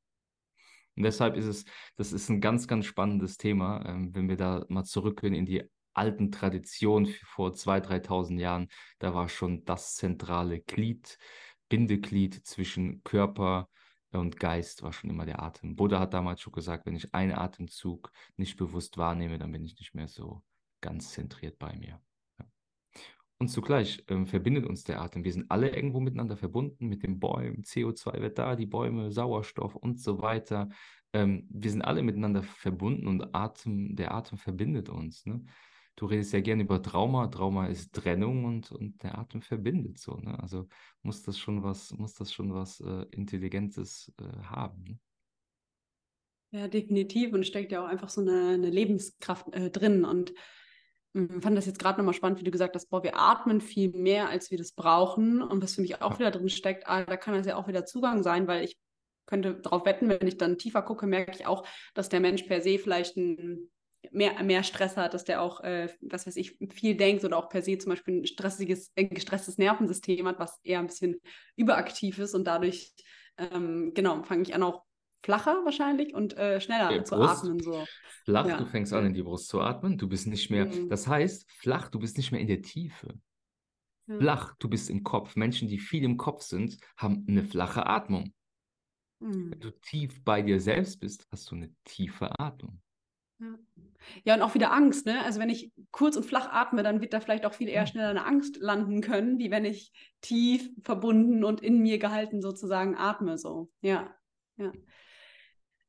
Und 0.96 1.04
deshalb 1.04 1.36
ist 1.36 1.46
es, 1.46 1.66
das 1.96 2.14
ist 2.14 2.30
ein 2.30 2.40
ganz, 2.40 2.68
ganz 2.68 2.86
spannendes 2.86 3.38
Thema, 3.38 3.84
ähm, 3.86 4.14
wenn 4.14 4.30
wir 4.30 4.38
da 4.38 4.64
mal 4.70 4.84
zurückgehen 4.84 5.34
in 5.34 5.48
die 5.48 5.64
alten 5.94 6.32
Traditionen 6.32 7.08
vor 7.26 7.52
2.000, 7.52 8.06
3.000 8.06 8.40
Jahren. 8.40 8.68
Da 9.00 9.14
war 9.14 9.28
schon 9.28 9.66
das 9.66 9.96
zentrale 9.96 10.60
Glied, 10.62 11.18
Bindeglied 11.68 12.46
zwischen 12.46 13.04
Körper 13.04 13.70
und 14.12 14.40
Geist 14.40 14.82
war 14.84 14.94
schon 14.94 15.10
immer 15.10 15.26
der 15.26 15.42
Atem. 15.42 15.76
Buddha 15.76 16.00
hat 16.00 16.14
damals 16.14 16.42
schon 16.42 16.54
gesagt, 16.54 16.86
wenn 16.86 16.96
ich 16.96 17.14
einen 17.14 17.34
Atemzug 17.34 18.12
nicht 18.38 18.58
bewusst 18.58 18.98
wahrnehme, 18.98 19.38
dann 19.38 19.52
bin 19.52 19.64
ich 19.64 19.78
nicht 19.78 19.94
mehr 19.94 20.08
so 20.08 20.42
ganz 20.82 21.12
zentriert 21.12 21.60
bei 21.60 21.76
mir. 21.76 22.02
Und 23.42 23.48
zugleich 23.48 24.04
ähm, 24.10 24.28
verbindet 24.28 24.66
uns 24.66 24.84
der 24.84 25.00
Atem. 25.02 25.24
Wir 25.24 25.32
sind 25.32 25.50
alle 25.50 25.70
irgendwo 25.70 26.02
miteinander 26.02 26.36
verbunden 26.36 26.88
mit 26.88 27.04
den 27.04 27.20
Bäumen. 27.20 27.64
CO2 27.64 28.20
wird 28.20 28.38
da, 28.38 28.58
die 28.58 28.66
Bäume, 28.66 29.12
Sauerstoff 29.12 29.76
und 29.78 30.02
so 30.02 30.22
weiter. 30.22 30.70
Ähm, 31.14 31.48
wir 31.50 31.72
sind 31.72 31.82
alle 31.82 32.04
miteinander 32.04 32.44
verbunden 32.44 33.08
und 33.08 33.34
Atem, 33.34 33.96
der 33.96 34.14
Atem 34.14 34.38
verbindet 34.38 34.90
uns. 34.90 35.26
Ne? 35.26 35.46
Du 36.00 36.06
redest 36.06 36.32
ja 36.32 36.40
gerne 36.40 36.64
über 36.64 36.82
Trauma. 36.82 37.28
Trauma 37.28 37.68
ist 37.68 37.94
Trennung 37.94 38.46
und, 38.46 38.72
und 38.72 39.04
der 39.04 39.18
Atem 39.18 39.42
verbindet 39.42 39.98
so. 39.98 40.16
Ne? 40.16 40.40
Also 40.40 40.70
muss 41.02 41.24
das 41.24 41.38
schon 41.38 41.62
was, 41.62 41.92
muss 41.92 42.14
das 42.14 42.32
schon 42.32 42.54
was 42.54 42.80
äh, 42.80 43.06
Intelligentes 43.12 44.10
äh, 44.18 44.44
haben. 44.44 44.82
Ne? 44.86 45.00
Ja, 46.52 46.70
definitiv. 46.70 47.34
Und 47.34 47.46
steckt 47.46 47.74
ja 47.74 47.84
auch 47.84 47.90
einfach 47.90 48.08
so 48.08 48.22
eine, 48.22 48.52
eine 48.54 48.70
Lebenskraft 48.70 49.54
äh, 49.54 49.70
drin. 49.70 50.06
Und 50.06 50.34
ich 51.12 51.44
fand 51.44 51.58
das 51.58 51.66
jetzt 51.66 51.80
gerade 51.80 51.98
nochmal 51.98 52.14
spannend, 52.14 52.40
wie 52.40 52.46
du 52.46 52.52
gesagt 52.52 52.76
hast, 52.76 52.90
boah, 52.90 53.04
wir 53.04 53.20
atmen 53.20 53.60
viel 53.60 53.90
mehr, 53.90 54.30
als 54.30 54.52
wir 54.52 54.58
das 54.58 54.72
brauchen. 54.72 55.42
Und 55.42 55.62
was 55.62 55.76
für 55.76 55.82
mich 55.82 56.02
auch 56.02 56.18
wieder 56.18 56.32
drin 56.32 56.48
steckt, 56.48 56.88
ah, 56.88 57.04
da 57.04 57.18
kann 57.18 57.34
das 57.34 57.46
ja 57.46 57.58
auch 57.58 57.68
wieder 57.68 57.86
Zugang 57.86 58.24
sein, 58.24 58.48
weil 58.48 58.64
ich 58.64 58.78
könnte 59.26 59.56
darauf 59.56 59.84
wetten, 59.84 60.08
wenn 60.08 60.26
ich 60.26 60.38
dann 60.38 60.58
tiefer 60.58 60.82
gucke, 60.82 61.08
merke 61.08 61.34
ich 61.34 61.46
auch, 61.46 61.68
dass 61.94 62.08
der 62.08 62.22
Mensch 62.22 62.44
per 62.44 62.62
se 62.62 62.80
vielleicht 62.80 63.18
ein, 63.18 63.70
mehr, 64.12 64.42
mehr 64.44 64.64
Stress 64.64 64.98
hat, 64.98 65.14
dass 65.14 65.24
der 65.24 65.42
auch, 65.42 65.62
äh, 65.62 65.90
was 66.02 66.28
weiß 66.28 66.36
ich, 66.36 66.58
viel 66.72 66.96
denkt 66.96 67.24
oder 67.24 67.38
auch 67.38 67.50
per 67.50 67.62
se 67.62 67.78
zum 67.78 67.92
Beispiel 67.92 68.22
ein 68.22 68.26
stressiges, 68.26 68.92
ein 68.96 69.10
gestresstes 69.10 69.58
Nervensystem 69.58 70.28
hat, 70.28 70.40
was 70.40 70.60
eher 70.64 70.80
ein 70.80 70.88
bisschen 70.88 71.20
überaktiv 71.56 72.20
ist 72.20 72.36
und 72.36 72.46
dadurch, 72.46 72.94
ähm, 73.38 73.92
genau, 73.94 74.24
fange 74.24 74.44
ich 74.44 74.54
an 74.54 74.64
auch 74.64 74.84
flacher 75.24 75.62
wahrscheinlich 75.66 76.14
und 76.14 76.38
äh, 76.38 76.62
schneller 76.62 77.04
zu 77.04 77.16
Brust, 77.16 77.44
atmen. 77.44 77.60
So. 77.60 77.86
Flach, 78.26 78.48
ja. 78.48 78.58
du 78.58 78.66
fängst 78.66 78.94
an 78.94 79.06
in 79.06 79.14
die 79.14 79.24
Brust 79.24 79.48
zu 79.48 79.62
atmen, 79.62 79.98
du 79.98 80.08
bist 80.08 80.28
nicht 80.28 80.50
mehr, 80.50 80.66
mhm. 80.66 80.90
das 80.90 81.08
heißt, 81.08 81.50
flach, 81.52 81.90
du 81.90 82.00
bist 82.00 82.18
nicht 82.18 82.32
mehr 82.32 82.42
in 82.42 82.48
der 82.48 82.62
Tiefe. 82.62 83.20
Ja. 84.08 84.18
Flach, 84.18 84.56
du 84.58 84.70
bist 84.70 84.90
im 84.90 85.04
Kopf. 85.04 85.36
Menschen, 85.36 85.68
die 85.68 85.78
viel 85.78 86.04
im 86.04 86.18
Kopf 86.18 86.42
sind, 86.42 86.78
haben 86.98 87.26
eine 87.28 87.44
flache 87.44 87.86
Atmung. 87.86 88.34
Mhm. 89.20 89.52
Wenn 89.52 89.60
du 89.60 89.72
tief 89.72 90.24
bei 90.24 90.42
dir 90.42 90.60
selbst 90.60 91.00
bist, 91.00 91.28
hast 91.32 91.52
du 91.52 91.56
eine 91.56 91.74
tiefe 91.84 92.40
Atmung. 92.40 92.82
Ja. 93.40 93.58
ja, 94.26 94.36
und 94.36 94.42
auch 94.42 94.54
wieder 94.54 94.74
Angst, 94.74 95.06
ne? 95.06 95.24
Also 95.24 95.40
wenn 95.40 95.50
ich 95.50 95.72
kurz 95.92 96.18
und 96.18 96.26
flach 96.26 96.50
atme, 96.52 96.84
dann 96.84 97.02
wird 97.02 97.14
da 97.14 97.20
vielleicht 97.20 97.46
auch 97.46 97.54
viel 97.54 97.70
eher 97.70 97.88
schneller 97.88 98.10
eine 98.10 98.26
Angst 98.26 98.58
landen 98.58 99.02
können, 99.02 99.40
wie 99.40 99.52
wenn 99.52 99.66
ich 99.66 99.94
tief 100.22 100.70
verbunden 100.84 101.44
und 101.44 101.62
in 101.62 101.80
mir 101.80 102.00
gehalten 102.00 102.42
sozusagen 102.42 102.98
atme. 102.98 103.38
So, 103.38 103.72
ja, 103.82 104.14
ja. 104.58 104.72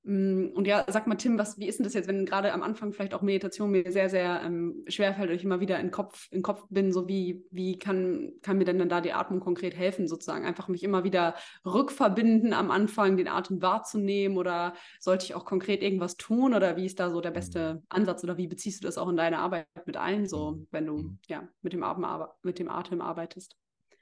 Mm, 0.02 0.48
und 0.54 0.66
ja, 0.66 0.84
sag 0.88 1.06
mal, 1.06 1.16
Tim, 1.16 1.38
was, 1.38 1.58
wie 1.58 1.66
ist 1.66 1.78
denn 1.78 1.84
das 1.84 1.92
jetzt, 1.92 2.08
wenn 2.08 2.24
gerade 2.24 2.52
am 2.52 2.62
Anfang 2.62 2.92
vielleicht 2.92 3.12
auch 3.12 3.20
Meditation 3.20 3.70
mir 3.70 3.90
sehr, 3.92 4.08
sehr 4.08 4.40
ähm, 4.42 4.82
schwerfällt 4.88 5.28
und 5.28 5.36
ich 5.36 5.44
immer 5.44 5.60
wieder 5.60 5.78
in 5.78 5.90
Kopf, 5.90 6.28
in 6.30 6.42
Kopf 6.42 6.64
bin, 6.70 6.90
so 6.92 7.06
wie, 7.06 7.44
wie 7.50 7.78
kann, 7.78 8.32
kann 8.40 8.56
mir 8.56 8.64
denn 8.64 8.78
dann 8.78 8.88
da 8.88 9.02
die 9.02 9.12
Atmung 9.12 9.40
konkret 9.40 9.76
helfen, 9.76 10.08
sozusagen? 10.08 10.46
Einfach 10.46 10.68
mich 10.68 10.82
immer 10.82 11.04
wieder 11.04 11.34
rückverbinden 11.66 12.54
am 12.54 12.70
Anfang, 12.70 13.18
den 13.18 13.28
Atem 13.28 13.60
wahrzunehmen 13.60 14.38
oder 14.38 14.74
sollte 15.00 15.26
ich 15.26 15.34
auch 15.34 15.44
konkret 15.44 15.82
irgendwas 15.82 16.16
tun 16.16 16.54
oder 16.54 16.76
wie 16.76 16.86
ist 16.86 16.98
da 16.98 17.10
so 17.10 17.20
der 17.20 17.30
beste 17.30 17.74
mhm. 17.74 17.82
Ansatz 17.90 18.24
oder 18.24 18.38
wie 18.38 18.46
beziehst 18.46 18.82
du 18.82 18.86
das 18.86 18.96
auch 18.96 19.08
in 19.08 19.16
deine 19.16 19.38
Arbeit 19.38 19.66
mit 19.84 19.98
allen 19.98 20.26
so, 20.26 20.52
mhm. 20.52 20.66
wenn 20.70 20.86
du 20.86 20.96
mhm. 20.96 21.18
ja 21.28 21.46
mit 21.60 21.74
dem 21.74 21.82
Atem, 21.82 22.06
mit 22.42 22.58
dem 22.58 22.70
Atem 22.70 23.02
arbeitest? 23.02 23.56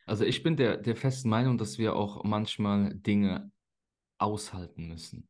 Also 0.06 0.24
ich 0.24 0.42
bin 0.42 0.56
der, 0.56 0.76
der 0.76 0.96
festen 0.96 1.28
Meinung, 1.28 1.58
dass 1.58 1.76
wir 1.76 1.96
auch 1.96 2.22
manchmal 2.24 2.94
Dinge 2.94 3.50
aushalten 4.16 4.88
müssen. 4.88 5.28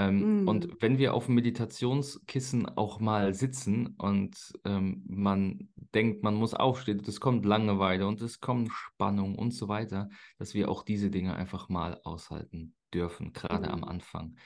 Ähm, 0.00 0.48
und 0.48 0.66
Mm, 0.66 0.76
wenn 0.80 0.98
wir 0.98 1.14
auf 1.14 1.26
dem 1.26 1.34
Meditationskissen 1.34 2.66
auch 2.66 3.00
mal 3.00 3.34
sitzen 3.34 3.94
und 3.98 4.52
ähm, 4.64 5.02
man 5.06 5.68
denkt, 5.76 6.22
man 6.22 6.34
muss 6.34 6.54
aufstehen, 6.54 6.98
und 6.98 7.08
es 7.08 7.20
kommt 7.20 7.44
Langeweile 7.44 8.06
und 8.06 8.22
es 8.22 8.40
kommt 8.40 8.70
Spannung 8.72 9.36
und 9.36 9.52
so 9.52 9.68
weiter, 9.68 10.08
dass 10.38 10.54
wir 10.54 10.70
auch 10.70 10.84
diese 10.84 11.10
Dinge 11.10 11.34
einfach 11.34 11.68
mal 11.68 12.00
aushalten 12.04 12.74
dürfen, 12.94 13.32
gerade 13.32 13.70
am 13.70 13.80
mm, 13.80 13.84
Anfang. 13.84 14.36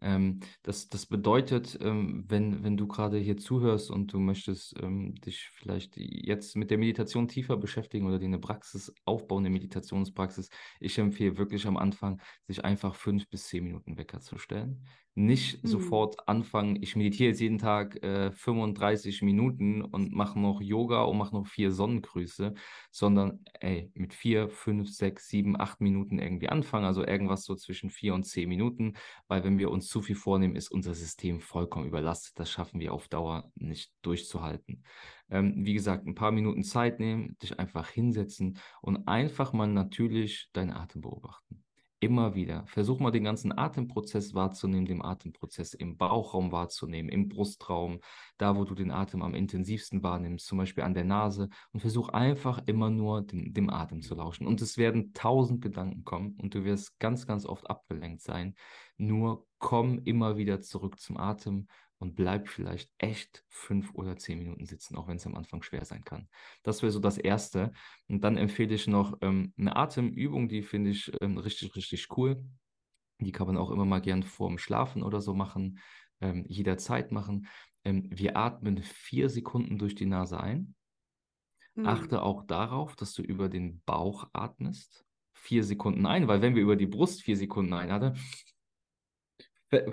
Ähm, 0.00 0.40
das, 0.62 0.88
das 0.88 1.06
bedeutet, 1.06 1.78
ähm, 1.80 2.24
wenn, 2.26 2.64
wenn 2.64 2.76
du 2.76 2.86
gerade 2.88 3.18
hier 3.18 3.36
zuhörst 3.36 3.90
und 3.90 4.12
du 4.12 4.18
möchtest 4.18 4.74
ähm, 4.82 5.14
dich 5.14 5.48
vielleicht 5.54 5.96
jetzt 5.96 6.56
mit 6.56 6.70
der 6.70 6.78
Meditation 6.78 7.28
tiefer 7.28 7.56
beschäftigen 7.56 8.06
oder 8.06 8.18
dir 8.18 8.26
eine 8.26 8.40
Praxis 8.40 8.92
aufbauen, 9.04 9.44
eine 9.44 9.50
Meditationspraxis, 9.50 10.50
ich 10.80 10.98
empfehle 10.98 11.38
wirklich 11.38 11.66
am 11.66 11.76
Anfang, 11.76 12.20
sich 12.46 12.64
einfach 12.64 12.96
fünf 12.96 13.28
bis 13.28 13.46
zehn 13.46 13.64
Minuten 13.64 13.96
Wecker 13.96 14.20
zu 14.20 14.38
stellen 14.38 14.84
nicht 15.14 15.62
mm, 15.62 15.66
sofort 15.66 16.28
anfangen, 16.28 16.82
ich 16.82 16.96
meditiere 16.96 17.30
jetzt 17.30 17.40
jeden 17.40 17.58
Tag 17.58 18.02
äh, 18.02 18.32
35 18.32 19.22
Minuten 19.22 19.82
und 19.82 20.12
mache 20.12 20.38
noch 20.38 20.60
Yoga 20.60 21.02
und 21.04 21.18
mache 21.18 21.34
noch 21.34 21.46
vier 21.46 21.70
Sonnengrüße, 21.70 22.54
sondern 22.90 23.44
ey, 23.60 23.90
mit 23.94 24.12
vier, 24.14 24.48
fünf, 24.48 24.90
sechs, 24.90 25.28
sieben, 25.28 25.58
acht 25.60 25.80
Minuten 25.80 26.18
irgendwie 26.18 26.48
anfangen, 26.48 26.84
also 26.84 27.04
irgendwas 27.04 27.44
so 27.44 27.54
zwischen 27.54 27.90
vier 27.90 28.14
und 28.14 28.24
zehn 28.24 28.48
Minuten, 28.48 28.94
weil 29.28 29.44
wenn 29.44 29.58
wir 29.58 29.70
uns 29.70 29.88
zu 29.88 30.02
viel 30.02 30.16
vornehmen, 30.16 30.56
ist 30.56 30.70
unser 30.70 30.94
System 30.94 31.40
vollkommen 31.40 31.86
überlastet. 31.86 32.38
Das 32.38 32.50
schaffen 32.50 32.80
wir 32.80 32.92
auf 32.92 33.08
Dauer 33.08 33.50
nicht 33.54 33.92
durchzuhalten. 34.02 34.84
Ähm, 35.30 35.64
wie 35.64 35.74
gesagt, 35.74 36.06
ein 36.06 36.14
paar 36.14 36.32
Minuten 36.32 36.64
Zeit 36.64 37.00
nehmen, 37.00 37.36
dich 37.42 37.58
einfach 37.58 37.88
hinsetzen 37.88 38.58
und 38.82 39.08
einfach 39.08 39.52
mal 39.52 39.66
natürlich 39.66 40.48
deinen 40.52 40.72
Atem 40.72 41.00
beobachten. 41.02 41.63
Immer 42.04 42.34
wieder. 42.34 42.66
Versuch 42.66 43.00
mal 43.00 43.12
den 43.12 43.24
ganzen 43.24 43.56
Atemprozess 43.56 44.34
wahrzunehmen, 44.34 44.84
den 44.84 45.00
Atemprozess 45.00 45.72
im 45.72 45.96
Bauchraum 45.96 46.52
wahrzunehmen, 46.52 47.08
im 47.08 47.30
Brustraum, 47.30 48.00
da 48.36 48.56
wo 48.56 48.64
du 48.64 48.74
den 48.74 48.90
Atem 48.90 49.22
am 49.22 49.32
intensivsten 49.32 50.02
wahrnimmst, 50.02 50.44
zum 50.44 50.58
Beispiel 50.58 50.84
an 50.84 50.92
der 50.92 51.04
Nase. 51.04 51.48
Und 51.72 51.80
versuch 51.80 52.10
einfach 52.10 52.60
immer 52.66 52.90
nur 52.90 53.22
den, 53.22 53.54
dem 53.54 53.70
Atem 53.70 54.02
zu 54.02 54.14
lauschen. 54.14 54.46
Und 54.46 54.60
es 54.60 54.76
werden 54.76 55.14
tausend 55.14 55.62
Gedanken 55.62 56.04
kommen 56.04 56.36
und 56.42 56.54
du 56.54 56.64
wirst 56.64 56.98
ganz, 56.98 57.26
ganz 57.26 57.46
oft 57.46 57.70
abgelenkt 57.70 58.20
sein. 58.20 58.54
Nur 58.98 59.46
komm 59.58 59.98
immer 60.04 60.36
wieder 60.36 60.60
zurück 60.60 61.00
zum 61.00 61.16
Atem 61.16 61.68
und 62.04 62.16
bleib 62.16 62.48
vielleicht 62.48 62.92
echt 62.98 63.46
fünf 63.48 63.94
oder 63.94 64.18
zehn 64.18 64.38
Minuten 64.38 64.66
sitzen, 64.66 64.94
auch 64.94 65.08
wenn 65.08 65.16
es 65.16 65.26
am 65.26 65.34
Anfang 65.36 65.62
schwer 65.62 65.86
sein 65.86 66.04
kann. 66.04 66.28
Das 66.62 66.82
wäre 66.82 66.92
so 66.92 67.00
das 67.00 67.16
Erste. 67.16 67.72
Und 68.08 68.22
dann 68.22 68.36
empfehle 68.36 68.74
ich 68.74 68.86
noch 68.86 69.16
ähm, 69.22 69.54
eine 69.56 69.74
Atemübung, 69.74 70.50
die 70.50 70.62
finde 70.62 70.90
ich 70.90 71.10
ähm, 71.22 71.38
richtig, 71.38 71.74
richtig 71.74 72.08
cool. 72.18 72.44
Die 73.20 73.32
kann 73.32 73.46
man 73.46 73.56
auch 73.56 73.70
immer 73.70 73.86
mal 73.86 74.02
gern 74.02 74.22
vorm 74.22 74.58
Schlafen 74.58 75.02
oder 75.02 75.22
so 75.22 75.32
machen, 75.32 75.78
ähm, 76.20 76.44
jederzeit 76.46 77.10
machen. 77.10 77.46
Ähm, 77.84 78.10
wir 78.10 78.36
atmen 78.36 78.82
vier 78.82 79.30
Sekunden 79.30 79.78
durch 79.78 79.94
die 79.94 80.04
Nase 80.04 80.38
ein. 80.38 80.74
mm. 81.74 81.86
Achte 81.86 82.22
auch 82.22 82.44
darauf, 82.44 82.96
dass 82.96 83.14
du 83.14 83.22
über 83.22 83.48
den 83.48 83.80
Bauch 83.86 84.28
atmest. 84.34 85.06
Vier 85.32 85.64
Sekunden 85.64 86.04
ein, 86.04 86.28
weil 86.28 86.42
wenn 86.42 86.54
wir 86.54 86.62
über 86.62 86.76
die 86.76 86.86
Brust 86.86 87.22
vier 87.22 87.38
Sekunden 87.38 87.72
einatmen, 87.72 88.18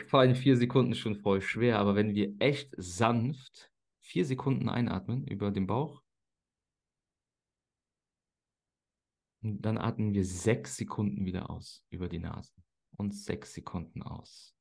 fallen 0.07 0.35
vier 0.35 0.57
Sekunden 0.57 0.95
schon 0.95 1.15
voll 1.15 1.41
schwer. 1.41 1.79
Aber 1.79 1.95
wenn 1.95 2.15
wir 2.15 2.35
echt 2.39 2.73
sanft 2.77 3.71
vier 3.99 4.25
Sekunden 4.25 4.69
einatmen 4.69 5.25
über 5.27 5.51
den 5.51 5.67
Bauch, 5.67 6.01
dann 9.41 9.77
atmen 9.77 10.13
wir 10.13 10.25
sechs 10.25 10.77
Sekunden 10.77 11.25
wieder 11.25 11.49
aus 11.49 11.83
über 11.89 12.07
die 12.07 12.19
Nase 12.19 12.53
und 12.97 13.13
sechs 13.15 13.53
Sekunden 13.53 14.03
aus. 14.03 14.55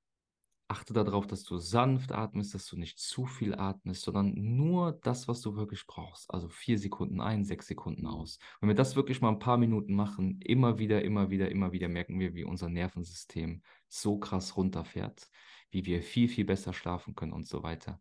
Achte 0.69 0.93
darauf, 0.93 1.27
dass 1.27 1.43
du 1.43 1.59
sanft 1.59 2.13
atmest, 2.13 2.55
dass 2.55 2.67
du 2.67 2.77
nicht 2.77 3.01
zu 3.01 3.27
viel 3.27 3.57
atmest, 3.57 4.03
sondern 4.03 4.33
nur 4.37 4.93
das, 5.03 5.27
was 5.27 5.41
du 5.41 5.57
wirklich 5.57 5.85
brauchst. 5.85 6.33
Also 6.33 6.49
vier 6.49 6.79
Sekunden 6.79 7.21
ein, 7.21 7.45
sechs 7.45 7.67
Sekunden 7.67 8.07
aus. 8.07 8.39
Wenn 8.61 8.69
wir 8.69 8.77
das 8.77 8.95
wirklich 8.95 9.21
mal 9.21 9.31
ein 9.31 9.41
paar 9.41 9.59
Minuten 9.59 9.95
machen, 9.95 10.41
immer 10.41 10.79
wieder, 10.79 11.03
immer 11.03 11.29
wieder, 11.29 11.51
immer 11.51 11.73
wieder 11.73 11.89
merken 11.89 12.21
wir, 12.21 12.35
wie 12.35 12.45
unser 12.45 12.69
Nervensystem 12.69 13.63
so 13.91 14.19
krass 14.19 14.57
runterfährt, 14.57 15.29
wie 15.71 15.85
wir 15.85 16.03
viel, 16.03 16.29
viel 16.29 16.45
besser 16.45 16.73
schlafen 16.73 17.15
können 17.15 17.33
und 17.33 17.47
so 17.47 17.63
weiter. 17.63 18.01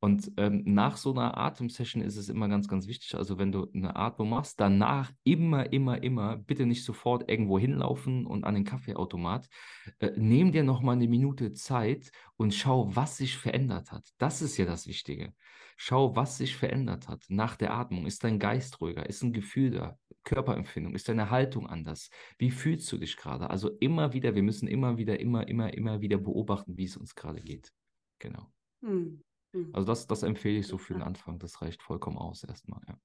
Und 0.00 0.32
ähm, 0.36 0.62
nach 0.66 0.96
so 0.96 1.12
einer 1.12 1.36
Atemsession 1.36 2.02
ist 2.02 2.16
es 2.16 2.28
immer 2.28 2.48
ganz, 2.48 2.68
ganz 2.68 2.86
wichtig, 2.86 3.14
also 3.14 3.38
wenn 3.38 3.52
du 3.52 3.68
eine 3.74 3.96
Atmung 3.96 4.30
machst, 4.30 4.60
danach 4.60 5.10
immer, 5.24 5.72
immer, 5.72 6.02
immer, 6.02 6.36
bitte 6.36 6.66
nicht 6.66 6.84
sofort 6.84 7.28
irgendwo 7.30 7.58
hinlaufen 7.58 8.26
und 8.26 8.44
an 8.44 8.54
den 8.54 8.64
Kaffeeautomat. 8.64 9.48
Äh, 9.98 10.12
nimm 10.16 10.52
dir 10.52 10.64
noch 10.64 10.82
mal 10.82 10.92
eine 10.92 11.08
Minute 11.08 11.52
Zeit 11.52 12.10
und 12.36 12.54
schau, 12.54 12.94
was 12.94 13.16
sich 13.16 13.36
verändert 13.36 13.90
hat. 13.92 14.08
Das 14.18 14.42
ist 14.42 14.56
ja 14.56 14.66
das 14.66 14.86
Wichtige. 14.86 15.32
Schau, 15.76 16.16
was 16.16 16.38
sich 16.38 16.56
verändert 16.56 17.08
hat 17.08 17.24
nach 17.28 17.56
der 17.56 17.74
Atmung. 17.74 18.06
Ist 18.06 18.24
dein 18.24 18.38
Geist 18.38 18.80
ruhiger? 18.80 19.06
Ist 19.06 19.22
ein 19.22 19.32
Gefühl 19.32 19.70
da? 19.70 19.98
Körperempfindung? 20.26 20.94
Ist 20.94 21.08
deine 21.08 21.30
Haltung 21.30 21.66
anders? 21.66 22.10
Wie 22.36 22.50
fühlst 22.50 22.92
du 22.92 22.98
dich 22.98 23.16
gerade? 23.16 23.48
Also 23.48 23.70
immer 23.78 24.12
wieder, 24.12 24.34
wir 24.34 24.42
müssen 24.42 24.68
immer 24.68 24.98
wieder, 24.98 25.18
immer, 25.18 25.48
immer, 25.48 25.72
immer 25.72 26.02
wieder 26.02 26.18
beobachten, 26.18 26.76
wie 26.76 26.84
es 26.84 26.98
uns 26.98 27.14
gerade 27.14 27.40
geht. 27.40 27.72
Genau. 28.18 28.52
Mm. 28.82 29.22
Also 29.72 29.86
das, 29.86 30.06
das 30.06 30.22
empfehle 30.22 30.58
ich 30.58 30.66
so 30.66 30.76
für 30.76 30.92
den 30.92 31.02
Anfang. 31.02 31.38
Das 31.38 31.62
reicht 31.62 31.82
vollkommen 31.82 32.18
aus 32.18 32.44
erstmal, 32.44 32.82
ja. 32.86 33.00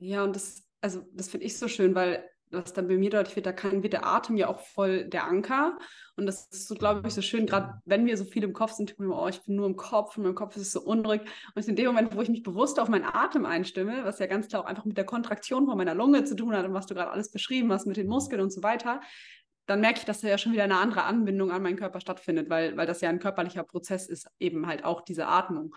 Ja, 0.00 0.22
und 0.22 0.36
das, 0.36 0.64
also 0.80 1.04
das 1.12 1.28
finde 1.28 1.46
ich 1.46 1.58
so 1.58 1.66
schön, 1.66 1.96
weil 1.96 2.24
was 2.50 2.72
dann 2.72 2.88
bei 2.88 2.96
mir 2.96 3.10
deutlich 3.10 3.36
wird, 3.36 3.46
da 3.46 3.52
kann, 3.52 3.82
wird 3.82 3.92
der 3.92 4.06
Atem 4.06 4.36
ja 4.36 4.48
auch 4.48 4.60
voll 4.60 5.04
der 5.04 5.24
Anker. 5.24 5.78
Und 6.16 6.26
das 6.26 6.48
ist 6.50 6.68
so, 6.68 6.74
glaube 6.74 7.06
ich, 7.06 7.14
so 7.14 7.22
schön, 7.22 7.46
gerade 7.46 7.80
wenn 7.84 8.06
wir 8.06 8.16
so 8.16 8.24
viel 8.24 8.44
im 8.44 8.52
Kopf 8.52 8.72
sind, 8.72 8.96
oh, 8.98 9.28
ich 9.28 9.42
bin 9.42 9.56
nur 9.56 9.66
im 9.66 9.76
Kopf 9.76 10.16
und 10.16 10.24
mein 10.24 10.34
Kopf 10.34 10.56
ist 10.56 10.72
so 10.72 10.80
unruhig. 10.80 11.22
Und 11.54 11.68
in 11.68 11.76
dem 11.76 11.86
Moment, 11.86 12.14
wo 12.16 12.22
ich 12.22 12.28
mich 12.28 12.42
bewusst 12.42 12.80
auf 12.80 12.88
meinen 12.88 13.04
Atem 13.04 13.46
einstimme, 13.46 14.04
was 14.04 14.18
ja 14.18 14.26
ganz 14.26 14.48
klar 14.48 14.62
auch 14.62 14.66
einfach 14.66 14.84
mit 14.84 14.96
der 14.96 15.04
Kontraktion 15.04 15.66
von 15.66 15.76
meiner 15.76 15.94
Lunge 15.94 16.24
zu 16.24 16.34
tun 16.34 16.56
hat 16.56 16.64
und 16.64 16.74
was 16.74 16.86
du 16.86 16.94
gerade 16.94 17.10
alles 17.10 17.30
beschrieben 17.30 17.72
hast 17.72 17.86
mit 17.86 17.96
den 17.96 18.08
Muskeln 18.08 18.40
und 18.40 18.52
so 18.52 18.62
weiter, 18.62 19.00
dann 19.66 19.80
merke 19.80 19.98
ich, 19.98 20.04
dass 20.06 20.22
da 20.22 20.28
ja 20.28 20.38
schon 20.38 20.52
wieder 20.52 20.64
eine 20.64 20.78
andere 20.78 21.04
Anbindung 21.04 21.50
an 21.50 21.62
meinen 21.62 21.76
Körper 21.76 22.00
stattfindet, 22.00 22.48
weil, 22.48 22.76
weil 22.76 22.86
das 22.86 23.02
ja 23.02 23.10
ein 23.10 23.18
körperlicher 23.18 23.64
Prozess 23.64 24.08
ist, 24.08 24.26
eben 24.38 24.66
halt 24.66 24.84
auch 24.84 25.02
diese 25.02 25.26
Atmung. 25.26 25.74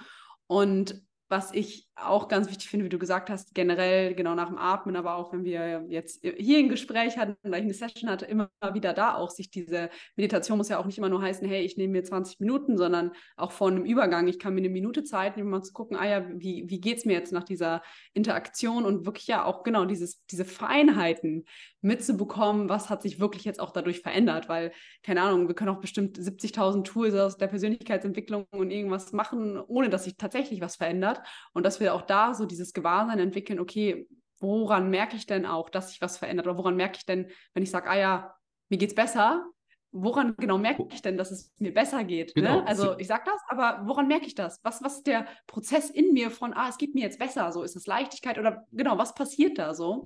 Und 0.48 1.02
was 1.32 1.54
ich 1.54 1.88
auch 1.96 2.28
ganz 2.28 2.50
wichtig 2.50 2.70
finde, 2.70 2.86
wie 2.86 2.90
du 2.90 3.00
gesagt 3.00 3.30
hast, 3.30 3.56
generell 3.56 4.14
genau 4.16 4.36
nach 4.36 4.50
dem 4.50 4.58
Atmen, 4.58 4.98
aber 4.98 5.16
auch 5.16 5.32
wenn 5.32 5.46
wir 5.46 5.86
jetzt 5.88 6.22
hier 6.24 6.60
ein 6.60 6.68
Gespräch 6.68 7.18
hatten, 7.18 7.38
weil 7.44 7.60
ich 7.60 7.66
eine 7.66 7.74
Session 7.74 8.10
hatte, 8.10 8.26
immer 8.26 8.50
wieder 8.74 8.94
da 8.94 9.16
auch 9.16 9.30
sich 9.30 9.50
diese 9.50 9.90
Meditation 10.18 10.58
muss 10.58 10.68
ja 10.68 10.78
auch 10.78 10.86
nicht 10.86 10.98
immer 10.98 11.10
nur 11.10 11.22
heißen, 11.22 11.48
hey, 11.48 11.62
ich 11.62 11.78
nehme 11.78 11.94
mir 11.94 12.04
20 12.04 12.42
Minuten, 12.42 12.78
sondern 12.78 13.12
auch 13.38 13.54
vor 13.54 13.70
einem 13.70 13.86
Übergang, 13.86 14.28
ich 14.28 14.40
kann 14.40 14.54
mir 14.54 14.60
eine 14.60 14.70
Minute 14.70 15.04
Zeit 15.06 15.38
nehmen, 15.38 15.50
mal 15.50 15.64
zu 15.64 15.72
gucken, 15.72 15.96
ah 15.96 16.08
ja, 16.08 16.28
wie, 16.34 16.70
wie 16.70 16.82
geht 16.82 16.98
es 16.98 17.06
mir 17.06 17.14
jetzt 17.14 17.32
nach 17.32 17.46
dieser 17.46 17.82
Interaktion? 18.14 18.84
Und 18.84 19.06
wirklich 19.06 19.28
ja 19.28 19.46
auch 19.46 19.64
genau 19.64 19.86
dieses, 19.86 20.26
diese 20.26 20.44
Feinheiten 20.44 21.46
mitzubekommen, 21.82 22.70
was 22.70 22.90
hat 22.90 23.02
sich 23.02 23.20
wirklich 23.20 23.44
jetzt 23.44 23.60
auch 23.60 23.72
dadurch 23.72 24.02
verändert, 24.02 24.48
weil, 24.50 24.72
keine 25.04 25.22
Ahnung, 25.22 25.48
wir 25.48 25.56
können 25.56 25.76
auch 25.76 25.82
bestimmt 25.82 26.18
70.000 26.18 26.84
Tools 26.84 27.16
aus 27.16 27.38
der 27.38 27.48
Persönlichkeitsentwicklung 27.48 28.46
und 28.52 28.72
irgendwas 28.72 29.12
machen, 29.14 29.60
ohne 29.60 29.90
dass 29.90 30.04
sich 30.04 30.16
tatsächlich 30.18 30.62
was 30.62 30.76
verändert 30.76 31.22
und 31.54 31.66
dass 31.66 31.80
wir 31.80 31.94
auch 31.94 32.04
da 32.04 32.34
so 32.34 32.46
dieses 32.46 32.74
Gewahrsein 32.74 33.20
entwickeln, 33.20 33.60
okay, 33.60 34.08
woran 34.40 34.90
merke 34.90 35.16
ich 35.16 35.26
denn 35.26 35.46
auch, 35.46 35.70
dass 35.70 35.90
sich 35.90 36.02
was 36.02 36.18
verändert? 36.18 36.48
Oder 36.48 36.58
woran 36.58 36.76
merke 36.76 36.98
ich 36.98 37.06
denn, 37.06 37.30
wenn 37.54 37.64
ich 37.64 37.72
sage, 37.72 37.90
ah 37.90 37.98
ja, 37.98 38.36
mir 38.70 38.78
geht's 38.78 38.96
besser, 38.96 39.46
woran 39.92 40.36
genau 40.38 40.58
merke 40.58 40.88
ich 40.92 41.02
denn, 41.02 41.18
dass 41.18 41.32
es 41.32 41.54
mir 41.58 41.74
besser 41.74 42.04
geht? 42.04 42.36
Ne? 42.36 42.44
Genau. 42.44 42.62
Also 42.62 42.98
ich 42.98 43.08
sage 43.08 43.24
das, 43.26 43.42
aber 43.48 43.88
woran 43.88 44.08
merke 44.08 44.26
ich 44.26 44.36
das? 44.36 44.60
Was, 44.64 44.82
was 44.84 44.98
ist 44.98 45.08
der 45.08 45.28
Prozess 45.48 45.90
in 45.90 46.14
mir 46.14 46.32
von, 46.32 46.54
ah, 46.54 46.70
es 46.70 46.78
geht 46.78 46.96
mir 46.96 47.02
jetzt 47.02 47.20
besser? 47.20 47.52
So 47.52 47.64
ist 47.64 47.76
es 47.76 47.88
Leichtigkeit 47.88 48.40
oder 48.40 48.66
genau, 48.72 48.98
was 48.98 49.14
passiert 49.14 49.58
da 49.58 49.74
so? 49.74 50.06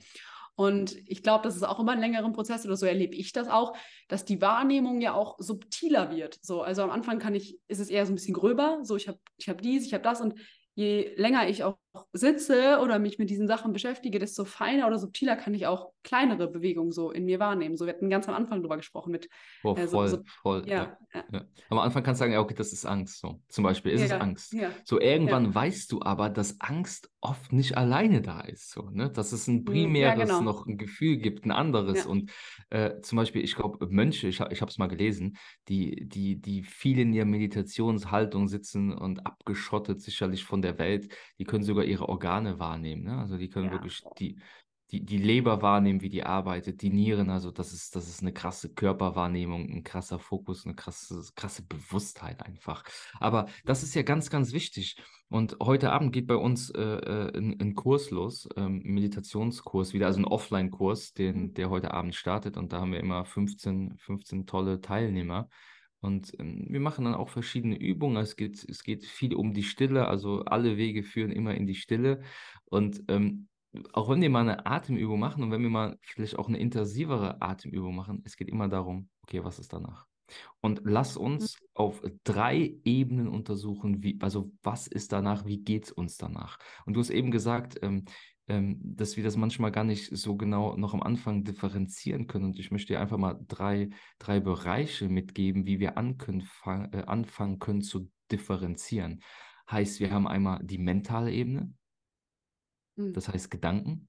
Und 0.55 0.95
ich 1.07 1.21
glaube, 1.21 1.43
das 1.43 1.55
ist 1.55 1.63
auch 1.63 1.79
immer 1.79 1.91
ein 1.91 1.99
längerer 1.99 2.31
Prozess 2.31 2.65
oder 2.65 2.77
so 2.77 2.85
erlebe 2.85 3.15
ich 3.15 3.33
das 3.33 3.47
auch, 3.49 3.75
dass 4.07 4.23
die 4.25 4.41
Wahrnehmung 4.41 5.01
ja 5.01 5.13
auch 5.13 5.35
subtiler 5.37 6.11
wird. 6.11 6.39
So, 6.41 6.61
also 6.61 6.81
am 6.81 6.91
Anfang 6.91 7.19
kann 7.19 7.35
ich, 7.35 7.59
ist 7.67 7.79
es 7.79 7.89
eher 7.89 8.05
so 8.05 8.13
ein 8.13 8.15
bisschen 8.15 8.33
gröber, 8.33 8.79
so 8.83 8.95
ich 8.95 9.07
habe 9.07 9.19
ich 9.37 9.49
hab 9.49 9.61
dies, 9.61 9.85
ich 9.85 9.93
habe 9.93 10.03
das 10.03 10.21
und 10.21 10.35
je 10.75 11.13
länger 11.15 11.47
ich 11.47 11.63
auch 11.63 11.77
sitze 12.11 12.79
oder 12.81 12.99
mich 12.99 13.17
mit 13.17 13.29
diesen 13.29 13.47
Sachen 13.47 13.71
beschäftige, 13.71 14.19
desto 14.19 14.43
feiner 14.43 14.87
oder 14.87 14.99
subtiler 14.99 15.37
kann 15.37 15.53
ich 15.53 15.67
auch 15.67 15.91
kleinere 16.03 16.49
Bewegungen 16.49 16.91
so 16.91 17.11
in 17.11 17.23
mir 17.25 17.39
wahrnehmen. 17.39 17.77
So, 17.77 17.85
wir 17.85 17.93
hatten 17.93 18.09
ganz 18.09 18.27
am 18.27 18.35
Anfang 18.35 18.61
drüber 18.61 18.75
gesprochen 18.75 19.11
mit. 19.11 19.29
Boah, 19.63 19.77
Äh, 19.77 19.87
so, 19.87 19.97
voll, 19.97 20.07
so, 20.09 20.17
voll. 20.41 20.63
Ja, 20.67 20.97
ja, 21.13 21.23
ja. 21.31 21.45
Am 21.69 21.79
Anfang 21.79 22.03
kannst 22.03 22.19
du 22.19 22.23
sagen, 22.23 22.33
ja, 22.33 22.41
okay, 22.41 22.55
das 22.55 22.73
ist 22.73 22.85
Angst. 22.85 23.19
So. 23.21 23.41
Zum 23.47 23.63
Beispiel 23.63 23.93
ist 23.93 24.01
es 24.01 24.11
ja, 24.11 24.17
Angst. 24.17 24.51
ja, 24.53 24.69
So 24.83 24.99
irgendwann 24.99 25.55
weißt 25.55 25.91
du 25.93 26.01
aber, 26.01 26.29
dass 26.29 26.59
Angst 26.59 27.09
oft 27.29 27.51
nicht 27.53 27.77
alleine 27.77 28.21
da 28.21 28.41
ist. 28.41 28.71
So, 28.71 28.89
ne? 28.89 29.09
Dass 29.11 29.31
es 29.31 29.47
ein 29.47 29.65
Hm, 29.67 29.95
ja, 29.95 30.13
primäres 30.13 30.15
genau. 30.15 30.41
noch 30.41 30.65
ein 30.67 30.77
Gefühl 30.77 31.17
gibt, 31.17 31.45
ein 31.45 31.51
anderes. 31.51 32.05
Ja, 32.05 32.05
Und 32.05 32.31
äh, 32.69 33.01
zum 33.01 33.17
Beispiel, 33.17 33.43
ich 33.43 33.55
glaube, 33.55 33.87
Mönche, 33.89 34.27
ich, 34.27 34.39
ich 34.39 34.61
habe 34.61 34.71
es 34.71 34.77
mal 34.77 34.87
gelesen, 34.87 35.37
die, 35.67 36.07
die, 36.07 36.39
die 36.39 36.63
viel 36.63 36.99
in 36.99 37.13
ihrer 37.13 37.25
Meditationshaltung 37.25 38.47
sitzen 38.47 38.93
und 38.93 39.25
abgeschottet 39.25 40.01
sicherlich 40.01 40.43
von 40.43 40.61
der 40.61 40.77
Welt, 40.77 41.13
die 41.39 41.45
können 41.45 41.63
sogar 41.63 41.85
ihre 41.85 42.07
Organe 42.09 42.59
wahrnehmen. 42.59 43.03
Ne? 43.03 43.17
Also 43.17 43.37
die 43.37 43.49
können 43.49 43.67
ja, 43.67 43.71
wirklich 43.73 44.01
die 44.19 44.39
die, 44.91 45.03
die 45.03 45.17
Leber 45.17 45.61
wahrnehmen, 45.61 46.01
wie 46.01 46.09
die 46.09 46.23
arbeitet, 46.23 46.81
die 46.81 46.91
Nieren, 46.91 47.29
also 47.29 47.51
das 47.51 47.73
ist, 47.73 47.95
das 47.95 48.07
ist 48.07 48.21
eine 48.21 48.33
krasse 48.33 48.73
Körperwahrnehmung, 48.73 49.69
ein 49.69 49.83
krasser 49.83 50.19
Fokus, 50.19 50.65
eine 50.65 50.75
krasse, 50.75 51.21
krasse 51.35 51.63
Bewusstheit 51.65 52.45
einfach. 52.45 52.83
Aber 53.19 53.47
das 53.65 53.83
ist 53.83 53.95
ja 53.95 54.03
ganz, 54.03 54.29
ganz 54.29 54.53
wichtig. 54.53 54.97
Und 55.29 55.57
heute 55.59 55.91
Abend 55.91 56.13
geht 56.13 56.27
bei 56.27 56.35
uns 56.35 56.69
äh, 56.69 56.81
äh 56.81 57.37
ein, 57.37 57.59
ein, 57.59 57.75
Kurs 57.75 58.11
los, 58.11 58.47
ähm, 58.57 58.81
Meditationskurs 58.83 59.93
wieder, 59.93 60.05
also 60.05 60.19
ein 60.19 60.25
Offline-Kurs, 60.25 61.13
den, 61.13 61.53
der 61.55 61.71
heute 61.71 61.91
Abend 61.91 62.13
startet. 62.13 62.55
Und 62.55 62.71
da 62.71 62.81
haben 62.81 62.91
wir 62.91 62.99
immer 62.99 63.25
15, 63.25 63.97
15 63.97 64.45
tolle 64.45 64.81
Teilnehmer. 64.81 65.49
Und 65.99 66.39
ähm, 66.39 66.67
wir 66.69 66.79
machen 66.79 67.05
dann 67.05 67.15
auch 67.15 67.29
verschiedene 67.29 67.75
Übungen. 67.77 68.17
Es 68.17 68.35
geht, 68.35 68.63
es 68.69 68.83
geht 68.83 69.03
viel 69.03 69.33
um 69.33 69.53
die 69.53 69.63
Stille, 69.63 70.07
also 70.07 70.41
alle 70.45 70.77
Wege 70.77 71.01
führen 71.01 71.31
immer 71.31 71.55
in 71.55 71.65
die 71.65 71.73
Stille. 71.73 72.21
Und 72.65 73.03
ähm, 73.07 73.47
auch 73.93 74.09
wenn 74.09 74.21
wir 74.21 74.29
mal 74.29 74.41
eine 74.41 74.65
Atemübung 74.65 75.19
machen 75.19 75.43
und 75.43 75.51
wenn 75.51 75.61
wir 75.61 75.69
mal 75.69 75.97
vielleicht 76.01 76.37
auch 76.37 76.47
eine 76.47 76.59
intensivere 76.59 77.41
Atemübung 77.41 77.95
machen, 77.95 78.21
es 78.25 78.37
geht 78.37 78.49
immer 78.49 78.67
darum, 78.67 79.09
okay, 79.23 79.43
was 79.43 79.59
ist 79.59 79.73
danach? 79.73 80.05
Und 80.61 80.81
lass 80.83 81.17
uns 81.17 81.59
mhm. 81.61 81.67
auf 81.73 82.01
drei 82.23 82.77
Ebenen 82.83 83.27
untersuchen, 83.27 84.03
wie, 84.03 84.17
also 84.21 84.51
was 84.63 84.87
ist 84.87 85.11
danach, 85.11 85.45
wie 85.45 85.59
geht 85.59 85.85
es 85.85 85.91
uns 85.91 86.17
danach? 86.17 86.57
Und 86.85 86.93
du 86.93 86.99
hast 86.99 87.11
eben 87.11 87.31
gesagt, 87.31 87.77
ähm, 87.81 88.05
ähm, 88.47 88.79
dass 88.83 89.17
wir 89.17 89.23
das 89.23 89.37
manchmal 89.37 89.71
gar 89.71 89.83
nicht 89.83 90.15
so 90.15 90.35
genau 90.35 90.75
noch 90.77 90.93
am 90.93 91.01
Anfang 91.01 91.43
differenzieren 91.43 92.27
können. 92.27 92.45
Und 92.45 92.59
ich 92.59 92.71
möchte 92.71 92.93
dir 92.93 92.99
einfach 92.99 93.17
mal 93.17 93.39
drei, 93.47 93.89
drei 94.19 94.39
Bereiche 94.39 95.09
mitgeben, 95.09 95.65
wie 95.65 95.79
wir 95.79 95.97
äh, 95.97 97.03
anfangen 97.07 97.59
können 97.59 97.81
zu 97.81 98.11
differenzieren. 98.31 99.21
Heißt, 99.69 99.99
wir 99.99 100.11
haben 100.11 100.27
einmal 100.27 100.63
die 100.63 100.77
mentale 100.77 101.31
Ebene, 101.31 101.73
hm. 102.95 103.13
Das 103.13 103.29
heißt, 103.29 103.49
Gedanken. 103.51 104.07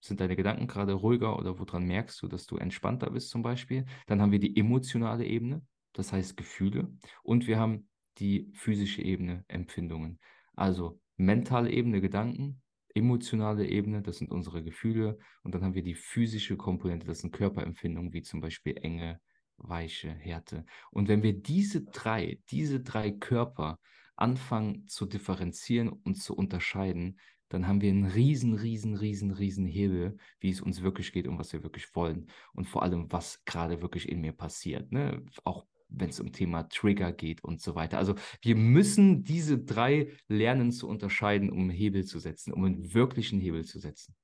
Sind 0.00 0.20
deine 0.20 0.36
Gedanken 0.36 0.68
gerade 0.68 0.92
ruhiger 0.92 1.36
oder 1.36 1.58
woran 1.58 1.84
merkst 1.84 2.22
du, 2.22 2.28
dass 2.28 2.46
du 2.46 2.56
entspannter 2.56 3.10
bist 3.10 3.30
zum 3.30 3.42
Beispiel? 3.42 3.84
Dann 4.06 4.22
haben 4.22 4.30
wir 4.30 4.38
die 4.38 4.56
emotionale 4.56 5.26
Ebene, 5.26 5.66
das 5.92 6.12
heißt 6.12 6.36
Gefühle. 6.36 6.92
Und 7.24 7.48
wir 7.48 7.58
haben 7.58 7.88
die 8.18 8.48
physische 8.54 9.02
Ebene, 9.02 9.44
Empfindungen. 9.48 10.20
Also 10.54 11.00
mentale 11.16 11.72
Ebene, 11.72 12.00
Gedanken, 12.00 12.62
emotionale 12.94 13.66
Ebene, 13.66 14.02
das 14.02 14.18
sind 14.18 14.30
unsere 14.30 14.62
Gefühle. 14.62 15.18
Und 15.42 15.54
dann 15.54 15.64
haben 15.64 15.74
wir 15.74 15.82
die 15.82 15.96
physische 15.96 16.56
Komponente, 16.56 17.06
das 17.06 17.20
sind 17.20 17.32
Körperempfindungen, 17.32 18.12
wie 18.12 18.22
zum 18.22 18.40
Beispiel 18.40 18.76
Enge, 18.76 19.20
Weiche, 19.56 20.10
Härte. 20.10 20.64
Und 20.92 21.08
wenn 21.08 21.24
wir 21.24 21.32
diese 21.32 21.84
drei, 21.84 22.38
diese 22.50 22.80
drei 22.80 23.10
Körper 23.10 23.80
anfangen 24.14 24.86
zu 24.86 25.06
differenzieren 25.06 25.88
und 25.88 26.16
zu 26.16 26.36
unterscheiden, 26.36 27.18
dann 27.48 27.66
haben 27.66 27.80
wir 27.80 27.90
einen 27.90 28.04
riesen, 28.04 28.54
riesen, 28.54 28.94
riesen, 28.94 29.30
riesen 29.30 29.66
Hebel, 29.66 30.16
wie 30.40 30.50
es 30.50 30.60
uns 30.60 30.82
wirklich 30.82 31.12
geht 31.12 31.26
und 31.26 31.38
was 31.38 31.52
wir 31.52 31.62
wirklich 31.62 31.94
wollen. 31.94 32.28
Und 32.52 32.66
vor 32.66 32.82
allem, 32.82 33.10
was 33.10 33.44
gerade 33.44 33.80
wirklich 33.82 34.08
in 34.08 34.20
mir 34.20 34.32
passiert. 34.32 34.92
Ne? 34.92 35.24
Auch 35.44 35.66
wenn 35.88 36.10
es 36.10 36.20
um 36.20 36.32
Thema 36.32 36.64
Trigger 36.68 37.12
geht 37.12 37.42
und 37.42 37.60
so 37.60 37.74
weiter. 37.74 37.98
Also 37.98 38.14
wir 38.42 38.56
müssen 38.56 39.24
diese 39.24 39.58
drei 39.58 40.12
lernen 40.28 40.70
zu 40.70 40.86
unterscheiden, 40.88 41.50
um 41.50 41.60
einen 41.60 41.70
Hebel 41.70 42.04
zu 42.04 42.18
setzen, 42.18 42.52
um 42.52 42.64
einen 42.64 42.92
wirklichen 42.92 43.40
Hebel 43.40 43.64
zu 43.64 43.78
setzen. 43.78 44.14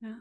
Ja. 0.00 0.18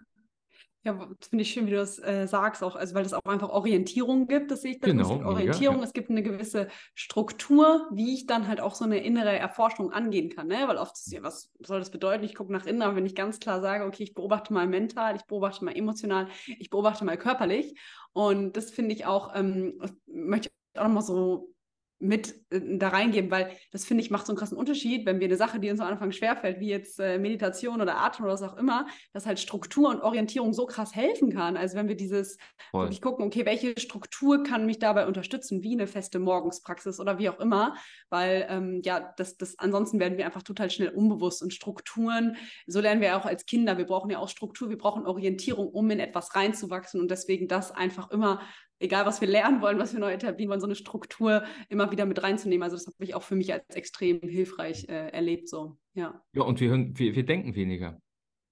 Ja, 0.84 1.09
finde 1.30 1.41
ich 1.41 1.51
schön, 1.51 1.65
wie 1.65 1.71
du 1.71 1.78
das 1.78 1.99
äh, 1.99 2.28
sagst, 2.28 2.63
auch, 2.63 2.75
also 2.75 2.95
weil 2.95 3.05
es 3.05 3.13
auch 3.13 3.25
einfach 3.25 3.49
Orientierung 3.49 4.28
gibt, 4.28 4.51
das 4.51 4.61
sehe 4.61 4.71
ich 4.71 4.80
da. 4.80 4.88
Genau, 4.88 5.03
es 5.03 5.09
gibt 5.09 5.25
Orientierung, 5.25 5.75
ja, 5.75 5.82
ja. 5.82 5.88
es 5.88 5.93
gibt 5.93 6.09
eine 6.09 6.23
gewisse 6.23 6.69
Struktur, 6.95 7.88
wie 7.91 8.13
ich 8.13 8.25
dann 8.25 8.47
halt 8.47 8.61
auch 8.61 8.73
so 8.73 8.86
eine 8.86 9.03
innere 9.03 9.38
Erforschung 9.38 9.91
angehen 9.91 10.30
kann, 10.30 10.47
ne? 10.47 10.63
Weil 10.67 10.78
oft 10.78 10.95
ist 10.95 11.11
ja, 11.11 11.23
was 11.23 11.51
soll 11.59 11.80
das 11.80 11.91
bedeuten? 11.91 12.23
Ich 12.23 12.36
gucke 12.36 12.53
nach 12.53 12.65
innen, 12.65 12.82
aber 12.82 12.95
wenn 12.95 13.05
ich 13.05 13.15
ganz 13.15 13.39
klar 13.39 13.59
sage, 13.59 13.86
okay, 13.86 14.03
ich 14.03 14.13
beobachte 14.13 14.53
mal 14.53 14.67
mental, 14.67 15.15
ich 15.15 15.25
beobachte 15.25 15.65
mal 15.65 15.75
emotional, 15.75 16.30
ich 16.45 16.69
beobachte 16.69 17.03
mal 17.03 17.17
körperlich. 17.17 17.78
Und 18.13 18.55
das 18.55 18.71
finde 18.71 18.95
ich 18.95 19.05
auch, 19.05 19.36
ähm, 19.36 19.80
möchte 20.05 20.49
ich 20.49 20.80
auch 20.80 20.86
nochmal 20.86 21.03
so 21.03 21.53
mit 21.99 22.35
äh, 22.51 22.77
da 22.77 22.89
reingeben, 22.89 23.31
weil 23.31 23.51
das 23.71 23.85
finde 23.85 24.03
ich 24.03 24.11
macht 24.11 24.25
so 24.25 24.31
einen 24.31 24.37
krassen 24.37 24.57
Unterschied, 24.57 25.05
wenn 25.05 25.19
wir 25.19 25.27
eine 25.27 25.37
Sache, 25.37 25.59
die 25.59 25.69
uns 25.69 25.79
am 25.79 25.87
Anfang 25.87 26.11
schwerfällt, 26.11 26.59
wie 26.59 26.69
jetzt 26.69 26.99
äh, 26.99 27.17
Meditation 27.17 27.81
oder 27.81 27.97
Atem 27.97 28.25
oder 28.25 28.33
was 28.33 28.43
auch 28.43 28.57
immer, 28.57 28.87
dass 29.13 29.25
halt 29.25 29.39
Struktur 29.39 29.89
und 29.89 30.01
Orientierung 30.01 30.53
so 30.53 30.65
krass 30.65 30.95
helfen 30.95 31.33
kann. 31.33 31.57
Also 31.57 31.75
wenn 31.75 31.87
wir 31.87 31.95
dieses 31.95 32.37
Voll. 32.71 32.85
wirklich 32.85 33.01
gucken, 33.01 33.25
okay, 33.25 33.45
welche 33.45 33.79
Struktur 33.79 34.43
kann 34.43 34.65
mich 34.65 34.79
dabei 34.79 35.07
unterstützen, 35.07 35.63
wie 35.63 35.73
eine 35.73 35.87
feste 35.87 36.19
Morgenspraxis 36.19 36.99
oder 36.99 37.17
wie 37.17 37.29
auch 37.29 37.39
immer, 37.39 37.75
weil 38.09 38.45
ähm, 38.49 38.81
ja, 38.83 39.13
das, 39.17 39.37
das 39.37 39.57
ansonsten 39.57 39.99
werden 39.99 40.17
wir 40.17 40.25
einfach 40.25 40.43
total 40.43 40.69
schnell 40.69 40.89
unbewusst 40.89 41.41
und 41.41 41.53
Strukturen, 41.53 42.37
so 42.67 42.79
lernen 42.79 43.01
wir 43.01 43.17
auch 43.17 43.25
als 43.25 43.45
Kinder, 43.45 43.77
wir 43.77 43.85
brauchen 43.85 44.11
ja 44.11 44.19
auch 44.19 44.29
Struktur, 44.29 44.69
wir 44.69 44.77
brauchen 44.77 45.05
Orientierung, 45.05 45.67
um 45.69 45.89
in 45.89 45.99
etwas 45.99 46.35
reinzuwachsen 46.35 47.01
und 47.01 47.09
deswegen 47.09 47.47
das 47.47 47.71
einfach 47.71 48.11
immer 48.11 48.41
egal 48.80 49.05
was 49.05 49.21
wir 49.21 49.28
lernen 49.28 49.61
wollen, 49.61 49.80
was 49.80 49.93
wir 49.93 49.99
neu 49.99 50.11
etablieren 50.11 50.49
wollen, 50.49 50.61
so 50.61 50.67
eine 50.67 50.75
Struktur 50.75 51.43
immer 51.69 51.91
wieder 51.91 52.05
mit 52.05 52.21
reinzunehmen. 52.21 52.63
Also 52.63 52.75
das 52.75 52.88
habe 52.88 53.03
ich 53.03 53.15
auch 53.15 53.23
für 53.23 53.36
mich 53.36 53.53
als 53.53 53.75
extrem 53.75 54.19
hilfreich 54.21 54.88
äh, 54.89 55.09
erlebt. 55.09 55.49
So. 55.49 55.78
Ja. 55.93 56.23
ja, 56.34 56.43
und 56.43 56.59
wir, 56.59 56.69
hören, 56.69 56.97
wir, 56.97 57.15
wir 57.15 57.25
denken 57.25 57.55
weniger. 57.55 58.01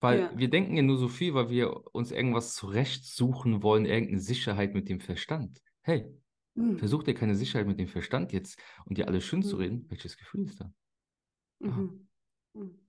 Weil 0.02 0.20
ja. 0.20 0.32
wir 0.36 0.50
denken 0.50 0.76
ja 0.76 0.84
nur 0.84 0.98
so 0.98 1.08
viel, 1.08 1.34
weil 1.34 1.50
wir 1.50 1.94
uns 1.96 2.12
irgendwas 2.12 2.54
zurechtsuchen 2.54 3.64
wollen, 3.64 3.86
irgendeine 3.86 4.20
Sicherheit 4.20 4.74
mit 4.74 4.90
dem 4.90 5.00
Verstand. 5.00 5.62
Hey, 5.82 6.06
mhm. 6.56 6.78
versuch 6.78 7.04
dir 7.04 7.14
keine 7.14 7.36
Sicherheit 7.36 7.68
mit 7.68 7.80
dem 7.80 7.88
Verstand 7.88 8.34
jetzt 8.34 8.60
und 8.86 8.98
dir 8.98 9.08
alles 9.08 9.24
schön 9.24 9.40
mhm. 9.40 9.44
zu 9.44 9.56
reden. 9.56 9.86
Welches 9.90 10.18
Gefühl 10.18 10.46
ist 10.46 10.60
da? 10.60 10.72
Mhm. 11.60 12.08
mhm. 12.54 12.80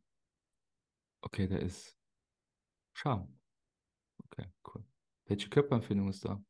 Okay, 1.23 1.49
da 1.49 1.57
ist 1.57 1.97
Scham. 2.93 3.39
Okay, 4.25 4.47
cool. 4.69 4.85
Welche 5.27 5.49
Körperempfindung 5.49 6.09
ist 6.09 6.25
da? 6.25 6.43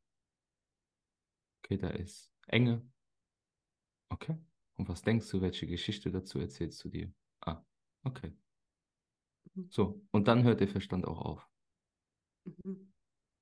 Okay, 1.67 1.77
da 1.77 1.89
ist 1.89 2.31
Enge. 2.47 2.81
Okay. 4.07 4.37
Und 4.75 4.87
was 4.87 5.01
denkst 5.01 5.29
du, 5.31 5.41
welche 5.41 5.67
Geschichte 5.67 6.09
dazu 6.09 6.39
erzählst 6.39 6.81
du 6.85 6.87
dir? 6.87 7.11
Ah, 7.41 7.61
okay. 8.03 8.31
Mhm. 9.53 9.67
So, 9.69 10.01
und 10.11 10.29
dann 10.29 10.43
hört 10.43 10.61
der 10.61 10.69
Verstand 10.69 11.05
auch 11.05 11.19
auf. 11.19 11.45
Mhm. 12.45 12.93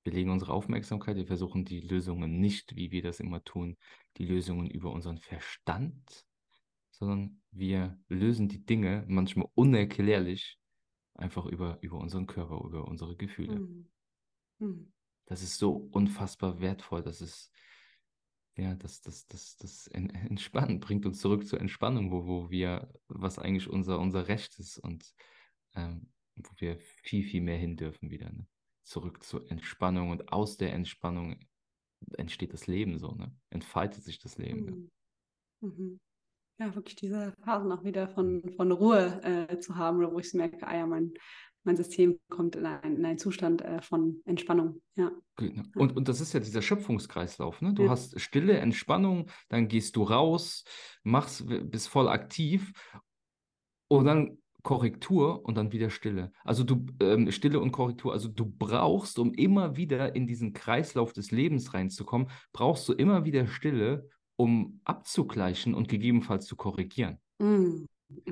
Wir 0.02 0.12
legen 0.12 0.30
unsere 0.30 0.52
Aufmerksamkeit, 0.54 1.16
wir 1.16 1.28
versuchen 1.28 1.64
die 1.64 1.78
Lösungen 1.78 2.40
nicht, 2.40 2.74
wie 2.74 2.90
wir 2.90 3.02
das 3.02 3.20
immer 3.20 3.44
tun, 3.44 3.76
die 4.16 4.26
Lösungen 4.26 4.68
über 4.68 4.90
unseren 4.90 5.18
Verstand, 5.18 6.26
sondern 6.90 7.40
wir 7.52 7.96
lösen 8.08 8.48
die 8.48 8.66
Dinge 8.66 9.04
manchmal 9.06 9.46
unerklärlich 9.54 10.58
einfach 11.14 11.46
über, 11.46 11.78
über 11.80 11.98
unseren 11.98 12.26
Körper, 12.26 12.60
über 12.64 12.88
unsere 12.88 13.14
Gefühle. 13.14 13.60
Mhm. 13.60 13.88
Mhm. 14.58 14.92
Das 15.26 15.42
ist 15.42 15.58
so 15.58 15.72
unfassbar 15.92 16.60
wertvoll, 16.60 17.02
das 17.02 17.20
ist 17.20 17.52
ja, 18.56 18.74
das, 18.74 19.02
das, 19.02 19.26
das, 19.26 19.56
das 19.56 19.86
Entspannen 19.88 20.80
bringt 20.80 21.06
uns 21.06 21.20
zurück 21.20 21.46
zur 21.46 21.60
Entspannung, 21.60 22.10
wo, 22.10 22.26
wo 22.26 22.50
wir, 22.50 22.92
was 23.08 23.38
eigentlich 23.38 23.68
unser, 23.68 23.98
unser 23.98 24.28
Recht 24.28 24.58
ist 24.58 24.78
und 24.78 25.14
ähm, 25.74 26.08
wo 26.36 26.50
wir 26.58 26.78
viel, 26.78 27.22
viel 27.24 27.42
mehr 27.42 27.58
hin 27.58 27.76
dürfen 27.76 28.10
wieder. 28.10 28.30
Ne? 28.30 28.46
Zurück 28.84 29.22
zur 29.22 29.50
Entspannung 29.50 30.10
und 30.10 30.32
aus 30.32 30.56
der 30.56 30.72
Entspannung 30.72 31.38
entsteht 32.16 32.52
das 32.52 32.66
Leben 32.66 32.98
so, 32.98 33.12
ne? 33.12 33.34
Entfaltet 33.50 34.04
sich 34.04 34.18
das 34.18 34.38
Leben. 34.38 34.64
Mhm. 34.64 34.90
Ja. 35.60 35.68
Mhm. 35.68 36.00
ja. 36.58 36.74
wirklich 36.74 36.96
diese 36.96 37.32
Phasen 37.42 37.72
auch 37.72 37.84
wieder 37.84 38.08
von, 38.08 38.42
von 38.56 38.70
Ruhe 38.70 39.22
äh, 39.22 39.58
zu 39.58 39.76
haben, 39.76 39.98
oder 39.98 40.12
wo 40.12 40.18
ich 40.18 40.32
merke, 40.34 40.66
ah 40.66 40.76
ja, 40.76 40.86
mein, 40.86 41.14
mein 41.66 41.76
System 41.76 42.18
kommt 42.28 42.56
in, 42.56 42.64
ein, 42.64 42.96
in 42.96 43.04
einen 43.04 43.18
Zustand 43.18 43.62
äh, 43.62 43.82
von 43.82 44.22
Entspannung. 44.24 44.80
Ja. 44.94 45.10
Und, 45.74 45.96
und 45.96 46.08
das 46.08 46.20
ist 46.20 46.32
ja 46.32 46.40
dieser 46.40 46.62
Schöpfungskreislauf. 46.62 47.60
Ne? 47.60 47.74
Du 47.74 47.84
ja. 47.84 47.90
hast 47.90 48.18
Stille, 48.20 48.58
Entspannung, 48.58 49.28
dann 49.48 49.68
gehst 49.68 49.96
du 49.96 50.04
raus, 50.04 50.64
machst, 51.02 51.44
bist 51.46 51.88
voll 51.88 52.08
aktiv 52.08 52.72
und 53.88 54.06
dann 54.06 54.38
Korrektur 54.62 55.44
und 55.44 55.56
dann 55.56 55.70
wieder 55.70 55.90
Stille. 55.90 56.32
Also 56.44 56.64
du 56.64 56.86
ähm, 57.00 57.30
Stille 57.30 57.60
und 57.60 57.70
Korrektur. 57.70 58.12
Also 58.12 58.28
du 58.28 58.46
brauchst, 58.46 59.18
um 59.18 59.32
immer 59.34 59.76
wieder 59.76 60.16
in 60.16 60.26
diesen 60.26 60.54
Kreislauf 60.54 61.12
des 61.12 61.30
Lebens 61.30 61.72
reinzukommen, 61.72 62.28
brauchst 62.52 62.88
du 62.88 62.92
immer 62.92 63.24
wieder 63.24 63.46
Stille, 63.46 64.08
um 64.36 64.80
abzugleichen 64.84 65.74
und 65.74 65.88
gegebenenfalls 65.88 66.46
zu 66.46 66.56
korrigieren. 66.56 67.18
Mm. 67.38 67.84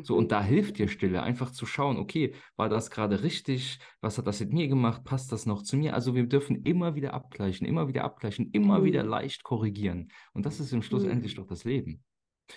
So, 0.03 0.17
und 0.17 0.31
da 0.31 0.43
hilft 0.43 0.79
dir 0.79 0.87
Stille, 0.87 1.23
einfach 1.23 1.51
zu 1.51 1.67
schauen, 1.67 1.97
okay, 1.97 2.35
war 2.57 2.69
das 2.69 2.91
gerade 2.91 3.25
richtig? 3.25 3.81
Was 4.01 4.19
hat 4.19 4.27
das 4.27 4.39
mit 4.41 4.53
mir 4.53 4.69
gemacht? 4.69 5.03
Passt 5.03 5.33
das 5.33 5.47
noch 5.47 5.63
zu 5.63 5.77
mir? 5.77 5.95
Also 5.95 6.15
wir 6.15 6.27
dürfen 6.27 6.63
immer 6.63 6.95
wieder 6.95 7.13
abgleichen, 7.13 7.67
immer 7.67 7.89
wieder 7.89 8.05
abgleichen, 8.05 8.51
immer 8.53 8.81
mhm. 8.81 8.85
wieder 8.85 9.03
leicht 9.03 9.43
korrigieren. 9.43 10.13
Und 10.33 10.47
das 10.47 10.61
ist 10.61 10.73
im 10.73 10.83
Schluss 10.83 11.03
mhm. 11.03 11.11
endlich 11.11 11.35
doch 11.35 11.47
das 11.47 11.65
Leben. 11.65 12.05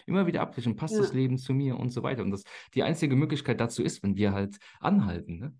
Immer 0.05 0.27
wieder 0.27 0.41
abgleichen, 0.41 0.75
passt 0.75 0.93
ja. 0.93 1.01
das 1.01 1.13
Leben 1.13 1.37
zu 1.37 1.53
mir 1.53 1.79
und 1.79 1.89
so 1.89 2.03
weiter. 2.03 2.21
Und 2.21 2.31
das, 2.31 2.43
die 2.75 2.83
einzige 2.83 3.15
Möglichkeit 3.15 3.59
dazu 3.59 3.81
ist, 3.81 4.03
wenn 4.03 4.15
wir 4.15 4.33
halt 4.33 4.57
anhalten, 4.79 5.39
ne? 5.39 5.55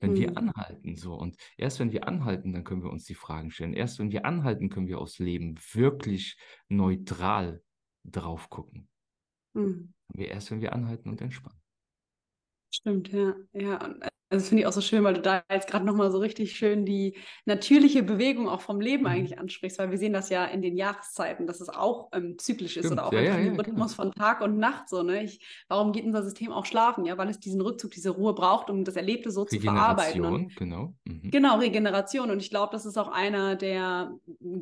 Wenn 0.00 0.12
mhm. 0.12 0.16
wir 0.16 0.36
anhalten, 0.36 0.96
so. 0.96 1.14
Und 1.14 1.36
erst 1.58 1.78
wenn 1.78 1.92
wir 1.92 2.08
anhalten, 2.08 2.52
dann 2.52 2.64
können 2.64 2.82
wir 2.82 2.90
uns 2.90 3.04
die 3.04 3.14
Fragen 3.14 3.50
stellen. 3.50 3.74
Erst 3.74 3.98
wenn 3.98 4.10
wir 4.10 4.24
anhalten, 4.24 4.70
können 4.70 4.88
wir 4.88 4.98
aufs 4.98 5.18
Leben 5.18 5.56
wirklich 5.72 6.36
neutral 6.68 7.62
drauf 8.04 8.48
gucken. 8.48 8.88
Mhm. 9.54 9.92
Wir 10.14 10.28
erst, 10.28 10.50
wenn 10.50 10.60
wir 10.60 10.72
anhalten 10.72 11.08
und 11.08 11.20
entspannen. 11.20 11.60
Stimmt, 12.70 13.08
ja. 13.08 13.34
Ja, 13.52 13.94
Also 14.32 14.44
das 14.44 14.48
finde 14.48 14.62
ich 14.62 14.66
auch 14.66 14.72
so 14.72 14.80
schön, 14.80 15.04
weil 15.04 15.12
du 15.12 15.20
da 15.20 15.44
jetzt 15.50 15.68
gerade 15.68 15.84
nochmal 15.84 16.10
so 16.10 16.16
richtig 16.16 16.56
schön 16.56 16.86
die 16.86 17.18
natürliche 17.44 18.02
Bewegung 18.02 18.48
auch 18.48 18.62
vom 18.62 18.80
Leben 18.80 19.02
mhm. 19.02 19.10
eigentlich 19.10 19.38
ansprichst, 19.38 19.78
weil 19.78 19.90
wir 19.90 19.98
sehen 19.98 20.14
das 20.14 20.30
ja 20.30 20.46
in 20.46 20.62
den 20.62 20.74
Jahreszeiten, 20.74 21.46
dass 21.46 21.60
es 21.60 21.68
auch 21.68 22.08
ähm, 22.14 22.38
zyklisch 22.38 22.78
ist 22.78 22.90
oder 22.90 23.08
auch 23.08 23.12
ja, 23.12 23.20
ja, 23.20 23.38
ja, 23.38 23.52
Rhythmus 23.52 23.92
von 23.92 24.10
Tag 24.12 24.40
und 24.40 24.56
Nacht 24.56 24.88
so. 24.88 25.02
Ne? 25.02 25.22
Ich, 25.22 25.44
warum 25.68 25.92
geht 25.92 26.06
unser 26.06 26.22
System 26.22 26.50
auch 26.50 26.64
schlafen? 26.64 27.04
Ja, 27.04 27.18
weil 27.18 27.28
es 27.28 27.40
diesen 27.40 27.60
Rückzug, 27.60 27.90
diese 27.90 28.08
Ruhe 28.08 28.32
braucht, 28.32 28.70
um 28.70 28.84
das 28.84 28.96
Erlebte 28.96 29.30
so 29.30 29.44
zu 29.44 29.60
verarbeiten. 29.60 30.24
Und, 30.24 30.56
genau. 30.56 30.94
Mhm. 31.04 31.30
Genau, 31.30 31.58
Regeneration. 31.58 32.30
Und 32.30 32.40
ich 32.40 32.48
glaube, 32.48 32.72
das 32.72 32.86
ist 32.86 32.96
auch 32.96 33.08
einer 33.08 33.54
der 33.54 34.12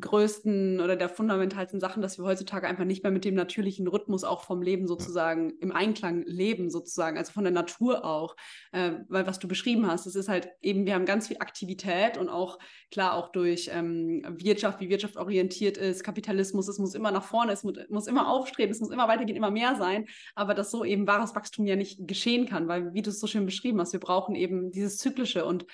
größten 0.01 0.81
oder 0.81 0.97
der 0.97 1.07
fundamentalsten 1.07 1.79
Sachen, 1.79 2.01
dass 2.01 2.17
wir 2.17 2.25
heutzutage 2.25 2.67
einfach 2.67 2.83
nicht 2.83 3.03
mehr 3.03 3.11
mit 3.13 3.23
dem 3.23 3.35
natürlichen 3.35 3.87
Rhythmus 3.87 4.25
auch 4.25 4.43
vom 4.43 4.61
Leben 4.61 4.85
sozusagen 4.85 5.53
im 5.61 5.71
Einklang 5.71 6.23
leben 6.23 6.69
sozusagen, 6.69 7.17
also 7.17 7.31
von 7.31 7.45
der 7.45 7.53
Natur 7.53 8.03
auch. 8.03 8.35
Äh, 8.73 8.95
weil 9.07 9.25
was 9.25 9.39
du 9.39 9.47
beschreibst, 9.47 9.60
beschrieben 9.61 9.87
hast. 9.87 10.05
Es 10.05 10.15
ist 10.15 10.27
halt 10.27 10.49
eben, 10.61 10.85
wir 10.85 10.95
haben 10.95 11.05
ganz 11.05 11.27
viel 11.27 11.37
Aktivität 11.39 12.17
und 12.17 12.29
auch 12.29 12.57
klar 12.89 13.13
auch 13.13 13.31
durch 13.31 13.69
ähm, 13.71 14.23
Wirtschaft, 14.39 14.79
wie 14.79 14.89
Wirtschaft 14.89 15.17
orientiert 15.17 15.77
ist, 15.77 16.03
Kapitalismus, 16.03 16.67
es 16.67 16.79
muss 16.79 16.95
immer 16.95 17.11
nach 17.11 17.23
vorne, 17.23 17.51
es 17.51 17.63
muss, 17.63 17.75
muss 17.89 18.07
immer 18.07 18.27
aufstreben, 18.27 18.71
es 18.71 18.79
muss 18.79 18.89
immer 18.89 19.07
weitergehen, 19.07 19.37
immer 19.37 19.51
mehr 19.51 19.75
sein, 19.75 20.07
aber 20.35 20.53
dass 20.55 20.71
so 20.71 20.83
eben 20.83 21.07
wahres 21.07 21.35
Wachstum 21.35 21.65
ja 21.65 21.75
nicht 21.75 22.07
geschehen 22.07 22.47
kann, 22.47 22.67
weil 22.67 22.93
wie 22.93 23.01
du 23.01 23.11
es 23.11 23.19
so 23.19 23.27
schön 23.27 23.45
beschrieben 23.45 23.79
hast, 23.79 23.93
wir 23.93 23.99
brauchen 23.99 24.35
eben 24.35 24.71
dieses 24.71 24.97
Zyklische. 24.97 25.45
Und 25.45 25.65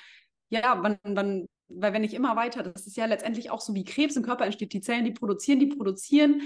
ja, 0.50 0.80
wann, 0.82 0.98
wann, 1.04 1.48
weil 1.70 1.94
wenn 1.94 2.04
ich 2.04 2.14
immer 2.14 2.36
weiter, 2.36 2.64
das 2.64 2.88
ist 2.88 2.98
ja 2.98 3.06
letztendlich 3.06 3.52
auch 3.52 3.62
so 3.62 3.74
wie 3.74 3.86
Krebs 3.86 4.18
im 4.18 4.24
Körper 4.24 4.46
entsteht, 4.46 4.74
die 4.74 4.82
Zellen, 4.82 5.06
die 5.06 5.12
produzieren, 5.12 5.60
die 5.60 5.68
produzieren 5.68 6.42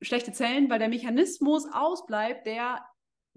schlechte 0.00 0.32
Zellen, 0.32 0.70
weil 0.70 0.78
der 0.78 0.88
Mechanismus 0.88 1.66
ausbleibt, 1.72 2.46
der 2.46 2.80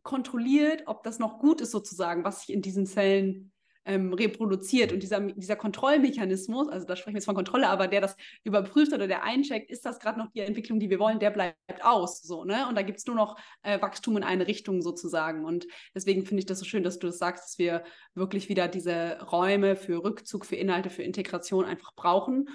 kontrolliert, 0.04 0.84
ob 0.86 1.04
das 1.04 1.20
noch 1.20 1.40
gut 1.40 1.62
ist 1.62 1.72
sozusagen, 1.72 2.24
was 2.24 2.42
sich 2.42 2.54
in 2.54 2.62
diesen 2.62 2.86
Zellen 2.86 3.52
ähm, 3.86 4.14
reproduziert. 4.14 4.94
Und 4.94 5.02
dieser, 5.02 5.20
dieser 5.20 5.56
Kontrollmechanismus, 5.56 6.70
also 6.70 6.86
da 6.86 6.96
sprechen 6.96 7.16
wir 7.16 7.20
jetzt 7.20 7.26
von 7.26 7.36
Kontrolle, 7.36 7.70
aber 7.70 7.88
der 7.88 8.02
das 8.02 8.16
überprüft 8.44 8.94
oder 8.94 9.08
der 9.08 9.24
eincheckt, 9.24 9.72
ist 9.72 9.86
das 9.86 10.00
gerade 10.00 10.20
noch 10.20 10.32
die 10.32 10.42
Entwicklung, 10.42 10.80
die 10.80 10.90
wir 10.90 11.00
wollen, 11.00 11.20
der 11.20 11.32
bleibt 11.32 11.58
aus. 11.84 12.22
So, 12.22 12.44
ne? 12.44 12.68
Und 12.68 12.76
da 12.76 12.84
gibt 12.84 13.00
es 13.00 13.06
nur 13.06 13.16
noch 13.16 13.38
äh, 13.64 13.82
Wachstum 13.82 14.18
in 14.18 14.24
eine 14.24 14.48
Richtung 14.48 14.82
sozusagen. 14.82 15.46
Und 15.46 15.68
deswegen 15.96 16.26
finde 16.26 16.40
ich 16.40 16.46
das 16.46 16.60
so 16.60 16.66
schön, 16.66 16.84
dass 16.84 17.00
du 17.00 17.08
das 17.08 17.18
sagst, 17.18 17.46
dass 17.46 17.58
wir 17.58 17.84
wirklich 18.14 18.50
wieder 18.50 18.68
diese 18.68 19.20
Räume 19.32 19.76
für 19.76 20.04
Rückzug, 20.04 20.46
für 20.46 20.56
Inhalte, 20.56 20.90
für 20.90 21.04
Integration 21.04 21.66
einfach 21.66 21.94
brauchen. 21.96 22.50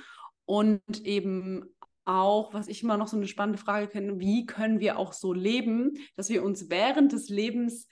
Und 0.45 1.05
eben 1.05 1.76
auch, 2.07 2.55
was 2.55 2.69
ich 2.69 2.83
immer 2.83 2.97
noch 2.97 3.09
so 3.09 3.17
eine 3.17 3.27
spannende 3.27 3.59
Frage 3.59 3.89
kenne, 3.89 4.19
wie 4.19 4.47
können 4.47 4.81
wir 4.81 4.99
auch 4.99 5.13
so 5.13 5.33
leben, 5.33 5.99
dass 6.15 6.29
wir 6.29 6.43
uns 6.43 6.71
während 6.71 7.13
des 7.13 7.29
Lebens 7.29 7.89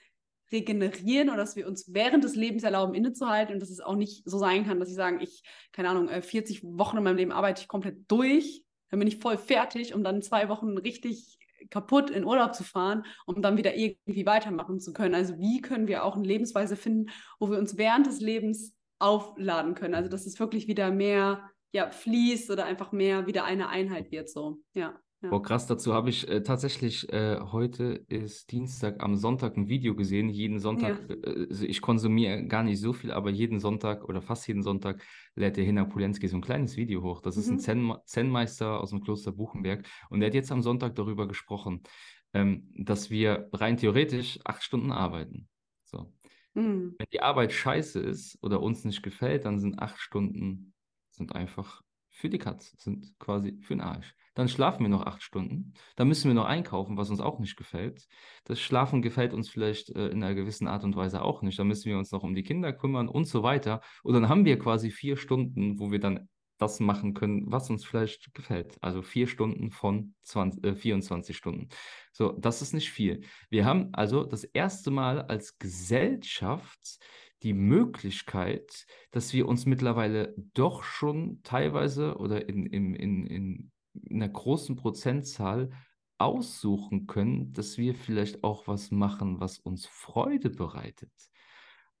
regenerieren 0.51 1.29
oder 1.29 1.37
dass 1.37 1.55
wir 1.55 1.67
uns 1.67 1.93
während 1.93 2.23
des 2.23 2.35
Lebens 2.35 2.63
erlauben, 2.63 2.93
innezuhalten 2.93 3.55
und 3.55 3.59
dass 3.59 3.69
es 3.69 3.81
auch 3.81 3.95
nicht 3.95 4.23
so 4.29 4.37
sein 4.37 4.65
kann, 4.65 4.79
dass 4.79 4.89
ich 4.89 4.95
sage, 4.95 5.21
ich, 5.21 5.43
keine 5.71 5.89
Ahnung, 5.89 6.09
40 6.09 6.63
äh, 6.63 6.67
Wochen 6.77 6.97
in 6.97 7.03
meinem 7.03 7.17
Leben 7.17 7.31
arbeite 7.31 7.61
ich 7.61 7.67
komplett 7.67 8.09
durch, 8.09 8.63
dann 8.89 8.99
bin 8.99 9.07
ich 9.07 9.17
voll 9.17 9.37
fertig, 9.37 9.93
um 9.93 10.03
dann 10.03 10.21
zwei 10.21 10.47
Wochen 10.47 10.77
richtig 10.77 11.37
kaputt 11.69 12.09
in 12.09 12.25
Urlaub 12.25 12.53
zu 12.53 12.63
fahren, 12.63 13.03
um 13.25 13.41
dann 13.41 13.57
wieder 13.57 13.75
irgendwie 13.75 14.25
weitermachen 14.25 14.79
zu 14.79 14.93
können. 14.93 15.15
Also 15.15 15.39
wie 15.39 15.61
können 15.61 15.87
wir 15.87 16.03
auch 16.03 16.15
eine 16.15 16.27
Lebensweise 16.27 16.75
finden, 16.75 17.11
wo 17.39 17.49
wir 17.49 17.57
uns 17.57 17.77
während 17.77 18.05
des 18.05 18.21
Lebens 18.21 18.75
aufladen 18.99 19.73
können? 19.73 19.95
Also 19.95 20.09
dass 20.09 20.25
es 20.25 20.39
wirklich 20.39 20.67
wieder 20.67 20.91
mehr 20.91 21.49
ja, 21.75 21.91
fließt 21.91 22.49
oder 22.51 22.65
einfach 22.65 22.93
mehr 22.93 23.27
wieder 23.27 23.43
eine 23.43 23.67
Einheit 23.67 24.09
wird 24.09 24.29
so. 24.29 24.59
Ja. 24.73 24.97
Ja. 25.21 25.29
Boah, 25.29 25.41
krass, 25.41 25.65
dazu 25.65 25.93
habe 25.93 26.09
ich 26.09 26.27
äh, 26.29 26.43
tatsächlich, 26.43 27.11
äh, 27.11 27.39
heute 27.39 28.05
ist 28.07 28.51
Dienstag, 28.51 29.01
am 29.01 29.15
Sonntag 29.15 29.57
ein 29.57 29.67
Video 29.67 29.95
gesehen. 29.95 30.29
Jeden 30.29 30.59
Sonntag, 30.59 31.09
ja. 31.09 31.15
äh, 31.15 31.65
ich 31.65 31.81
konsumiere 31.81 32.45
gar 32.45 32.63
nicht 32.63 32.79
so 32.79 32.93
viel, 32.93 33.11
aber 33.11 33.29
jeden 33.29 33.59
Sonntag 33.59 34.07
oder 34.07 34.21
fast 34.21 34.47
jeden 34.47 34.61
Sonntag 34.61 35.01
lädt 35.35 35.57
der 35.57 35.63
Hina 35.63 35.85
Pulenski 35.85 36.27
so 36.27 36.37
ein 36.37 36.41
kleines 36.41 36.77
Video 36.77 37.01
hoch. 37.01 37.21
Das 37.21 37.35
mhm. 37.35 37.41
ist 37.41 37.49
ein 37.49 37.55
mhm. 37.55 37.59
Zen 37.59 37.93
Zen-Meister 38.05 38.79
aus 38.79 38.91
dem 38.91 39.01
Kloster 39.01 39.31
Buchenberg 39.31 39.85
und 40.09 40.19
der 40.19 40.27
hat 40.27 40.35
jetzt 40.35 40.51
am 40.51 40.61
Sonntag 40.61 40.95
darüber 40.95 41.27
gesprochen, 41.27 41.81
ähm, 42.33 42.71
dass 42.77 43.09
wir 43.09 43.49
rein 43.51 43.77
theoretisch 43.77 44.39
acht 44.43 44.63
Stunden 44.63 44.91
arbeiten. 44.91 45.49
So. 45.85 46.13
Mhm. 46.53 46.95
Wenn 46.99 47.07
die 47.11 47.21
Arbeit 47.21 47.51
scheiße 47.51 47.99
ist 47.99 48.37
oder 48.41 48.61
uns 48.61 48.85
nicht 48.85 49.01
gefällt, 49.01 49.45
dann 49.45 49.59
sind 49.59 49.79
acht 49.79 49.97
Stunden 49.99 50.74
sind 51.15 51.35
einfach 51.35 51.81
für 52.09 52.29
die 52.29 52.37
Katz, 52.37 52.75
sind 52.77 53.13
quasi 53.19 53.57
für 53.61 53.75
den 53.75 53.81
Arsch. 53.81 54.15
Dann 54.35 54.49
schlafen 54.49 54.83
wir 54.83 54.89
noch 54.89 55.05
acht 55.05 55.21
Stunden. 55.21 55.73
Dann 55.95 56.07
müssen 56.07 56.29
wir 56.29 56.33
noch 56.33 56.45
einkaufen, 56.45 56.97
was 56.97 57.09
uns 57.09 57.21
auch 57.21 57.39
nicht 57.39 57.55
gefällt. 57.55 58.05
Das 58.43 58.59
Schlafen 58.59 59.01
gefällt 59.01 59.33
uns 59.33 59.49
vielleicht 59.49 59.89
äh, 59.89 60.07
in 60.07 60.23
einer 60.23 60.35
gewissen 60.35 60.67
Art 60.67 60.83
und 60.83 60.95
Weise 60.95 61.21
auch 61.21 61.41
nicht. 61.41 61.57
Dann 61.57 61.67
müssen 61.67 61.89
wir 61.89 61.97
uns 61.97 62.11
noch 62.11 62.23
um 62.23 62.35
die 62.35 62.43
Kinder 62.43 62.73
kümmern 62.73 63.07
und 63.07 63.25
so 63.25 63.43
weiter. 63.43 63.81
Und 64.03 64.13
dann 64.13 64.29
haben 64.29 64.45
wir 64.45 64.59
quasi 64.59 64.91
vier 64.91 65.17
Stunden, 65.17 65.79
wo 65.79 65.91
wir 65.91 65.99
dann 65.99 66.27
das 66.57 66.79
machen 66.79 67.13
können, 67.13 67.51
was 67.51 67.69
uns 67.69 67.85
vielleicht 67.85 68.33
gefällt. 68.33 68.77
Also 68.81 69.01
vier 69.01 69.27
Stunden 69.27 69.71
von 69.71 70.15
20, 70.23 70.63
äh, 70.65 70.75
24 70.75 71.35
Stunden. 71.35 71.69
So, 72.11 72.31
das 72.33 72.61
ist 72.61 72.73
nicht 72.73 72.89
viel. 72.89 73.21
Wir 73.49 73.65
haben 73.65 73.89
also 73.93 74.23
das 74.23 74.43
erste 74.43 74.91
Mal 74.91 75.21
als 75.21 75.57
Gesellschaft 75.57 76.99
die 77.45 77.53
Möglichkeit, 77.53 78.87
dass 79.11 79.31
wir 79.31 79.47
uns 79.47 79.67
mittlerweile 79.67 80.33
doch 80.55 80.83
schon 80.83 81.41
teilweise 81.43 82.17
oder 82.17 82.49
in, 82.49 82.65
in, 82.65 82.95
in, 82.95 83.27
in 83.27 83.71
einer 84.09 84.29
großen 84.29 84.75
Prozentzahl 84.75 85.69
aussuchen 86.17 87.05
können, 87.05 87.53
dass 87.53 87.77
wir 87.77 87.93
vielleicht 87.93 88.43
auch 88.43 88.67
was 88.67 88.89
machen, 88.89 89.39
was 89.39 89.59
uns 89.59 89.85
Freude 89.85 90.49
bereitet. 90.49 91.11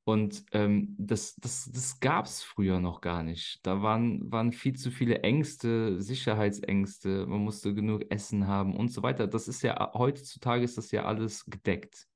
Und 0.03 0.43
ähm, 0.51 0.95
das, 0.97 1.35
das, 1.35 1.69
das 1.71 1.99
gab 1.99 2.25
es 2.25 2.41
früher 2.41 2.79
noch 2.79 3.01
gar 3.01 3.21
nicht. 3.21 3.59
Da 3.63 3.83
waren, 3.83 4.31
waren 4.31 4.51
viel 4.51 4.75
zu 4.75 4.89
viele 4.89 5.19
Ängste, 5.19 6.01
Sicherheitsängste, 6.01 7.27
man 7.27 7.41
musste 7.41 7.75
genug 7.75 8.09
Essen 8.09 8.47
haben 8.47 8.75
und 8.75 8.89
so 8.89 9.03
weiter. 9.03 9.27
Das 9.27 9.47
ist 9.47 9.61
ja, 9.61 9.91
heutzutage 9.93 10.63
ist 10.63 10.77
das 10.79 10.89
ja 10.89 11.05
alles 11.05 11.45
gedeckt 11.45 12.07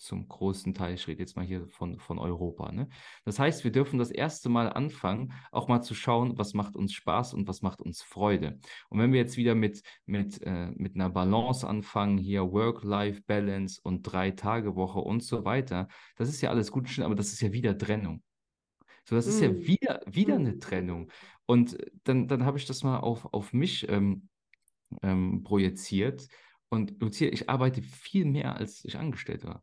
zum 0.00 0.26
großen 0.26 0.72
Teil, 0.72 0.94
ich 0.94 1.06
rede 1.06 1.20
jetzt 1.20 1.36
mal 1.36 1.44
hier 1.44 1.68
von, 1.68 1.98
von 1.98 2.18
Europa. 2.18 2.72
Ne? 2.72 2.88
Das 3.24 3.38
heißt, 3.38 3.64
wir 3.64 3.70
dürfen 3.70 3.98
das 3.98 4.10
erste 4.10 4.48
Mal 4.48 4.72
anfangen, 4.72 5.32
auch 5.52 5.68
mal 5.68 5.82
zu 5.82 5.94
schauen, 5.94 6.38
was 6.38 6.54
macht 6.54 6.74
uns 6.74 6.94
Spaß 6.94 7.34
und 7.34 7.46
was 7.46 7.60
macht 7.60 7.82
uns 7.82 8.02
Freude. 8.02 8.58
Und 8.88 8.98
wenn 8.98 9.12
wir 9.12 9.20
jetzt 9.20 9.36
wieder 9.36 9.54
mit, 9.54 9.82
mit, 10.06 10.40
äh, 10.42 10.70
mit 10.74 10.94
einer 10.94 11.10
Balance 11.10 11.68
anfangen, 11.68 12.16
hier 12.16 12.50
Work-Life-Balance 12.50 13.80
und 13.82 14.02
Drei-Tage-Woche 14.02 15.00
und 15.00 15.22
so 15.22 15.44
weiter, 15.44 15.86
das 16.16 16.30
ist 16.30 16.40
ja 16.40 16.48
alles 16.48 16.72
gut, 16.72 16.98
aber 17.00 17.14
das 17.14 17.32
ist 17.32 17.42
ja 17.42 17.52
wieder 17.52 17.76
Trennung. 17.76 18.22
So, 19.04 19.16
das 19.16 19.26
mm. 19.26 19.28
ist 19.28 19.40
ja 19.42 19.50
mm. 19.50 19.66
wieder, 19.66 20.00
wieder 20.06 20.38
mm. 20.38 20.40
eine 20.40 20.58
Trennung. 20.58 21.10
Und 21.44 21.76
dann, 22.04 22.26
dann 22.26 22.46
habe 22.46 22.56
ich 22.56 22.64
das 22.64 22.82
mal 22.82 23.00
auf, 23.00 23.26
auf 23.34 23.52
mich 23.52 23.86
ähm, 23.88 24.28
ähm, 25.02 25.42
projiziert. 25.42 26.26
Und 26.70 27.00
Lucia, 27.00 27.28
ich 27.28 27.50
arbeite 27.50 27.82
viel 27.82 28.24
mehr, 28.24 28.56
als 28.56 28.84
ich 28.84 28.96
angestellt 28.96 29.44
war. 29.44 29.62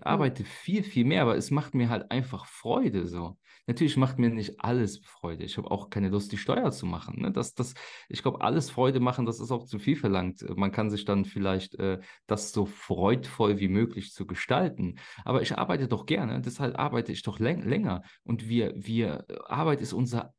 Ich 0.00 0.06
hm. 0.06 0.12
arbeite 0.12 0.44
viel, 0.44 0.82
viel 0.82 1.04
mehr, 1.04 1.22
aber 1.22 1.36
es 1.36 1.50
macht 1.50 1.74
mir 1.74 1.90
halt 1.90 2.10
einfach 2.10 2.46
Freude 2.46 3.06
so. 3.06 3.36
Natürlich 3.66 3.96
macht 3.96 4.18
mir 4.18 4.30
nicht 4.30 4.60
alles 4.60 4.98
Freude. 5.04 5.44
Ich 5.44 5.58
habe 5.58 5.70
auch 5.70 5.90
keine 5.90 6.08
Lust, 6.08 6.32
die 6.32 6.38
Steuer 6.38 6.72
zu 6.72 6.86
machen. 6.86 7.20
Ne? 7.20 7.30
Das, 7.30 7.54
das, 7.54 7.74
ich 8.08 8.22
glaube, 8.22 8.40
alles 8.40 8.70
Freude 8.70 8.98
machen, 8.98 9.26
das 9.26 9.40
ist 9.40 9.50
auch 9.50 9.66
zu 9.66 9.78
viel 9.78 9.96
verlangt. 9.96 10.44
Man 10.56 10.72
kann 10.72 10.90
sich 10.90 11.04
dann 11.04 11.26
vielleicht 11.26 11.74
äh, 11.74 12.00
das 12.26 12.52
so 12.52 12.64
freudvoll 12.64 13.60
wie 13.60 13.68
möglich 13.68 14.12
zu 14.12 14.26
gestalten. 14.26 14.98
Aber 15.24 15.42
ich 15.42 15.56
arbeite 15.58 15.86
doch 15.86 16.06
gerne, 16.06 16.40
deshalb 16.40 16.78
arbeite 16.78 17.12
ich 17.12 17.22
doch 17.22 17.38
läng 17.38 17.62
länger. 17.62 18.02
Und 18.24 18.48
wir, 18.48 18.72
wir, 18.74 19.26
Arbeit 19.46 19.82
ist 19.82 19.92
unser 19.92 20.34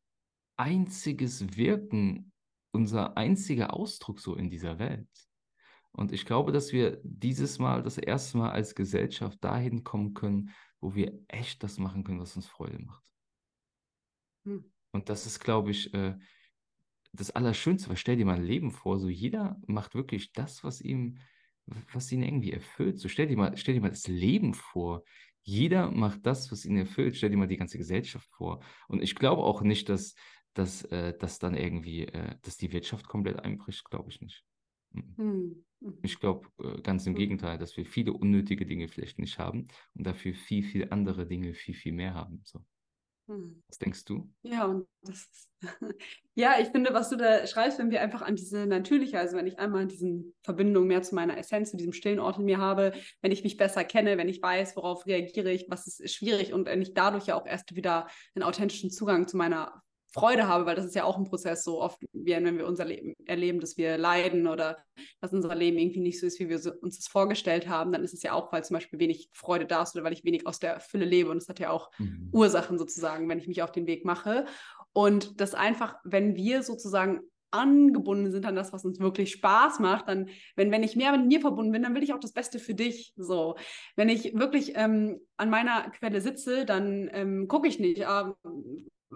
einziges 0.58 1.56
Wirken, 1.56 2.32
unser 2.72 3.16
einziger 3.16 3.74
Ausdruck 3.74 4.20
so 4.20 4.36
in 4.36 4.50
dieser 4.50 4.80
Welt. 4.80 5.08
Und 5.94 6.12
ich 6.12 6.26
glaube, 6.26 6.52
dass 6.52 6.72
wir 6.72 7.00
dieses 7.04 7.60
Mal 7.60 7.84
das 7.84 7.98
erste 7.98 8.38
Mal 8.38 8.52
als 8.52 8.76
Gesellschaft 8.76 9.44
dahin 9.44 9.84
kommen 9.84 10.14
können, 10.14 10.52
wo 10.80 10.96
wir 10.96 11.20
echt 11.28 11.64
das 11.64 11.78
machen 11.78 12.04
können, 12.04 12.20
was 12.20 12.36
uns 12.36 12.48
Freude 12.48 12.80
macht. 12.80 13.04
Hm. 14.46 14.72
Und 14.92 15.10
das 15.10 15.26
ist, 15.26 15.40
glaube 15.40 15.72
ich, 15.72 15.94
äh, 15.94 16.18
das 17.14 17.32
Allerschönste. 17.32 17.90
Weil 17.90 17.98
stell 17.98 18.18
dir 18.18 18.26
mal 18.26 18.38
ein 18.38 18.44
Leben 18.44 18.72
vor, 18.72 19.00
so 19.00 19.10
jeder 19.10 19.60
macht 19.68 19.96
wirklich 19.96 20.32
das, 20.34 20.64
was 20.64 20.82
ihm, 20.82 21.18
was 21.94 22.12
ihn 22.12 22.24
irgendwie 22.24 22.52
erfüllt. 22.52 23.00
So 23.00 23.08
stell 23.08 23.28
dir 23.28 23.38
mal, 23.38 23.56
stell 23.58 23.76
dir 23.76 23.82
mal 23.82 23.90
das 23.90 24.08
Leben 24.08 24.54
vor. 24.54 25.04
Jeder 25.44 25.92
macht 25.92 26.26
das, 26.26 26.52
was 26.52 26.66
ihn 26.66 26.78
erfüllt. 26.78 27.16
Stell 27.16 27.30
dir 27.30 27.38
mal 27.38 27.48
die 27.48 27.58
ganze 27.58 27.78
Gesellschaft 27.78 28.30
vor. 28.32 28.64
Und 28.88 29.02
ich 29.02 29.16
glaube 29.16 29.44
auch 29.44 29.62
nicht, 29.62 29.90
dass, 29.90 30.16
dass, 30.54 30.84
äh, 30.86 31.18
dass 31.18 31.40
dann 31.40 31.56
irgendwie, 31.56 32.06
äh, 32.06 32.36
dass 32.42 32.58
die 32.58 32.72
Wirtschaft 32.72 33.08
komplett 33.08 33.40
einbricht, 33.40 33.84
glaube 33.90 34.10
ich 34.10 34.22
nicht. 34.22 34.44
Mhm. 34.94 35.64
Hm. 35.82 35.98
Ich 36.04 36.20
glaube 36.20 36.48
äh, 36.64 36.82
ganz 36.82 37.06
im 37.06 37.14
hm. 37.14 37.20
Gegenteil, 37.20 37.58
dass 37.58 37.76
wir 37.76 37.86
viele 37.86 38.14
unnötige 38.14 38.66
Dinge 38.66 38.88
vielleicht 38.88 39.20
nicht 39.20 39.40
haben 39.40 39.68
und 39.96 40.06
dafür 40.06 40.34
viel, 40.34 40.64
viel 40.64 40.88
andere 40.92 41.26
Dinge 41.26 41.54
viel, 41.54 41.76
viel 41.76 41.94
mehr 41.94 42.14
haben. 42.14 42.42
So. 42.44 42.64
Hm. 43.28 43.64
Was 43.68 43.80
denkst 43.80 44.06
du? 44.06 44.30
Ja, 44.44 44.66
und 44.66 44.88
das 45.04 45.20
ist, 45.20 45.50
ja, 46.36 46.56
ich 46.60 46.70
finde, 46.70 46.94
was 46.94 47.10
du 47.10 47.16
da 47.16 47.46
schreibst, 47.48 47.80
wenn 47.80 47.92
wir 47.92 48.02
einfach 48.02 48.22
an 48.22 48.36
diese 48.36 48.66
natürliche, 48.66 49.20
also 49.20 49.38
wenn 49.38 49.48
ich 49.48 49.58
einmal 49.58 49.88
diese 49.88 50.24
Verbindung 50.44 50.88
mehr 50.88 51.02
zu 51.02 51.16
meiner 51.16 51.38
Essenz, 51.38 51.72
zu 51.72 51.78
diesem 51.78 51.94
stillen 51.94 52.20
Ort 52.20 52.38
in 52.38 52.46
mir 52.46 52.58
habe, 52.58 52.94
wenn 53.22 53.32
ich 53.32 53.44
mich 53.44 53.58
besser 53.58 53.84
kenne, 53.84 54.18
wenn 54.18 54.30
ich 54.30 54.42
weiß, 54.42 54.76
worauf 54.76 55.06
reagiere 55.06 55.52
ich, 55.52 55.66
was 55.70 55.88
ist 55.88 56.14
schwierig 56.14 56.54
und 56.54 56.66
wenn 56.66 56.82
ich 56.82 56.94
dadurch 56.94 57.28
ja 57.28 57.40
auch 57.40 57.46
erst 57.46 57.76
wieder 57.76 58.08
einen 58.36 58.44
authentischen 58.44 58.92
Zugang 58.92 59.28
zu 59.28 59.38
meiner 59.38 59.82
Freude 60.12 60.48
habe, 60.48 60.66
weil 60.66 60.76
das 60.76 60.86
ist 60.86 60.96
ja 60.96 61.06
auch 61.06 61.18
ein 61.18 61.24
Prozess, 61.24 61.64
so 61.64 61.82
oft, 61.82 62.00
wenn 62.12 62.58
wir 62.58 62.68
unser 62.68 62.86
Leben 62.86 63.16
erleben, 63.26 63.60
dass 63.60 63.78
wir 63.78 63.98
leiden 63.98 64.48
oder 64.48 64.78
dass 65.22 65.34
unser 65.34 65.56
Leben 65.56 65.78
irgendwie 65.78 66.02
nicht 66.02 66.20
so 66.20 66.26
ist, 66.26 66.40
wie 66.40 66.50
wir 66.50 66.60
uns 66.82 66.98
das 66.98 67.08
vorgestellt 67.08 67.68
haben, 67.68 67.92
dann 67.92 68.04
ist 68.04 68.14
es 68.14 68.24
ja 68.24 68.34
auch, 68.34 68.52
weil 68.52 68.64
zum 68.64 68.76
Beispiel 68.76 69.00
wenig 69.00 69.30
Freude 69.32 69.66
da 69.66 69.84
ist 69.84 69.96
oder 69.96 70.04
weil 70.04 70.14
ich 70.14 70.26
wenig 70.26 70.46
aus 70.46 70.60
der 70.60 70.80
Fülle 70.82 71.06
lebe. 71.06 71.30
Und 71.30 71.38
es 71.38 71.48
hat 71.48 71.60
ja 71.60 71.70
auch 71.70 71.92
mhm. 71.98 72.30
Ursachen 72.34 72.78
sozusagen, 72.78 73.30
wenn 73.30 73.40
ich 73.40 73.48
mich 73.48 73.64
auf 73.64 73.72
den 73.72 73.88
Weg 73.88 74.04
mache. 74.04 74.46
Und 74.94 75.40
das 75.40 75.54
einfach, 75.54 75.96
wenn 76.04 76.36
wir 76.36 76.64
sozusagen 76.64 77.22
angebunden 77.52 78.32
sind 78.32 78.46
an 78.46 78.56
das, 78.56 78.74
was 78.74 78.86
uns 78.86 79.00
wirklich 79.00 79.32
Spaß 79.32 79.80
macht, 79.80 80.08
dann, 80.08 80.30
wenn, 80.56 80.72
wenn 80.72 80.84
ich 80.84 80.96
mehr 80.96 81.12
mit 81.12 81.28
mir 81.28 81.42
verbunden 81.42 81.72
bin, 81.72 81.84
dann 81.84 81.94
will 81.96 82.04
ich 82.04 82.14
auch 82.14 82.20
das 82.20 82.34
Beste 82.34 82.60
für 82.60 82.74
dich. 82.74 83.14
So, 83.18 83.56
wenn 83.96 84.10
ich 84.10 84.34
wirklich 84.34 84.74
ähm, 84.76 85.20
an 85.38 85.50
meiner 85.50 85.90
Quelle 85.92 86.22
sitze, 86.22 86.66
dann 86.66 87.10
ähm, 87.14 87.48
gucke 87.48 87.68
ich 87.68 87.80
nicht, 87.80 88.08
ah, 88.08 88.36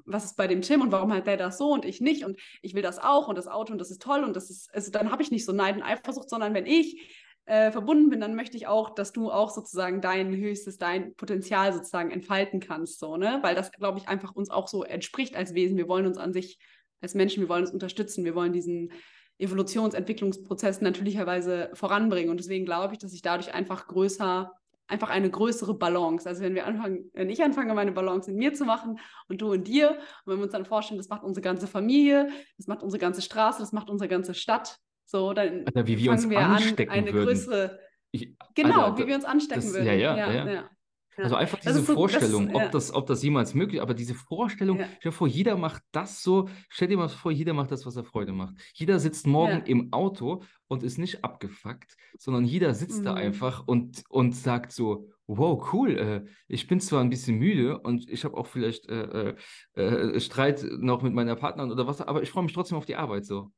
was 0.05 0.25
ist 0.25 0.37
bei 0.37 0.47
dem 0.47 0.61
Tim 0.61 0.81
und 0.81 0.91
warum 0.91 1.13
hat 1.13 1.27
der 1.27 1.37
das 1.37 1.57
so 1.57 1.71
und 1.71 1.85
ich 1.85 2.01
nicht 2.01 2.25
und 2.25 2.39
ich 2.61 2.73
will 2.73 2.81
das 2.81 2.99
auch 2.99 3.27
und 3.27 3.37
das 3.37 3.47
Auto 3.47 3.71
und 3.71 3.79
das 3.79 3.91
ist 3.91 4.01
toll 4.01 4.23
und 4.23 4.35
das 4.35 4.49
ist, 4.49 4.73
also 4.73 4.91
dann 4.91 5.11
habe 5.11 5.23
ich 5.23 5.31
nicht 5.31 5.45
so 5.45 5.53
Neid 5.53 5.75
und 5.75 5.83
Eifersucht, 5.83 6.29
sondern 6.29 6.53
wenn 6.53 6.65
ich 6.65 7.01
äh, 7.45 7.71
verbunden 7.71 8.09
bin, 8.09 8.19
dann 8.19 8.35
möchte 8.35 8.57
ich 8.57 8.67
auch, 8.67 8.95
dass 8.95 9.13
du 9.13 9.31
auch 9.31 9.51
sozusagen 9.51 10.01
dein 10.01 10.35
höchstes, 10.35 10.77
dein 10.77 11.15
Potenzial 11.15 11.73
sozusagen 11.73 12.11
entfalten 12.11 12.59
kannst, 12.59 12.99
so, 12.99 13.17
ne? 13.17 13.39
Weil 13.43 13.55
das, 13.55 13.71
glaube 13.71 13.99
ich, 13.99 14.07
einfach 14.07 14.35
uns 14.35 14.49
auch 14.49 14.67
so 14.67 14.83
entspricht 14.83 15.35
als 15.35 15.53
Wesen. 15.53 15.77
Wir 15.77 15.87
wollen 15.87 16.07
uns 16.07 16.17
an 16.17 16.33
sich 16.33 16.57
als 17.01 17.13
Menschen, 17.13 17.41
wir 17.41 17.49
wollen 17.49 17.63
uns 17.63 17.71
unterstützen, 17.71 18.25
wir 18.25 18.33
wollen 18.33 18.51
diesen 18.51 18.91
Evolutionsentwicklungsprozess 19.37 20.81
natürlicherweise 20.81 21.69
voranbringen. 21.73 22.31
Und 22.31 22.37
deswegen 22.37 22.65
glaube 22.65 22.93
ich, 22.93 22.99
dass 22.99 23.13
ich 23.13 23.21
dadurch 23.21 23.53
einfach 23.53 23.87
größer 23.87 24.51
einfach 24.88 25.09
eine 25.09 25.29
größere 25.29 25.73
Balance. 25.73 26.27
Also 26.27 26.43
wenn 26.43 26.55
wir 26.55 26.65
anfangen, 26.65 27.09
wenn 27.13 27.29
ich 27.29 27.43
anfange, 27.43 27.73
meine 27.73 27.91
Balance 27.91 28.29
in 28.29 28.38
mir 28.38 28.53
zu 28.53 28.65
machen 28.65 28.99
und 29.27 29.41
du 29.41 29.53
in 29.53 29.63
dir, 29.63 29.91
und 29.91 29.97
wenn 30.31 30.38
wir 30.38 30.43
uns 30.43 30.51
dann 30.51 30.65
vorstellen, 30.65 30.97
das 30.97 31.09
macht 31.09 31.23
unsere 31.23 31.43
ganze 31.43 31.67
Familie, 31.67 32.29
das 32.57 32.67
macht 32.67 32.83
unsere 32.83 32.99
ganze 32.99 33.21
Straße, 33.21 33.59
das 33.59 33.71
macht 33.71 33.89
unsere 33.89 34.07
ganze 34.07 34.33
Stadt, 34.33 34.77
so, 35.05 35.33
dann 35.33 35.65
Alter, 35.65 35.88
wie 35.88 35.97
wir 35.97 36.11
fangen 36.11 36.23
uns 36.23 36.29
wir 36.29 36.39
an, 36.39 36.89
eine 36.89 37.13
würden. 37.13 37.25
größere, 37.25 37.79
ich, 38.11 38.36
genau, 38.55 38.86
Alter, 38.86 38.97
wie 38.97 39.07
wir 39.07 39.15
uns 39.15 39.25
anstecken 39.25 39.61
das, 39.61 39.73
würden. 39.73 39.86
Ja, 39.86 39.93
ja, 39.93 40.17
ja. 40.17 40.51
ja. 40.51 40.69
Ja. 41.18 41.24
Also 41.24 41.36
einfach 41.36 41.59
diese 41.59 41.82
so, 41.82 41.93
Vorstellung, 41.93 42.47
das, 42.47 42.55
ob, 42.55 42.72
das, 42.72 42.93
ob 42.93 43.07
das 43.07 43.24
jemals 43.24 43.53
möglich 43.53 43.78
ist, 43.78 43.82
aber 43.82 43.93
diese 43.93 44.16
Vorstellung, 44.16 44.80
ja. 44.80 44.88
stell 44.99 45.11
dir 45.11 45.16
vor, 45.16 45.28
jeder 45.28 45.57
macht 45.57 45.84
das 45.91 46.22
so, 46.22 46.49
stell 46.70 46.88
dir 46.88 46.97
mal 46.97 47.09
vor, 47.09 47.32
jeder 47.32 47.53
macht 47.53 47.72
das, 47.72 47.86
was 47.86 47.95
er 47.95 48.03
Freude 48.03 48.34
macht. 48.34 48.55
Jeder 48.74 48.99
sitzt 48.99 49.28
morgen 49.28 49.59
ja. 49.59 49.66
im 49.66 49.93
Auto 49.93 50.43
und 50.68 50.84
ist 50.84 50.97
nicht 50.97 51.24
abgefuckt, 51.24 51.95
sondern 52.18 52.45
jeder 52.45 52.74
sitzt 52.74 53.01
mhm. 53.01 53.05
da 53.05 53.13
einfach 53.13 53.66
und, 53.66 54.03
und 54.09 54.36
sagt 54.36 54.72
so, 54.72 55.09
wow, 55.28 55.74
cool, 55.74 55.97
äh, 55.97 56.26
ich 56.47 56.68
bin 56.68 56.80
zwar 56.80 57.01
ein 57.01 57.09
bisschen 57.09 57.38
müde 57.38 57.80
und 57.80 58.09
ich 58.09 58.26
habe 58.26 58.38
auch 58.38 58.47
vielleicht 58.47 58.88
äh, 58.89 59.36
äh, 59.76 59.82
äh, 59.82 60.20
Streit 60.20 60.66
noch 60.80 61.01
mit 61.01 61.13
meiner 61.13 61.36
Partnerin 61.36 61.72
oder 61.72 61.88
was, 61.88 62.01
aber 62.01 62.22
ich 62.22 62.30
freue 62.30 62.43
mich 62.43 62.53
trotzdem 62.53 62.78
auf 62.78 62.86
die 62.86 62.95
Arbeit 62.95 63.26
so. 63.26 63.51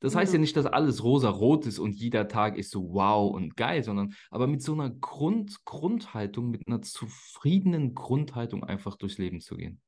Das 0.00 0.14
heißt 0.14 0.32
ja 0.32 0.38
nicht, 0.38 0.56
dass 0.56 0.66
alles 0.66 1.02
rosa-rot 1.02 1.66
ist 1.66 1.78
und 1.78 1.94
jeder 1.94 2.28
Tag 2.28 2.56
ist 2.56 2.70
so 2.70 2.92
wow 2.92 3.32
und 3.34 3.56
geil, 3.56 3.82
sondern 3.82 4.14
aber 4.30 4.46
mit 4.46 4.62
so 4.62 4.72
einer 4.72 4.90
Grund, 4.90 5.64
Grundhaltung, 5.64 6.50
mit 6.50 6.66
einer 6.66 6.82
zufriedenen 6.82 7.94
Grundhaltung 7.94 8.64
einfach 8.64 8.96
durchs 8.96 9.18
Leben 9.18 9.40
zu 9.40 9.56
gehen. 9.56 9.80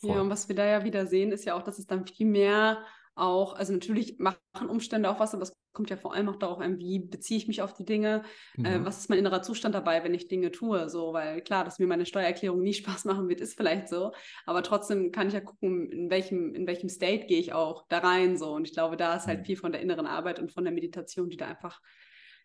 Voll. 0.00 0.10
Ja, 0.10 0.20
und 0.20 0.30
was 0.30 0.48
wir 0.48 0.56
da 0.56 0.66
ja 0.66 0.84
wieder 0.84 1.06
sehen, 1.06 1.32
ist 1.32 1.44
ja 1.44 1.54
auch, 1.54 1.62
dass 1.62 1.78
es 1.78 1.86
dann 1.86 2.06
viel 2.06 2.26
mehr 2.26 2.84
auch, 3.16 3.54
also 3.54 3.72
natürlich 3.72 4.18
machen 4.18 4.38
Umstände 4.68 5.08
auch 5.08 5.20
was, 5.20 5.34
aber 5.34 5.44
es 5.44 5.52
kommt 5.72 5.90
ja 5.90 5.96
vor 5.96 6.14
allem 6.14 6.28
auch 6.28 6.36
darauf 6.36 6.58
an, 6.58 6.78
wie 6.78 6.98
beziehe 6.98 7.38
ich 7.38 7.48
mich 7.48 7.62
auf 7.62 7.74
die 7.74 7.84
Dinge, 7.84 8.22
mhm. 8.56 8.64
äh, 8.64 8.84
was 8.84 8.98
ist 8.98 9.10
mein 9.10 9.18
innerer 9.18 9.42
Zustand 9.42 9.74
dabei, 9.74 10.02
wenn 10.04 10.14
ich 10.14 10.28
Dinge 10.28 10.50
tue, 10.50 10.88
so, 10.88 11.12
weil 11.12 11.42
klar, 11.42 11.64
dass 11.64 11.78
mir 11.78 11.86
meine 11.86 12.06
Steuererklärung 12.06 12.62
nie 12.62 12.74
Spaß 12.74 13.04
machen 13.04 13.28
wird, 13.28 13.40
ist 13.40 13.56
vielleicht 13.56 13.88
so, 13.88 14.12
aber 14.46 14.62
trotzdem 14.62 15.12
kann 15.12 15.28
ich 15.28 15.34
ja 15.34 15.40
gucken, 15.40 15.90
in 15.90 16.10
welchem, 16.10 16.54
in 16.54 16.66
welchem 16.66 16.88
State 16.88 17.26
gehe 17.26 17.40
ich 17.40 17.52
auch 17.52 17.86
da 17.88 17.98
rein, 17.98 18.36
so, 18.36 18.52
und 18.52 18.66
ich 18.66 18.72
glaube, 18.72 18.96
da 18.96 19.16
ist 19.16 19.26
halt 19.26 19.40
mhm. 19.40 19.44
viel 19.44 19.56
von 19.56 19.72
der 19.72 19.80
inneren 19.80 20.06
Arbeit 20.06 20.38
und 20.38 20.52
von 20.52 20.64
der 20.64 20.72
Meditation, 20.72 21.28
die 21.28 21.36
da 21.36 21.46
einfach 21.46 21.80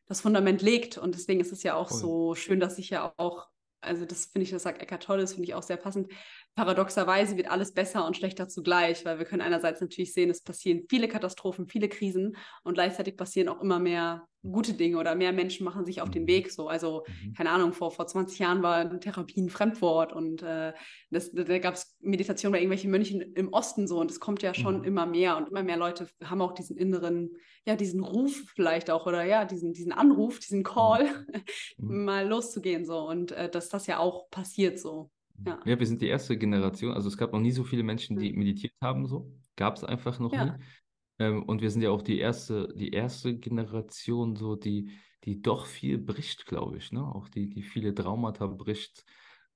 das 0.08 0.22
Fundament 0.22 0.62
legt 0.62 0.98
und 0.98 1.14
deswegen 1.14 1.40
ist 1.40 1.52
es 1.52 1.62
ja 1.62 1.76
auch 1.76 1.90
Voll. 1.90 2.00
so 2.00 2.36
schön, 2.36 2.60
dass 2.60 2.80
ich 2.80 2.90
ja 2.90 3.14
auch 3.18 3.48
also 3.82 4.06
das 4.06 4.26
finde 4.26 4.44
ich, 4.44 4.52
das 4.52 4.64
sagt 4.64 4.82
Eckart 4.82 5.04
Tolle, 5.04 5.22
das 5.22 5.34
finde 5.34 5.48
ich 5.48 5.54
auch 5.54 5.64
sehr 5.64 5.78
passend. 5.78 6.12
Paradoxerweise 6.56 7.38
wird 7.38 7.50
alles 7.50 7.74
besser 7.74 8.06
und 8.06 8.18
schlechter 8.18 8.50
zugleich, 8.50 9.06
weil 9.06 9.18
wir 9.18 9.26
können 9.26 9.42
einerseits 9.42 9.82
natürlich 9.82 10.14
sehen, 10.14 10.30
es 10.30 10.44
passieren 10.44 10.84
viele 10.90 11.08
Katastrophen, 11.08 11.68
viele 11.68 11.88
Krisen 11.88 12.36
und 12.64 12.74
gleichzeitig 12.74 13.16
passieren 13.16 13.48
auch 13.48 13.62
immer 13.62 13.80
mehr 13.80 14.28
gute 14.44 14.74
Dinge 14.74 14.98
oder 14.98 15.16
mehr 15.16 15.34
Menschen 15.34 15.66
machen 15.66 15.86
sich 15.86 16.02
auf 16.02 16.10
den 16.10 16.24
mhm. 16.24 16.28
Weg 16.28 16.52
so. 16.52 16.70
Also, 16.70 17.04
mhm. 17.08 17.34
keine 17.34 17.50
Ahnung, 17.50 17.74
vor, 17.74 17.92
vor 17.92 18.08
20 18.08 18.40
Jahren 18.40 18.64
war 18.64 19.00
Therapie 19.00 19.42
ein 19.42 19.50
Fremdwort 19.50 20.14
und 20.14 20.42
äh, 20.42 20.74
das, 21.12 21.32
da 21.32 21.60
gab 21.60 21.76
es 21.76 21.96
Meditation 22.00 22.52
bei 22.52 22.60
irgendwelchen 22.60 22.92
Mönchen 22.92 23.22
im 23.22 23.54
Osten 23.54 23.88
so 23.88 24.00
und 24.00 24.12
es 24.12 24.20
kommt 24.20 24.42
ja 24.42 24.54
schon 24.54 24.80
mhm. 24.80 24.84
immer 24.86 25.06
mehr 25.06 25.38
und 25.38 25.50
immer 25.50 25.64
mehr 25.64 25.78
Leute 25.78 26.08
haben 26.24 26.42
auch 26.42 26.54
diesen 26.54 26.78
inneren, 26.78 27.32
ja, 27.66 27.76
diesen 27.76 28.04
Ruf 28.04 28.44
vielleicht 28.56 28.90
auch 28.90 29.06
oder 29.06 29.24
ja, 29.24 29.46
diesen, 29.46 29.74
diesen 29.74 29.92
Anruf, 29.92 30.40
diesen 30.40 30.64
Call, 30.64 31.06
mhm. 31.78 32.04
mal 32.06 32.28
loszugehen 32.28 32.86
so 32.86 33.00
und 33.08 33.32
äh, 33.32 33.50
dass 33.50 33.70
das 33.70 33.88
ja 33.88 34.00
auch 34.00 34.30
passiert 34.30 34.80
so. 34.80 35.12
Ja. 35.46 35.60
ja, 35.66 35.80
wir 35.80 35.86
sind 35.86 36.02
die 36.02 36.08
erste 36.08 36.38
Generation, 36.38 36.94
also 36.94 37.08
es 37.08 37.18
gab 37.18 37.34
noch 37.34 37.40
nie 37.40 37.52
so 37.52 37.64
viele 37.64 37.84
Menschen, 37.84 38.18
die 38.18 38.34
meditiert 38.34 38.74
haben, 38.82 39.06
so. 39.06 39.32
Gab 39.56 39.76
es 39.76 39.84
einfach 39.84 40.20
noch 40.20 40.34
ja. 40.34 40.46
nie. 40.46 40.52
Ähm, 41.20 41.44
und 41.44 41.62
wir 41.62 41.70
sind 41.70 41.82
ja 41.82 41.90
auch 41.90 42.02
die 42.02 42.20
erste, 42.20 42.74
die 42.76 42.92
erste 42.92 43.38
Generation, 43.38 44.36
so 44.36 44.56
die, 44.56 44.92
die 45.26 45.42
doch 45.42 45.66
viel 45.66 45.98
bricht, 45.98 46.46
glaube 46.46 46.78
ich, 46.78 46.92
ne? 46.92 47.04
Auch 47.04 47.28
die, 47.28 47.50
die 47.50 47.62
viele 47.62 47.94
Traumata 47.94 48.48
bricht, 48.48 49.06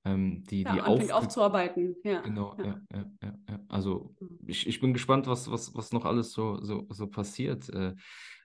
ähm, 0.04 0.44
die, 0.44 0.62
ja, 0.62 0.74
die 0.74 0.80
auf 0.82 1.10
aufzuarbeiten. 1.10 1.96
Ja. 2.04 2.20
Genau, 2.20 2.54
ja. 2.58 2.80
Ja, 2.92 3.10
ja, 3.22 3.38
ja, 3.48 3.60
Also 3.68 4.14
mhm. 4.20 4.38
ich, 4.46 4.66
ich 4.66 4.80
bin 4.80 4.92
gespannt, 4.92 5.26
was, 5.26 5.50
was, 5.50 5.74
was 5.74 5.92
noch 5.92 6.04
alles 6.04 6.32
so, 6.32 6.62
so, 6.62 6.86
so 6.90 7.06
passiert. 7.06 7.68
Äh, 7.70 7.94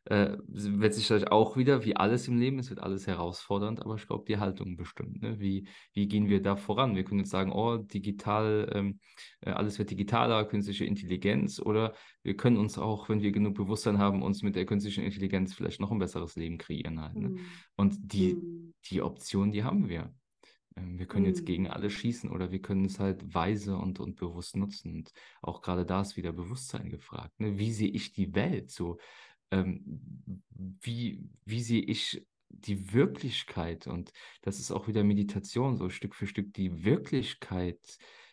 äh, 0.09 0.37
wird 0.47 0.95
sich 0.95 1.05
vielleicht 1.05 1.31
auch 1.31 1.55
wieder, 1.55 1.85
wie 1.85 1.95
alles 1.95 2.27
im 2.27 2.39
Leben, 2.39 2.57
es 2.57 2.71
wird 2.71 2.79
alles 2.79 3.05
herausfordernd, 3.05 3.81
aber 3.81 3.95
ich 3.95 4.07
glaube, 4.07 4.25
die 4.27 4.39
Haltung 4.39 4.75
bestimmt. 4.75 5.21
Ne? 5.21 5.39
Wie, 5.39 5.67
wie 5.93 6.07
gehen 6.07 6.29
wir 6.29 6.41
da 6.41 6.55
voran? 6.55 6.95
Wir 6.95 7.03
können 7.03 7.19
jetzt 7.19 7.29
sagen, 7.29 7.51
oh, 7.51 7.77
digital, 7.77 8.71
ähm, 8.73 8.99
äh, 9.41 9.51
alles 9.51 9.77
wird 9.77 9.91
digitaler, 9.91 10.45
künstliche 10.45 10.85
Intelligenz, 10.85 11.59
oder 11.59 11.93
wir 12.23 12.35
können 12.35 12.57
uns 12.57 12.79
auch, 12.79 13.07
wenn 13.07 13.21
wir 13.21 13.31
genug 13.31 13.53
Bewusstsein 13.53 13.99
haben, 13.99 14.23
uns 14.23 14.41
mit 14.41 14.55
der 14.55 14.65
künstlichen 14.65 15.03
Intelligenz 15.03 15.53
vielleicht 15.53 15.79
noch 15.79 15.91
ein 15.91 15.99
besseres 15.99 16.35
Leben 16.35 16.57
kreieren 16.57 16.99
halt. 17.01 17.15
Ne? 17.15 17.29
Mhm. 17.29 17.39
Und 17.75 17.97
die, 18.01 18.33
mhm. 18.33 18.73
die 18.89 19.03
Option, 19.03 19.51
die 19.51 19.63
haben 19.63 19.89
wir. 19.89 20.11
Ähm, 20.75 20.97
wir 20.97 21.05
können 21.05 21.25
jetzt 21.25 21.45
gegen 21.45 21.63
mhm. 21.63 21.71
alles 21.71 21.93
schießen 21.93 22.29
oder 22.29 22.51
wir 22.51 22.61
können 22.61 22.85
es 22.85 22.99
halt 22.99 23.33
weise 23.33 23.77
und, 23.77 23.99
und 23.99 24.15
bewusst 24.15 24.55
nutzen. 24.55 24.93
Und 24.93 25.11
auch 25.41 25.61
gerade 25.61 25.85
da 25.85 26.01
ist 26.01 26.17
wieder 26.17 26.31
Bewusstsein 26.31 26.89
gefragt. 26.89 27.39
Ne? 27.39 27.57
Wie 27.57 27.71
sehe 27.71 27.89
ich 27.89 28.11
die 28.11 28.33
Welt? 28.35 28.71
So, 28.71 28.97
ähm, 29.51 30.43
wie, 30.81 31.23
wie 31.45 31.61
sehe 31.61 31.81
ich 31.81 32.25
die 32.49 32.93
Wirklichkeit? 32.93 33.87
Und 33.87 34.11
das 34.41 34.59
ist 34.59 34.71
auch 34.71 34.87
wieder 34.87 35.03
Meditation, 35.03 35.77
so 35.77 35.89
Stück 35.89 36.15
für 36.15 36.27
Stück 36.27 36.53
die 36.53 36.83
Wirklichkeit 36.83 37.79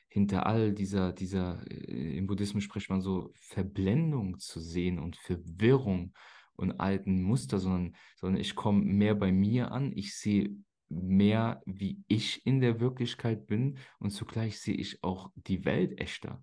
hinter 0.09 0.47
all 0.47 0.73
dieser, 0.73 1.13
dieser, 1.13 1.63
äh, 1.71 2.17
im 2.17 2.27
Buddhismus 2.27 2.65
spricht 2.65 2.89
man 2.89 3.03
so, 3.03 3.31
Verblendung 3.35 4.39
zu 4.39 4.61
sehen 4.61 4.99
und 4.99 5.17
Verwirrung 5.17 6.15
und 6.55 6.81
alten 6.81 7.23
Muster, 7.23 7.59
sondern, 7.59 7.95
sondern 8.17 8.41
ich 8.41 8.55
komme 8.55 8.83
mehr 8.83 9.15
bei 9.15 9.31
mir 9.31 9.73
an, 9.73 9.93
ich 9.95 10.17
sehe 10.17 10.57
mehr, 10.89 11.63
wie 11.67 12.03
ich 12.09 12.47
in 12.47 12.61
der 12.61 12.81
Wirklichkeit 12.81 13.47
bin 13.47 13.79
und 13.99 14.11
zugleich 14.11 14.61
sehe 14.61 14.77
ich 14.77 15.03
auch 15.03 15.31
die 15.35 15.65
Welt 15.65 16.01
echter. 16.01 16.43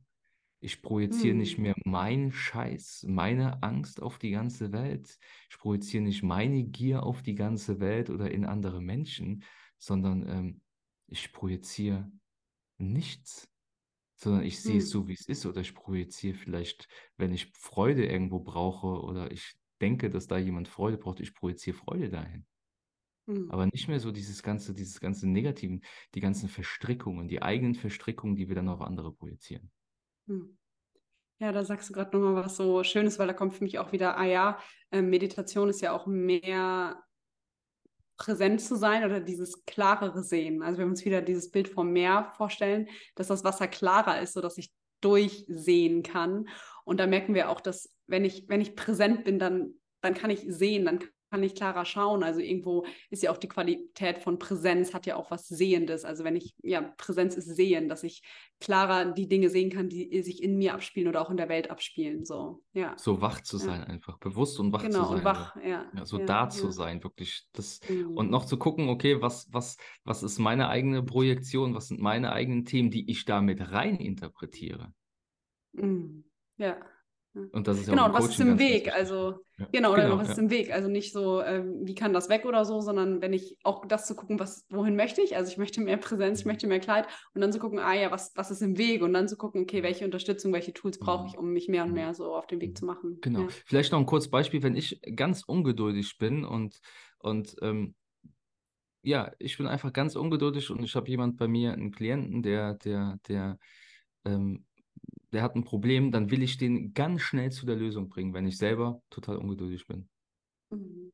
Ich 0.63 0.81
projiziere 0.81 1.33
hm. 1.33 1.39
nicht 1.39 1.57
mehr 1.57 1.75
meinen 1.83 2.31
Scheiß, 2.31 3.05
meine 3.09 3.61
Angst 3.63 4.01
auf 4.01 4.17
die 4.17 4.31
ganze 4.31 4.71
Welt. 4.71 5.19
Ich 5.49 5.57
projiziere 5.57 6.03
nicht 6.03 6.23
meine 6.23 6.63
Gier 6.63 7.03
auf 7.03 7.21
die 7.21 7.35
ganze 7.35 7.81
Welt 7.81 8.09
oder 8.09 8.31
in 8.31 8.45
andere 8.45 8.81
Menschen, 8.81 9.43
sondern 9.77 10.25
ähm, 10.25 10.61
ich 11.07 11.33
projiziere 11.33 12.09
nichts, 12.77 13.51
sondern 14.15 14.43
ich 14.43 14.61
sehe 14.61 14.75
hm. 14.75 14.79
es 14.79 14.89
so, 14.89 15.09
wie 15.09 15.15
es 15.15 15.27
ist. 15.27 15.45
Oder 15.45 15.59
ich 15.59 15.75
projiziere 15.75 16.37
vielleicht, 16.37 16.87
wenn 17.17 17.33
ich 17.33 17.51
Freude 17.51 18.05
irgendwo 18.05 18.39
brauche 18.39 19.03
oder 19.03 19.31
ich 19.31 19.57
denke, 19.81 20.09
dass 20.09 20.27
da 20.27 20.37
jemand 20.37 20.69
Freude 20.69 20.97
braucht, 20.97 21.19
ich 21.19 21.35
projiziere 21.35 21.75
Freude 21.75 22.09
dahin. 22.09 22.45
Hm. 23.27 23.51
Aber 23.51 23.65
nicht 23.65 23.89
mehr 23.89 23.99
so 23.99 24.13
dieses 24.13 24.41
ganze, 24.43 24.73
dieses 24.73 25.01
ganze 25.01 25.27
Negativen, 25.27 25.83
die 26.15 26.21
ganzen 26.21 26.47
Verstrickungen, 26.47 27.27
die 27.27 27.41
eigenen 27.41 27.75
Verstrickungen, 27.75 28.37
die 28.37 28.47
wir 28.47 28.55
dann 28.55 28.69
auf 28.69 28.79
andere 28.79 29.11
projizieren. 29.11 29.69
Hm. 30.27 30.57
Ja, 31.39 31.51
da 31.51 31.65
sagst 31.65 31.89
du 31.89 31.93
gerade 31.93 32.17
nochmal 32.17 32.45
was 32.45 32.55
so 32.55 32.83
Schönes, 32.83 33.19
weil 33.19 33.27
da 33.27 33.33
kommt 33.33 33.53
für 33.53 33.63
mich 33.63 33.79
auch 33.79 33.91
wieder, 33.91 34.17
ah 34.17 34.25
ja, 34.25 34.59
äh, 34.91 35.01
Meditation 35.01 35.69
ist 35.69 35.81
ja 35.81 35.91
auch 35.91 36.05
mehr 36.05 37.03
präsent 38.15 38.61
zu 38.61 38.75
sein 38.75 39.03
oder 39.03 39.19
dieses 39.19 39.65
klarere 39.65 40.23
Sehen. 40.23 40.61
Also 40.61 40.77
wenn 40.77 40.87
wir 40.87 40.91
uns 40.91 41.03
wieder 41.05 41.21
dieses 41.21 41.51
Bild 41.51 41.67
vom 41.67 41.91
Meer 41.91 42.31
vorstellen, 42.37 42.87
dass 43.15 43.27
das 43.27 43.43
Wasser 43.43 43.67
klarer 43.67 44.21
ist, 44.21 44.33
sodass 44.33 44.57
ich 44.57 44.71
durchsehen 45.01 46.03
kann. 46.03 46.47
Und 46.85 46.99
da 46.99 47.07
merken 47.07 47.33
wir 47.33 47.49
auch, 47.49 47.59
dass 47.59 47.93
wenn 48.07 48.23
ich, 48.23 48.47
wenn 48.47 48.61
ich 48.61 48.75
präsent 48.75 49.25
bin, 49.25 49.39
dann, 49.39 49.73
dann 50.01 50.13
kann 50.13 50.29
ich 50.29 50.45
sehen, 50.47 50.85
dann 50.85 50.99
kann 51.33 51.41
ich 51.41 51.55
klarer 51.55 51.83
schauen. 51.83 52.21
Also 52.21 52.41
irgendwo 52.41 52.85
ist 53.09 53.23
ja 53.23 53.31
auch 53.31 53.37
die 53.37 53.47
Qualität 53.47 54.19
von 54.19 54.37
Präsenz, 54.37 54.93
hat 54.93 55.07
ja 55.07 55.15
auch 55.15 55.31
was 55.31 55.47
Sehendes. 55.47 56.05
Also 56.05 56.23
wenn 56.23 56.35
ich, 56.35 56.53
ja, 56.61 56.81
Präsenz 56.95 57.35
ist 57.35 57.47
Sehen, 57.47 57.89
dass 57.89 58.03
ich 58.03 58.21
klarer 58.59 59.13
die 59.13 59.27
Dinge 59.27 59.49
sehen 59.49 59.71
kann, 59.71 59.89
die 59.89 60.21
sich 60.21 60.43
in 60.43 60.59
mir 60.59 60.75
abspielen 60.75 61.07
oder 61.07 61.21
auch 61.21 61.31
in 61.31 61.37
der 61.37 61.49
Welt 61.49 61.71
abspielen. 61.71 62.23
So, 62.23 62.61
ja. 62.73 62.93
So 62.99 63.19
wach 63.19 63.41
zu 63.41 63.57
sein, 63.57 63.79
ja. 63.79 63.87
einfach 63.87 64.19
bewusst 64.19 64.59
und 64.59 64.73
wach 64.73 64.83
genau, 64.83 65.05
zu 65.05 65.05
sein. 65.05 65.17
Und 65.17 65.23
wach, 65.23 65.55
ja. 65.55 65.89
ja 65.91 66.05
so 66.05 66.19
ja, 66.19 66.25
da 66.27 66.49
zu 66.49 66.69
sein, 66.69 67.03
wirklich. 67.03 67.47
Das, 67.51 67.79
mhm. 67.89 68.15
Und 68.15 68.29
noch 68.29 68.45
zu 68.45 68.57
gucken, 68.57 68.89
okay, 68.89 69.19
was, 69.19 69.51
was, 69.51 69.77
was 70.03 70.21
ist 70.21 70.37
meine 70.37 70.69
eigene 70.69 71.01
Projektion, 71.01 71.73
was 71.73 71.87
sind 71.87 71.99
meine 71.99 72.31
eigenen 72.31 72.63
Themen, 72.63 72.91
die 72.91 73.09
ich 73.09 73.25
damit 73.25 73.71
rein 73.71 73.95
interpretiere. 73.95 74.93
Mhm. 75.71 76.25
Ja. 76.57 76.77
Und 77.33 77.67
das 77.67 77.79
ist 77.79 77.87
ja 77.87 77.93
genau, 77.93 78.05
und 78.05 78.13
was 78.13 78.29
ist 78.29 78.39
im 78.39 78.59
Weg? 78.59 78.93
Also, 78.93 79.39
ja. 79.57 79.67
genau, 79.71 79.91
oder 79.91 80.03
genau, 80.03 80.17
was 80.19 80.27
ja. 80.27 80.33
ist 80.33 80.39
im 80.39 80.51
Weg? 80.51 80.71
Also 80.71 80.87
nicht 80.87 81.11
so, 81.11 81.41
ähm, 81.41 81.81
wie 81.83 81.95
kann 81.95 82.13
das 82.13 82.29
weg 82.29 82.45
oder 82.45 82.63
so, 82.63 82.79
sondern 82.79 83.21
wenn 83.23 83.33
ich 83.33 83.57
auch 83.63 83.87
das 83.87 84.05
zu 84.05 84.15
gucken, 84.15 84.39
was, 84.39 84.67
wohin 84.69 84.95
möchte 84.95 85.21
ich? 85.21 85.35
Also 85.35 85.51
ich 85.51 85.57
möchte 85.57 85.81
mehr 85.81 85.97
Präsenz, 85.97 86.39
ich 86.39 86.45
mhm. 86.45 86.51
möchte 86.51 86.67
mehr 86.67 86.79
Kleid 86.79 87.07
und 87.33 87.41
dann 87.41 87.51
zu 87.51 87.57
gucken, 87.57 87.79
ah 87.79 87.93
ja, 87.95 88.11
was, 88.11 88.33
was 88.35 88.51
ist 88.51 88.61
im 88.61 88.77
Weg? 88.77 89.01
Und 89.01 89.13
dann 89.13 89.27
zu 89.27 89.35
gucken, 89.35 89.63
okay, 89.63 89.81
welche 89.81 90.05
Unterstützung, 90.05 90.53
welche 90.53 90.73
Tools 90.73 90.99
brauche 90.99 91.25
ich, 91.25 91.33
mhm. 91.33 91.39
um 91.39 91.53
mich 91.53 91.67
mehr 91.67 91.83
und 91.83 91.89
mhm. 91.89 91.95
mehr 91.95 92.13
so 92.13 92.35
auf 92.35 92.45
den 92.45 92.61
Weg 92.61 92.77
zu 92.77 92.85
machen. 92.85 93.17
Genau. 93.21 93.41
Ja. 93.41 93.47
Vielleicht 93.65 93.91
noch 93.91 93.99
ein 93.99 94.05
kurzes 94.05 94.29
Beispiel, 94.29 94.61
wenn 94.61 94.75
ich 94.75 95.01
ganz 95.15 95.43
ungeduldig 95.43 96.19
bin 96.19 96.45
und, 96.45 96.79
und 97.17 97.55
ähm, 97.63 97.95
ja, 99.01 99.31
ich 99.39 99.57
bin 99.57 99.65
einfach 99.65 99.91
ganz 99.91 100.15
ungeduldig 100.15 100.69
und 100.69 100.83
ich 100.83 100.95
habe 100.95 101.09
jemand 101.09 101.37
bei 101.37 101.47
mir, 101.47 101.73
einen 101.73 101.91
Klienten, 101.91 102.43
der, 102.43 102.75
der, 102.75 103.19
der 103.27 103.57
ähm, 104.23 104.65
der 105.33 105.41
hat 105.41 105.55
ein 105.55 105.63
Problem, 105.63 106.11
dann 106.11 106.31
will 106.31 106.43
ich 106.43 106.57
den 106.57 106.93
ganz 106.93 107.21
schnell 107.21 107.51
zu 107.51 107.65
der 107.65 107.75
Lösung 107.75 108.07
bringen, 108.07 108.33
wenn 108.33 108.47
ich 108.47 108.57
selber 108.57 109.01
total 109.09 109.37
ungeduldig 109.37 109.87
bin. 109.87 110.07
Mhm. 110.69 111.11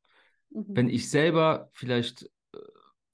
Mhm. 0.52 0.66
Wenn 0.68 0.90
ich 0.90 1.10
selber 1.10 1.70
vielleicht 1.74 2.24
äh, 2.54 2.58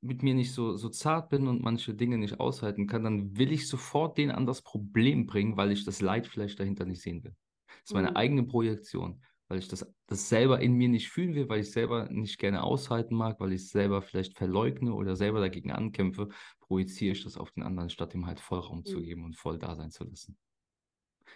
mit 0.01 0.23
mir 0.23 0.33
nicht 0.33 0.53
so, 0.53 0.75
so 0.75 0.89
zart 0.89 1.29
bin 1.29 1.47
und 1.47 1.61
manche 1.61 1.93
Dinge 1.93 2.17
nicht 2.17 2.39
aushalten 2.39 2.87
kann, 2.87 3.03
dann 3.03 3.37
will 3.37 3.51
ich 3.51 3.67
sofort 3.67 4.17
den 4.17 4.31
an 4.31 4.45
das 4.45 4.61
Problem 4.61 5.25
bringen, 5.25 5.57
weil 5.57 5.71
ich 5.71 5.85
das 5.85 6.01
Leid 6.01 6.27
vielleicht 6.27 6.59
dahinter 6.59 6.85
nicht 6.85 7.01
sehen 7.01 7.23
will. 7.23 7.35
Das 7.67 7.91
ist 7.91 7.93
meine 7.93 8.11
mhm. 8.11 8.15
eigene 8.15 8.43
Projektion, 8.43 9.21
weil 9.47 9.59
ich 9.59 9.67
das, 9.67 9.91
das 10.07 10.29
selber 10.29 10.59
in 10.61 10.73
mir 10.73 10.89
nicht 10.89 11.09
fühlen 11.09 11.35
will, 11.35 11.49
weil 11.49 11.61
ich 11.61 11.71
selber 11.71 12.09
nicht 12.09 12.39
gerne 12.39 12.63
aushalten 12.63 13.15
mag, 13.15 13.39
weil 13.39 13.53
ich 13.53 13.61
es 13.61 13.69
selber 13.69 14.01
vielleicht 14.01 14.35
verleugne 14.35 14.93
oder 14.93 15.15
selber 15.15 15.39
dagegen 15.39 15.71
ankämpfe, 15.71 16.29
projiziere 16.61 17.13
ich 17.13 17.23
das 17.23 17.37
auf 17.37 17.51
den 17.51 17.63
anderen, 17.63 17.89
statt 17.89 18.15
ihm 18.15 18.25
halt 18.25 18.39
Vollraum 18.39 18.79
mhm. 18.79 18.85
zu 18.85 19.01
geben 19.01 19.23
und 19.23 19.35
voll 19.35 19.59
da 19.59 19.75
sein 19.75 19.91
zu 19.91 20.03
lassen. 20.03 20.37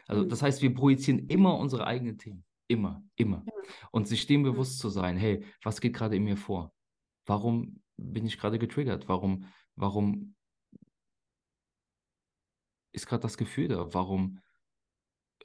Also 0.09 0.25
das 0.25 0.41
mhm. 0.41 0.45
heißt, 0.47 0.61
wir 0.61 0.73
projizieren 0.73 1.27
immer 1.27 1.57
unsere 1.57 1.85
eigenen 1.85 2.17
Themen. 2.17 2.43
Immer, 2.67 3.03
immer. 3.15 3.45
Und 3.91 4.07
sich 4.07 4.27
dem 4.27 4.43
bewusst 4.43 4.79
zu 4.79 4.89
sein, 4.89 5.17
hey, 5.17 5.43
was 5.63 5.81
geht 5.81 5.93
gerade 5.93 6.15
in 6.15 6.23
mir 6.23 6.37
vor? 6.37 6.73
Warum 7.25 7.81
bin 7.95 8.25
ich 8.25 8.37
gerade 8.37 8.59
getriggert? 8.59 9.07
Warum, 9.07 9.45
warum 9.75 10.35
ist 12.91 13.07
gerade 13.07 13.21
das 13.21 13.37
Gefühl 13.37 13.67
da? 13.67 13.93
Warum 13.93 14.39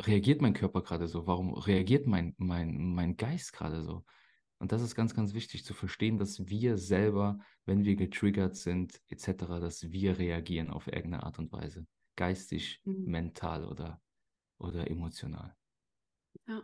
reagiert 0.01 0.41
mein 0.41 0.55
Körper 0.55 0.83
gerade 0.83 1.09
so? 1.09 1.27
Warum 1.27 1.55
reagiert 1.55 2.07
mein, 2.07 2.35
mein, 2.39 2.95
mein 2.95 3.17
Geist 3.17 3.53
gerade 3.53 3.83
so? 3.83 4.05
Und 4.59 4.73
das 4.73 4.83
ist 4.83 4.95
ganz, 4.95 5.15
ganz 5.15 5.35
wichtig 5.35 5.65
zu 5.65 5.75
verstehen, 5.75 6.17
dass 6.17 6.47
wir 6.49 6.79
selber, 6.79 7.39
wenn 7.67 7.85
wir 7.85 7.97
getriggert 7.97 8.57
sind, 8.57 9.01
etc., 9.09 9.61
dass 9.61 9.91
wir 9.93 10.19
reagieren 10.19 10.71
auf 10.71 10.87
irgendeine 10.87 11.23
Art 11.23 11.39
und 11.39 11.53
Weise. 11.53 11.87
Geistig, 12.17 12.81
mhm. 12.85 13.05
mental 13.05 13.67
oder 13.67 14.01
oder 14.59 14.91
emotional. 14.91 15.55
Ja, 16.47 16.63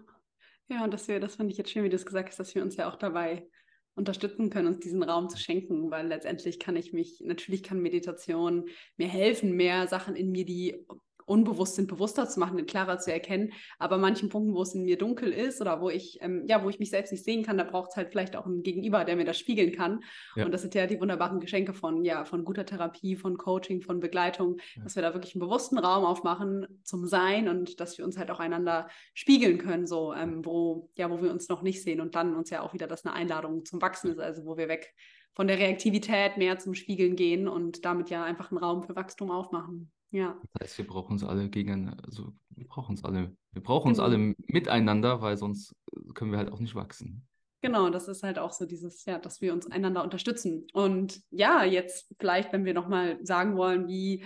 ja 0.68 0.84
und 0.84 0.92
dass 0.92 1.06
das 1.06 1.36
fand 1.36 1.50
ich 1.50 1.58
jetzt 1.58 1.70
schön, 1.70 1.84
wie 1.84 1.88
du 1.88 1.96
es 1.96 2.06
gesagt 2.06 2.28
hast, 2.28 2.38
dass 2.38 2.54
wir 2.54 2.62
uns 2.62 2.76
ja 2.76 2.88
auch 2.88 2.96
dabei 2.96 3.48
unterstützen 3.94 4.50
können, 4.50 4.68
uns 4.68 4.80
diesen 4.80 5.02
Raum 5.02 5.28
zu 5.28 5.36
schenken, 5.36 5.90
weil 5.90 6.06
letztendlich 6.06 6.58
kann 6.58 6.76
ich 6.76 6.92
mich, 6.92 7.20
natürlich 7.20 7.62
kann 7.62 7.82
Meditation 7.82 8.68
mir 8.96 9.08
helfen, 9.08 9.56
mehr 9.56 9.88
Sachen 9.88 10.16
in 10.16 10.30
mir, 10.30 10.44
die 10.44 10.86
unbewusst 11.30 11.76
sind, 11.76 11.86
bewusster 11.86 12.28
zu 12.28 12.40
machen, 12.40 12.66
klarer 12.66 12.98
zu 12.98 13.12
erkennen. 13.12 13.52
Aber 13.78 13.98
manchen 13.98 14.28
Punkten, 14.28 14.52
wo 14.52 14.62
es 14.62 14.74
in 14.74 14.82
mir 14.82 14.98
dunkel 14.98 15.32
ist 15.32 15.60
oder 15.60 15.80
wo 15.80 15.88
ich, 15.88 16.18
ähm, 16.20 16.44
ja, 16.48 16.62
wo 16.64 16.68
ich 16.68 16.80
mich 16.80 16.90
selbst 16.90 17.12
nicht 17.12 17.24
sehen 17.24 17.44
kann, 17.44 17.56
da 17.56 17.64
braucht 17.64 17.90
es 17.90 17.96
halt 17.96 18.10
vielleicht 18.10 18.34
auch 18.34 18.46
einen 18.46 18.64
Gegenüber, 18.64 19.04
der 19.04 19.14
mir 19.14 19.24
das 19.24 19.38
spiegeln 19.38 19.72
kann. 19.72 20.00
Ja. 20.34 20.44
Und 20.44 20.52
das 20.52 20.62
sind 20.62 20.74
ja 20.74 20.86
die 20.86 21.00
wunderbaren 21.00 21.38
Geschenke 21.38 21.72
von, 21.72 22.04
ja, 22.04 22.24
von 22.24 22.44
guter 22.44 22.66
Therapie, 22.66 23.14
von 23.14 23.38
Coaching, 23.38 23.80
von 23.80 24.00
Begleitung, 24.00 24.58
ja. 24.74 24.82
dass 24.82 24.96
wir 24.96 25.02
da 25.02 25.14
wirklich 25.14 25.34
einen 25.34 25.40
bewussten 25.40 25.78
Raum 25.78 26.04
aufmachen 26.04 26.66
zum 26.82 27.06
Sein 27.06 27.48
und 27.48 27.78
dass 27.78 27.96
wir 27.96 28.04
uns 28.04 28.18
halt 28.18 28.30
auch 28.32 28.40
einander 28.40 28.88
spiegeln 29.14 29.58
können, 29.58 29.86
so, 29.86 30.12
ähm, 30.12 30.44
wo, 30.44 30.90
ja, 30.96 31.10
wo 31.10 31.22
wir 31.22 31.30
uns 31.30 31.48
noch 31.48 31.62
nicht 31.62 31.82
sehen 31.82 32.00
und 32.00 32.16
dann 32.16 32.34
uns 32.34 32.50
ja 32.50 32.60
auch 32.60 32.74
wieder 32.74 32.88
das 32.88 33.06
eine 33.06 33.14
Einladung 33.14 33.64
zum 33.64 33.80
Wachsen 33.80 34.10
ist, 34.10 34.18
also 34.18 34.44
wo 34.44 34.56
wir 34.56 34.68
weg 34.68 34.92
von 35.32 35.46
der 35.46 35.58
Reaktivität 35.58 36.38
mehr 36.38 36.58
zum 36.58 36.74
Spiegeln 36.74 37.14
gehen 37.14 37.46
und 37.46 37.84
damit 37.84 38.10
ja 38.10 38.24
einfach 38.24 38.50
einen 38.50 38.58
Raum 38.58 38.82
für 38.82 38.96
Wachstum 38.96 39.30
aufmachen. 39.30 39.92
Ja. 40.10 40.36
Das 40.54 40.62
heißt, 40.62 40.78
wir 40.78 40.86
brauchen 40.86 41.12
uns 41.12 41.24
alle 41.24 41.48
gegen, 41.48 41.88
also 42.04 42.32
wir 42.50 42.66
brauchen 42.66 42.92
uns 42.92 43.04
alle, 43.04 43.36
wir 43.52 43.62
brauchen 43.62 43.92
genau. 43.92 44.04
uns 44.04 44.14
alle 44.14 44.34
miteinander, 44.46 45.20
weil 45.22 45.36
sonst 45.36 45.74
können 46.14 46.32
wir 46.32 46.38
halt 46.38 46.52
auch 46.52 46.60
nicht 46.60 46.74
wachsen. 46.74 47.26
Genau, 47.62 47.90
das 47.90 48.08
ist 48.08 48.22
halt 48.22 48.38
auch 48.38 48.52
so 48.52 48.64
dieses, 48.64 49.04
ja, 49.04 49.18
dass 49.18 49.40
wir 49.40 49.52
uns 49.52 49.70
einander 49.70 50.02
unterstützen. 50.02 50.66
Und 50.72 51.20
ja, 51.30 51.62
jetzt 51.62 52.14
vielleicht, 52.18 52.52
wenn 52.52 52.64
wir 52.64 52.72
nochmal 52.72 53.18
sagen 53.24 53.56
wollen, 53.56 53.86
wie 53.86 54.24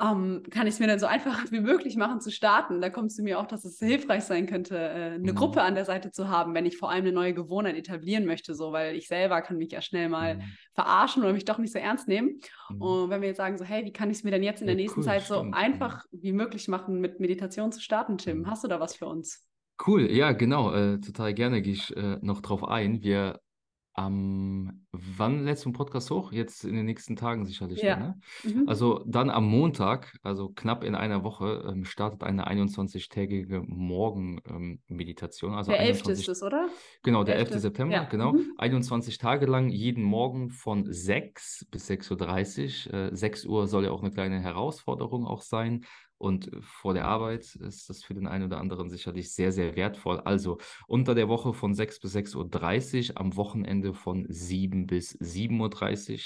ähm, 0.00 0.42
kann 0.50 0.66
ich 0.66 0.74
es 0.74 0.80
mir 0.80 0.86
dann 0.86 0.98
so 0.98 1.06
einfach 1.06 1.44
wie 1.50 1.60
möglich 1.60 1.96
machen 1.96 2.20
zu 2.20 2.30
starten. 2.30 2.80
Da 2.80 2.90
kommst 2.90 3.18
du 3.18 3.22
mir 3.22 3.38
auch, 3.38 3.46
dass 3.46 3.64
es 3.64 3.78
hilfreich 3.78 4.24
sein 4.24 4.46
könnte, 4.46 4.76
äh, 4.78 5.14
eine 5.14 5.32
mhm. 5.32 5.34
Gruppe 5.34 5.62
an 5.62 5.74
der 5.74 5.84
Seite 5.84 6.12
zu 6.12 6.28
haben, 6.28 6.54
wenn 6.54 6.66
ich 6.66 6.76
vor 6.76 6.90
allem 6.90 7.04
eine 7.04 7.12
neue 7.12 7.34
Gewohnheit 7.34 7.76
etablieren 7.76 8.24
möchte, 8.24 8.54
so, 8.54 8.72
weil 8.72 8.94
ich 8.96 9.08
selber 9.08 9.42
kann 9.42 9.58
mich 9.58 9.72
ja 9.72 9.82
schnell 9.82 10.08
mal 10.08 10.36
mhm. 10.36 10.42
verarschen 10.74 11.22
oder 11.22 11.32
mich 11.32 11.44
doch 11.44 11.58
nicht 11.58 11.72
so 11.72 11.78
ernst 11.78 12.06
nehmen. 12.06 12.40
Mhm. 12.70 12.82
Und 12.82 13.10
wenn 13.10 13.20
wir 13.20 13.28
jetzt 13.28 13.38
sagen, 13.38 13.58
so, 13.58 13.64
hey, 13.64 13.84
wie 13.84 13.92
kann 13.92 14.10
ich 14.10 14.18
es 14.18 14.24
mir 14.24 14.30
denn 14.30 14.42
jetzt 14.42 14.60
in 14.60 14.66
der 14.66 14.76
nächsten 14.76 15.00
cool, 15.00 15.06
Zeit 15.06 15.22
so 15.22 15.36
stimmt, 15.36 15.54
einfach 15.54 16.04
wie 16.12 16.32
möglich 16.32 16.68
machen, 16.68 17.00
mit 17.00 17.18
Meditation 17.18 17.72
zu 17.72 17.80
starten, 17.80 18.18
Tim? 18.18 18.40
Mhm. 18.40 18.50
Hast 18.50 18.64
du 18.64 18.68
da 18.68 18.78
was 18.78 18.94
für 18.94 19.06
uns? 19.06 19.44
Cool, 19.84 20.10
ja, 20.10 20.32
genau, 20.32 20.72
äh, 20.72 20.98
total 21.00 21.34
gerne 21.34 21.62
gehe 21.62 21.72
ich 21.72 21.96
äh, 21.96 22.18
noch 22.20 22.40
drauf 22.40 22.64
ein. 22.64 23.02
Wir 23.02 23.40
am, 23.94 24.86
wann 24.92 25.44
lädst 25.44 25.64
du 25.64 25.70
einen 25.70 25.74
Podcast 25.74 26.10
hoch? 26.10 26.30
Jetzt 26.30 26.64
in 26.64 26.74
den 26.76 26.86
nächsten 26.86 27.16
Tagen 27.16 27.44
sicherlich. 27.46 27.82
Ja. 27.82 27.96
Ne? 27.96 28.20
mhm. 28.44 28.68
Also 28.68 29.02
dann 29.06 29.28
am 29.28 29.46
Montag, 29.46 30.16
also 30.22 30.50
knapp 30.50 30.84
in 30.84 30.94
einer 30.94 31.24
Woche, 31.24 31.64
ähm, 31.68 31.84
startet 31.84 32.22
eine 32.22 32.46
21-tägige 32.48 33.62
Morgenmeditation. 33.66 35.50
Ähm, 35.50 35.58
also 35.58 35.72
der 35.72 35.80
11. 35.80 36.08
ist 36.08 36.28
es, 36.28 36.42
oder? 36.42 36.68
Genau, 37.02 37.24
der 37.24 37.36
11. 37.36 37.50
11. 37.50 37.60
September, 37.60 37.94
ja. 37.94 38.04
genau. 38.04 38.34
Mhm. 38.34 38.52
21 38.58 39.18
Tage 39.18 39.46
lang, 39.46 39.68
jeden 39.68 40.04
Morgen 40.04 40.50
von 40.50 40.84
6 40.88 41.66
bis 41.70 41.90
6.30 41.90 42.92
Uhr. 42.92 42.94
Äh, 43.12 43.16
6 43.16 43.46
Uhr 43.46 43.66
soll 43.66 43.84
ja 43.84 43.90
auch 43.90 44.02
eine 44.02 44.12
kleine 44.12 44.40
Herausforderung 44.40 45.26
auch 45.26 45.42
sein. 45.42 45.84
Und 46.18 46.50
vor 46.60 46.94
der 46.94 47.06
Arbeit 47.06 47.54
ist 47.54 47.88
das 47.88 48.02
für 48.02 48.14
den 48.14 48.26
einen 48.26 48.44
oder 48.44 48.58
anderen 48.58 48.90
sicherlich 48.90 49.32
sehr, 49.32 49.52
sehr 49.52 49.76
wertvoll. 49.76 50.20
Also 50.20 50.58
unter 50.86 51.14
der 51.14 51.28
Woche 51.28 51.54
von 51.54 51.74
6 51.74 52.00
bis 52.00 52.16
6.30 52.16 53.10
Uhr, 53.10 53.20
am 53.20 53.36
Wochenende 53.36 53.94
von 53.94 54.26
7 54.28 54.86
bis 54.86 55.16
7.30 55.20 56.12
Uhr 56.12 56.18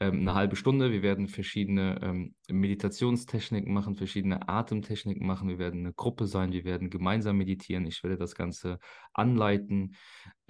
ähm, 0.00 0.20
eine 0.20 0.34
halbe 0.34 0.56
Stunde. 0.56 0.90
Wir 0.90 1.02
werden 1.02 1.28
verschiedene 1.28 2.00
ähm, 2.02 2.34
Meditationstechniken 2.48 3.72
machen, 3.72 3.94
verschiedene 3.94 4.48
Atemtechniken 4.48 5.26
machen. 5.26 5.48
Wir 5.50 5.58
werden 5.58 5.80
eine 5.80 5.92
Gruppe 5.92 6.26
sein, 6.26 6.52
wir 6.52 6.64
werden 6.64 6.88
gemeinsam 6.88 7.36
meditieren. 7.36 7.86
Ich 7.86 8.02
werde 8.02 8.16
das 8.16 8.34
Ganze 8.34 8.78
anleiten. 9.12 9.96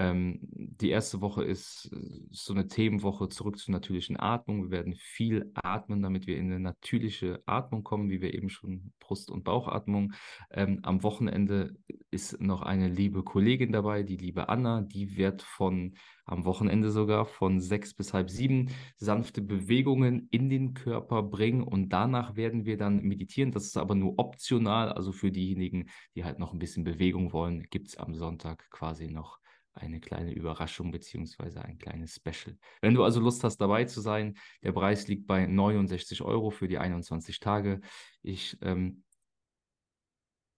Ähm, 0.00 0.38
die 0.40 0.88
erste 0.88 1.20
Woche 1.20 1.44
ist 1.44 1.90
äh, 1.92 1.96
so 2.30 2.54
eine 2.54 2.66
Themenwoche 2.68 3.28
zurück 3.28 3.58
zur 3.58 3.72
natürlichen 3.72 4.18
Atmung. 4.18 4.62
Wir 4.62 4.70
werden 4.70 4.94
viel 4.94 5.52
atmen, 5.52 6.00
damit 6.00 6.26
wir 6.26 6.38
in 6.38 6.46
eine 6.46 6.58
natürliche 6.58 7.42
Atmung 7.44 7.84
kommen, 7.84 8.08
wie 8.08 8.22
wir 8.22 8.32
eben 8.32 8.48
schon 8.48 8.94
Brust- 8.98 9.30
und 9.30 9.44
Bauchatmung. 9.44 10.14
Ähm, 10.52 10.80
am 10.84 11.02
Wochenende 11.02 11.76
ist 12.10 12.40
noch 12.40 12.62
eine 12.62 12.88
liebe 12.88 13.22
Kollegin 13.22 13.72
dabei, 13.72 14.02
die 14.02 14.16
liebe 14.16 14.48
Anna. 14.48 14.80
Die 14.80 15.18
wird 15.18 15.42
von 15.42 15.92
am 16.24 16.46
Wochenende 16.46 16.90
sogar 16.90 17.26
von 17.26 17.60
sechs 17.60 17.92
bis 17.92 18.14
halb 18.14 18.30
sieben 18.30 18.70
sanfte 18.96 19.42
Bewegungen 19.42 20.28
in 20.30 20.48
den 20.48 20.72
Körper 20.72 21.22
bringen 21.22 21.62
und 21.62 21.90
danach 21.90 22.36
werden 22.36 22.64
wir 22.64 22.78
dann 22.78 23.02
meditieren. 23.02 23.52
Das 23.52 23.66
ist 23.66 23.76
aber 23.76 23.94
nur 23.94 24.18
optional, 24.18 24.92
also 24.92 25.12
für 25.12 25.30
diejenigen, 25.30 25.90
die 26.14 26.24
halt 26.24 26.38
noch 26.38 26.54
ein 26.54 26.58
bisschen 26.58 26.84
Bewegung 26.84 27.34
wollen, 27.34 27.64
gibt 27.64 27.88
es 27.88 27.98
am 27.98 28.14
Sonntag 28.14 28.70
quasi 28.70 29.08
noch 29.08 29.40
eine 29.74 30.00
kleine 30.00 30.32
Überraschung 30.32 30.90
beziehungsweise 30.90 31.62
ein 31.62 31.78
kleines 31.78 32.14
Special. 32.14 32.56
Wenn 32.80 32.94
du 32.94 33.04
also 33.04 33.20
Lust 33.20 33.44
hast, 33.44 33.58
dabei 33.58 33.84
zu 33.84 34.00
sein, 34.00 34.36
der 34.62 34.72
Preis 34.72 35.08
liegt 35.08 35.26
bei 35.26 35.46
69 35.46 36.22
Euro 36.22 36.50
für 36.50 36.68
die 36.68 36.78
21 36.78 37.40
Tage. 37.40 37.80
Ich 38.22 38.58
ähm, 38.62 39.04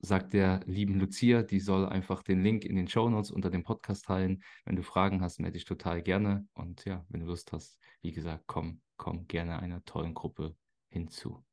sag 0.00 0.30
der 0.30 0.60
lieben 0.66 0.98
Lucia, 0.98 1.42
die 1.42 1.60
soll 1.60 1.86
einfach 1.86 2.22
den 2.22 2.42
Link 2.42 2.64
in 2.64 2.76
den 2.76 2.88
Show 2.88 3.08
Notes 3.08 3.30
unter 3.30 3.50
dem 3.50 3.62
Podcast 3.62 4.06
teilen. 4.06 4.42
Wenn 4.64 4.76
du 4.76 4.82
Fragen 4.82 5.20
hast, 5.22 5.38
melde 5.38 5.54
dich 5.54 5.64
total 5.64 6.02
gerne. 6.02 6.46
Und 6.54 6.84
ja, 6.84 7.06
wenn 7.08 7.20
du 7.20 7.26
Lust 7.26 7.52
hast, 7.52 7.78
wie 8.00 8.12
gesagt, 8.12 8.44
komm, 8.46 8.80
komm 8.96 9.28
gerne 9.28 9.60
einer 9.60 9.84
tollen 9.84 10.14
Gruppe 10.14 10.56
hinzu. 10.88 11.44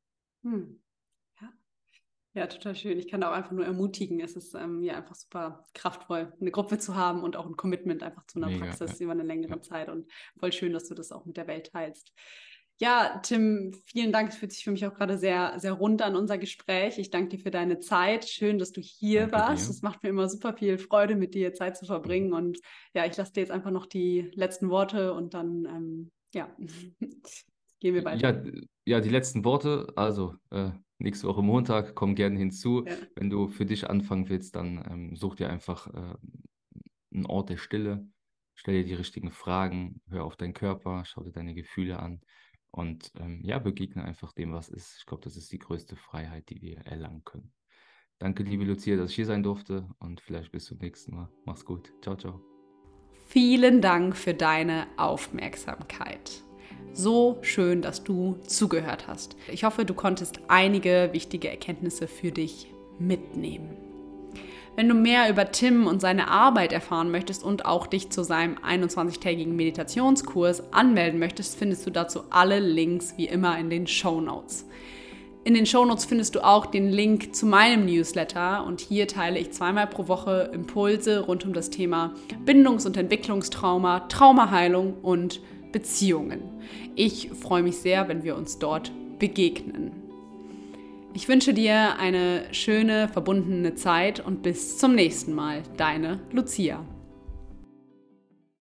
Hm. 0.42 0.80
Ja. 2.34 2.46
total 2.46 2.74
schön. 2.76 2.98
Ich 2.98 3.08
kann 3.08 3.20
da 3.20 3.30
auch 3.30 3.36
einfach 3.36 3.50
nur 3.50 3.64
ermutigen. 3.64 4.20
Es 4.20 4.36
ist 4.36 4.54
ähm, 4.54 4.82
ja 4.82 4.94
einfach 4.94 5.16
super 5.16 5.64
kraftvoll, 5.74 6.32
eine 6.40 6.50
Gruppe 6.50 6.78
zu 6.78 6.94
haben 6.94 7.22
und 7.22 7.36
auch 7.36 7.46
ein 7.46 7.56
Commitment 7.56 8.02
einfach 8.02 8.24
zu 8.26 8.38
einer 8.38 8.48
Mega, 8.48 8.66
Praxis 8.66 8.98
ja. 8.98 9.04
über 9.04 9.12
eine 9.12 9.24
längere 9.24 9.50
ja. 9.50 9.62
Zeit. 9.62 9.88
Und 9.88 10.10
voll 10.38 10.52
schön, 10.52 10.72
dass 10.72 10.86
du 10.88 10.94
das 10.94 11.10
auch 11.10 11.26
mit 11.26 11.36
der 11.36 11.46
Welt 11.46 11.72
teilst. 11.72 12.12
Ja, 12.80 13.20
Tim, 13.22 13.74
vielen 13.84 14.10
Dank. 14.10 14.30
Es 14.30 14.36
fühlt 14.36 14.52
sich 14.52 14.64
für 14.64 14.70
mich 14.70 14.86
auch 14.86 14.94
gerade 14.94 15.18
sehr, 15.18 15.52
sehr 15.58 15.72
rund 15.72 16.00
an 16.00 16.16
unser 16.16 16.38
Gespräch. 16.38 16.98
Ich 16.98 17.10
danke 17.10 17.36
dir 17.36 17.42
für 17.42 17.50
deine 17.50 17.78
Zeit. 17.80 18.26
Schön, 18.26 18.58
dass 18.58 18.72
du 18.72 18.80
hier 18.80 19.26
danke 19.26 19.36
warst. 19.36 19.68
Es 19.68 19.82
macht 19.82 20.02
mir 20.02 20.08
immer 20.08 20.30
super 20.30 20.54
viel 20.54 20.78
Freude, 20.78 21.14
mit 21.14 21.34
dir 21.34 21.52
Zeit 21.52 21.76
zu 21.76 21.84
verbringen. 21.84 22.32
Und 22.32 22.58
ja, 22.94 23.04
ich 23.04 23.14
lasse 23.18 23.34
dir 23.34 23.40
jetzt 23.40 23.50
einfach 23.50 23.70
noch 23.70 23.84
die 23.84 24.30
letzten 24.34 24.70
Worte 24.70 25.12
und 25.12 25.34
dann, 25.34 25.66
ähm, 25.66 26.10
ja, 26.32 26.56
gehen 27.80 27.94
wir 27.94 28.04
weiter. 28.04 28.44
Ja, 28.44 28.52
ja, 28.84 29.00
die 29.00 29.08
letzten 29.08 29.44
Worte. 29.44 29.92
Also, 29.96 30.36
äh, 30.50 30.70
nächste 30.98 31.26
Woche 31.26 31.42
Montag, 31.42 31.94
komm 31.94 32.14
gerne 32.14 32.38
hinzu. 32.38 32.84
Ja. 32.86 32.94
Wenn 33.16 33.30
du 33.30 33.48
für 33.48 33.66
dich 33.66 33.88
anfangen 33.88 34.28
willst, 34.28 34.56
dann 34.56 34.84
ähm, 34.90 35.16
such 35.16 35.36
dir 35.36 35.50
einfach 35.50 35.86
äh, 35.88 36.14
einen 37.12 37.26
Ort 37.26 37.50
der 37.50 37.56
Stille. 37.56 38.06
Stell 38.54 38.74
dir 38.74 38.84
die 38.84 38.94
richtigen 38.94 39.30
Fragen, 39.30 40.02
hör 40.10 40.24
auf 40.24 40.36
deinen 40.36 40.52
Körper, 40.52 41.04
schau 41.06 41.22
dir 41.22 41.32
deine 41.32 41.54
Gefühle 41.54 41.98
an 41.98 42.20
und 42.70 43.10
ähm, 43.18 43.40
ja, 43.42 43.58
begegne 43.58 44.04
einfach 44.04 44.32
dem, 44.32 44.52
was 44.52 44.68
ist. 44.68 44.98
Ich 44.98 45.06
glaube, 45.06 45.24
das 45.24 45.36
ist 45.36 45.50
die 45.50 45.58
größte 45.58 45.96
Freiheit, 45.96 46.50
die 46.50 46.60
wir 46.60 46.78
erlangen 46.78 47.24
können. 47.24 47.52
Danke, 48.18 48.42
liebe 48.42 48.64
Lucia, 48.64 48.96
dass 48.96 49.10
ich 49.10 49.16
hier 49.16 49.26
sein 49.26 49.42
durfte 49.42 49.88
und 49.98 50.20
vielleicht 50.20 50.52
bis 50.52 50.66
zum 50.66 50.78
nächsten 50.78 51.14
Mal. 51.14 51.30
Mach's 51.46 51.64
gut. 51.64 51.90
Ciao, 52.02 52.16
ciao. 52.16 52.42
Vielen 53.28 53.80
Dank 53.80 54.16
für 54.16 54.34
deine 54.34 54.86
Aufmerksamkeit. 54.98 56.44
So 56.92 57.38
schön, 57.42 57.82
dass 57.82 58.04
du 58.04 58.36
zugehört 58.46 59.06
hast. 59.08 59.36
Ich 59.50 59.64
hoffe, 59.64 59.84
du 59.84 59.94
konntest 59.94 60.40
einige 60.48 61.10
wichtige 61.12 61.48
Erkenntnisse 61.48 62.08
für 62.08 62.30
dich 62.32 62.72
mitnehmen. 62.98 63.76
Wenn 64.76 64.88
du 64.88 64.94
mehr 64.94 65.28
über 65.28 65.50
Tim 65.50 65.86
und 65.86 66.00
seine 66.00 66.28
Arbeit 66.28 66.72
erfahren 66.72 67.10
möchtest 67.10 67.42
und 67.42 67.66
auch 67.66 67.86
dich 67.86 68.10
zu 68.10 68.22
seinem 68.22 68.56
21-tägigen 68.56 69.54
Meditationskurs 69.54 70.72
anmelden 70.72 71.18
möchtest, 71.18 71.58
findest 71.58 71.86
du 71.86 71.90
dazu 71.90 72.20
alle 72.30 72.60
Links 72.60 73.14
wie 73.16 73.26
immer 73.26 73.58
in 73.58 73.68
den 73.68 73.86
Show 73.86 74.20
Notes. 74.20 74.66
In 75.42 75.54
den 75.54 75.64
Shownotes 75.64 76.04
findest 76.04 76.34
du 76.34 76.44
auch 76.44 76.66
den 76.66 76.90
Link 76.90 77.34
zu 77.34 77.46
meinem 77.46 77.86
Newsletter 77.86 78.64
und 78.64 78.80
hier 78.80 79.08
teile 79.08 79.38
ich 79.38 79.52
zweimal 79.52 79.86
pro 79.86 80.06
Woche 80.06 80.50
Impulse 80.52 81.20
rund 81.20 81.46
um 81.46 81.54
das 81.54 81.70
Thema 81.70 82.14
Bindungs- 82.44 82.84
und 82.84 82.96
Entwicklungstrauma, 82.96 84.00
Traumaheilung 84.00 84.94
und 85.02 85.40
Beziehungen. 85.72 86.42
Ich 86.96 87.30
freue 87.30 87.62
mich 87.62 87.76
sehr, 87.78 88.08
wenn 88.08 88.24
wir 88.24 88.36
uns 88.36 88.58
dort 88.58 88.92
begegnen. 89.18 89.92
Ich 91.12 91.28
wünsche 91.28 91.52
dir 91.52 91.98
eine 91.98 92.44
schöne, 92.52 93.08
verbundene 93.08 93.74
Zeit 93.74 94.24
und 94.24 94.42
bis 94.42 94.78
zum 94.78 94.94
nächsten 94.94 95.34
Mal. 95.34 95.62
Deine 95.76 96.20
Lucia. 96.32 96.84